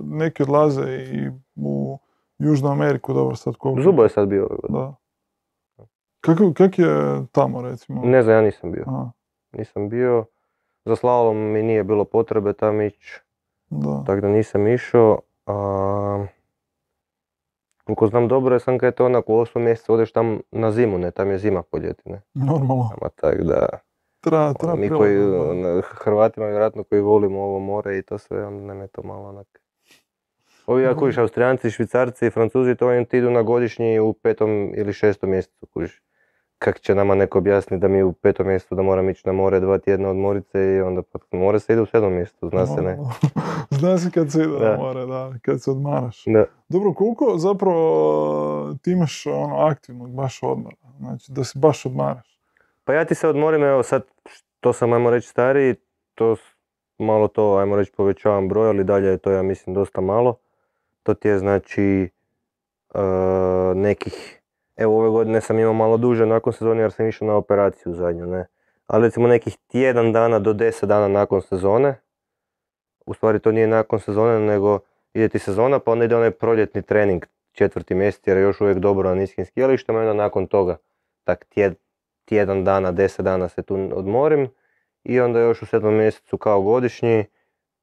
neki 0.04 0.44
odlaze 0.44 0.84
i 1.14 1.30
u 1.56 2.00
Južnu 2.40 2.70
Ameriku, 2.70 3.14
dobro 3.14 3.36
sad 3.36 3.56
koliko. 3.56 3.82
Zubo 3.82 4.04
je 4.04 4.10
sad 4.10 4.28
bio 4.28 4.46
ove 4.46 4.56
godine. 4.62 4.80
Da. 4.80 4.96
Kako, 6.22 6.54
kak 6.54 6.80
je 6.80 7.26
tamo 7.32 7.62
recimo? 7.62 8.02
Ne 8.06 8.24
znam, 8.24 8.36
ja 8.36 8.42
nisam 8.42 8.72
bio. 8.72 8.84
Aha, 8.88 9.12
Nisam 9.52 9.90
bio. 9.90 10.26
Za 10.86 10.96
slalom 10.96 11.38
mi 11.38 11.64
nije 11.64 11.84
bilo 11.84 12.06
potrebe 12.06 12.54
tam 12.54 12.82
ići, 12.82 13.22
da. 13.70 14.04
tako 14.08 14.22
da 14.22 14.28
nisam 14.28 14.68
išao. 14.68 15.20
A... 15.46 16.26
koliko 17.84 18.08
znam 18.08 18.28
dobro 18.28 18.56
je 18.56 18.60
sam 18.60 18.78
kad 18.78 18.88
je 18.88 18.96
to 18.96 19.06
onak 19.06 19.30
u 19.30 19.34
8 19.34 19.60
mjesecu 19.60 19.94
odeš 19.94 20.12
tam 20.12 20.40
na 20.52 20.72
zimu, 20.72 20.98
ne, 20.98 21.12
tam 21.12 21.30
je 21.30 21.38
zima 21.38 21.64
po 21.64 21.78
ljeti, 21.78 22.10
ne. 22.10 22.22
Normalno. 22.34 22.90
Ama 23.02 23.10
tak 23.16 23.44
da, 23.44 23.80
Treba, 24.20 24.54
treba 24.54 24.76
mi 24.76 24.90
koji, 24.90 25.20
ono, 25.24 25.82
Hrvatima 25.82 26.46
vjerojatno 26.46 26.84
koji 26.84 27.02
volimo 27.02 27.40
ovo 27.40 27.60
more 27.60 27.98
i 27.98 28.02
to 28.02 28.18
sve, 28.18 28.46
onda 28.46 28.64
nam 28.64 28.82
je 28.82 28.88
to 28.88 29.04
malo 29.04 29.30
onak. 29.30 29.60
Ovi 30.66 30.84
ja 30.84 30.96
kužiš, 30.96 31.18
Austrijanci, 31.18 31.72
Švicarci 31.72 32.26
i 32.26 32.30
Francuzi, 32.30 32.76
to 32.76 32.88
oni 32.88 33.06
ti 33.06 33.18
idu 33.18 33.30
na 33.30 33.42
godišnji 33.42 34.00
u 34.00 34.14
petom 34.14 34.74
ili 34.76 34.94
šestom 34.94 35.30
mjesecu, 35.30 35.66
kužiš. 35.66 36.02
Kak 36.58 36.80
će 36.80 36.96
nama 36.96 37.16
neko 37.16 37.38
objasniti 37.38 37.82
da 37.82 37.88
mi 37.88 38.04
u 38.04 38.14
petom 38.14 38.48
mjesecu 38.48 38.76
da 38.76 38.82
moram 38.82 39.10
ići 39.10 39.22
na 39.26 39.32
more 39.34 39.60
dva 39.60 39.78
tjedna 39.78 40.10
odmoriti 40.10 40.50
se 40.50 40.76
i 40.76 40.82
onda 40.82 41.02
pa 41.02 41.38
more 41.38 41.60
se 41.60 41.74
ide 41.74 41.82
u 41.82 41.86
sedmom 41.86 42.14
mjesecu, 42.14 42.50
zna 42.50 42.66
se 42.66 42.82
ne. 42.82 42.98
Zna 43.80 43.98
se 43.98 44.12
kad 44.12 44.32
se 44.32 44.42
ide 44.42 44.60
na 44.60 44.78
more, 44.78 45.06
da, 45.06 45.34
kad 45.42 45.62
se 45.62 45.72
odmaraš. 45.72 46.24
Da. 46.26 46.46
Dobro, 46.70 46.94
koliko 46.94 47.38
zapravo 47.38 48.76
ti 48.82 48.92
imaš 48.92 49.26
ono 49.26 49.56
aktivnog 49.56 50.16
baš 50.16 50.40
odmora? 50.44 50.76
Znači 51.00 51.32
da 51.32 51.44
se 51.44 51.60
baš 51.60 51.86
odmaraš. 51.86 52.39
Pa 52.90 52.94
ja 52.94 53.06
ti 53.06 53.16
se 53.16 53.28
odmorim, 53.28 53.64
evo 53.64 53.84
sad, 53.84 54.04
to 54.60 54.74
sam 54.74 54.94
ajmo 54.94 55.10
reći 55.10 55.28
stariji, 55.28 55.76
to 56.16 56.36
malo 56.98 57.28
to, 57.28 57.58
ajmo 57.58 57.76
reći 57.76 57.92
povećavam 57.92 58.50
broj, 58.50 58.68
ali 58.68 58.84
dalje 58.84 59.08
je 59.08 59.18
to 59.18 59.32
ja 59.32 59.42
mislim 59.42 59.74
dosta 59.74 60.02
malo. 60.02 60.38
To 61.04 61.14
ti 61.14 61.28
je 61.28 61.40
znači 61.40 62.10
e, 62.94 63.00
nekih, 63.76 64.42
evo 64.76 65.00
ove 65.00 65.10
godine 65.10 65.42
sam 65.42 65.60
imao 65.60 65.74
malo 65.74 65.98
duže 65.98 66.26
nakon 66.26 66.54
sezone 66.54 66.82
jer 66.82 66.92
sam 66.92 67.08
išao 67.08 67.28
na 67.28 67.36
operaciju 67.36 67.94
zadnju, 67.94 68.26
ne. 68.26 68.48
Ali 68.88 69.08
recimo 69.08 69.28
nekih 69.28 69.58
tjedan 69.68 70.14
dana 70.14 70.40
do 70.40 70.54
deset 70.54 70.90
dana 70.90 71.08
nakon 71.08 71.42
sezone. 71.42 72.02
U 73.06 73.14
stvari 73.14 73.40
to 73.40 73.52
nije 73.52 73.68
nakon 73.68 74.00
sezone, 74.00 74.40
nego 74.40 74.80
ide 75.14 75.30
ti 75.30 75.40
sezona 75.40 75.80
pa 75.80 75.92
onda 75.92 76.06
ide 76.06 76.16
onaj 76.16 76.32
proljetni 76.32 76.82
trening 76.82 77.26
četvrti 77.52 77.96
mjesec 77.96 78.28
jer 78.28 78.38
je 78.38 78.44
još 78.44 78.62
uvijek 78.62 78.78
dobro 78.78 79.10
na 79.10 79.16
niskim 79.16 79.46
skijalištima 79.46 80.00
i 80.00 80.02
onda 80.02 80.24
nakon 80.24 80.48
toga 80.48 80.78
tak 81.24 81.46
tjed, 81.46 81.76
tjedan 82.30 82.64
dana, 82.64 82.92
deset 82.92 83.26
dana 83.26 83.50
se 83.50 83.62
tu 83.62 83.90
odmorim 83.94 84.48
i 85.04 85.20
onda 85.20 85.40
još 85.40 85.62
u 85.62 85.66
sedmom 85.66 85.96
mjesecu 85.96 86.38
kao 86.38 86.62
godišnji 86.62 87.26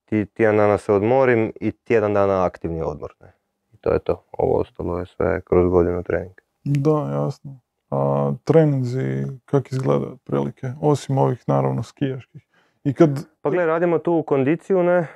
ti 0.04 0.26
tjedan 0.26 0.56
dana 0.56 0.78
se 0.78 0.92
odmorim 0.92 1.52
i 1.60 1.72
tjedan 1.72 2.14
dana 2.14 2.44
aktivni 2.44 2.82
odmor. 2.82 3.14
Ne? 3.20 3.32
I 3.72 3.76
to 3.76 3.92
je 3.92 3.98
to. 3.98 4.24
Ovo 4.32 4.60
ostalo 4.60 4.98
je 4.98 5.06
sve 5.06 5.40
kroz 5.40 5.70
godinu 5.70 6.02
trening. 6.02 6.34
Da, 6.64 7.10
jasno. 7.12 7.60
A 7.90 8.32
treninzi, 8.44 9.24
kak 9.44 9.72
izgledaju 9.72 10.12
otprilike? 10.12 10.72
Osim 10.80 11.18
ovih, 11.18 11.44
naravno, 11.46 11.82
skijaških. 11.82 12.46
I 12.84 12.94
kad, 12.94 13.26
Pa 13.40 13.50
gle, 13.50 13.66
radimo 13.66 13.98
tu 13.98 14.22
kondiciju, 14.26 14.82
ne? 14.82 15.06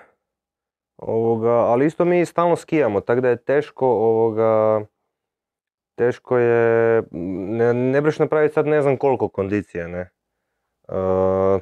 Ovoga, 0.96 1.50
ali 1.50 1.86
isto 1.86 2.04
mi 2.04 2.26
stalno 2.26 2.56
skijamo, 2.56 3.00
tako 3.00 3.20
da 3.20 3.28
je 3.28 3.44
teško 3.44 3.86
ovoga, 3.86 4.80
teško 6.00 6.38
je, 6.38 7.02
ne, 7.10 7.74
ne 7.74 8.00
breš 8.00 8.18
napraviti 8.18 8.54
sad 8.54 8.66
ne 8.66 8.82
znam 8.82 8.96
koliko 8.96 9.28
kondicije, 9.28 9.88
ne. 9.88 10.00
E, 10.00 10.10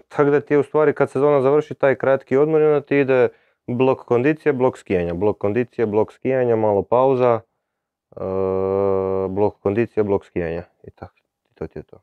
tako 0.09 0.31
da 0.31 0.41
ti 0.41 0.57
u 0.57 0.63
stvari 0.63 0.93
kad 0.93 1.11
sezona 1.11 1.41
završi 1.41 1.75
taj 1.75 1.95
kratki 1.95 2.37
odmor 2.37 2.63
onda 2.63 2.81
ti 2.81 2.99
ide 2.99 3.29
blok 3.67 4.05
kondicije, 4.05 4.53
blok 4.53 4.79
skijanja, 4.79 5.15
blok 5.15 5.39
kondicije, 5.39 5.87
blok 5.87 6.13
skijanja, 6.13 6.57
malo 6.57 6.83
pauza, 6.83 7.41
e, 8.17 8.21
blok 9.29 9.59
kondicije, 9.61 10.05
blok 10.05 10.25
skijanja 10.25 10.63
i 10.83 10.91
tako, 10.91 11.15
i 11.51 11.55
to 11.55 11.67
ti 11.67 11.79
je 11.79 11.83
to. 11.83 11.99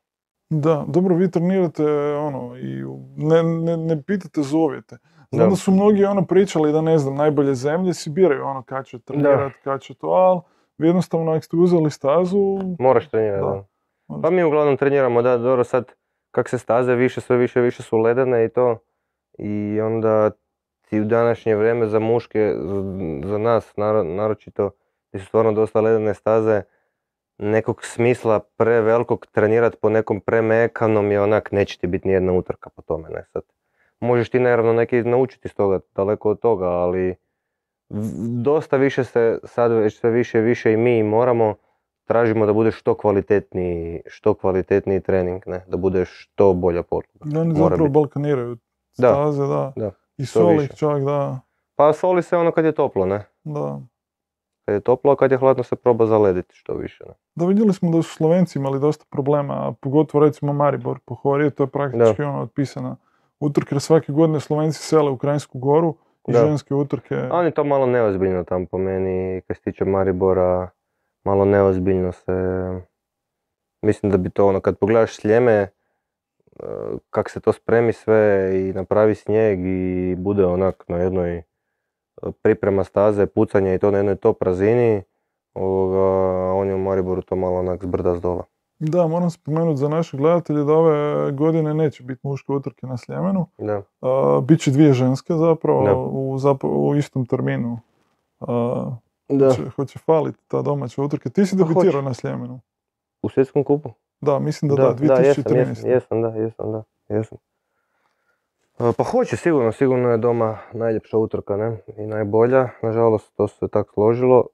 da, 0.50 0.86
dobro, 0.88 1.16
vi 1.16 1.32
trenirate, 1.32 1.84
ono, 2.16 2.58
i 2.58 2.84
ne, 3.18 3.44
ne, 3.44 3.78
ne 3.78 4.02
pitate 4.02 4.42
za 4.42 4.58
uvjete. 4.58 4.98
Znam 5.32 5.46
Da. 5.46 5.50
da 5.50 5.56
su 5.56 5.72
mnogi 5.72 6.06
ono 6.06 6.26
pričali 6.26 6.72
da, 6.72 6.82
ne 6.82 6.98
znam, 6.98 7.16
najbolje 7.16 7.56
zemlje 7.56 7.94
si 7.94 8.10
biraju 8.10 8.46
ono 8.46 8.64
kad 8.64 8.86
će 8.86 9.00
trenirat, 9.00 9.54
kad 9.64 9.82
će 9.82 9.94
to, 9.94 10.08
ali 10.08 10.42
vi 10.78 10.88
jednostavno 10.88 11.32
ako 11.32 11.42
ste 11.42 11.56
uzeli 11.56 11.92
stazu, 11.92 12.60
Moraš 12.80 13.10
trenirati, 13.10 13.42
Da. 13.42 13.64
da. 14.10 14.22
Pa 14.22 14.30
mi 14.30 14.44
uglavnom 14.44 14.78
treniramo, 14.78 15.22
da, 15.22 15.38
dobro 15.38 15.64
sad, 15.64 15.92
kak 16.32 16.50
se 16.50 16.58
staze 16.58 16.96
više, 16.96 17.22
sve 17.22 17.38
više, 17.38 17.62
više 17.62 17.84
su 17.84 17.98
ledene 17.98 18.46
i 18.46 18.50
to. 18.50 18.78
I 19.38 19.82
onda 19.82 20.32
ti 20.82 21.02
u 21.02 21.06
današnje 21.06 21.56
vrijeme 21.56 21.88
za 21.88 22.00
muške, 22.00 22.54
za- 23.24 23.38
nas 23.38 23.74
naro- 23.76 24.04
naročito, 24.06 24.72
gdje 25.10 25.20
su 25.20 25.28
stvarno 25.28 25.52
dosta 25.52 25.82
ledene 25.82 26.14
staze, 26.14 26.62
nekog 27.38 27.84
smisla 27.84 28.40
prevelikog 28.40 29.26
trenirat 29.26 29.76
po 29.76 29.90
nekom 29.90 30.20
premekanom 30.20 31.12
je 31.12 31.22
onak, 31.22 31.52
neće 31.52 31.80
ti 31.80 31.88
biti 31.88 32.08
nijedna 32.08 32.34
utrka 32.34 32.70
po 32.70 32.82
tome, 32.82 33.10
ne 33.10 33.24
sad. 33.24 33.44
Možeš 34.00 34.30
ti 34.30 34.40
naravno 34.40 34.74
neki 34.74 35.04
naučiti 35.04 35.48
iz 35.48 35.56
toga, 35.56 35.80
daleko 35.96 36.30
od 36.30 36.40
toga, 36.40 36.66
ali 36.66 37.16
dosta 38.44 38.78
više 38.78 39.04
se 39.04 39.40
sad 39.44 39.72
već 39.72 40.00
sve 40.00 40.10
više 40.12 40.40
i 40.40 40.42
više 40.42 40.74
i 40.74 40.78
mi 40.78 41.04
moramo 41.04 41.56
tražimo 42.06 42.46
da 42.46 42.54
bude 42.54 42.72
što 42.72 42.94
kvalitetniji, 42.96 44.02
što 44.08 44.34
kvalitetniji 44.34 45.00
trening, 45.02 45.44
ne, 45.46 45.66
da 45.68 45.78
bude 45.78 46.06
što 46.06 46.54
bolja 46.54 46.84
podloga. 46.84 47.40
oni 47.40 47.54
Mora 47.54 47.64
zapravo 47.64 47.84
biti. 47.84 47.94
balkaniraju 47.94 48.58
Da, 48.98 49.14
staze, 49.14 49.42
da. 49.48 49.74
da, 49.76 49.92
I 50.18 50.26
što 50.26 50.40
soli 50.40 50.58
više. 50.58 50.76
čak, 50.76 51.04
da, 51.04 51.40
Pa 51.76 51.94
soli 51.94 52.24
se 52.24 52.38
ono 52.38 52.52
kad 52.52 52.66
je 52.66 52.72
toplo, 52.72 53.06
ne. 53.06 53.26
da. 53.44 53.80
Kad 54.66 54.76
je 54.76 54.82
toplo, 54.82 55.12
a 55.12 55.16
kad 55.16 55.32
je 55.32 55.38
hladno 55.38 55.64
se 55.64 55.76
proba 55.76 56.06
zalediti 56.06 56.56
što 56.56 56.74
više, 56.74 57.04
ne. 57.08 57.14
Da, 57.36 57.46
vidjeli 57.46 57.74
smo 57.74 57.92
da 57.92 58.02
su 58.02 58.14
Slovenci 58.16 58.60
imali 58.60 58.80
dosta 58.80 59.06
problema, 59.10 59.54
a 59.54 59.72
pogotovo 59.82 60.26
recimo 60.26 60.54
Maribor 60.54 61.00
pohorije, 61.06 61.50
to 61.50 61.64
je 61.64 61.68
praktički 61.68 62.24
ono 62.24 62.42
otpisana 62.42 62.96
utrka, 63.40 63.76
jer 63.76 63.82
svake 63.82 64.12
godine 64.12 64.40
Slovenci 64.40 64.80
sele 64.80 65.12
u 65.12 65.18
Krajinsku 65.18 65.60
goru 65.60 65.96
i 66.28 66.32
Da. 66.32 66.40
ženske 66.40 66.76
utrke. 66.76 67.16
On 67.32 67.46
je 67.46 67.52
to 67.52 67.64
malo 67.64 67.86
neozbiljno 67.86 68.44
tam 68.44 68.66
po 68.66 68.78
meni, 68.78 69.42
kad 69.48 69.58
se 69.58 69.64
tiče 69.64 69.86
Maribora, 69.86 70.70
malo 71.24 71.46
neozbiljno 71.46 72.12
se, 72.12 72.34
mislim 73.82 74.12
da 74.12 74.18
bi 74.18 74.30
to 74.30 74.48
ono, 74.48 74.60
kad 74.60 74.78
pogledaš 74.78 75.16
sljeme, 75.16 75.54
e, 75.54 75.70
kak 77.10 77.30
se 77.30 77.40
to 77.40 77.54
spremi 77.54 77.94
sve 77.94 78.52
i 78.54 78.74
napravi 78.74 79.16
snijeg 79.16 79.60
i 79.66 80.16
bude 80.18 80.46
onak 80.46 80.84
na 80.88 80.98
jednoj 80.98 81.38
e, 81.38 81.44
priprema 82.42 82.84
staze, 82.84 83.26
pucanje 83.26 83.76
i 83.76 83.80
to 83.80 83.92
na 83.92 83.98
jednoj 83.98 84.16
top 84.16 84.42
razini, 84.42 85.04
ovoga, 85.54 86.00
on 86.54 86.68
je 86.68 86.76
u 86.76 86.80
Mariboru 86.80 87.22
to 87.22 87.36
malo 87.36 87.60
onak 87.60 87.84
zbrda 87.84 88.16
s 88.16 88.22
dola. 88.22 88.44
Da, 88.80 89.08
moram 89.08 89.30
spomenuti 89.30 89.78
za 89.78 89.90
naše 89.90 90.18
gledatelje 90.18 90.64
da 90.64 90.74
ove 90.74 91.32
godine 91.32 91.74
neće 91.74 92.04
biti 92.04 92.28
muške 92.28 92.52
utrke 92.52 92.88
na 92.88 92.98
Sljemenu. 92.98 93.48
Da. 93.58 93.82
A, 94.02 94.42
Biće 94.44 94.72
dvije 94.72 94.94
ženske 94.94 95.34
zapravo 95.34 95.84
Da. 96.40 96.68
u, 96.68 96.96
istom 96.96 97.26
terminu. 97.26 97.80
Da. 99.30 99.50
Hoće, 99.50 99.70
hoće 99.76 100.00
faliti 100.00 100.40
ta 100.48 100.62
domaća 100.62 101.02
utrka. 101.02 101.30
Ti 101.30 101.46
si 101.46 101.56
debitirao 101.56 102.02
na 102.02 102.14
Sljemenu. 102.14 102.60
U 103.22 103.30
svjetskom 103.30 103.64
kupu? 103.64 103.90
Da, 104.22 104.40
mislim 104.40 104.70
da 104.70 104.76
da, 104.76 104.96
2013. 104.96 105.26
jesam, 105.26 105.58
jesam, 105.58 105.90
jesam, 105.90 106.22
da, 106.22 106.28
jesam, 106.28 106.72
da, 106.72 106.84
jesam. 107.10 107.38
Pa 108.78 109.04
hoće 109.04 109.38
sigurno, 109.38 109.72
sigurno 109.72 110.10
je 110.10 110.18
doma 110.18 110.58
najljepša 110.74 111.18
utrka, 111.18 111.58
ne, 111.58 111.78
i 111.98 112.08
najbolja, 112.08 112.70
nažalost 112.82 113.36
to 113.36 113.48
se 113.48 113.68
tako 113.68 113.94
složilo, 113.94 114.46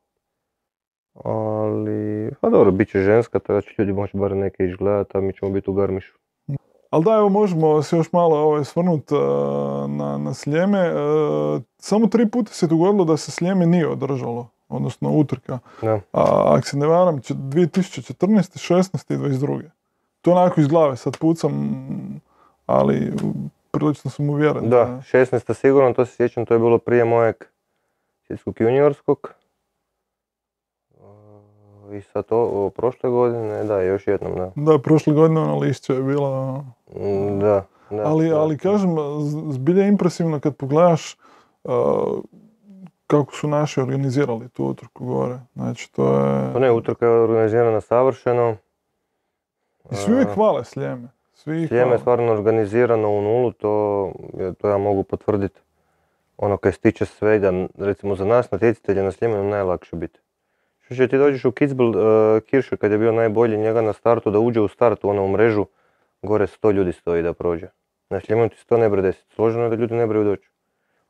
ali, 1.14 2.32
pa 2.42 2.50
dobro, 2.50 2.72
bit 2.72 2.90
će 2.90 3.00
ženska, 3.00 3.40
tada 3.40 3.62
će 3.62 3.70
ljudi 3.78 3.94
moći 3.94 4.18
bar 4.18 4.36
neke 4.36 4.66
ići 4.66 4.76
a 5.14 5.22
mi 5.22 5.34
ćemo 5.34 5.52
biti 5.52 5.70
u 5.70 5.74
Garmišu. 5.74 6.14
Ali 6.90 7.04
da, 7.04 7.12
evo 7.12 7.30
možemo 7.30 7.82
se 7.82 7.98
još 7.98 8.12
malo 8.14 8.38
ovaj, 8.40 8.66
svrnuti 8.66 9.14
na, 9.88 10.18
na 10.18 10.34
Sljeme. 10.34 10.80
E, 10.80 10.94
samo 11.78 12.08
tri 12.08 12.30
puta 12.30 12.54
se 12.54 12.68
dogodilo 12.68 13.06
da 13.06 13.18
se 13.18 13.32
Sljeme 13.32 13.66
nije 13.66 13.88
održalo, 13.88 14.48
odnosno 14.70 15.12
utrka. 15.12 15.60
Da. 15.82 15.94
A 16.12 16.54
ako 16.56 16.68
se 16.68 16.78
ne 16.78 16.88
varam, 16.88 17.22
će- 17.22 17.34
2014. 17.34 18.74
16. 18.74 19.14
i 19.14 19.18
22. 19.18 19.62
To 20.22 20.32
onako 20.32 20.62
iz 20.62 20.68
glave 20.68 20.98
sad 20.98 21.18
pucam, 21.18 21.82
ali 22.66 23.14
prilično 23.72 24.12
sam 24.12 24.30
uvjeren. 24.30 24.70
Da, 24.70 25.02
16. 25.12 25.54
sigurno, 25.54 25.94
to 25.94 26.06
se 26.06 26.16
sjećam, 26.16 26.46
to 26.46 26.54
je 26.54 26.60
bilo 26.60 26.78
prije 26.78 27.06
mojeg 27.06 27.36
svjetskog 28.28 28.62
juniorskog. 28.62 29.34
I 31.92 32.02
sad 32.02 32.26
to, 32.26 32.72
prošle 32.76 33.10
godine, 33.10 33.64
da, 33.64 33.82
još 33.82 34.08
jednom, 34.08 34.32
da. 34.36 34.52
Da, 34.56 34.80
prošle 34.80 35.14
godine 35.14 35.40
ona 35.42 35.56
lišća 35.56 35.94
je 35.94 36.02
bila 36.02 36.64
Mm, 36.96 37.40
Da, 37.40 37.66
da. 37.90 38.02
ali, 38.06 38.30
da. 38.30 38.40
ali 38.42 38.58
kažem, 38.58 38.96
z- 39.20 39.54
zbilja 39.54 39.84
je 39.84 39.88
impresivno 39.90 40.40
kad 40.40 40.56
pogledaš 40.56 41.18
uh, 41.64 41.72
kako 43.08 43.36
su 43.36 43.48
naši 43.48 43.82
organizirali 43.82 44.50
tu 44.50 44.66
utrku 44.66 45.06
gore. 45.06 45.40
Znači, 45.54 45.94
to 45.94 46.18
je... 46.18 46.54
Pa 46.54 46.60
ne, 46.60 46.72
utrka 46.72 47.06
je 47.06 47.12
organizirana 47.14 47.82
savršeno. 47.82 48.56
I 49.92 49.96
svi 49.96 50.14
uvijek 50.14 50.30
hvale 50.30 50.64
Sljeme. 50.66 51.08
Svi 51.34 51.68
Sljeme 51.68 51.92
je 51.92 52.00
stvarno 52.00 52.32
organizirano 52.32 53.10
u 53.10 53.22
nulu, 53.22 53.52
to, 53.52 54.12
to 54.58 54.70
ja 54.70 54.78
mogu 54.78 55.04
potvrditi. 55.04 55.60
Ono 56.38 56.58
kaj 56.58 56.72
se 56.72 56.80
tiče 56.80 57.06
svega, 57.06 57.52
recimo 57.78 58.16
za 58.16 58.26
nas 58.26 58.52
natjecatelje 58.52 59.04
na 59.04 59.12
Sljemenu 59.12 59.44
najlakše 59.44 59.96
biti. 59.96 60.20
Što 60.94 61.08
ti 61.08 61.18
dođeš 61.18 61.46
u 61.46 61.52
Kitzbühel, 61.52 62.72
uh, 62.74 62.80
kad 62.80 62.92
je 62.92 62.98
bio 62.98 63.12
najbolji 63.12 63.58
njega 63.58 63.82
na 63.82 63.94
startu, 63.94 64.32
da 64.32 64.40
uđe 64.40 64.62
u 64.62 64.68
start 64.68 65.04
u 65.04 65.10
onu 65.10 65.28
mrežu, 65.28 65.66
gore 66.22 66.48
sto 66.48 66.72
ljudi 66.72 66.92
stoji 66.92 67.24
da 67.24 67.34
prođe. 67.34 67.68
Na 68.10 68.20
Sljemenu 68.20 68.50
ti 68.50 68.58
se 68.58 68.66
to 68.66 68.78
ne 68.78 68.90
bre 68.90 69.02
desiti, 69.02 69.34
složeno 69.36 69.64
je 69.64 69.70
da 69.70 69.76
ljudi 69.76 69.96
ne 69.96 70.08
doći. 70.08 70.50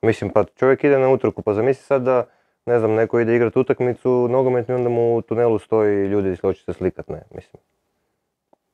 Mislim, 0.01 0.29
pa 0.29 0.43
čovjek 0.43 0.83
ide 0.83 0.99
na 0.99 1.09
utrku, 1.09 1.41
pa 1.41 1.53
zamisli 1.53 1.83
sad 1.83 2.01
da 2.01 2.25
ne 2.65 2.79
znam, 2.79 2.93
neko 2.93 3.19
ide 3.19 3.35
igrati 3.35 3.59
utakmicu 3.59 4.27
nogometnu 4.29 4.75
i 4.75 4.77
onda 4.77 4.89
mu 4.89 5.15
u 5.15 5.21
tunelu 5.21 5.59
stoji 5.59 6.07
ljudi 6.07 6.29
i 6.29 6.35
hoće 6.35 6.63
se 6.63 6.73
slikat, 6.73 7.07
ne, 7.07 7.21
mislim. 7.35 7.63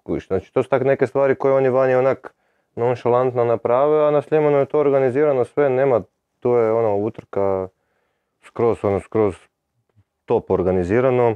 Kužiš, 0.03 0.27
znači 0.27 0.53
to 0.53 0.63
su 0.63 0.69
tak 0.69 0.83
neke 0.83 1.07
stvari 1.07 1.35
koje 1.35 1.53
oni 1.53 1.69
vani 1.69 1.95
onak 1.95 2.33
nonšalantno 2.75 3.45
naprave, 3.45 4.07
a 4.07 4.11
na 4.11 4.21
Sljemanu 4.21 4.57
je 4.57 4.65
to 4.65 4.79
organizirano 4.79 5.45
sve, 5.45 5.69
nema, 5.69 6.01
to 6.39 6.57
je 6.57 6.71
ono 6.71 6.95
utrka 6.95 7.67
skroz, 8.41 8.77
ono 8.83 8.99
skroz 8.99 9.35
top 10.27 10.51
organizirano. 10.51 11.29
E, 11.29 11.35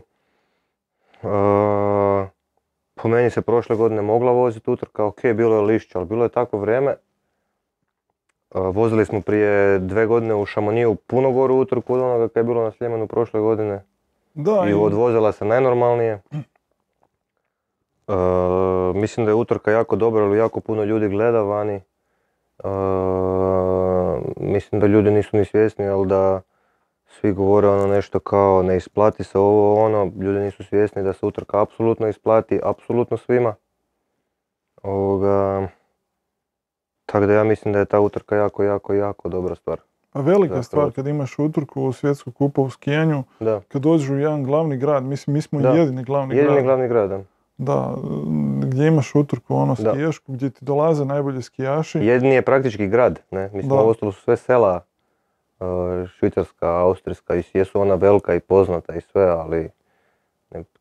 po 2.96 3.08
meni 3.08 3.30
se 3.30 3.42
prošle 3.42 3.76
godine 3.76 4.02
mogla 4.02 4.32
voziti 4.32 4.72
utrka, 4.72 5.06
ok, 5.06 5.22
bilo 5.24 5.56
je 5.56 5.62
lišće, 5.62 5.98
ali 5.98 6.08
bilo 6.08 6.24
je 6.24 6.30
takvo 6.30 6.60
vrijeme. 6.60 6.92
E, 6.92 6.98
vozili 8.52 9.06
smo 9.06 9.22
prije 9.22 9.80
dve 9.80 10.06
godine 10.06 10.36
u 10.36 10.46
Šamoniju 10.46 10.96
puno 10.96 11.32
goru 11.32 11.56
utrku 11.56 11.94
od 11.94 12.02
onoga 12.02 12.28
kad 12.28 12.42
je 12.42 12.48
bilo 12.48 12.64
na 12.64 12.72
Sljemanu 12.72 13.08
prošle 13.08 13.40
godine. 13.40 13.84
Da, 14.34 14.66
I 14.70 14.74
odvozila 14.74 15.32
se 15.32 15.46
najnormalnije. 15.46 16.22
E, 18.08 18.14
mislim 18.96 19.26
da 19.26 19.32
je 19.32 19.36
utrka 19.36 19.72
jako 19.72 19.96
dobra, 19.96 20.26
ali 20.26 20.38
jako 20.38 20.60
puno 20.60 20.84
ljudi 20.84 21.10
gleda 21.10 21.42
vani. 21.42 21.76
E, 21.76 21.82
mislim 24.38 24.82
da 24.82 24.88
ljudi 24.88 25.12
nisu 25.12 25.38
ni 25.38 25.46
svjesni, 25.46 25.88
ali 25.88 26.08
da 26.08 26.42
svi 27.22 27.32
govore 27.34 27.68
ono 27.68 27.88
nešto 27.88 28.20
kao 28.20 28.64
ne 28.64 28.78
isplati 28.78 29.24
se 29.24 29.40
ovo 29.40 29.86
ono, 29.86 30.12
ljudi 30.20 30.40
nisu 30.40 30.64
svjesni 30.64 31.04
da 31.04 31.14
se 31.14 31.26
utrka 31.26 31.62
apsolutno 31.62 32.08
isplati, 32.08 32.60
apsolutno 32.64 33.18
svima. 33.18 33.56
Ovoga, 34.84 35.68
tako 37.06 37.26
da 37.26 37.34
ja 37.34 37.44
mislim 37.44 37.74
da 37.74 37.80
je 37.80 37.86
ta 37.86 38.00
utrka 38.00 38.36
jako, 38.36 38.64
jako, 38.64 38.94
jako 38.94 39.30
dobra 39.30 39.56
stvar. 39.56 39.80
A 40.14 40.22
velika 40.22 40.56
za 40.56 40.64
stvar 40.64 40.92
kad 40.92 41.08
imaš 41.08 41.40
utrku 41.40 41.82
u 41.84 41.94
svjetsku 41.94 42.32
kupa 42.32 42.62
u 42.62 42.70
skijanju, 42.70 43.24
Da, 43.40 43.62
kad 43.68 43.82
dođeš 43.82 44.10
u 44.10 44.18
jedan 44.18 44.44
glavni 44.44 44.78
grad, 44.78 45.04
mislim 45.04 45.34
mi 45.34 45.42
smo 45.42 45.60
Da. 45.60 45.70
jedini 45.70 46.04
glavni 46.04 46.36
jedini 46.36 46.54
grad. 46.54 46.64
glavni 46.66 46.88
grad. 46.88 47.10
da. 47.10 47.22
Da, 47.58 47.96
gdje 48.68 48.88
imaš 48.88 49.16
utrku 49.16 49.56
ono 49.56 49.76
skijašku, 49.76 50.34
gdje 50.34 50.50
ti 50.50 50.66
dolaze 50.66 51.06
najbolji 51.06 51.42
skijaši. 51.42 52.00
Jedini 52.00 52.34
je 52.34 52.42
praktički 52.42 52.88
grad, 52.88 53.20
ne? 53.32 53.50
Mislim, 53.54 53.72
ostalo 53.72 54.12
su 54.12 54.22
sve 54.22 54.38
sela, 54.38 54.82
Švicarska, 56.08 56.68
Austrijska, 56.70 57.36
i 57.36 57.44
jesu 57.54 57.82
ona 57.82 57.96
velika 57.96 58.36
i 58.36 58.40
poznata 58.40 58.96
i 58.96 59.02
sve, 59.02 59.24
ali 59.24 59.70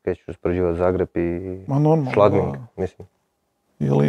kaj 0.01 0.15
ću 0.15 0.31
uspoređivati 0.31 0.77
Zagreb 0.77 1.17
i 1.17 1.63
Ma 1.67 1.79
normalno, 1.79 2.51
da. 2.51 2.81
mislim. 2.81 3.07
Ili, 3.79 4.07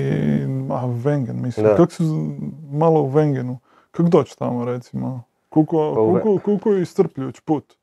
a 0.70 0.86
Wengen, 0.86 1.42
mislim. 1.42 1.66
Da. 1.66 1.76
Kako 1.76 1.92
z- 1.92 2.36
malo 2.72 3.00
u 3.02 3.10
Wengenu? 3.10 3.56
Kako 3.90 4.08
doći 4.08 4.38
tamo, 4.38 4.64
recimo? 4.64 5.22
Koliko, 5.48 5.94
Pa 6.64 6.70
je 6.70 6.82
iscrpljujuć 6.82 7.40
put? 7.40 7.74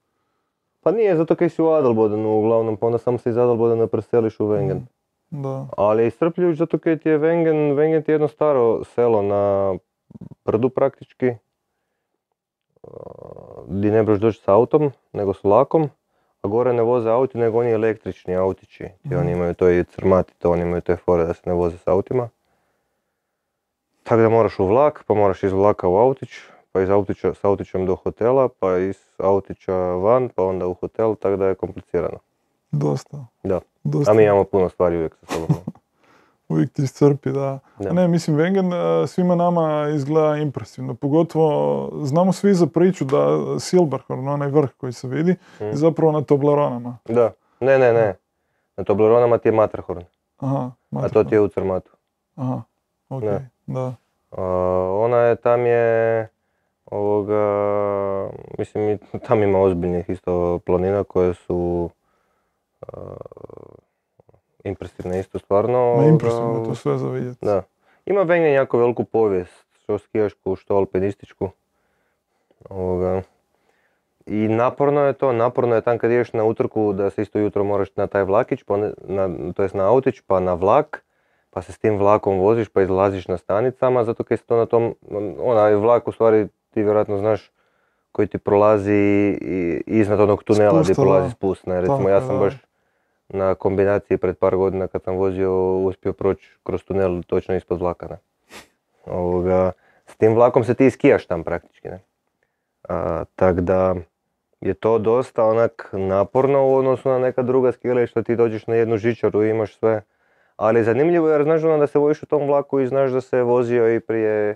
Pa 0.82 0.92
nije, 0.92 1.18
zato 1.18 1.36
kaj 1.36 1.50
si 1.50 1.62
u 1.62 1.68
Adelbodenu 1.68 2.40
uglavnom, 2.40 2.78
pa 2.78 2.86
onda 2.86 2.98
samo 2.98 3.18
se 3.18 3.30
iz 3.30 3.38
Adelbodena 3.38 3.88
preseliš 3.88 4.40
u 4.40 4.44
Wengen. 4.46 4.80
Da. 5.30 5.68
Ali 5.78 6.04
je 6.04 6.08
iscrpljujuć 6.08 6.58
zato 6.58 6.78
kaj 6.78 6.98
ti 6.98 7.10
je 7.10 7.20
Wengen, 7.20 7.76
Wengen 7.76 8.06
ti 8.06 8.12
je 8.12 8.14
jedno 8.14 8.28
staro 8.28 8.84
selo 8.84 9.22
na 9.22 9.76
brdu 10.46 10.70
praktički, 10.70 11.34
di 13.68 13.92
ne 13.92 14.04
možeš 14.04 14.20
doći 14.22 14.42
s 14.42 14.48
autom, 14.48 14.92
nego 15.14 15.34
s 15.34 15.44
vlakom, 15.44 15.90
a 16.42 16.48
gore 16.48 16.74
ne 16.74 16.82
voze 16.82 17.10
auti, 17.10 17.38
nego 17.38 17.60
oni 17.60 17.72
električni 17.72 18.36
autići. 18.36 18.84
Ti 19.10 19.16
oni 19.16 19.26
Mhm. 19.26 19.36
imaju 19.36 19.54
to 19.54 19.70
i 19.70 19.84
crmati, 19.84 20.34
to 20.40 20.52
oni 20.52 20.62
imaju 20.62 20.82
te 20.82 20.96
fore 20.96 21.26
da 21.26 21.34
se 21.34 21.42
ne 21.46 21.54
voze 21.54 21.78
s 21.78 21.88
autima. 21.88 22.30
Tako 24.04 24.22
da 24.22 24.30
moraš 24.30 24.60
u 24.60 24.66
vlak, 24.66 25.04
pa 25.08 25.14
moraš 25.14 25.44
iz 25.44 25.52
vlaka 25.52 25.88
u 25.88 25.98
autić, 25.98 26.30
pa 26.72 26.82
iz 26.82 26.90
autića, 26.90 27.34
s 27.34 27.44
autićem 27.44 27.86
do 27.86 27.96
hotela, 27.96 28.50
pa 28.60 28.78
iz 28.78 28.98
autića 29.18 29.74
van, 29.76 30.30
pa 30.30 30.44
onda 30.44 30.68
u 30.68 30.74
hotel, 30.74 31.16
tako 31.16 31.36
da 31.36 31.48
je 31.48 31.56
komplicirano. 31.56 32.18
Dosta. 32.72 33.26
Da. 33.44 33.60
Dosta. 33.84 34.12
A 34.12 34.16
mi 34.16 34.24
imamo 34.24 34.44
puno 34.44 34.70
stvari 34.70 34.96
uvijek 34.98 35.16
sa 35.16 35.34
sobom. 35.34 35.48
Uvijek 36.50 36.72
ti 36.72 36.84
iscrpi, 36.84 37.32
da. 37.32 37.60
Da. 37.80 37.90
A 37.90 37.94
Ne, 37.94 38.08
mislim, 38.08 38.38
Wengen 38.38 38.74
e, 39.04 39.08
svima 39.08 39.36
nama 39.36 39.88
izgleda 39.90 40.36
impresivno. 40.38 40.94
Pogotovo, 40.94 41.50
znamo 41.96 42.34
svi 42.34 42.54
za 42.54 42.68
priču 42.68 43.06
da 43.06 43.28
Silberhorn, 43.60 44.28
onaj 44.28 44.50
vrh 44.50 44.70
koji 44.72 44.94
se 44.94 45.08
vidi, 45.08 45.36
Mhm. 45.56 45.66
je 45.66 45.76
zapravo 45.76 46.12
na 46.12 46.22
Tobleronama. 46.22 46.98
Da, 47.06 47.32
ne, 47.60 47.80
ne, 47.80 47.94
ne. 47.94 48.16
Na 48.78 48.84
Tobleronama 48.84 49.38
ti 49.38 49.48
je 49.48 49.52
Matterhorn, 49.52 50.04
Aha, 50.38 50.72
a 50.94 51.10
to 51.10 51.24
ti 51.24 51.36
je 51.36 51.42
u 51.42 51.48
Crmatu. 51.48 51.92
Aha, 52.36 52.62
ok, 53.10 53.22
Da. 53.22 53.40
da. 53.68 53.94
A, 54.32 54.44
ona 54.94 55.18
je, 55.18 55.36
tam 55.36 55.66
je, 55.66 56.28
ovoga, 56.86 57.44
mislim, 58.58 58.98
tam 59.28 59.44
ima 59.44 59.60
ozbiljnih 59.60 60.10
isto 60.10 60.60
planina 60.60 61.04
koje 61.04 61.34
su 61.34 61.90
a, 62.84 62.98
impresivne 64.64 65.20
isto 65.20 65.40
stvarno. 65.40 65.96
Ma 65.98 66.04
impresivno 66.04 66.60
je 66.60 66.66
to 66.66 66.76
sve 66.76 66.98
za 66.98 67.10
vidjeti. 67.10 67.46
Da. 67.46 67.64
Ima 68.06 68.26
Wengen 68.26 68.54
jako 68.54 68.78
veliku 68.78 69.04
povijest, 69.04 69.66
što 69.72 69.98
skijašku, 69.98 70.56
što 70.56 70.76
alpinističku. 70.76 71.50
Ovoga. 72.70 73.22
I 74.26 74.48
naporno 74.48 75.02
je 75.02 75.14
to, 75.14 75.34
naporno 75.34 75.76
je 75.76 75.82
tam 75.82 75.98
kad 75.98 76.12
ideš 76.12 76.34
na 76.34 76.44
utrku 76.44 76.94
da 76.94 77.10
se 77.10 77.22
isto 77.22 77.40
jutro 77.40 77.64
moraš 77.64 77.96
na 77.96 78.08
taj 78.08 78.24
vlakić, 78.24 78.64
pa 78.64 78.78
na, 79.08 79.30
to 79.56 79.64
jest 79.64 79.76
na 79.76 79.88
autić, 79.90 80.22
pa 80.28 80.40
na 80.40 80.54
vlak, 80.54 81.04
pa 81.50 81.62
se 81.62 81.72
s 81.72 81.78
tim 81.78 81.98
vlakom 81.98 82.40
voziš 82.40 82.70
pa 82.70 82.82
izlaziš 82.82 83.28
na 83.28 83.38
stanicama, 83.38 84.04
zato 84.04 84.24
kaj 84.24 84.38
se 84.38 84.44
to 84.44 84.58
na 84.58 84.66
tom, 84.66 84.96
onaj 85.44 85.76
vlak 85.76 86.08
u 86.08 86.12
stvari 86.12 86.48
ti 86.70 86.84
vjerojatno 86.84 87.18
znaš 87.18 87.52
koji 88.12 88.28
ti 88.28 88.38
prolazi 88.38 89.38
iznad 89.88 90.20
onog 90.20 90.44
tunela 90.44 90.82
gdje 90.82 90.94
Spusta, 90.94 91.02
prolazi 91.02 91.32
spust. 91.32 91.66
Ne? 91.66 91.82
Recimo 91.82 92.10
ja 92.10 92.22
sam 92.22 92.40
baš 92.40 92.54
na 93.30 93.56
kombinaciji 93.56 94.18
pred 94.18 94.38
par 94.38 94.56
godina 94.56 94.88
kad 94.88 95.04
sam 95.04 95.16
vozio 95.16 95.78
uspio 95.78 96.14
proći 96.14 96.50
kroz 96.64 96.84
tunel 96.84 97.24
točno 97.24 97.56
ispod 97.56 97.80
vlaka. 97.80 98.18
Ovoga, 99.06 99.72
s 100.06 100.16
tim 100.16 100.36
vlakom 100.36 100.64
se 100.64 100.74
ti 100.74 100.90
skijaš 100.90 101.26
tam 101.26 101.44
praktički. 101.44 101.88
Ne? 101.88 102.00
A, 102.90 103.24
tak 103.36 103.62
da 103.62 103.96
je 104.62 104.74
to 104.74 104.98
dosta 104.98 105.44
onak 105.44 105.90
naporno 105.92 106.68
u 106.68 106.76
odnosu 106.76 107.10
na 107.10 107.20
neka 107.20 107.42
druga 107.42 107.72
skijališta, 107.72 108.24
ti 108.24 108.36
dođeš 108.36 108.68
na 108.68 108.76
jednu 108.76 108.98
žičaru 108.98 109.44
i 109.44 109.50
imaš 109.50 109.78
sve. 109.78 110.02
Ali 110.56 110.84
zanimljivo 110.84 111.30
je 111.30 111.34
jer 111.34 111.44
znaš 111.44 111.62
da 111.62 111.88
se 111.88 112.00
voziš 112.00 112.24
u 112.24 112.26
tom 112.26 112.48
vlaku 112.48 112.80
i 112.80 112.88
znaš 112.88 113.12
da 113.12 113.22
se 113.22 113.44
vozio 113.44 113.96
i 113.96 114.00
prije 114.00 114.56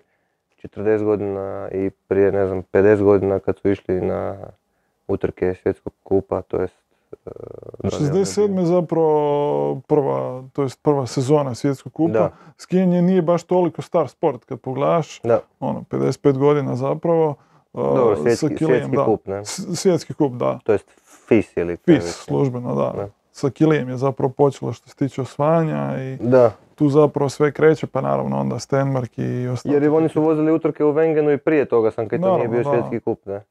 40 0.63 1.03
godina 1.03 1.69
i 1.71 1.89
prije 2.07 2.31
ne 2.31 2.47
znam 2.47 2.63
50 2.73 3.03
godina 3.03 3.39
kad 3.39 3.57
su 3.57 3.69
išli 3.69 4.01
na 4.01 4.37
utrke 5.07 5.53
svjetskog 5.53 5.93
kupa, 6.03 6.41
to 6.41 6.61
jest 6.61 6.82
e, 7.15 7.29
da 7.79 7.87
li 7.87 8.03
je 8.03 8.09
ono 8.09 8.15
67. 8.15 8.47
bio- 8.47 8.59
je 8.59 8.65
zapravo 8.67 9.81
prva, 9.81 10.43
to 10.53 10.63
jest 10.63 10.83
prva 10.83 11.05
sezona 11.05 11.55
svjetskog 11.55 11.93
kupa. 11.93 12.13
Da. 12.13 12.31
Skijanje 12.57 13.01
nije 13.01 13.21
baš 13.21 13.43
toliko 13.43 13.81
star 13.81 14.07
sport 14.07 14.45
kad 14.45 14.59
pogledaš, 14.59 15.21
Da, 15.21 15.39
ono, 15.59 15.81
55 15.81 16.31
godina 16.33 16.75
zapravo. 16.75 17.35
uh, 17.73 17.83
dobro, 17.95 18.15
sa 18.15 18.21
svjetski, 18.21 18.47
Kilijem, 18.47 18.67
svjetski 18.79 18.95
da. 18.97 19.05
kup, 19.05 19.27
ne? 19.27 19.45
Svjetski 19.75 20.13
kup, 20.13 20.33
da. 20.33 20.59
To 20.63 20.71
jest 20.71 20.85
FIS 21.27 21.57
ili 21.57 21.77
već. 21.87 22.03
službeno, 22.03 22.75
da. 22.75 22.93
Da. 22.93 23.07
Sa 23.31 23.49
Kilijem 23.49 23.89
je 23.89 23.97
zapravo 23.97 24.29
počelo 24.31 24.73
što 24.73 24.89
se 24.89 24.95
tiče 24.95 25.21
osvajanja 25.21 26.03
i 26.03 26.17
Da, 26.21 26.51
tu 26.75 26.89
zapravo 26.89 27.29
sve 27.29 27.51
kreće, 27.51 27.87
pa 27.87 28.01
naravno 28.01 28.39
onda 28.39 28.59
Stenmark 28.59 29.11
i 29.17 29.47
ostalo. 29.47 29.75
jer 29.75 29.89
oni 29.89 30.09
su 30.09 30.21
vozili 30.21 30.51
utrke 30.51 30.83
u 30.83 30.93
Wengenu 30.93 31.33
i 31.33 31.37
prije 31.37 31.65
toga 31.65 31.91
sam 31.91 32.07
kaj 32.07 32.21
to 32.21 32.35
nije 32.35 32.47
bio 32.47 32.63
da. 32.63 32.69
svjetski 32.71 32.99
kup, 32.99 33.25
ne? 33.25 33.41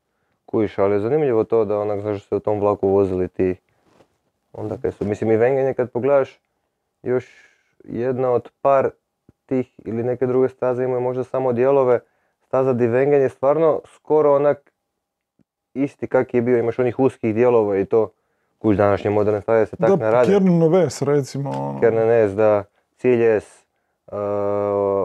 Kujiš, 0.53 0.79
ali 0.79 0.95
je 0.95 1.01
zanimljivo 1.01 1.45
to 1.45 1.65
da 1.65 1.79
onak, 1.79 2.01
znaš, 2.01 2.15
da 2.15 2.29
se 2.29 2.37
u 2.37 2.41
tom 2.41 2.61
vlaku 2.61 2.89
vozili 2.89 3.29
ti. 3.29 3.57
Onda 4.53 4.77
kaj 4.83 4.93
su, 4.93 5.05
mislim 5.05 5.31
i 5.31 5.37
Wengen 5.37 5.67
je 5.67 5.75
kad 5.75 5.91
pogledaš 5.91 6.41
još 7.03 7.27
jedna 7.85 8.31
od 8.31 8.51
par 8.63 8.91
tih 9.47 9.81
ili 9.85 10.03
neke 10.03 10.27
druge 10.27 10.49
staze 10.49 10.85
imaju 10.85 11.01
možda 11.01 11.25
samo 11.25 11.53
dijelove. 11.53 12.01
Staza 12.47 12.73
di 12.73 12.85
Wengen 12.89 13.21
je 13.21 13.29
stvarno 13.29 13.81
skoro 13.85 14.35
onak 14.35 14.73
isti 15.75 16.07
kak 16.07 16.35
je 16.35 16.43
bio, 16.43 16.59
imaš 16.59 16.79
onih 16.79 16.99
uskih 16.99 17.35
dijelova 17.35 17.79
i 17.79 17.85
to. 17.85 18.11
Kuš 18.59 18.77
današnje 18.77 19.11
moderne 19.11 19.41
staze 19.41 19.67
se 19.67 19.77
tak 19.77 19.91
ne 19.91 19.97
Da. 19.97 20.25
Kjernin 20.25 20.73
Ves, 20.73 21.03
recimo. 21.03 21.51
Ono. 21.51 21.81
Kernanes, 21.81 22.33
da, 22.33 22.65
Ciljes, 22.97 23.45
uh, 24.07 24.19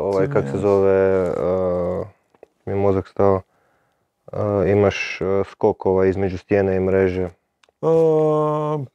ovaj 0.04 0.28
kak 0.34 0.44
se 0.52 0.58
zove, 0.58 1.30
uh, 1.30 2.08
mi 2.66 2.74
je 2.74 2.78
mozak 2.78 3.08
stao, 3.08 3.42
imaš 4.68 5.22
uh, 5.22 5.48
skokova 5.48 6.06
između 6.06 6.38
stijene 6.38 6.76
i 6.76 6.80
mreže, 6.80 7.30
Uh, 7.82 8.86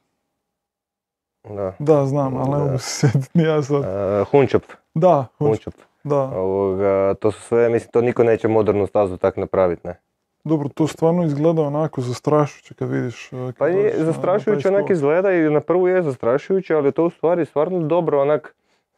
da. 1.49 1.73
da, 1.79 2.05
znam, 2.05 2.37
ali 2.37 2.49
ne 2.49 2.57
mogu 2.57 2.77
se 2.77 3.07
ja 3.33 3.63
sad. 3.63 3.79
Uh, 3.79 4.27
Hunčop, 4.31 4.63
Da, 4.93 5.25
Hunčop, 5.37 5.73
da. 6.03 6.21
ovoga, 6.21 7.13
to 7.13 7.31
su 7.31 7.41
sve, 7.41 7.69
mislim, 7.69 7.91
to 7.91 8.01
niko 8.01 8.23
neće 8.23 8.47
modernu 8.47 8.87
stazu 8.87 9.17
tak 9.17 9.37
napraviti, 9.37 9.87
ne. 9.87 9.99
Dobro, 10.43 10.69
to 10.69 10.87
stvarno 10.87 11.23
izgleda 11.25 11.61
onako 11.61 12.01
zastrašujuće 12.01 12.73
kad 12.73 12.89
vidiš. 12.89 13.33
uh, 13.33 13.39
kad 13.47 13.55
Pa 13.55 13.67
je 13.67 13.93
zastrašujuće 13.97 14.67
onak 14.67 14.89
izgleda 14.89 15.31
i 15.31 15.49
na 15.49 15.61
prvu 15.61 15.87
je 15.87 16.03
zastrašujuće, 16.03 16.75
ali 16.75 16.91
to 16.91 17.05
u 17.05 17.09
stvari 17.09 17.45
stvarno 17.45 17.79
dobro 17.79 18.21
onak, 18.21 18.55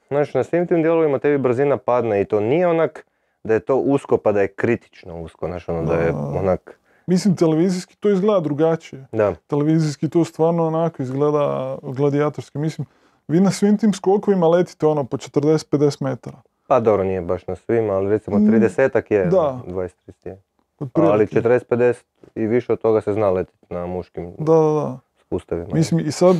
znaš, 0.08 0.34
na 0.34 0.44
svim 0.44 0.68
tim 0.68 0.82
dijelovima 0.82 1.20
tebi 1.20 1.38
brzina 1.38 1.78
padne 1.78 2.22
i 2.22 2.26
to 2.26 2.40
nije 2.40 2.68
onak 2.68 3.06
da 3.46 3.54
je 3.54 3.60
to 3.60 3.76
usko 3.76 4.18
pa 4.18 4.32
da 4.32 4.42
je 4.42 4.48
kritično 4.48 5.22
usko, 5.22 5.48
znaš, 5.48 5.70
ono 5.70 5.84
da 5.84 5.94
je 5.94 6.12
onak 6.14 6.80
Mislim, 7.08 7.36
televizijski 7.36 7.96
to 7.96 8.10
izgleda 8.10 8.40
drugačije. 8.40 9.08
Da, 9.12 9.36
Televizijski 9.48 10.10
to 10.10 10.26
stvarno 10.26 10.68
onako 10.68 11.04
izgleda 11.04 11.78
gladijatorski. 11.82 12.58
Mislim, 12.58 12.88
vi 13.28 13.40
na 13.40 13.52
svim 13.52 13.78
tim 13.78 13.94
skokovima 13.94 14.48
letite 14.48 14.86
ono 14.86 15.04
po 15.04 15.18
40-50 15.18 16.04
metara. 16.04 16.38
pa 16.68 16.80
dobro 16.80 17.04
nije 17.04 17.22
baš 17.22 17.48
na 17.48 17.56
svima, 17.56 17.94
ali 17.94 18.10
recimo 18.10 18.38
Mm, 18.38 18.42
30 18.42 19.14
je, 19.14 19.26
da. 19.26 19.60
20-30 19.68 20.28
je. 20.28 20.42
Otprilike. 20.80 21.14
Ali 21.14 21.26
40-50 21.26 22.04
i 22.36 22.46
više 22.48 22.74
od 22.74 22.82
toga 22.82 23.02
se 23.02 23.14
zna 23.14 23.30
letiti 23.30 23.66
na 23.70 23.86
muškim 23.86 24.34
Da, 24.38 24.54
da, 24.54 24.74
da. 24.74 25.00
spustavima. 25.22 25.68
Mislim, 25.74 26.08
i 26.08 26.12
sad 26.12 26.36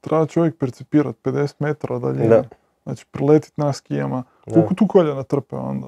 treba 0.00 0.26
čovjek 0.26 0.58
percipirati 0.58 1.18
50 1.22 1.54
metara 1.58 1.98
daljine. 1.98 2.28
Da. 2.28 2.44
Znači, 2.82 3.06
preletiti 3.10 3.60
na 3.60 3.72
skijama. 3.72 4.22
Koliko 4.52 4.74
tu 4.74 4.86
koljena 4.86 5.22
trpe 5.22 5.56
onda? 5.56 5.86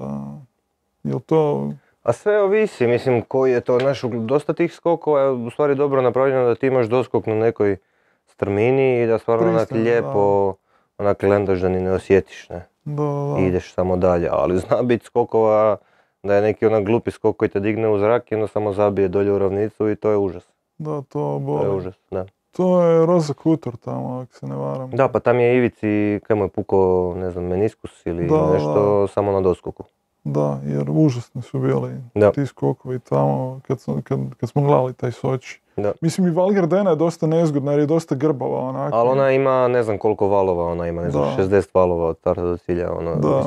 Jel 1.07 1.19
to... 1.19 1.71
A 2.03 2.13
sve 2.13 2.41
ovisi, 2.41 2.87
mislim, 2.87 3.21
koji 3.21 3.51
je 3.51 3.61
to, 3.61 3.79
znaš, 3.79 4.03
u- 4.03 4.09
dosta 4.09 4.53
tih 4.53 4.73
skokova 4.73 5.21
je 5.21 5.29
u 5.29 5.49
stvari 5.49 5.75
dobro 5.75 6.01
napravljeno 6.01 6.45
da 6.45 6.55
ti 6.55 6.67
imaš 6.67 6.85
doskok 6.87 7.25
na 7.25 7.35
nekoj 7.35 7.77
strmini 8.25 9.01
i 9.01 9.07
da 9.07 9.17
stvarno 9.17 9.49
onak 9.49 9.71
lijepo, 9.73 10.53
onak 10.97 11.23
lendaš 11.23 11.59
da 11.59 11.69
ni 11.69 11.79
ne 11.79 11.91
osjetiš, 11.91 12.49
ne, 12.49 12.65
Da, 12.85 13.03
da, 13.03 13.33
da. 13.33 13.39
i 13.39 13.45
ideš 13.45 13.73
samo 13.73 13.97
dalje, 13.97 14.29
ali 14.31 14.57
zna 14.57 14.83
biti 14.83 15.05
skokova 15.05 15.77
da 16.23 16.35
je 16.35 16.41
neki 16.41 16.65
onak 16.65 16.83
glupi 16.83 17.11
skok 17.11 17.37
koji 17.37 17.49
te 17.49 17.59
digne 17.59 17.89
u 17.89 17.99
zrak 17.99 18.31
i 18.31 18.35
onda 18.35 18.47
samo 18.47 18.73
zabije 18.73 19.07
dolje 19.07 19.31
u 19.31 19.37
ravnicu 19.39 19.89
i 19.89 19.95
to 19.95 20.09
je 20.09 20.17
užas, 20.17 20.43
Da, 20.77 20.91
to 20.91 21.05
to 21.11 21.33
je 21.33 21.39
boli. 21.39 21.77
užas, 21.77 21.95
da. 22.11 22.25
To 22.51 22.81
je 22.83 23.05
Roza 23.05 23.33
Kutor 23.33 23.75
tamo, 23.75 24.19
ako 24.19 24.33
se 24.33 24.47
ne 24.47 24.55
varam. 24.55 24.89
Da, 24.91 25.07
pa 25.07 25.19
tam 25.19 25.39
je 25.39 25.57
Ivici, 25.57 25.87
kaj 26.23 26.35
mu 26.35 26.43
je 26.43 26.49
pukao, 26.49 27.13
ne 27.17 27.31
znam, 27.31 27.43
meniskus 27.45 28.05
ili 28.05 28.27
Da, 28.27 28.37
da, 28.37 28.53
nešto 28.53 29.07
samo 29.07 29.31
na 29.31 29.41
doskoku. 29.41 29.83
Da, 30.23 30.59
jer 30.65 30.85
užasni 30.89 31.41
su 31.41 31.59
bili 31.59 31.91
Da. 32.15 32.31
ti 32.31 32.45
skokovi 32.45 32.99
tamo 32.99 33.59
kad, 33.61 33.77
kad, 34.03 34.19
kad 34.37 34.49
smo 34.49 34.61
gledali 34.61 34.93
taj 34.93 35.11
Soči. 35.11 35.61
Da. 35.77 35.91
Mislim 36.01 36.27
i 36.27 36.31
Val 36.31 36.49
Gardena 36.49 36.89
je 36.89 36.95
dosta 36.95 37.27
nezgodna 37.27 37.71
jer 37.71 37.79
je 37.79 37.85
dosta 37.85 38.15
grbava 38.15 38.59
onako. 38.59 38.97
Ali 38.97 39.09
ona 39.09 39.31
ima 39.31 39.67
ne 39.67 39.83
znam 39.83 39.97
koliko 39.97 40.27
valova, 40.27 40.65
ona 40.65 40.87
ima 40.87 41.01
ne 41.01 41.09
znam 41.11 41.23
Da. 41.37 41.43
60 41.43 41.67
valova 41.73 42.05
od 42.05 42.17
starta 42.17 42.41
do 42.41 42.57
cilja, 42.57 42.91
ono, 42.93 43.15
Da. 43.15 43.43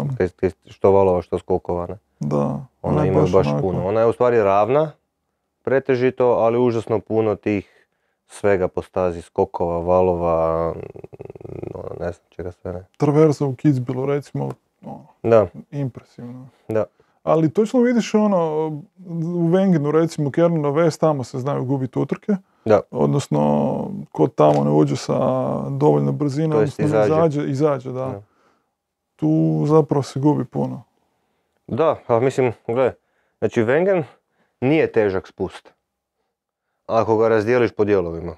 što 0.66 0.90
valova, 0.90 1.22
što 1.22 1.38
skokova, 1.38 1.86
ne. 1.86 1.96
Da, 2.20 2.60
Ona 2.82 3.02
je 3.02 3.08
ima 3.08 3.20
baš 3.22 3.46
onako- 3.46 3.60
puno. 3.60 3.86
Ona 3.86 4.00
je 4.00 4.06
u 4.06 4.12
stvari 4.12 4.38
ravna, 4.38 4.90
pretežito, 5.62 6.26
ali 6.26 6.58
užasno 6.58 7.00
puno 7.00 7.34
tih 7.34 7.86
svega 8.26 8.68
po 8.68 8.82
stazi, 8.82 9.22
skokova, 9.22 9.78
valova, 9.78 10.70
mm, 10.70 10.80
ono, 11.74 11.88
ne 12.00 12.12
znam 12.12 12.26
čega 12.28 12.52
sve 12.52 12.72
ne. 12.72 12.86
Traverza 12.96 13.46
u 13.46 13.52
Kitzbühelu 13.52 14.06
recimo, 14.06 14.48
ono, 14.82 15.06
Da, 15.22 15.46
impresivno. 15.70 16.48
da, 16.68 16.84
Ali 17.22 17.50
točno 17.50 17.80
vidiš 17.80 18.14
ono, 18.14 18.66
u 19.34 19.48
Wengenu 19.48 19.90
recimo 19.92 20.30
Kernino 20.30 20.68
West, 20.70 21.00
tamo 21.00 21.24
se 21.24 21.38
znaju 21.38 21.64
gubiti 21.64 21.98
utrke. 21.98 22.32
da, 22.64 22.80
Odnosno, 22.90 23.40
ko 24.12 24.26
tamo 24.28 24.64
ne 24.64 24.70
uđe 24.70 24.96
sa 24.96 25.18
dovoljno 25.70 26.12
jest 26.60 26.80
odnosno 26.80 26.84
izađe. 26.84 27.08
izađe, 27.08 27.50
izađe, 27.50 27.90
da. 27.90 28.04
Da. 28.06 28.22
Tu 29.16 29.28
zapravo 29.66 30.02
se 30.02 30.20
gubi 30.20 30.44
puno. 30.44 30.82
da, 31.66 31.96
pa 32.06 32.20
mislim, 32.20 32.52
gle, 32.66 32.92
znači 33.38 33.62
Wengen 33.62 34.02
nije 34.60 34.92
težak 34.92 35.26
spust. 35.28 35.72
Ako 36.86 37.16
ga 37.16 37.28
razdijeliš 37.28 37.70
po 37.72 37.84
dijelovima. 37.84 38.36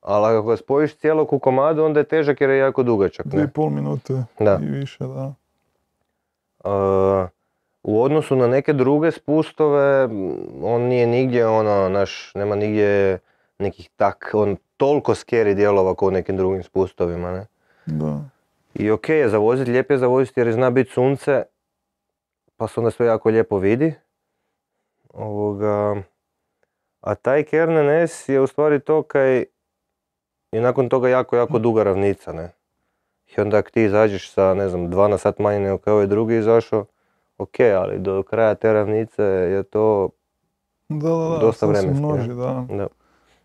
Ali 0.00 0.36
ako 0.36 0.48
ga 0.48 0.56
spojiš 0.56 0.96
cijelog 0.96 1.32
u 1.32 1.38
komadu, 1.38 1.84
onda 1.84 2.00
je 2.00 2.04
težak 2.04 2.40
jer 2.40 2.50
je 2.50 2.58
jako 2.58 2.82
dugačak. 2.82 3.26
Dvije 3.26 3.44
i 3.44 3.48
pol 3.48 3.70
minute 3.70 4.24
Da. 4.38 4.58
i 4.62 4.66
više, 4.66 5.04
da. 5.04 5.34
Uh, 6.64 7.28
u 7.82 8.02
odnosu 8.02 8.36
na 8.36 8.46
neke 8.46 8.72
druge 8.72 9.10
spustove, 9.10 10.08
on 10.62 10.82
nije 10.82 11.06
nigdje 11.06 11.46
ono, 11.46 11.88
naš, 11.88 12.32
nema 12.34 12.56
nigdje 12.56 13.18
nekih 13.58 13.90
tak, 13.96 14.30
on 14.32 14.56
toliko 14.76 15.14
scary 15.14 15.54
dijelova 15.54 15.94
kao 15.94 16.08
u 16.08 16.10
nekim 16.10 16.36
drugim 16.36 16.62
spustovima, 16.62 17.32
ne. 17.32 17.46
Da. 17.86 18.20
I 18.74 18.90
ok 18.90 19.08
je 19.08 19.28
zavoziti, 19.28 19.70
lijepo 19.70 19.92
je 19.92 19.98
zavoziti 19.98 20.40
jer 20.40 20.52
zna 20.52 20.70
biti 20.70 20.90
sunce, 20.90 21.42
pa 22.56 22.68
se 22.68 22.80
onda 22.80 22.90
sve 22.90 23.06
jako 23.06 23.28
lijepo 23.28 23.58
vidi. 23.58 23.94
Ovoga, 25.14 26.02
a 27.00 27.14
taj 27.14 27.42
Kernen 27.42 28.08
S 28.08 28.28
je 28.28 28.40
u 28.40 28.46
stvari 28.46 28.80
to 28.80 29.02
kaj 29.02 29.44
je 30.52 30.60
nakon 30.60 30.88
toga 30.88 31.08
jako, 31.08 31.36
jako 31.36 31.58
duga 31.58 31.82
ravnica, 31.82 32.32
ne. 32.32 32.52
I 33.36 33.40
onda 33.40 33.58
ako 33.58 33.70
ti 33.70 33.82
izađeš 33.82 34.30
sa, 34.32 34.54
ne 34.54 34.68
znam, 34.68 34.90
dva 34.90 35.08
na 35.08 35.18
sat 35.18 35.38
manje 35.38 35.60
nego 35.60 35.78
kao 35.78 35.94
ovaj 35.94 36.06
drugi 36.06 36.36
izašao, 36.36 36.84
ok, 37.38 37.60
ali 37.60 37.98
do 37.98 38.22
kraja 38.22 38.54
te 38.54 38.72
ravnice 38.72 39.22
je 39.22 39.62
to, 39.62 40.08
Da, 40.88 41.08
da, 41.08 41.28
da, 41.28 41.38
Dosta 41.38 41.66
vremenski, 41.66 42.02
množi, 42.02 42.28
da. 42.28 42.66
da. 42.70 42.86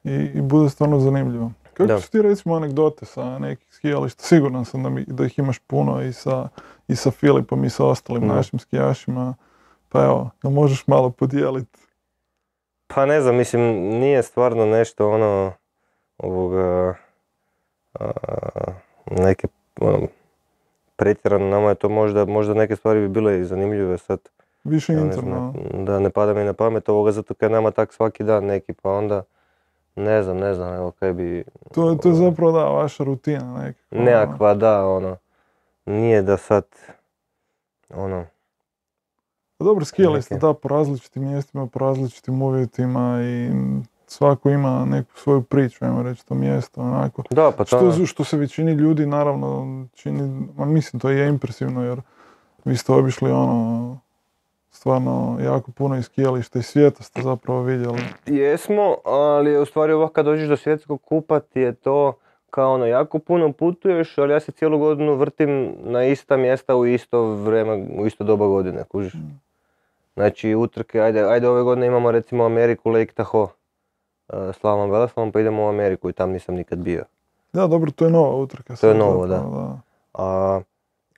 I, 0.04 0.14
I 0.36 0.42
bude 0.42 0.70
stvarno 0.70 1.00
zanimljivo. 1.00 1.52
Kako 1.74 1.88
Da. 1.88 2.00
su 2.00 2.12
ti 2.12 2.22
recimo 2.22 2.56
anegdote 2.56 3.06
sa 3.06 3.40
nekih 3.40 3.68
skijališta? 3.74 4.24
Siguran 4.24 4.66
sam 4.66 4.84
da, 4.84 4.90
mi, 4.90 5.04
da 5.08 5.26
ih 5.26 5.40
imaš 5.40 5.60
puno 5.60 6.02
i 6.02 6.14
sa, 6.14 6.48
i 6.88 6.96
sa 6.96 7.12
Filipom 7.12 7.66
i 7.66 7.70
sa 7.70 7.86
ostalim 7.86 8.28
Da. 8.28 8.36
našim 8.36 8.60
skijašima. 8.60 9.36
Pa 9.90 10.04
evo, 10.04 10.30
da 10.44 10.50
možeš 10.50 10.88
malo 10.88 11.10
podijeliti. 11.10 11.80
Pa 12.88 13.06
ne 13.06 13.22
znam, 13.22 13.36
mislim, 13.36 13.62
nije 14.00 14.24
stvarno 14.24 14.66
nešto 14.66 15.10
ono, 15.10 15.52
ovoga, 16.18 16.96
a, 17.94 18.12
neke, 19.08 19.48
ono, 19.82 20.08
pretjerano, 20.96 21.48
nama 21.48 21.70
je 21.70 21.76
to 21.76 21.90
možda, 21.90 22.26
možda 22.26 22.54
neke 22.54 22.76
stvari 22.76 23.00
bi 23.00 23.08
bile 23.10 23.40
i 23.40 23.46
zanimljive 23.46 23.98
sad, 23.98 24.20
Više 24.64 24.94
ja 24.94 25.00
interno. 25.02 25.54
znam, 25.54 25.86
da 25.86 26.00
ne 26.00 26.10
pada 26.10 26.34
mi 26.34 26.44
na 26.44 26.54
pamet 26.54 26.90
ovoga, 26.90 27.12
zato 27.12 27.34
kaj 27.34 27.50
nama 27.50 27.72
tak 27.72 27.94
svaki 27.94 28.24
dan 28.24 28.46
neki, 28.46 28.74
pa 28.74 28.90
onda, 28.92 29.24
ne 29.96 30.24
znam, 30.24 30.38
ne 30.38 30.54
znam, 30.54 30.76
evo 30.76 30.92
kaj 30.92 31.14
bi, 31.14 31.44
To, 31.74 31.90
je- 31.90 31.98
to 31.98 32.10
je 32.10 32.16
zapravo 32.16 32.52
da, 32.52 32.64
vaša 32.66 33.04
rutina 33.04 33.54
nekakva. 33.54 34.00
nekakva, 34.02 34.54
da, 34.54 34.88
ono, 34.88 35.18
nije 35.86 36.22
da 36.22 36.38
sad, 36.38 36.66
ono, 37.90 38.26
Pa 39.58 39.66
Dobro, 39.66 39.86
skijali 39.86 40.22
ste 40.22 40.36
da 40.36 40.54
po 40.54 40.68
različitim 40.68 41.24
mjestima, 41.24 41.68
po 41.68 41.80
različitim 41.80 42.42
uvjetima 42.42 43.20
i 43.24 43.50
svako 44.08 44.50
ima 44.50 44.86
neku 44.86 45.20
svoju 45.20 45.42
priču, 45.42 45.86
ajmo 45.86 46.04
reći, 46.04 46.26
to 46.26 46.36
mjesto, 46.36 46.82
onako. 46.82 47.24
da, 47.30 47.52
pa 47.58 47.64
to, 47.64 47.92
Što, 47.92 48.06
što 48.06 48.24
se 48.24 48.38
većini 48.38 48.72
ljudi 48.72 49.06
naravno 49.06 49.86
čini, 49.94 50.48
ma 50.58 50.66
mislim 50.66 51.00
to 51.00 51.10
je 51.10 51.28
impresivno 51.28 51.84
jer 51.84 52.02
vi 52.66 52.78
ste 52.78 52.94
obišli 52.94 53.32
ono 53.32 54.00
stvarno 54.72 55.38
jako 55.42 55.72
puno 55.72 55.98
i 55.98 56.04
skijališta 56.04 56.60
i 56.60 56.64
svijeta 56.64 57.04
ste 57.04 57.22
zapravo 57.22 57.62
vidjeli. 57.62 58.00
Jesmo, 58.26 58.96
ali 59.06 59.58
u 59.58 59.66
stvari 59.66 59.94
ovako 59.94 60.14
kad 60.14 60.26
dođeš 60.26 60.48
do 60.48 60.58
svjetskog 60.58 61.02
kupa 61.02 61.40
ti 61.40 61.60
je 61.60 61.74
to 61.74 62.14
kao 62.50 62.74
ono 62.74 62.86
jako 62.86 63.20
puno 63.20 63.52
putuješ, 63.52 64.18
ali 64.18 64.34
ja 64.34 64.40
se 64.40 64.52
cijelu 64.52 64.80
godinu 64.80 65.16
vrtim 65.16 65.76
na 65.84 66.06
ista 66.06 66.38
mjesta 66.38 66.76
u 66.76 66.86
isto 66.86 67.24
vrijeme, 67.24 67.86
u 67.98 68.06
isto 68.06 68.24
doba 68.24 68.48
godine, 68.48 68.84
kužiš. 68.84 69.14
Mm. 69.14 69.40
Znači 70.14 70.56
utrke, 70.56 71.02
ajde, 71.02 71.24
ajde 71.24 71.50
ove 71.50 71.64
godine 71.64 71.88
imamo 71.88 72.12
recimo 72.12 72.46
Ameriku, 72.46 72.90
Lake 72.90 73.14
Tahoe, 73.14 73.48
slavom 74.54 74.92
veleslavom, 74.92 75.32
pa 75.32 75.40
idemo 75.40 75.64
u 75.64 75.70
Ameriku 75.70 76.10
i 76.10 76.14
tam 76.14 76.32
nisam 76.32 76.56
nikad 76.56 76.80
bio. 76.80 77.04
Da, 77.54 77.68
dobro, 77.68 77.92
to 77.92 78.06
je 78.06 78.12
nova 78.12 78.36
utrka. 78.36 78.76
To 78.76 78.88
je 78.88 78.96
novo, 78.96 79.28
zapravo, 79.28 79.80
A, 80.14 80.60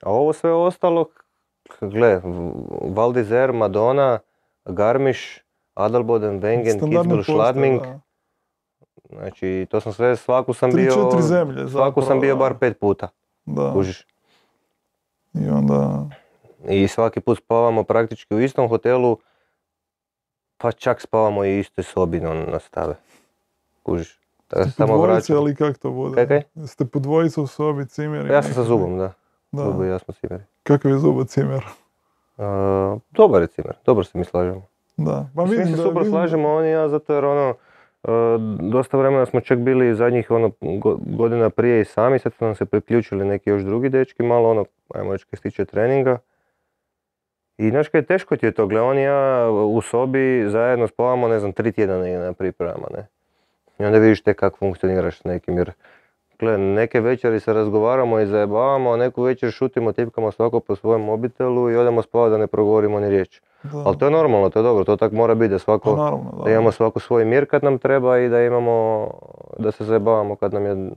a 0.02 0.10
ovo 0.10 0.32
sve 0.32 0.52
ostalo, 0.52 1.04
gle, 1.80 2.16
V- 2.16 2.52
Val 2.84 3.12
d'Isère, 3.12 3.52
Madonna, 3.52 4.18
Garmisch, 4.64 5.40
Adelboden, 5.74 6.40
Wengen, 6.40 6.80
Kitzbühel, 6.80 7.22
Schladming, 7.24 7.80
da. 7.82 8.00
Znači, 9.10 9.66
to 9.70 9.80
sam 9.80 9.92
sve, 9.92 10.16
svaku 10.16 10.52
sam 10.52 10.70
Tri, 10.72 10.82
bio, 10.82 10.90
četiri 10.92 11.22
zemlje 11.22 11.68
svaku 11.68 12.00
sam 12.00 12.02
zapravo, 12.02 12.20
bio 12.20 12.34
da. 12.34 12.38
bar 12.38 12.54
pet 12.54 12.80
puta, 12.80 13.08
Da, 13.46 13.72
kužiš. 13.72 14.06
i 15.34 15.48
onda, 15.48 16.06
I 16.68 16.88
svaki 16.88 17.20
put 17.20 17.38
spavamo 17.38 17.84
praktički 17.84 18.34
u 18.34 18.40
istom 18.40 18.68
hotelu, 18.68 19.18
pa 20.58 20.72
čak 20.72 21.00
spavamo 21.00 21.44
i 21.44 21.58
istoj 21.58 21.84
sobi 21.84 22.20
no, 22.20 22.34
na 22.34 22.58
stave, 22.58 22.94
kužiš. 23.82 24.18
Da 24.50 24.64
se 24.64 24.70
ste 24.70 24.76
samo 24.76 24.98
vraćam. 24.98 25.36
ali 25.36 25.54
kak 25.54 25.78
to 25.78 25.90
bude? 25.90 26.14
Kaj, 26.16 26.26
kaj? 26.28 26.66
Ste 26.66 26.84
po 26.84 26.98
dvojica 26.98 27.40
u 27.42 27.46
sobi, 27.46 27.86
cimer? 27.86 28.26
i 28.26 28.28
Ja 28.28 28.42
sam 28.42 28.54
sa 28.54 28.62
zubom, 28.62 28.98
da. 28.98 29.12
Da. 29.52 29.64
Zubo 29.64 29.84
i 29.84 29.88
ja 29.88 29.98
smo 29.98 30.14
cimeri. 30.14 30.42
Kakav 30.62 30.90
je 30.90 30.98
zubo 30.98 31.24
cimer? 31.24 31.64
Uh, 32.36 32.44
dobar 33.10 33.42
je 33.42 33.46
cimer, 33.48 33.74
dobro 33.86 34.04
se 34.04 34.18
mi 34.18 34.24
slažemo. 34.24 34.62
Da, 34.96 35.26
pa 35.36 35.42
vidim 35.42 35.66
se 35.66 35.70
da, 35.70 35.76
super 35.78 35.98
vidim- 35.98 36.12
slažemo, 36.12 36.48
on 36.48 36.64
i 36.64 36.70
ja, 36.70 36.88
zato 36.88 37.14
jer 37.14 37.24
ono, 37.24 37.54
e, 38.04 38.08
dosta 38.62 38.96
vremena 38.96 39.26
smo 39.26 39.40
čak 39.40 39.58
bili 39.58 39.94
zadnjih 39.94 40.30
ono, 40.30 40.50
go- 40.60 40.98
godina 41.08 41.50
prije 41.50 41.80
i 41.80 41.84
sami, 41.84 42.18
sad 42.18 42.32
su 42.34 42.44
nam 42.44 42.54
se 42.54 42.64
priključili 42.64 43.24
neki 43.24 43.50
još 43.50 43.62
drugi 43.62 43.88
dečki, 43.88 44.22
malo 44.22 44.50
ono, 44.50 44.64
ajmo 44.88 45.12
reći 45.12 45.26
kaj 45.26 45.36
se 45.36 45.42
tiče 45.42 45.64
treninga. 45.64 46.18
I 47.58 47.70
znaš 47.70 47.88
kaj, 47.88 48.02
teško 48.02 48.36
ti 48.36 48.46
je 48.46 48.52
to, 48.52 48.66
gle, 48.66 48.80
on 48.80 48.98
i 48.98 49.02
ja 49.02 49.50
u 49.50 49.80
sobi 49.80 50.44
zajedno 50.48 50.86
spavamo, 50.86 51.28
ne 51.28 51.40
znam, 51.40 51.52
tri 51.52 51.72
tjedna 51.72 51.98
negdje 51.98 52.18
na 52.18 52.32
pripremama, 52.32 52.86
ne. 52.96 53.06
I 53.78 53.84
onda 53.84 53.98
vidiš 53.98 54.22
te 54.22 54.34
kako 54.34 54.58
funkcioniraš 54.58 55.18
s 55.18 55.24
nekim, 55.24 55.58
jer 55.58 55.72
gle, 56.38 56.58
neke 56.58 57.00
večeri 57.00 57.40
se 57.40 57.52
razgovaramo 57.52 58.20
i 58.20 58.26
zajebavamo, 58.26 58.90
a 58.90 58.96
neku 58.96 59.22
večer 59.22 59.50
šutimo, 59.50 59.92
tipkamo 59.92 60.32
svako 60.32 60.60
po 60.60 60.76
svojem 60.76 61.00
mobitelu 61.00 61.70
i 61.70 61.76
odemo 61.76 62.02
spavati 62.02 62.30
da 62.30 62.38
ne 62.38 62.46
progovorimo 62.46 63.00
ni 63.00 63.10
riječ. 63.10 63.40
Da. 63.62 63.82
Ali 63.86 63.98
to 63.98 64.04
je 64.04 64.10
normalno, 64.10 64.50
to 64.50 64.58
je 64.58 64.62
dobro, 64.62 64.84
to 64.84 64.96
tak 64.96 65.12
mora 65.12 65.34
biti 65.34 65.48
da 65.48 65.56
Pa 65.56 65.58
svako, 65.58 65.96
naravno, 65.96 66.34
da. 66.38 66.44
da 66.44 66.50
imamo 66.50 66.72
svako 66.72 67.00
svoj 67.00 67.24
mir 67.24 67.46
kad 67.46 67.64
nam 67.64 67.78
treba 67.78 68.18
i 68.18 68.28
da 68.28 68.42
imamo, 68.42 69.08
da 69.58 69.72
se 69.72 69.84
zajebavamo 69.84 70.36
kad 70.36 70.54
nam 70.54 70.66
je 70.66 70.90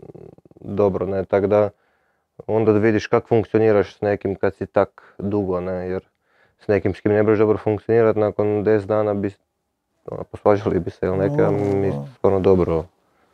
dobro, 0.56 1.06
ne, 1.06 1.26
tako 1.26 1.48
da 1.48 1.70
onda 2.48 2.74
da 2.74 2.80
vidiš 2.80 3.08
kako 3.08 3.28
funkcioniraš 3.28 3.96
s 3.96 4.02
nekim 4.02 4.36
kad 4.36 4.56
si 4.56 4.66
tak 4.66 5.16
dugo, 5.20 5.62
ne, 5.62 5.90
jer 5.90 6.11
s 6.64 6.68
nekim 6.68 6.94
s 6.94 7.02
kim 7.02 7.12
ne 7.12 7.24
budeš 7.24 7.40
dobro 7.40 7.58
funkcionirat, 7.58 8.16
nakon 8.16 8.48
10 8.48 8.86
dana 8.86 9.14
bi, 9.14 9.32
ono, 10.12 10.24
posvađali 10.24 10.80
bi 10.80 10.92
se 10.92 11.06
ili 11.06 11.18
neka, 11.18 11.36
Normalno, 11.36 11.76
mi 11.76 11.92
stvarno 12.18 12.40
dobro. 12.40 12.86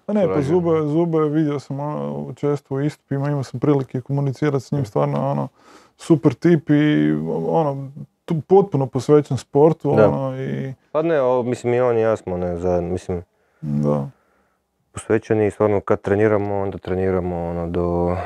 Pa 0.05 0.13
ne, 0.13 0.27
pa. 0.27 0.41
Zube, 0.41 0.87
Zube 0.87 1.19
vidio 1.19 1.59
sam 1.59 1.79
ono, 1.79 2.33
često 2.33 2.75
u 2.75 2.81
istupima, 2.81 3.29
imao 3.29 3.43
sam 3.43 3.59
prilike 3.59 4.01
komunicirati 4.01 4.65
s 4.65 4.71
njim, 4.71 4.85
stvarno 4.85 5.31
ono, 5.31 5.47
super 5.97 6.33
tip 6.33 6.69
i 6.69 7.11
ono, 7.49 7.91
tu 8.25 8.41
potpuno 8.41 8.85
posvećen 8.87 9.37
sportu, 9.37 9.95
Da. 9.95 10.09
ono, 10.09 10.37
i 10.41 10.73
Pa 10.91 11.01
ne, 11.01 11.21
o, 11.21 11.43
mislim 11.43 11.73
i 11.73 11.79
on 11.79 11.97
i 11.97 12.01
ja 12.01 12.15
smo, 12.15 12.37
ne, 12.37 12.57
zajedno, 12.57 12.89
mislim, 12.89 13.23
da. 13.61 14.09
posvećeni 14.91 15.47
i 15.47 15.51
stvarno 15.51 15.81
kad 15.81 16.01
treniramo, 16.01 16.55
onda 16.55 16.77
treniramo 16.77 17.49
ono 17.49 17.67
do, 17.67 18.17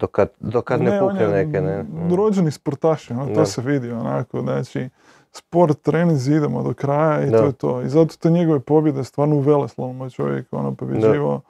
do 0.00 0.06
kad, 0.06 0.28
do 0.40 0.62
kad 0.62 0.82
ne, 0.82 1.02
on 1.02 1.08
pukne 1.08 1.28
neke, 1.28 1.60
ne. 1.60 1.82
Mm. 1.82 2.14
Rođeni 2.14 2.50
sportaš, 2.50 3.10
ono, 3.10 3.34
to 3.34 3.46
se 3.46 3.62
vidi, 3.62 3.92
onako, 3.92 4.40
znači, 4.40 4.88
sport, 5.32 5.82
treninzi, 5.82 6.34
idemo 6.34 6.62
do 6.62 6.74
kraja 6.74 7.26
i 7.26 7.30
Da. 7.30 7.38
to 7.38 7.44
je 7.44 7.52
to. 7.52 7.82
I 7.82 7.88
zato 7.88 8.16
te 8.16 8.30
njegove 8.30 8.60
pobjede 8.60 9.04
stvarno 9.04 9.36
u 9.36 9.40
Veleslavom 9.40 10.00
je 10.00 10.10
čovjek, 10.10 10.46
ono, 10.50 10.74
pobjeđivao 10.74 11.40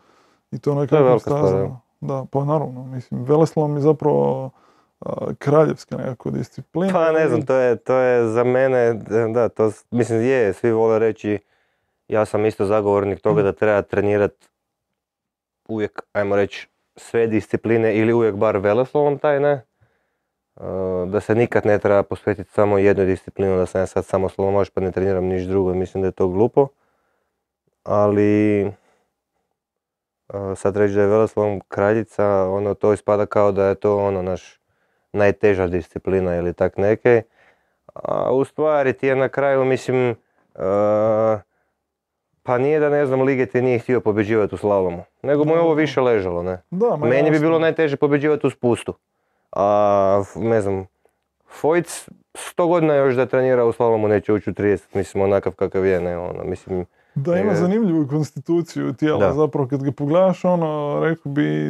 i 0.50 0.58
to 0.58 0.74
na 0.74 0.86
stvar, 0.86 1.20
stazama. 1.20 1.80
Da, 2.00 2.24
pa 2.30 2.44
naravno, 2.44 2.84
mislim, 2.84 3.24
Veleslalom 3.24 3.76
je 3.76 3.82
zapravo 3.82 4.50
a, 5.00 5.12
kraljevska 5.38 5.96
nekako 5.96 6.30
disciplina. 6.30 6.92
Pa 6.92 7.12
ne 7.12 7.28
znam, 7.28 7.46
to 7.46 7.54
je, 7.54 7.76
to 7.76 7.94
je 7.94 8.28
za 8.28 8.44
mene, 8.44 8.94
da, 9.34 9.48
to, 9.48 9.70
mislim 9.90 10.22
je, 10.22 10.52
svi 10.52 10.72
vole 10.72 10.98
reći, 10.98 11.38
ja 12.08 12.24
sam 12.24 12.46
isto 12.46 12.64
zagovornik 12.64 13.20
toga 13.20 13.42
da 13.42 13.52
treba 13.52 13.82
trenirat 13.82 14.32
uvijek, 15.68 16.02
ajmo 16.12 16.36
reći, 16.36 16.68
sve 16.96 17.26
discipline 17.26 17.96
ili 17.96 18.12
uvijek 18.12 18.34
bar 18.34 18.56
veleslalom 18.56 19.18
taj, 19.18 19.40
ne? 19.40 19.52
E, 19.52 19.64
Da 21.06 21.20
se 21.20 21.34
nikad 21.34 21.66
ne 21.66 21.78
treba 21.78 22.02
posvetiti 22.02 22.50
samo 22.50 22.78
jednoj 22.78 23.06
disciplini, 23.06 23.56
da 23.56 23.66
sam 23.66 23.80
ja 23.80 23.86
sad 23.86 24.04
samo 24.04 24.28
slalomaš 24.28 24.70
pa 24.70 24.80
ne 24.80 24.92
treniram 24.92 25.24
niš 25.24 25.42
drugo, 25.42 25.74
mislim 25.74 26.00
da 26.02 26.08
je 26.08 26.12
to 26.12 26.28
glupo. 26.28 26.68
Ali 27.84 28.60
e, 28.66 28.72
sad 30.56 30.76
reći 30.76 30.94
da 30.94 31.00
je 31.00 31.06
veleslalom 31.06 31.60
kraljica, 31.68 32.26
ono 32.50 32.74
to 32.74 32.92
ispada 32.92 33.26
kao 33.26 33.52
da 33.52 33.66
je 33.66 33.74
to 33.74 33.98
ono 33.98 34.22
naš 34.22 34.60
najteža 35.12 35.66
disciplina 35.66 36.36
ili 36.36 36.54
tak 36.54 36.76
neke. 36.76 37.22
A 37.94 38.32
u 38.32 38.44
stvari 38.44 38.92
ti 38.92 39.06
je 39.06 39.16
na 39.16 39.28
kraju, 39.28 39.64
mislim, 39.64 40.10
e, 40.10 40.14
pa 42.42 42.58
nije 42.58 42.80
da 42.80 42.88
ne 42.88 43.06
znam, 43.06 43.22
Ligeti 43.22 43.62
nije 43.62 43.78
htio 43.78 44.00
pobjeđivati 44.00 44.54
u 44.54 44.58
slalomu, 44.58 45.04
nego 45.22 45.44
mu 45.44 45.54
je 45.54 45.60
ovo 45.60 45.74
više 45.74 46.00
ležalo, 46.00 46.42
ne. 46.42 46.62
Da, 46.70 46.96
ma 46.96 47.06
Meni 47.06 47.30
bi 47.30 47.38
bilo 47.38 47.58
najteže 47.58 47.96
pobjeđivati 47.96 48.46
u 48.46 48.50
spustu. 48.50 48.94
A, 49.52 50.22
ne 50.36 50.60
znam, 50.60 50.86
Fojc, 51.60 52.08
sto 52.34 52.66
godina 52.66 52.94
još 52.94 53.14
da 53.14 53.26
trenira 53.26 53.64
u 53.64 53.72
slalomu 53.72 54.08
neće 54.08 54.32
ući 54.32 54.50
u 54.50 54.52
30, 54.52 54.82
mislim, 54.94 55.22
onakav 55.22 55.52
kakav 55.52 55.86
je, 55.86 56.00
ne, 56.00 56.18
ono, 56.18 56.44
mislim, 56.44 56.86
Da, 57.14 57.38
ima 57.38 57.54
zanimljivu 57.54 58.06
konstituciju 58.08 58.92
tijela, 58.92 59.18
da. 59.18 59.32
zapravo 59.32 59.68
kad 59.68 59.82
ga 59.82 59.92
pogledaš, 59.92 60.44
ono, 60.44 61.00
rekao 61.02 61.32
bi, 61.32 61.68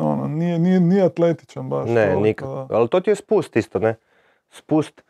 ono, 0.00 0.28
nije, 0.28 0.58
nije, 0.58 0.80
nije 0.80 1.02
atletičan 1.02 1.68
baš. 1.68 1.90
ne, 1.90 2.34
da. 2.40 2.66
Ali 2.70 2.88
to 2.88 3.00
ti 3.00 3.10
je 3.10 3.14
spust 3.14 3.56
isto, 3.56 3.78
ne? 3.78 3.94
Spust, 4.50 5.02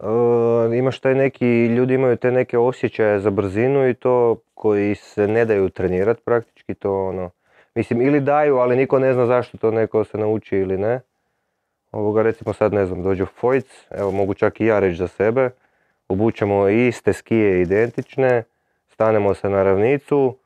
e, 0.00 0.78
imaš 0.78 1.00
taj 1.00 1.14
neki, 1.14 1.66
ljudi 1.66 1.94
imaju 1.94 2.16
te 2.16 2.30
neke 2.30 2.58
osjećaje 2.58 3.20
za 3.20 3.30
brzinu 3.30 3.88
i 3.88 3.94
to 3.94 4.36
koji 4.54 4.94
se 4.94 5.28
ne 5.28 5.44
daju 5.44 5.68
trenirati 5.70 6.22
praktički, 6.24 6.74
to 6.74 7.06
ono, 7.06 7.30
mislim, 7.74 8.02
ili 8.02 8.20
daju, 8.20 8.56
ali 8.56 8.76
niko 8.76 8.98
ne 8.98 9.12
zna 9.12 9.26
zašto 9.26 9.58
to 9.58 9.70
neko 9.70 10.04
se 10.04 10.18
nauči 10.18 10.56
ili 10.56 10.78
ne. 10.78 11.00
Ovoga, 11.92 12.22
recimo 12.22 12.52
sad, 12.52 12.72
ne 12.72 12.86
znam, 12.86 13.02
dođe 13.02 13.26
Fojc, 13.26 13.66
evo 13.90 14.10
mogu 14.10 14.34
čak 14.34 14.60
i 14.60 14.66
ja 14.66 14.78
reći 14.78 14.96
za 14.96 15.08
sebe, 15.08 15.50
obučemo 16.08 16.68
iste 16.68 17.12
skije 17.12 17.62
identične, 17.62 18.42
stanemo 18.88 19.34
se 19.34 19.48
na 19.50 19.62
ravnicu 19.62 20.36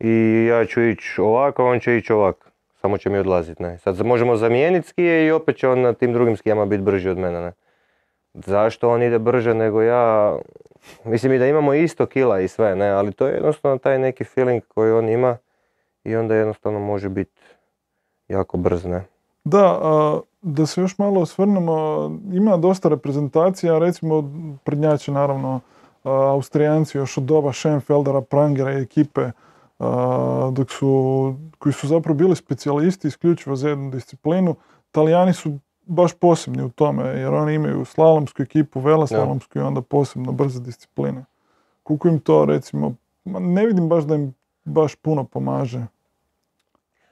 i 0.00 0.46
ja 0.50 0.64
ću 0.64 0.82
ići 0.82 1.20
ovako, 1.20 1.66
on 1.66 1.80
će 1.80 1.96
ići 1.96 2.12
ovako. 2.12 2.46
Samo 2.80 2.98
će 2.98 3.10
mi 3.10 3.18
odlaziti, 3.18 3.62
ne. 3.62 3.78
Sad 3.78 4.06
možemo 4.06 4.36
zamijeniti 4.36 4.88
skije 4.88 5.26
i 5.26 5.30
opet 5.30 5.56
će 5.56 5.68
on 5.68 5.80
na 5.80 5.92
tim 5.92 6.12
drugim 6.12 6.36
skijama 6.36 6.66
biti 6.66 6.82
brži 6.82 7.08
od 7.08 7.18
mene, 7.18 7.40
ne. 7.40 7.52
Zašto 8.34 8.90
on 8.90 9.02
ide 9.02 9.18
brže 9.18 9.54
nego 9.54 9.82
ja? 9.82 10.36
Mislim 11.04 11.32
i 11.32 11.38
da 11.38 11.46
imamo 11.46 11.74
isto 11.74 12.06
kila 12.06 12.40
i 12.40 12.48
sve, 12.48 12.76
ne, 12.76 12.88
ali 12.88 13.12
to 13.12 13.26
je 13.26 13.34
jednostavno 13.34 13.78
taj 13.78 13.98
neki 13.98 14.24
feeling 14.24 14.62
koji 14.68 14.92
on 14.92 15.08
ima 15.08 15.36
i 16.04 16.16
onda 16.16 16.34
jednostavno 16.34 16.78
može 16.78 17.08
biti 17.08 17.40
jako 18.28 18.56
brz, 18.56 18.84
ne. 18.84 19.04
Da, 19.44 19.78
a, 19.82 20.20
da 20.42 20.66
se 20.66 20.80
još 20.80 20.98
malo 20.98 21.20
osvrnemo, 21.20 22.10
ima 22.32 22.56
dosta 22.56 22.88
reprezentacija, 22.88 23.78
recimo 23.78 24.30
prednjače 24.64 25.12
naravno 25.12 25.60
Austrijanci 26.04 26.98
još 26.98 27.18
od 27.18 27.24
doba 27.24 27.52
Schenfeldera, 27.52 28.20
Prangera 28.20 28.72
i 28.72 28.82
ekipe, 28.82 29.30
a, 29.78 30.50
dok 30.52 30.70
su, 30.70 31.34
koji 31.58 31.72
su 31.72 31.86
zapravo 31.88 32.14
bili 32.14 32.36
specijalisti 32.36 33.08
isključivo 33.08 33.56
za 33.56 33.68
jednu 33.68 33.90
disciplinu. 33.90 34.56
Talijani 34.90 35.32
su 35.32 35.58
baš 35.86 36.14
posebni 36.14 36.62
u 36.62 36.70
tome, 36.70 37.04
jer 37.04 37.34
oni 37.34 37.54
imaju 37.54 37.84
slalomsku 37.84 38.42
ekipu, 38.42 38.80
veleslalomsku 38.80 39.58
i 39.58 39.62
onda 39.62 39.82
posebno 39.82 40.32
brze 40.32 40.60
discipline. 40.60 41.24
Koliko 41.82 42.08
im 42.08 42.20
to 42.20 42.44
recimo, 42.44 42.94
ma 43.24 43.38
ne 43.38 43.66
vidim 43.66 43.88
baš 43.88 44.04
da 44.04 44.14
im 44.14 44.34
baš 44.64 44.94
puno 44.94 45.24
pomaže. 45.24 45.86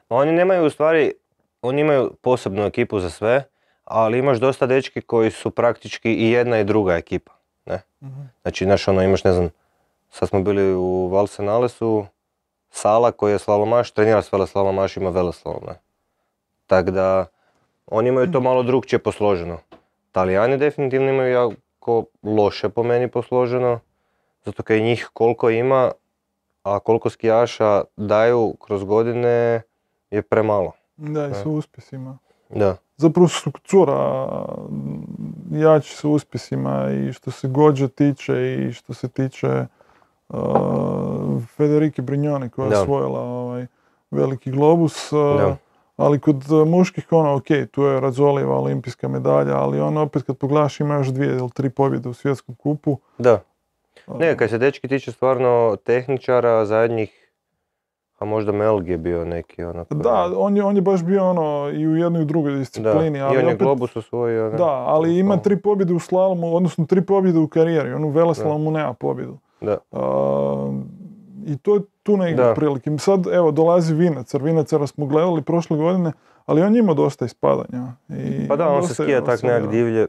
Ma 0.09 0.17
Oni 0.17 0.33
nemaju 0.33 0.67
u 0.67 0.71
stvari, 0.71 1.13
oni 1.63 1.81
imaju 1.81 2.11
posebnu 2.21 2.63
ekipu 2.63 3.01
za 3.01 3.11
sve, 3.11 3.45
ali 3.85 4.19
imaš 4.19 4.39
dosta 4.39 4.67
dečki 4.67 5.01
koji 5.01 5.31
su 5.31 5.51
praktički 5.51 6.15
i 6.15 6.31
jedna 6.31 6.59
i 6.61 6.65
druga 6.65 6.95
ekipa, 6.95 7.33
ne. 7.67 7.81
Znači, 8.43 8.65
znaš, 8.65 8.89
ono, 8.89 9.03
imaš, 9.03 9.25
ne 9.25 9.33
znam, 9.33 9.49
sad 10.11 10.29
smo 10.29 10.43
bili 10.43 10.75
u 10.75 11.09
Valsenalesu, 11.09 12.07
Sala 12.71 13.13
koji 13.13 13.33
je 13.33 13.39
slalomaš, 13.39 13.91
trenira 13.91 14.23
s 14.23 14.33
veleslalomašima 14.33 15.11
veleslalom, 15.11 15.63
ne. 15.67 15.75
Tako 16.67 16.91
da, 16.91 17.27
oni 17.87 18.09
imaju 18.09 18.33
to 18.33 18.41
malo 18.41 18.63
drugčije 18.63 18.99
posloženo. 18.99 19.59
Talijani 20.13 20.57
definitivno 20.57 21.11
imaju 21.11 21.33
jako 21.33 22.05
loše 22.23 22.69
po 22.69 22.83
meni 22.83 23.09
posloženo, 23.09 23.81
zato 24.45 24.63
kaj 24.63 24.81
njih 24.81 25.11
koliko 25.13 25.51
ima, 25.51 25.93
a 26.63 26.79
koliko 26.79 27.11
skijaša 27.11 27.85
daju 27.97 28.55
kroz 28.61 28.85
godine 28.85 29.63
je 30.11 30.23
premalo. 30.23 30.73
Da, 30.97 31.29
i 31.29 31.35
sa 31.35 31.49
uspjesima. 31.49 32.19
Da, 32.51 32.77
Zapravo 32.97 33.29
su 33.29 33.51
cura 33.65 34.19
jači 35.51 35.97
sa 35.97 36.09
uspjesima 36.09 36.91
i 36.91 37.13
što 37.13 37.31
se 37.31 37.49
Gođa 37.49 37.89
tiče 37.89 38.55
i 38.55 38.73
što 38.73 38.95
se 38.95 39.09
tiče 39.09 39.67
uh, 40.29 40.39
Federike 41.57 42.03
Brignone 42.03 42.49
koja 42.49 42.69
je 42.69 42.79
osvojila 42.79 43.21
ovaj 43.21 43.67
veliki 44.11 44.51
globus. 44.51 45.13
uh, 45.13 45.41
Da. 45.41 45.57
Ali 45.97 46.21
kod 46.21 46.51
uh, 46.51 46.69
muških 46.69 47.07
ono, 47.11 47.35
ok, 47.35 47.47
tu 47.71 47.83
je 47.83 48.01
Razolijeva 48.01 48.59
olimpijska 48.59 49.09
medalja, 49.09 49.57
ali 49.57 49.81
on 49.81 49.97
opet 49.97 50.23
kad 50.23 50.37
pogledaš 50.39 50.81
ima 50.81 50.95
još 50.95 51.09
dvije 51.09 51.37
ili 51.37 51.51
tri 51.51 51.71
pobjede 51.71 52.09
u 52.09 52.13
svjetskom 52.13 52.55
kupu. 52.55 52.99
da. 53.19 54.19
Ne, 54.19 54.37
kad 54.37 54.51
se 54.51 54.59
dečki 54.59 54.89
tiče 54.89 55.13
stvarno 55.13 55.77
tehničara, 55.85 56.65
zadnjih, 56.65 57.33
a 58.19 58.25
možda 58.25 58.53
Melg 58.53 58.89
je 58.89 58.99
bio 58.99 59.25
neki 59.25 59.65
onako. 59.65 59.95
Da, 59.95 60.33
on 60.37 60.57
je, 60.57 60.65
on 60.65 60.77
je 60.77 60.83
baš 60.83 61.05
bio 61.05 61.31
ono 61.31 61.71
i 61.75 61.87
u 61.87 61.97
jednoj 61.97 62.21
i 62.21 62.25
u 62.25 62.27
drugoj 62.27 62.53
da. 62.53 62.59
disciplini, 62.59 63.19
I 63.19 63.21
ali 63.21 63.39
on 63.39 63.45
je 63.45 63.55
opet, 63.55 63.59
globus 63.59 63.97
osvojio. 63.97 64.51
ne? 64.51 64.57
Da, 64.57 64.71
ali 64.71 65.19
ima 65.19 65.37
tri 65.37 65.57
pobjede 65.57 65.95
u 65.95 65.99
slalomu, 65.99 66.57
odnosno 66.57 66.87
tri 66.87 67.07
pobjede 67.07 67.39
u 67.39 67.49
karijeri. 67.49 67.93
On 67.93 68.05
u 68.05 68.11
veleslalomu 68.11 68.71
nema 68.71 68.93
pobjedu. 68.95 69.39
Da. 69.61 69.79
I 71.47 71.59
to 71.59 71.75
je 71.75 71.81
tu 72.03 72.17
negdje 72.17 72.45
Da. 72.45 72.51
otprilike. 72.51 72.91
Sad, 72.99 73.27
evo, 73.27 73.51
dolazi 73.51 73.95
Vinacar. 73.95 74.43
Vinacara 74.43 74.87
smo 74.87 75.07
gledali 75.07 75.43
prošle 75.43 75.77
godine, 75.77 76.13
ali 76.47 76.63
on 76.63 76.75
je 76.75 76.79
imao 76.79 76.95
dosta 76.95 77.25
ispadanja. 77.25 77.93
I 78.09 78.49
Pa 78.49 78.57
da, 78.57 78.69
on 78.69 78.89
se 78.89 78.95
skija 78.95 79.25
tak 79.25 79.43
nekak 79.43 79.71
divlje. 79.71 80.07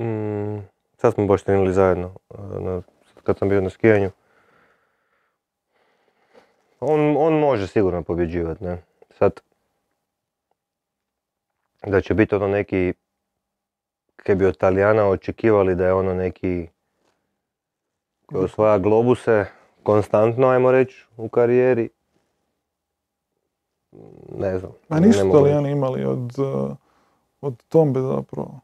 Mm, 0.00 0.58
sad 0.96 1.14
smo 1.14 1.26
baš 1.26 1.42
trenili 1.42 1.72
zajedno, 1.72 2.12
a, 2.28 2.42
na- 2.60 2.82
kad 3.22 3.38
sam 3.38 3.48
bio 3.48 3.60
na 3.60 3.70
skijanju. 3.70 4.10
On, 6.80 7.16
on 7.18 7.38
može 7.38 7.66
sigurno 7.66 8.02
pobjeđivati, 8.02 8.64
ne. 8.64 8.82
Sad, 9.18 9.40
da 11.86 12.00
će 12.00 12.14
biti 12.14 12.34
ono 12.34 12.48
neki, 12.48 12.92
kaj 14.16 14.34
bi 14.34 14.46
od 14.46 14.56
Talijana 14.56 15.08
očekivali 15.08 15.74
da 15.74 15.86
je 15.86 15.92
ono 15.92 16.14
neki 16.14 16.68
koji 18.26 18.44
osvaja 18.44 18.78
globuse 18.78 19.44
konstantno, 19.86 20.46
ajmo 20.46 20.70
reći, 20.72 21.06
u 21.16 21.28
karijeri. 21.28 21.88
Ne 24.38 24.58
znam. 24.58 24.72
A 24.88 25.00
nisu. 25.00 25.28
Italijani 25.28 25.70
imali 25.70 26.04
od, 26.04 26.38
uh, 26.38 26.70
od 27.40 27.62
Tombe 27.68 28.00
zapravo. 28.00 28.60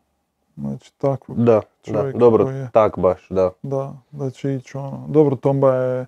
Znači 0.56 0.92
takvog 0.98 1.38
Da, 1.44 1.60
da, 1.86 2.12
dobro, 2.12 2.44
koji 2.44 2.56
je- 2.56 2.68
tak 2.72 2.98
baš, 2.98 3.26
da. 3.30 3.50
Da, 3.62 3.92
da 4.10 4.30
će 4.30 4.54
ići 4.54 4.76
ono. 4.76 5.04
Dobro, 5.08 5.36
Tomba 5.36 5.74
je 5.74 6.06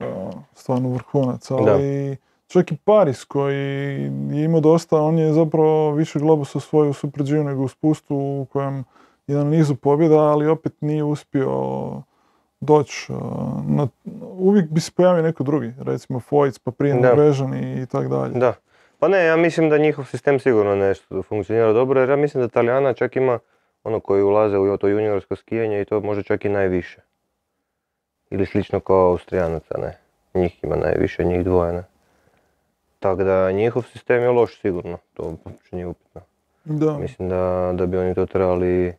uh, 0.00 0.06
stvarno 0.54 0.88
vrhunac, 0.88 1.50
ali 1.50 2.16
čak 2.46 2.72
i 2.72 2.76
Paris 2.76 3.24
koji 3.24 3.56
je 4.30 4.44
imao 4.44 4.60
dosta, 4.60 5.00
on 5.00 5.18
je 5.18 5.32
zapravo 5.32 5.92
više 5.92 6.18
globusa 6.18 6.58
osvojio 6.58 6.90
u 6.90 6.94
Super 6.94 7.22
G 7.22 7.44
nego 7.44 7.62
u 7.62 7.68
spustu 7.68 8.16
u 8.16 8.46
kojem 8.52 8.84
je 9.26 9.36
na 9.36 9.44
nizu 9.44 9.76
pobjeda, 9.76 10.18
ali 10.18 10.48
opet 10.48 10.72
nije 10.80 11.04
uspio 11.04 11.52
doći 12.60 13.12
uh, 13.12 13.18
na... 13.66 13.88
Uvijek 14.38 14.70
bi 14.70 14.80
se 14.80 14.92
pojavio 14.96 15.22
neko 15.22 15.44
drugi, 15.44 15.72
recimo 15.78 16.20
Foyc, 16.30 16.60
pa 16.64 16.70
prije 16.70 16.94
Da. 16.94 17.08
Norvežani 17.08 17.82
i 17.82 17.86
tako 17.86 18.08
dalje. 18.08 18.32
Da. 18.34 18.54
Pa 18.98 19.08
ne, 19.08 19.24
ja 19.24 19.36
mislim 19.36 19.70
da 19.70 19.78
njihov 19.78 20.04
sistem 20.04 20.38
sigurno 20.38 20.76
nešto 20.76 21.22
funkcionira 21.22 21.72
dobro, 21.72 22.00
jer 22.00 22.08
ja 22.10 22.16
mislim 22.16 22.42
da 22.42 22.48
Talijana 22.48 22.92
čak 22.92 23.16
ima 23.16 23.38
ono 23.84 24.00
koji 24.00 24.22
ulaze 24.22 24.58
u 24.58 24.76
to 24.76 24.88
juniorsko 24.88 25.36
skijanje 25.36 25.80
i 25.80 25.84
to 25.84 26.00
može 26.00 26.22
čak 26.22 26.44
i 26.44 26.48
najviše. 26.48 27.00
Ili 28.30 28.46
slično 28.46 28.80
kao 28.80 29.10
Austrijanaca, 29.10 29.74
ne. 29.78 29.98
Njih 30.34 30.64
ima 30.64 30.76
najviše, 30.76 31.24
njih 31.24 31.44
dvoje, 31.44 31.72
ne. 31.72 31.84
Tako 32.98 33.24
da 33.24 33.52
njihov 33.52 33.82
sistem 33.82 34.22
je 34.22 34.30
loš 34.30 34.60
sigurno, 34.60 34.98
to 35.14 35.22
uopće 35.22 35.76
nije 35.76 35.86
upitno. 35.86 36.20
Da. 36.64 36.98
Mislim 36.98 37.28
da, 37.28 37.72
da 37.74 37.86
bi 37.86 37.96
oni 37.96 38.14
to 38.14 38.26
trebali, 38.26 38.94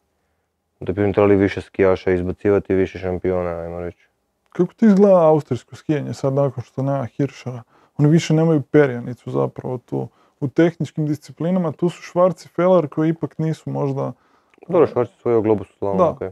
da 0.80 0.94
bi 0.94 1.04
oni 1.04 1.14
trebali 1.14 1.36
više 1.36 1.62
skijaša 1.62 2.12
izbacivati, 2.12 2.74
više 2.74 2.99
šampiona, 2.99 3.49
ajmo 3.49 3.80
reći. 3.80 4.08
Kako 4.49 4.74
ti 4.74 4.86
izgleda 4.86 5.28
austrijsko 5.28 5.76
skijanje 5.76 6.14
sad 6.14 6.34
nakon 6.34 6.64
što 6.64 6.82
nema 6.84 7.06
Hiršara? 7.06 7.64
Oni 7.98 8.10
više 8.10 8.34
nemaju 8.34 8.62
perjanicu 8.62 9.32
zapravo 9.32 9.78
tu. 9.78 10.08
U 10.40 10.48
tehničkim 10.48 11.06
disciplinama 11.06 11.72
tu 11.72 11.90
su 11.90 12.02
Švarc 12.02 12.45
i 12.45 12.49
Feller 12.49 12.88
koji 12.88 13.10
ipak 13.10 13.38
nisu 13.38 13.70
možda, 13.70 14.12
Dobro, 14.68 14.88
Švarc 14.88 15.10
je 15.10 15.16
svojio 15.22 15.41
globus 15.41 15.68
slalomu, 15.78 15.99
Da. 15.99 16.10
okej. 16.10 16.32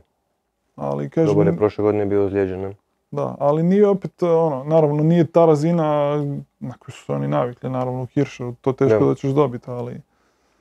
ali 0.76 1.10
Dobar 1.16 1.32
je 1.38 1.44
kažem, 1.46 1.58
prošle 1.58 1.82
godine 1.82 2.06
bio 2.06 2.26
ozlijeđen, 2.26 2.62
ne? 2.62 2.76
da, 3.12 3.36
ali 3.40 3.64
nije 3.64 3.88
opet 3.88 4.24
ono, 4.24 4.64
naravno 4.64 5.04
nije 5.04 5.26
ta 5.28 5.46
razina 5.46 6.16
na 6.60 6.74
koju 6.80 6.94
su 6.94 7.06
se 7.06 7.14
oni 7.14 7.28
navikli, 7.28 7.70
naravno 7.70 8.02
u 8.02 8.06
Hirscharu, 8.06 8.54
to 8.62 8.74
teško 8.74 9.00
Da. 9.00 9.06
da 9.06 9.16
ćeš 9.16 9.32
dobiti, 9.32 9.70
ali 9.70 10.02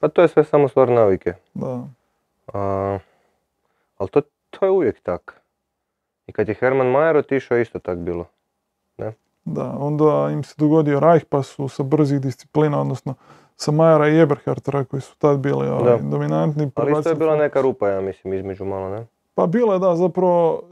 Pa 0.01 0.09
to 0.09 0.23
je 0.23 0.29
sve 0.29 0.45
samo 0.45 0.69
stvar 0.69 0.89
navike. 0.89 1.33
da. 1.55 1.83
A, 2.53 2.99
ali 4.05 4.11
to, 4.11 4.21
to 4.51 4.67
je 4.67 4.71
uvijek 4.71 5.01
tak. 5.01 5.41
I 6.27 6.33
kad 6.33 6.49
je 6.49 6.55
Herman 6.55 6.87
Mayer 6.87 7.17
otišao, 7.17 7.59
isto 7.59 7.79
tak 7.79 7.99
bilo. 7.99 8.27
Da, 9.45 9.75
onda 9.79 10.31
im 10.33 10.45
se 10.45 10.55
dogodio 10.59 11.01
Reich 11.01 11.27
pa 11.29 11.43
su 11.43 11.69
sa 11.69 11.83
brzih 11.83 12.21
disciplina, 12.21 12.81
odnosno 12.81 13.15
sa 13.57 13.73
Majera 13.73 14.09
i 14.09 14.21
Eberhartera 14.21 14.85
koji 14.85 15.01
su 15.01 15.17
tad 15.19 15.39
bili 15.39 15.69
ovaj, 15.69 15.99
Da. 15.99 16.09
dominantni. 16.09 16.71
Ali 16.75 16.93
isto 16.93 17.09
je 17.09 17.15
bila 17.15 17.37
neka 17.37 17.61
rupa, 17.61 17.89
ja 17.89 18.01
mislim, 18.01 18.35
između 18.35 18.65
malo, 18.65 18.89
ne? 18.89 19.07
Pa 19.35 19.47
bilo 19.47 19.73
je 19.73 19.79
da, 19.79 19.97
zapravo 19.97 20.63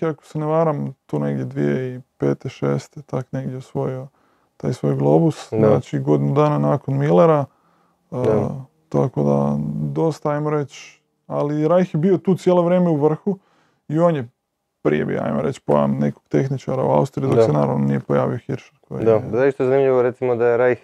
je, 0.00 0.08
ako 0.08 0.24
se 0.24 0.38
ne 0.38 0.46
varam, 0.46 0.94
tu 1.06 1.18
negdje 1.18 1.44
2005. 1.44 2.02
6. 2.20 3.02
tak 3.02 3.32
negdje 3.32 3.56
osvojio 3.56 4.06
taj 4.56 4.72
svoj 4.72 4.96
globus, 4.96 5.48
Da. 5.50 5.56
znači 5.68 5.98
godinu 5.98 6.34
dana 6.34 6.58
nakon 6.58 6.98
Millera. 6.98 7.44
A, 8.10 8.22
Da. 8.22 8.50
tako 8.88 9.22
da, 9.22 9.56
dosta 9.92 10.30
ajmo 10.30 10.50
reći, 10.50 11.01
ali 11.32 11.68
Reich 11.68 11.94
je 11.94 11.98
bio 12.00 12.18
tu 12.18 12.34
cijelo 12.34 12.62
vrijeme 12.62 12.90
u 12.90 12.96
vrhu 12.96 13.38
i 13.88 13.98
on 13.98 14.16
je 14.16 14.28
prije 14.82 15.04
bio, 15.04 15.20
ajmo 15.22 15.40
reći, 15.42 15.60
pojam 15.60 15.98
nekog 15.98 16.22
tehničara 16.28 16.82
u 16.84 16.90
Austriji, 16.90 17.28
dok 17.28 17.36
Da. 17.36 17.42
se 17.42 17.52
naravno 17.52 17.86
nije 17.86 18.00
pojavio 18.00 18.38
Hirscher. 18.38 18.78
Koji 18.80 19.04
Da, 19.04 19.12
je, 19.12 19.20
da 19.20 19.44
je 19.44 19.52
zanimljivo 19.58 20.02
recimo 20.02 20.36
da 20.36 20.46
je 20.46 20.56
Reich, 20.56 20.82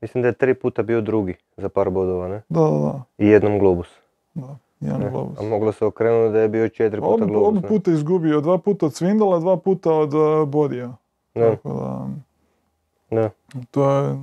mislim 0.00 0.22
da 0.22 0.28
je 0.28 0.32
tri 0.34 0.54
puta 0.54 0.82
bio 0.82 1.00
drugi 1.00 1.34
za 1.56 1.68
par 1.68 1.90
bodova, 1.90 2.28
ne? 2.28 2.42
da, 2.48 2.60
da, 2.60 2.68
da, 2.70 3.02
I 3.18 3.26
jednom 3.26 3.58
globus. 3.58 3.88
da, 4.34 4.56
jedan 4.80 5.00
ne? 5.00 5.10
globus. 5.10 5.38
A 5.40 5.42
moglo 5.42 5.72
se 5.72 5.84
okrenuti 5.84 6.32
da 6.32 6.38
je 6.40 6.48
bio 6.48 6.68
četiri 6.68 7.00
puta 7.00 7.14
Oba, 7.14 7.26
globus, 7.26 7.58
oba 7.58 7.68
puta 7.68 7.90
izgubio, 7.90 8.40
dva 8.40 8.58
puta 8.58 8.86
od 8.86 8.94
Svindala, 8.94 9.38
dva 9.38 9.56
puta 9.56 9.92
od 9.92 10.14
uh, 10.14 10.48
Bodija. 10.48 10.96
Da, 11.34 11.50
Tako 11.56 11.68
da, 13.10 13.20
da, 13.20 13.30
to 13.70 13.90
je 13.90 14.16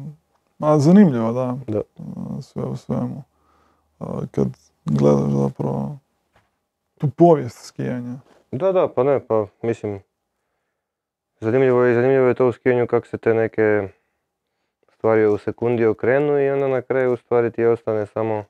ma, 0.59 0.79
zanimljivo, 0.79 1.31
da, 1.33 1.57
da. 1.67 1.81
uh, 1.97 2.05
sve 2.41 2.63
u 2.63 2.75
svemu. 2.75 3.23
Uh, 3.99 4.07
kad 4.31 4.47
gledaš 4.85 5.31
zapravo 5.31 5.97
tu 6.97 7.09
povijest 7.09 7.65
skijanja. 7.65 8.15
Da, 8.51 8.71
da, 8.71 8.87
pa 8.87 9.03
ne, 9.03 9.19
pa 9.27 9.47
mislim, 9.61 9.99
zanimljivo 11.39 11.83
je, 11.83 11.95
zanimljivo 11.95 12.27
je 12.27 12.33
to 12.33 12.47
u 12.47 12.51
skijanju 12.51 12.87
kako 12.87 13.07
se 13.07 13.17
te 13.17 13.33
neke 13.33 13.87
stvari 14.93 15.25
u 15.25 15.37
sekundi 15.37 15.85
okrenu 15.85 16.39
i 16.39 16.49
onda 16.49 16.67
na 16.67 16.81
kraju 16.81 17.13
u 17.13 17.17
stvari 17.17 17.51
ti 17.51 17.65
ostane 17.65 18.05
samo, 18.05 18.43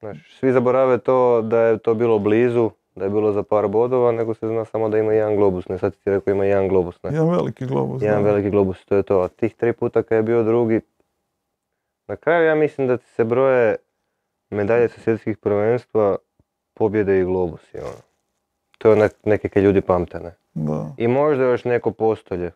znaš, 0.00 0.38
svi 0.38 0.52
zaborave 0.52 0.98
to 0.98 1.42
da 1.42 1.60
je 1.60 1.78
to 1.78 1.94
bilo 1.94 2.18
blizu, 2.18 2.70
da 2.96 3.04
je 3.04 3.10
bilo 3.10 3.32
za 3.32 3.42
par 3.42 3.68
bodova, 3.68 4.12
nego 4.12 4.34
se 4.34 4.48
zna 4.48 4.64
samo 4.64 4.88
da 4.88 4.98
ima 4.98 5.12
jedan 5.12 5.36
globus, 5.36 5.68
ne 5.68 5.78
sad 5.78 5.94
ti 5.96 6.10
rekao 6.10 6.32
ima 6.32 6.44
jedan 6.44 6.68
globus, 6.68 7.02
ne, 7.02 7.10
Jedan 7.12 7.30
veliki 7.30 7.66
globus. 7.66 8.02
jedan 8.02 8.22
da. 8.22 8.30
veliki 8.30 8.50
globus, 8.50 8.84
to 8.84 8.96
je 8.96 9.02
to, 9.02 9.20
a 9.20 9.28
tih 9.28 9.54
tri 9.54 9.72
puta 9.72 10.02
kad 10.02 10.16
je 10.16 10.22
bio 10.22 10.42
drugi, 10.42 10.80
na 12.06 12.16
kraju 12.16 12.46
ja 12.46 12.54
mislim 12.54 12.86
da 12.86 12.96
ti 12.96 13.06
se 13.06 13.24
broje 13.24 13.76
medalje 14.50 14.88
sa 14.88 15.00
svjetskih 15.00 15.36
prvenstva, 15.36 16.16
pobjede 16.74 17.20
i 17.20 17.24
globusi, 17.24 17.78
ono. 17.78 18.02
To 18.78 18.88
je 18.88 18.92
onak 18.92 19.12
neke 19.24 19.48
kaj 19.48 19.62
ljudi 19.62 19.80
pamte, 19.80 20.20
ne. 20.20 20.34
Da. 20.54 20.92
I 20.96 21.08
možda 21.08 21.44
još 21.44 21.64
neko 21.64 21.90
postolje 21.90 22.50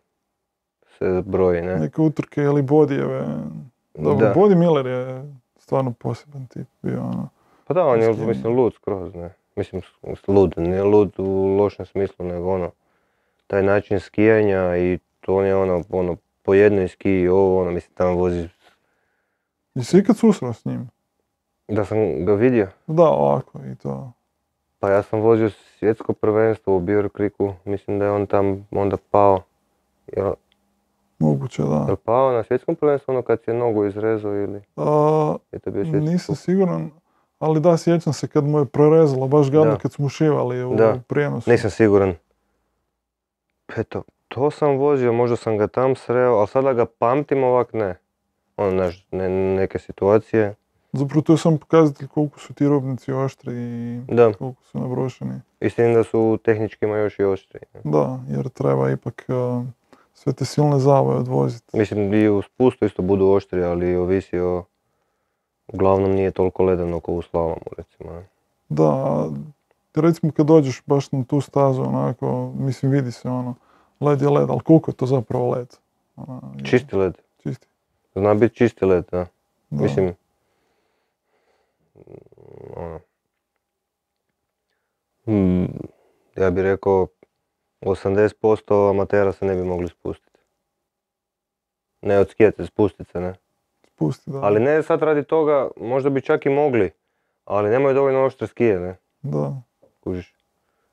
se 0.97 1.21
broji, 1.25 1.61
ne? 1.61 1.75
Neke 1.75 2.01
utrke 2.01 2.41
ili 2.41 2.61
Bodijeve. 2.61 3.25
Dobro, 3.93 4.27
Da. 4.27 4.33
Bodi 4.33 4.55
Miller 4.55 4.85
je 4.85 5.33
stvarno 5.57 5.91
poseban 5.91 6.47
tip 6.47 6.67
bio. 6.81 7.01
Ono. 7.01 7.29
Pa 7.67 7.73
da, 7.73 7.85
on 7.85 8.01
je, 8.01 8.13
mislim, 8.13 8.55
lud 8.55 8.73
skroz, 8.73 9.15
ne? 9.15 9.33
Mislim, 9.55 9.81
lud, 10.27 10.53
ne 10.57 10.83
lud 10.83 11.13
u 11.17 11.55
lošem 11.57 11.85
smislu, 11.85 12.25
nego 12.25 12.53
ono, 12.53 12.71
taj 13.47 13.63
način 13.63 13.99
skijanja 13.99 14.77
i 14.77 14.99
to 15.19 15.35
on 15.35 15.45
je 15.45 15.55
ono, 15.55 15.83
ono, 15.89 16.17
po 16.41 16.53
jednoj 16.53 16.87
skiji, 16.87 17.27
ovo, 17.27 17.61
ono, 17.61 17.71
mislim, 17.71 17.93
tamo 17.95 18.15
vozi, 18.15 18.49
Jesi 19.75 19.97
ikad 19.97 20.17
susreo 20.17 20.53
s 20.53 20.65
njim? 20.65 20.89
Da 21.67 21.85
sam 21.85 21.97
ga 22.25 22.33
vidio, 22.33 22.67
Da, 22.87 23.03
ovako 23.03 23.59
i 23.63 23.75
to. 23.75 24.11
pa 24.79 24.89
ja 24.89 25.01
sam 25.03 25.19
vozio 25.19 25.49
svjetsko 25.49 26.13
prvenstvo 26.13 26.77
u 26.77 26.79
Bear 26.79 27.09
Creeku, 27.09 27.53
mislim 27.65 27.99
da 27.99 28.05
je 28.05 28.11
on 28.11 28.25
tam 28.25 28.67
onda 28.71 28.97
pao, 29.11 29.41
jel, 30.07 30.33
Moguće, 31.19 31.63
da. 31.63 31.85
jel 31.87 31.95
pao 31.95 32.31
na 32.31 32.43
svjetskom 32.43 32.75
prvenstvu 32.75 33.11
ono 33.11 33.21
kad 33.21 33.41
si 33.41 33.49
je 33.49 33.55
nogu 33.55 33.85
izrezao 33.85 34.33
ili 34.33 34.61
A, 34.75 35.35
je 35.51 35.59
to 35.59 35.71
bio 35.71 35.83
nisam 35.83 36.35
siguran, 36.35 36.91
ali 37.39 37.59
da, 37.59 37.77
sjećam 37.77 38.13
se 38.13 38.27
kad 38.27 38.43
mu 38.43 38.59
je 38.59 38.65
prorezalo, 38.65 39.27
baš 39.27 39.51
gadno 39.51 39.71
Da. 39.71 39.77
kad 39.77 39.91
smo 39.91 40.09
šivali 40.09 40.63
u 40.63 40.75
Da. 40.75 40.99
prijenosu. 41.07 41.49
Nisam 41.49 41.69
siguran. 41.71 42.15
Eto, 43.77 44.03
to 44.27 44.51
sam 44.51 44.77
vozio, 44.77 45.13
možda 45.13 45.35
sam 45.35 45.57
ga 45.57 45.67
tam 45.67 45.95
sreo, 45.95 46.33
ali 46.33 46.47
sada 46.47 46.73
ga 46.73 46.85
pamtim 46.85 47.43
ovak 47.43 47.73
ne. 47.73 47.95
Ono, 48.57 48.91
ne, 49.11 49.29
neke 49.29 49.79
situacije. 49.79 50.55
Zapravo 50.93 51.21
to 51.21 51.33
je 51.33 51.37
samo 51.37 51.57
pokazatelj 51.57 52.07
koliko 52.07 52.39
su 52.39 52.53
ti 52.53 52.67
robnici 52.67 53.11
oštri 53.13 53.53
i 53.53 54.01
koliko 54.37 54.63
su 54.63 54.79
nabrošeni. 54.79 55.41
istina 55.59 55.93
da 55.93 56.03
su 56.03 56.39
tehničkima 56.43 56.97
još 56.97 57.19
i 57.19 57.23
oštriji. 57.23 57.61
ne. 57.73 57.81
Da, 57.83 58.19
jer 58.29 58.49
treba 58.49 58.91
ipak 58.91 59.25
uh, 59.27 59.65
sve 60.13 60.33
te 60.33 60.45
silne 60.45 60.79
zavoje 60.79 61.17
odvoziti. 61.17 61.77
Mislim 61.77 62.13
i 62.13 62.29
u 62.29 62.41
spustu 62.41 62.85
isto 62.85 63.01
budu 63.01 63.27
oštri, 63.27 63.63
ali 63.63 63.95
ovisi 63.95 64.39
o... 64.39 64.63
Uglavnom 65.67 66.11
nije 66.11 66.31
toliko 66.31 66.63
ledano 66.63 66.99
kao 66.99 67.15
u 67.15 67.21
slalomu, 67.21 67.61
recimo. 67.77 68.11
ne. 68.11 68.25
Da, 68.69 69.25
recimo 69.95 70.31
kad 70.31 70.45
dođeš 70.45 70.81
baš 70.85 71.11
na 71.11 71.23
tu 71.23 71.41
stazu, 71.41 71.81
onako, 71.81 72.51
mislim 72.55 72.91
vidi 72.91 73.11
se 73.11 73.29
ono, 73.29 73.55
led 73.99 74.21
je 74.21 74.29
led, 74.29 74.49
ali 74.49 74.59
koliko 74.59 74.91
je 74.91 74.95
to 74.95 75.05
zapravo 75.05 75.49
led? 75.49 75.67
Je- 76.17 76.65
Čisti 76.65 76.95
led. 76.95 77.13
Čisti. 77.43 77.67
Zna 78.15 78.33
biti 78.33 78.55
čisti 78.55 78.85
led, 78.85 79.05
da. 79.11 79.25
Da. 79.69 79.83
Mislim, 79.83 80.13
ono, 82.75 82.99
mm, 85.27 85.65
ja 86.35 86.51
bih 86.51 86.63
rekao 86.63 87.07
80% 87.81 88.89
amatera 88.89 89.31
se 89.31 89.45
ne 89.45 89.55
bi 89.55 89.63
mogli 89.63 89.87
spustiti. 89.87 90.39
Ne 92.01 92.19
od 92.19 92.29
skijete, 92.29 92.65
spustiti 92.65 93.11
se, 93.11 93.19
ne. 93.21 93.33
Spusti, 93.87 94.31
da. 94.31 94.39
Ali 94.41 94.59
ne 94.59 94.83
sad 94.83 95.01
radi 95.01 95.23
toga, 95.23 95.67
možda 95.77 96.09
bi 96.09 96.21
čak 96.21 96.45
i 96.45 96.49
mogli, 96.49 96.91
ali 97.45 97.69
nemaju 97.69 97.95
dovoljno 97.95 98.25
oštre 98.25 98.47
skije, 98.47 98.79
ne, 98.79 98.95
Da. 99.21 99.61
kužiš. 99.99 100.33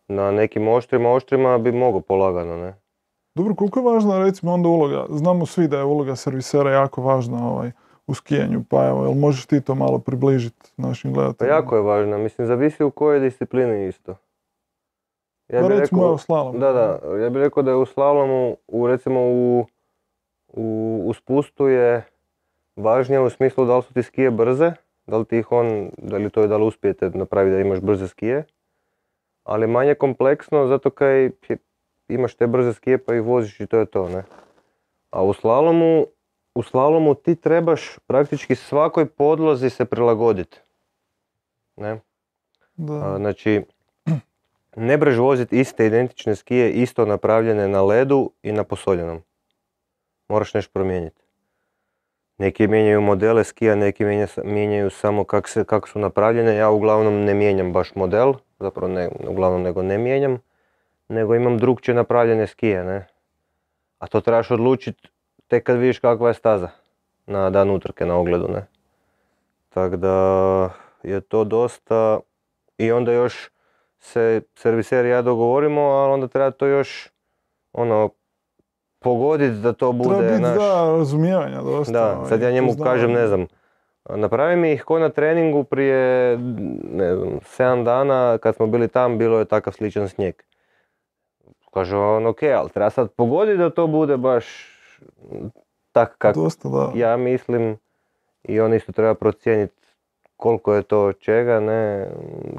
Na 0.09 0.31
nekim 0.31 0.69
oštrima, 0.69 1.13
oštrima 1.13 1.59
bi 1.59 1.73
mogao 1.73 2.01
polagano, 2.01 2.57
ne. 2.57 2.75
Dobro, 3.35 3.55
koliko 3.55 3.79
je 3.79 3.85
važna 3.85 4.19
recimo 4.19 4.53
onda 4.53 4.69
uloga? 4.69 5.07
Znamo 5.11 5.47
svi 5.47 5.69
da 5.69 5.79
je 5.79 5.85
uloga 5.85 6.17
servisera 6.17 6.71
jako 6.71 7.03
važna 7.03 7.49
ovaj, 7.49 7.73
u 8.11 8.15
skijanju, 8.15 8.65
pa 8.69 8.87
evo, 8.87 9.05
jel 9.05 9.15
možeš 9.15 9.47
ti 9.47 9.61
to 9.61 9.75
malo 9.75 9.99
približiti 9.99 10.71
našim 10.77 11.11
Pa 11.11 11.15
gledateljima? 11.15 11.57
jako 11.57 11.77
je 11.77 11.83
važno, 11.83 12.19
mislim, 12.19 12.47
zavisi 12.47 12.85
u 12.85 12.91
kojoj 12.91 13.21
disciplini 13.21 13.89
isto. 13.89 14.17
Ja 15.49 15.61
Pa 15.61 15.69
bih 15.69 15.79
recimo 15.79 16.01
rekao- 16.01 16.09
evo 16.09 16.19
slalom. 16.19 16.59
Da, 16.61 16.73
da, 16.73 17.01
ja 17.17 17.31
bih 17.31 17.43
rekao 17.43 17.63
da 17.63 17.71
je 17.71 17.77
u 17.77 17.87
slalomu, 17.87 18.57
u, 18.69 18.87
recimo 18.87 19.21
u, 19.23 19.67
u, 20.49 20.65
u 21.07 21.13
spustu 21.13 21.69
je 21.69 22.03
važnije 22.77 23.21
u 23.21 23.31
smislu 23.31 23.65
da 23.65 23.77
li 23.77 23.83
su 23.83 23.95
ti 23.95 24.03
skije 24.03 24.31
brze 24.31 24.73
da 25.07 25.17
li 25.17 25.25
ti 25.25 25.39
ih 25.39 25.53
on, 25.53 25.91
da 25.99 26.17
li 26.17 26.31
to 26.31 26.41
je 26.41 26.49
da 26.49 26.57
li 26.57 26.65
uspijete 26.65 27.11
napraviti 27.11 27.55
da 27.55 27.61
imaš 27.61 27.81
brze 27.81 28.09
skije, 28.09 28.45
ali 29.45 29.67
manje 29.67 29.95
kompleksno 29.95 30.67
zato 30.67 30.91
kaj 30.91 31.31
imaš 32.09 32.35
te 32.35 32.47
brze 32.47 32.73
skije 32.73 32.99
pa 32.99 33.15
ih 33.15 33.23
voziš 33.23 33.61
i 33.61 33.67
to 33.67 33.79
je 33.79 33.87
to, 33.87 34.09
ne. 34.09 34.23
A 35.11 35.25
u 35.25 35.33
slalomu, 35.33 36.07
u 36.55 36.63
slalomu 36.63 37.15
ti 37.15 37.37
trebaš 37.37 37.99
praktički 38.07 38.55
svakoj 38.55 39.07
podlozi 39.07 39.71
se 39.71 39.85
prilagoditi. 39.85 40.59
Ne? 41.77 42.01
Da. 42.77 43.17
znači, 43.19 43.63
ne 44.77 44.99
breš 44.99 45.17
voziti 45.17 45.61
iste 45.61 45.87
identične 45.87 46.37
skije, 46.37 46.73
isto 46.73 47.07
napravljene 47.07 47.69
na 47.69 47.83
ledu 47.83 48.31
i 48.43 48.53
na 48.53 48.65
posoljenom. 48.65 49.23
Moraš 50.29 50.55
nešto 50.55 50.73
promijeniti. 50.73 51.23
Neki 52.39 52.69
mijenjaju 52.69 53.01
modele 53.01 53.45
skija, 53.45 53.75
neki 53.75 54.05
mijenjaju 54.45 54.91
samo 54.91 55.25
kako, 55.25 55.49
se, 55.49 55.65
kako 55.65 55.89
su 55.89 55.99
napravljene. 55.99 56.55
Ja 56.55 56.71
uglavnom 56.71 57.25
ne 57.25 57.35
mijenjam 57.35 57.73
baš 57.73 57.95
model, 57.95 58.33
zapravo 58.59 58.93
ne, 58.93 59.11
uglavnom 59.29 59.63
nego 59.63 59.83
ne 59.83 59.99
mijenjam, 59.99 60.39
nego 61.09 61.35
imam 61.35 61.59
drugčije 61.59 61.95
napravljene 61.95 62.47
skije, 62.47 62.85
ne. 62.85 63.07
A 63.99 64.07
to 64.07 64.21
trebaš 64.21 64.51
odlučiti 64.51 65.09
tek 65.51 65.67
kad 65.67 65.77
vidiš 65.77 65.99
kakva 65.99 66.29
je 66.29 66.35
staza 66.35 66.69
na 67.27 67.51
dan 67.51 67.71
utrke 67.71 68.07
na 68.07 68.17
ogledu, 68.17 68.49
ne. 68.49 68.67
Tako 69.69 69.97
da 69.97 70.71
je 71.03 71.21
to 71.21 71.45
dosta 71.45 72.21
i 72.79 72.93
onda 72.93 73.13
još 73.13 73.51
se 73.99 74.43
serviser 74.55 75.05
i 75.05 75.09
ja 75.09 75.23
dogovorimo, 75.23 75.81
ali 75.81 76.13
onda 76.13 76.29
treba 76.29 76.51
to 76.51 76.67
još 76.67 77.11
ono 77.73 78.11
pogoditi 78.99 79.57
da 79.57 79.73
to 79.73 79.93
bude 79.93 80.09
Treba 80.09 80.31
biti, 80.31 80.43
naš... 80.43 80.59
da, 80.59 80.97
razumijevanja 80.99 81.63
dosta. 81.63 81.93
Da, 81.93 82.17
ovaj, 82.17 82.29
sad 82.29 82.43
ja 82.43 82.51
njemu 82.51 82.73
kažem, 82.83 83.13
ne 83.13 83.27
znam, 83.27 83.47
napravi 84.09 84.57
mi 84.57 84.73
ih 84.73 84.83
ko 84.85 84.99
na 84.99 85.09
treningu 85.09 85.65
prije, 85.65 86.39
ne 86.93 87.17
znam, 87.17 87.29
7 87.29 87.85
dana 87.85 88.39
kad 88.39 88.57
smo 88.57 88.67
bili 88.67 88.89
tam, 88.89 89.19
bilo 89.19 89.39
je 89.39 89.45
takav 89.45 89.73
sličan 89.73 90.09
snijeg. 90.09 90.35
Kaže 91.71 91.97
on, 91.97 92.27
ok, 92.27 92.43
ali 92.43 92.71
treba 92.71 92.91
sad 92.91 93.11
pogoditi 93.11 93.59
da 93.59 93.71
to 93.71 93.87
bude 93.87 94.17
baš 94.17 94.70
tak 95.93 96.15
kako 96.19 96.51
ja 96.95 97.17
mislim 97.17 97.79
i 98.43 98.61
on 98.61 98.75
isto 98.75 98.93
treba 98.93 99.15
procijeniti 99.15 99.81
koliko 100.37 100.75
je 100.75 100.83
to 100.83 101.13
čega, 101.13 101.61
ne, 101.61 102.11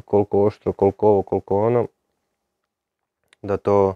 koliko 0.06 0.46
oštro, 0.46 0.74
koliko 0.74 1.08
ovo, 1.08 1.22
koliko 1.22 1.66
ono, 1.66 1.88
da 3.42 3.58
to 3.58 3.96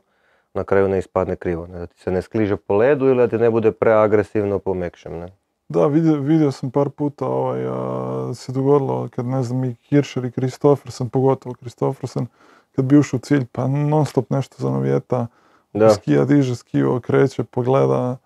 na 0.53 0.63
kraju 0.63 0.87
ne 0.87 0.99
ispadne 0.99 1.35
krivo, 1.35 1.67
ne, 1.67 1.79
da 1.79 1.85
ti 1.85 1.99
se 1.99 2.11
ne 2.11 2.21
skliže 2.21 2.55
po 2.55 2.75
ledu 2.75 3.05
ili 3.05 3.17
da 3.17 3.27
ti 3.27 3.37
ne 3.37 3.49
bude 3.49 3.71
preagresivno 3.71 4.59
po 4.59 4.73
mekšem, 4.73 5.19
ne. 5.19 5.27
Da, 5.69 5.87
vidio, 5.87 6.15
vidio 6.15 6.51
sam 6.51 6.71
par 6.71 6.89
puta 6.89 7.25
ovaj, 7.25 7.65
a, 7.67 8.33
se 8.33 8.51
dogodilo 8.51 9.09
kad 9.15 9.25
ne 9.25 9.43
znam 9.43 9.63
i 9.63 9.75
Kiršer 9.75 10.25
i 10.25 10.31
Kristofersen, 10.31 11.09
pogotovo 11.09 11.55
Kristofersen, 11.55 12.27
kad 12.75 12.85
bi 12.85 12.97
ušao 12.97 13.17
u 13.17 13.21
cilj 13.21 13.45
pa 13.51 13.67
non 13.67 14.05
stop 14.05 14.29
nešto 14.29 14.55
zanavijeta, 14.59 15.27
Da, 15.75 15.89
skija 15.89 16.25
diže, 16.25 16.55
skiju 16.55 16.95
okreće, 16.95 17.43
pogleda. 17.43 18.17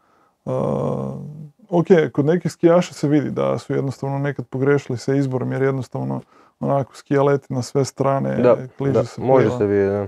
Ok, 1.69 1.87
kod 2.13 2.25
nekih 2.25 2.51
skijaša 2.51 2.93
se 2.93 3.07
vidi 3.07 3.31
da 3.31 3.57
su 3.57 3.73
jednostavno 3.73 4.19
nekad 4.19 4.47
pogrešili 4.47 4.97
sa 4.97 5.15
izborom 5.15 5.51
jer 5.51 5.61
jednostavno 5.61 6.21
onako 6.59 6.95
skija 6.95 7.23
leti 7.23 7.53
na 7.53 7.61
sve 7.61 7.85
strane, 7.85 8.35
da, 8.35 8.57
kliže 8.77 8.93
da, 8.93 9.03
se 9.03 9.21
može 9.21 9.49
se 9.57 9.65
vidjeti, 9.65 9.91
da. 9.91 10.07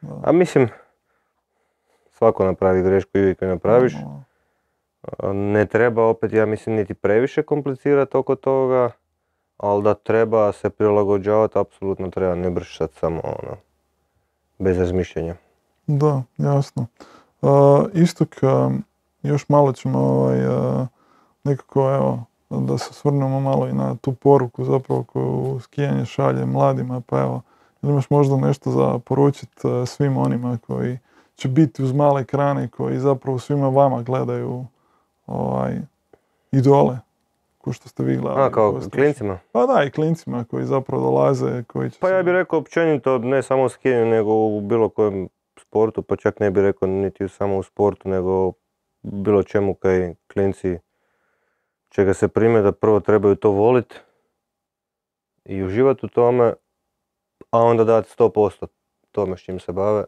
Da. 0.00 0.20
A 0.24 0.32
mislim, 0.32 0.68
svako 2.12 2.44
napravi 2.44 2.82
grešku 2.82 3.10
i 3.14 3.20
uvijek 3.20 3.42
ju 3.42 3.48
napraviš. 3.48 3.94
Ne 5.32 5.66
treba 5.66 6.04
opet, 6.04 6.32
ja 6.32 6.46
mislim, 6.46 6.76
niti 6.76 6.94
previše 6.94 7.42
komplicirati 7.42 8.16
oko 8.16 8.34
toga, 8.34 8.90
ali 9.56 9.82
da 9.82 9.94
treba 9.94 10.52
se 10.52 10.70
prilagođavati, 10.70 11.58
apsolutno 11.58 12.10
treba, 12.10 12.34
ne 12.34 12.50
brš 12.50 12.76
sad 12.76 12.92
samo 12.92 13.20
ono, 13.24 13.56
bez 14.58 14.78
razmišljanja. 14.78 15.34
Da, 15.86 16.22
jasno. 16.38 16.86
A, 17.42 17.84
Istok, 17.94 18.36
još 19.22 19.48
malo 19.48 19.72
ćemo 19.72 19.98
ovaj, 19.98 20.46
a, 20.46 20.86
nekako 21.44 21.94
evo, 21.94 22.24
da 22.50 22.78
se 22.78 22.86
osvrnemo 22.90 23.40
malo 23.40 23.68
i 23.68 23.72
na 23.72 23.96
tu 23.96 24.12
poruku 24.12 24.64
zapravo 24.64 25.02
koju 25.02 25.58
skijanje 25.60 26.04
šalje 26.04 26.46
mladima, 26.46 27.00
pa 27.06 27.20
evo, 27.20 27.42
imaš 27.82 28.10
možda 28.10 28.36
nešto 28.36 28.70
za 28.70 28.98
poručiti 28.98 29.60
a, 29.64 29.86
svim 29.86 30.16
onima 30.16 30.58
koji 30.66 30.98
će 31.34 31.48
biti 31.48 31.82
uz 31.82 31.92
male 31.92 32.20
ekrane, 32.20 32.68
koji 32.68 32.98
zapravo 32.98 33.38
svima 33.38 33.68
vama 33.68 34.02
gledaju 34.02 34.64
ovaj, 35.26 35.78
idole, 36.52 36.98
ko 37.58 37.72
što 37.72 37.88
ste 37.88 38.02
vi 38.02 38.16
gledali. 38.16 38.46
A, 38.46 38.50
kao 38.50 38.80
klincima? 38.92 39.38
Pa 39.52 39.66
da, 39.66 39.84
i 39.84 39.90
klincima 39.90 40.44
koji 40.44 40.64
zapravo 40.64 41.02
dolaze, 41.02 41.62
koji 41.62 41.90
će 41.90 42.00
Pa 42.00 42.08
ja 42.08 42.22
bih 42.22 42.32
rekao 42.32 42.58
općenito, 42.58 43.18
ne 43.18 43.42
samo 43.42 43.62
u 43.64 43.68
skijanju, 43.68 44.06
nego 44.06 44.32
u 44.32 44.60
bilo 44.60 44.88
kojem 44.88 45.28
sportu, 45.60 46.02
pa 46.02 46.16
čak 46.16 46.40
ne 46.40 46.50
bih 46.50 46.62
rekao 46.62 46.88
niti 46.88 47.28
samo 47.28 47.56
u 47.56 47.62
sportu, 47.62 48.08
nego 48.08 48.52
bilo 49.02 49.42
čemu 49.42 49.74
kaj 49.74 50.14
klinci 50.32 50.78
čega 51.88 52.14
se 52.14 52.28
prime 52.28 52.62
da 52.62 52.72
prvo 52.72 53.00
trebaju 53.00 53.36
to 53.36 53.50
voliti 53.50 53.96
i 55.44 55.62
uživati 55.62 56.06
u 56.06 56.08
tome, 56.08 56.54
a 57.50 57.58
onda 57.58 57.84
dati 57.84 58.10
100% 58.18 58.66
tome 59.12 59.36
s 59.36 59.40
čim 59.40 59.60
se 59.60 59.72
bave. 59.72 60.04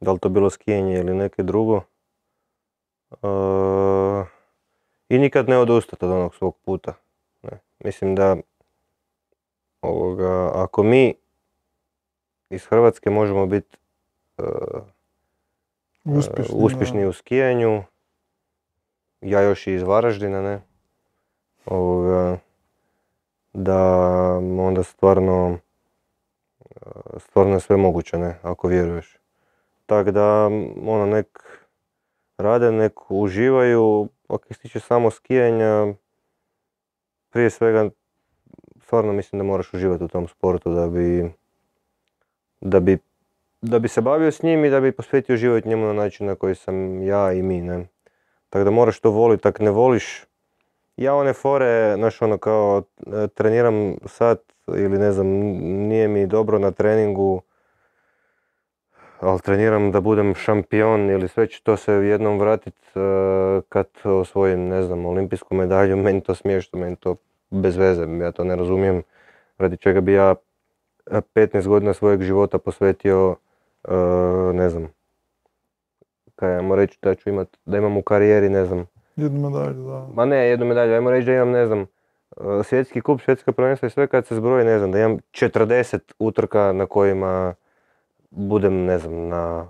Da 0.00 0.12
li 0.12 0.18
to 0.18 0.28
bilo 0.28 0.50
skijanje 0.50 0.98
ili 0.98 1.14
neke 1.14 1.42
drugo. 1.42 1.82
E, 3.10 3.26
I 5.08 5.18
nikad 5.18 5.48
ne 5.48 5.58
odustati 5.58 6.04
od 6.04 6.10
onog 6.10 6.34
svog 6.34 6.56
puta. 6.64 6.94
Ne. 7.42 7.60
Mislim 7.84 8.14
da 8.14 8.36
ovoga, 9.80 10.50
ako 10.54 10.82
mi 10.82 11.14
iz 12.50 12.66
Hrvatske 12.66 13.10
možemo 13.10 13.46
biti 13.46 13.76
e, 14.38 14.42
uspješni. 16.04 16.54
e, 16.54 16.64
uspješni 16.64 17.02
da. 17.02 17.08
u 17.08 17.12
skijanju, 17.12 17.82
ja 19.20 19.40
još 19.40 19.66
i 19.66 19.74
iz 19.74 19.82
Varaždina, 19.82 20.42
ne, 20.42 20.60
ovoga, 21.66 22.38
da 23.52 23.78
onda 24.58 24.82
stvarno, 24.82 25.58
e, 26.70 27.18
stvarno 27.18 27.54
je 27.54 27.60
sve 27.60 27.76
moguće, 27.76 28.18
ne, 28.18 28.38
ako 28.42 28.68
vjeruješ. 28.68 29.18
Tako 29.86 30.10
da, 30.10 30.46
ono, 30.86 31.06
nek 31.06 31.26
rade, 32.36 32.72
nek 32.72 33.10
uživaju, 33.10 34.08
ako 34.28 34.54
se 34.54 34.60
tiče 34.60 34.80
samo 34.80 35.10
skijanja, 35.10 35.94
prije 37.30 37.50
svega, 37.50 37.90
stvarno 38.82 39.12
mislim 39.12 39.38
da 39.38 39.44
moraš 39.44 39.74
uživati 39.74 40.04
u 40.04 40.08
tom 40.08 40.28
sportu 40.28 40.74
da 40.74 40.88
bi, 40.88 41.32
da 42.60 42.80
bi, 42.80 42.98
da 43.62 43.78
bi 43.78 43.88
se 43.88 44.00
bavio 44.00 44.30
s 44.30 44.42
njim 44.42 44.64
i 44.64 44.70
da 44.70 44.80
bi 44.80 44.92
posvetio 44.92 45.36
život 45.36 45.64
njemu 45.64 45.86
na 45.86 45.92
način 45.92 46.26
na 46.26 46.34
koji 46.34 46.54
sam 46.54 47.02
ja 47.02 47.32
i 47.32 47.42
mi, 47.42 47.60
ne. 47.60 47.86
Tako 48.50 48.64
da 48.64 48.70
moraš 48.70 49.00
to 49.00 49.10
voliti, 49.10 49.48
ako 49.48 49.62
ne 49.62 49.70
voliš, 49.70 50.24
ja 50.96 51.14
one 51.14 51.32
fore, 51.32 51.94
znaš 51.96 52.22
ono 52.22 52.38
kao 52.38 52.82
e, 53.06 53.28
treniram 53.28 53.96
sat 54.06 54.40
ili 54.68 54.98
ne 54.98 55.12
znam, 55.12 55.26
nije 55.88 56.08
mi 56.08 56.26
dobro 56.26 56.58
na 56.58 56.70
treningu, 56.70 57.42
ali 59.20 59.40
treniram 59.40 59.92
da 59.92 60.00
budem 60.00 60.34
šampion 60.34 61.10
ili 61.10 61.28
sve 61.28 61.46
će 61.46 61.62
to 61.62 61.76
se 61.76 61.92
jednom 61.92 62.38
vratit 62.38 62.74
e, 62.74 63.00
kad 63.68 63.86
osvojim, 64.04 64.68
ne 64.68 64.82
znam, 64.82 65.06
olimpijsku 65.06 65.54
medalju, 65.54 65.96
meni 65.96 66.20
to 66.20 66.34
smiješno, 66.34 66.78
meni 66.78 66.96
to 66.96 67.16
bez 67.50 67.76
veze, 67.76 68.06
ja 68.20 68.32
to 68.32 68.44
ne 68.44 68.56
razumijem, 68.56 69.02
radi 69.58 69.76
čega 69.76 70.00
bi 70.00 70.12
ja 70.12 70.34
e, 71.06 71.20
15 71.34 71.68
godina 71.68 71.94
svojeg 71.94 72.22
života 72.22 72.58
posvetio, 72.58 73.36
e, 73.36 73.51
ne 74.54 74.68
znam, 74.68 74.88
kaj 76.36 76.56
ajmo 76.56 76.76
reći 76.76 76.98
da 77.02 77.14
ću 77.14 77.28
imat, 77.28 77.56
da 77.66 77.78
imam 77.78 77.96
u 77.96 78.02
karijeri, 78.02 78.48
ne 78.48 78.64
znam, 78.64 78.86
Jednu 79.16 79.50
medalju, 79.50 79.84
da. 79.84 80.08
Ma 80.14 80.24
ne, 80.24 80.48
jednu 80.48 80.66
medalju, 80.66 80.94
ajmo 80.94 81.10
reći 81.10 81.26
da 81.26 81.32
imam, 81.32 81.50
ne 81.50 81.66
znam, 81.66 81.80
e, 81.80 82.62
svjetski 82.64 83.00
kup, 83.00 83.20
svjetska 83.20 83.52
prvenstva 83.52 83.86
i 83.86 83.90
sve 83.90 84.06
kad 84.06 84.26
se 84.26 84.34
zbroji, 84.34 84.64
ne 84.64 84.78
znam, 84.78 84.92
da 84.92 84.98
imam 84.98 85.18
40 85.32 85.98
utrka 86.18 86.72
na 86.72 86.86
kojima 86.86 87.54
budem, 88.30 88.84
ne 88.84 88.98
znam, 88.98 89.28
na 89.28 89.68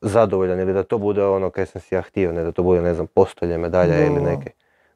zadovoljan 0.00 0.60
ili 0.60 0.72
da 0.72 0.82
to 0.82 0.98
bude 0.98 1.24
ono 1.24 1.50
kaj 1.50 1.66
sam 1.66 1.80
si 1.80 1.94
ja 1.94 2.02
htio, 2.02 2.32
ne 2.32 2.44
da 2.44 2.52
to 2.52 2.62
bude, 2.62 2.82
ne 2.82 2.94
znam, 2.94 3.06
postolje, 3.06 3.58
medalja 3.58 3.96
Da, 3.96 4.04
ili 4.04 4.20
neke. 4.20 4.50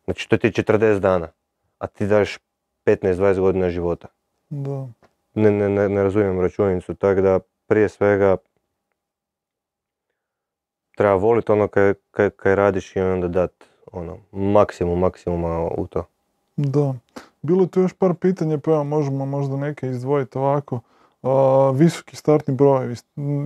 Znači 0.04 0.28
to 0.28 0.36
ti 0.36 0.46
je 0.46 0.52
40 0.52 0.98
dana, 0.98 1.28
a 1.78 1.86
ti 1.86 2.06
daš 2.06 2.38
15-20 2.86 3.40
godina 3.40 3.70
života. 3.70 4.09
Da. 4.48 4.86
Ne, 5.34 5.50
ne, 5.50 5.68
ne, 5.68 5.88
ne 5.88 6.02
razumijem 6.02 6.40
računicu, 6.40 6.94
tako 6.94 7.20
da 7.20 7.40
prije 7.72 7.88
svega 7.88 8.36
treba 10.96 11.14
voliti 11.14 11.52
ono 11.52 11.68
kaj, 11.68 11.94
kaj, 12.10 12.30
kaj 12.30 12.54
radiš 12.54 12.96
i 12.96 13.00
onda 13.00 13.28
dat 13.28 13.64
ono, 13.92 14.16
maksimum 14.32 14.98
maksimuma 14.98 15.68
u 15.76 15.86
to. 15.86 16.04
Da. 16.56 16.94
Bilo 17.42 17.66
tu 17.66 17.80
još 17.80 17.92
par 17.92 18.14
pitanja, 18.14 18.58
pa 18.58 18.70
evo 18.70 18.84
možemo 18.84 19.26
možda 19.26 19.56
neke 19.56 19.88
izdvojiti 19.88 20.38
ovako. 20.38 20.80
A, 21.22 21.72
visoki 21.74 22.16
startni 22.16 22.54
brojevi, 22.54 22.96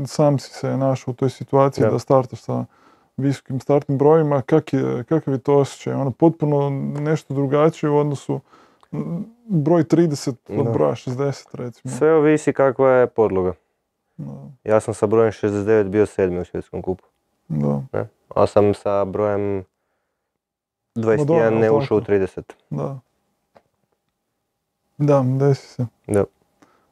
sam 0.06 0.38
si 0.38 0.50
se 0.50 0.76
našao 0.76 1.12
u 1.12 1.14
toj 1.14 1.30
situaciji 1.30 1.84
Da. 1.84 1.90
da 1.90 1.98
startaš 1.98 2.40
sa 2.40 2.64
visokim 3.16 3.60
startnim 3.60 3.98
brojima, 3.98 4.42
kak 4.42 4.72
je, 4.72 5.04
kakav 5.08 5.34
je 5.34 5.38
to 5.38 5.58
osjećaj? 5.58 5.94
Ono 5.94 6.10
potpuno 6.10 6.70
nešto 7.00 7.34
drugačije 7.34 7.90
u 7.90 7.98
odnosu 7.98 8.40
broj 9.48 9.84
30 9.84 10.34
od 10.60 10.72
broja 10.72 10.94
60 10.94 11.46
recimo. 11.52 11.94
Sve 11.94 12.14
ovisi 12.14 12.52
kakva 12.52 12.90
je 12.90 13.06
podloga. 13.06 13.52
Da, 14.16 14.32
Ja 14.64 14.80
sam 14.80 14.94
sa 14.94 15.06
brojem 15.06 15.32
69 15.32 15.84
bio 15.84 16.06
sedmi 16.06 16.40
u 16.40 16.44
svjetskom 16.44 16.82
kupu. 16.82 17.05
da, 17.48 17.82
Ne? 17.93 18.09
A 18.28 18.47
sam 18.47 18.74
sa 18.74 19.05
brojem 19.05 19.64
21 20.94 21.18
Madonna, 21.18 21.51
ne 21.51 21.70
ušao 21.70 21.98
u 21.98 22.01
tako? 22.01 22.12
30. 22.12 22.43
da. 22.70 22.98
Da, 24.98 25.24
desi 25.38 25.68
se. 25.68 25.86
Da. 26.06 26.24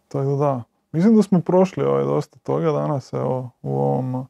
Tako 0.09 0.25
da 0.25 0.37
da. 0.37 0.63
Mislim 0.93 1.17
da 1.17 1.23
smo 1.23 1.41
prošli 1.41 1.85
ovaj, 1.85 2.05
dosta 2.05 2.39
toga 2.39 2.73
danas 2.73 3.13
evo, 3.13 3.51
u 3.63 3.79
ovom 3.79 4.27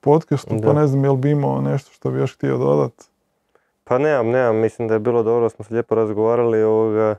podcastu, 0.00 0.48
pa 0.50 0.56
Da. 0.56 0.72
ne 0.72 0.86
znam 0.86 1.04
jel 1.04 1.16
bi 1.16 1.30
imao 1.30 1.60
nešto 1.60 1.92
što 1.92 2.10
bi 2.10 2.18
još 2.18 2.34
htio 2.36 2.58
dodat. 2.58 2.92
Pa 3.84 3.98
nemam, 3.98 4.26
nemam, 4.26 4.56
mislim 4.56 4.88
da 4.88 4.94
je 4.94 5.00
bilo 5.00 5.22
dobro, 5.22 5.48
smo 5.48 5.64
se 5.64 5.74
lijepo 5.74 5.94
razgovarali 5.94 6.62
ovoga, 6.62 7.16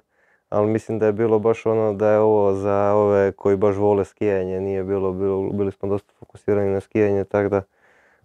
ali 0.52 0.68
mislim 0.68 1.00
da 1.00 1.06
je 1.06 1.12
bilo 1.12 1.40
baš 1.40 1.66
ono 1.66 1.94
da 1.94 2.10
je 2.10 2.20
ovo 2.20 2.54
za 2.54 2.94
ove 2.96 3.32
koji 3.32 3.58
baš 3.58 3.76
vole 3.76 4.06
skijanje, 4.06 4.62
nije 4.62 4.84
bilo, 4.84 5.14
bilo 5.14 5.50
bili 5.50 5.72
smo 5.72 5.90
dosta 5.90 6.14
fokusirani 6.20 6.74
na 6.74 6.80
skijanje, 6.80 7.24
tako 7.24 7.50
da 7.50 7.62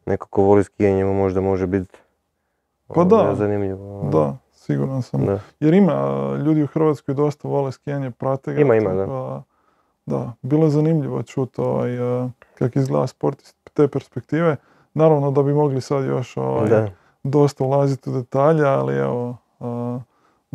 neko 0.06 0.26
ko 0.28 0.42
voli 0.42 0.64
skijanje 0.64 1.04
možda 1.04 1.40
može 1.40 1.66
biti 1.66 1.98
Pa 2.86 3.04
da, 3.04 3.16
ovoga, 3.16 3.34
zanimljivo. 3.34 4.00
ono. 4.00 4.10
Da, 4.10 4.36
siguran 4.52 5.02
sam. 5.02 5.26
Da. 5.26 5.40
Jer 5.60 5.74
ima 5.74 5.94
ljudi 6.46 6.62
u 6.62 6.66
Hrvatskoj 6.66 7.14
dosta 7.14 7.48
vole 7.48 7.72
skijanje, 7.72 8.10
prate 8.10 8.52
ga. 8.54 8.60
Ima, 8.60 8.74
ima, 8.74 8.94
da. 8.94 9.42
Da, 10.06 10.32
bilo 10.42 10.64
je 10.64 10.70
zanimljivo 10.70 11.22
čuti 11.22 11.60
ovaj, 11.60 12.22
uh, 12.24 12.30
kako 12.54 12.78
izgleda 12.78 13.06
sport 13.06 13.42
iz 13.42 13.54
te 13.74 13.88
perspektive. 13.88 14.56
Naravno 14.94 15.30
da 15.30 15.42
bi 15.42 15.54
mogli 15.54 15.80
sad 15.80 16.04
još 16.04 16.36
ovaj, 16.36 16.68
Da. 16.68 16.88
dosta 17.22 17.64
ulaziti 17.64 18.10
u 18.10 18.12
detalje, 18.12 18.64
ali 18.64 18.94
evo, 18.96 19.36
a, 19.60 19.98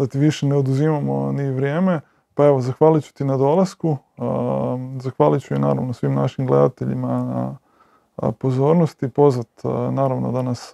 da 0.01 0.07
ti 0.07 0.19
više 0.19 0.45
ne 0.45 0.55
oduzimamo 0.55 1.31
ni 1.31 1.51
vrijeme. 1.51 2.01
Pa 2.33 2.45
evo, 2.45 2.61
zahvalit 2.61 3.03
ću 3.03 3.13
ti 3.13 3.25
na 3.25 3.37
dolasku, 3.37 3.97
a, 4.17 4.77
zahvalit 4.99 5.43
ću 5.43 5.53
i 5.53 5.59
naravno 5.59 5.93
svim 5.93 6.13
našim 6.13 6.47
gledateljima 6.47 7.23
na 7.23 8.31
pozornosti, 8.31 9.09
pozvat 9.09 9.47
naravno 9.91 10.31
da 10.31 10.41
nas 10.41 10.73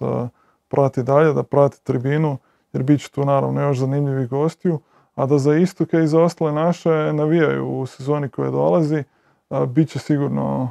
prati 0.68 1.02
dalje, 1.02 1.32
da 1.32 1.42
prati 1.42 1.84
tribinu, 1.84 2.38
jer 2.72 2.82
bit 2.82 3.00
će 3.00 3.10
tu 3.10 3.24
naravno 3.24 3.60
još 3.60 3.78
zanimljivih 3.78 4.28
gostiju, 4.28 4.80
a 5.14 5.26
da 5.26 5.38
za 5.38 5.54
istoke 5.54 5.98
i 5.98 6.06
za 6.06 6.22
ostale 6.22 6.52
naše 6.52 7.12
navijaju 7.12 7.80
u 7.80 7.86
sezoni 7.86 8.28
koja 8.28 8.50
dolazi, 8.50 9.04
bit 9.68 9.88
će 9.88 9.98
sigurno 9.98 10.70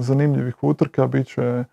zanimljivih 0.00 0.64
utrka, 0.64 1.06
bit 1.06 1.26
će 1.26 1.64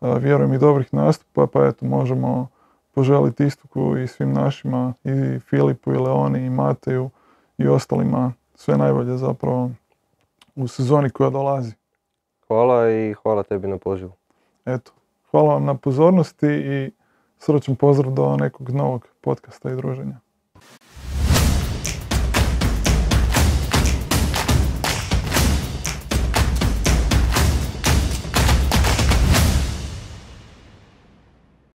vjerujem 0.00 0.54
i 0.54 0.58
dobrih 0.58 0.94
nastupa, 0.94 1.46
pa 1.46 1.66
eto 1.66 1.86
možemo 1.86 2.48
poželiti 2.96 3.44
istoku 3.44 3.96
i 3.96 4.06
svim 4.06 4.32
našima, 4.32 4.94
i 5.04 5.38
Filipu, 5.38 5.92
i 5.92 5.98
Leoni, 5.98 6.46
i 6.46 6.50
Mateju, 6.50 7.10
i 7.58 7.68
ostalima 7.68 8.32
sve 8.54 8.76
najbolje 8.76 9.16
zapravo 9.16 9.70
u 10.54 10.68
sezoni 10.68 11.10
koja 11.10 11.30
dolazi. 11.30 11.72
Hvala 12.46 12.90
i 12.90 13.14
hvala 13.22 13.42
tebi 13.42 13.68
na 13.68 13.78
pozivu. 13.78 14.12
Eto, 14.64 14.92
hvala 15.30 15.54
vam 15.54 15.64
na 15.64 15.74
pozornosti 15.74 16.46
i 16.46 16.90
srčan 17.38 17.76
pozdrav 17.76 18.12
do 18.12 18.36
nekog 18.36 18.70
novog 18.70 19.08
podcasta 19.20 19.70
i 19.70 19.76
druženja. 19.76 20.16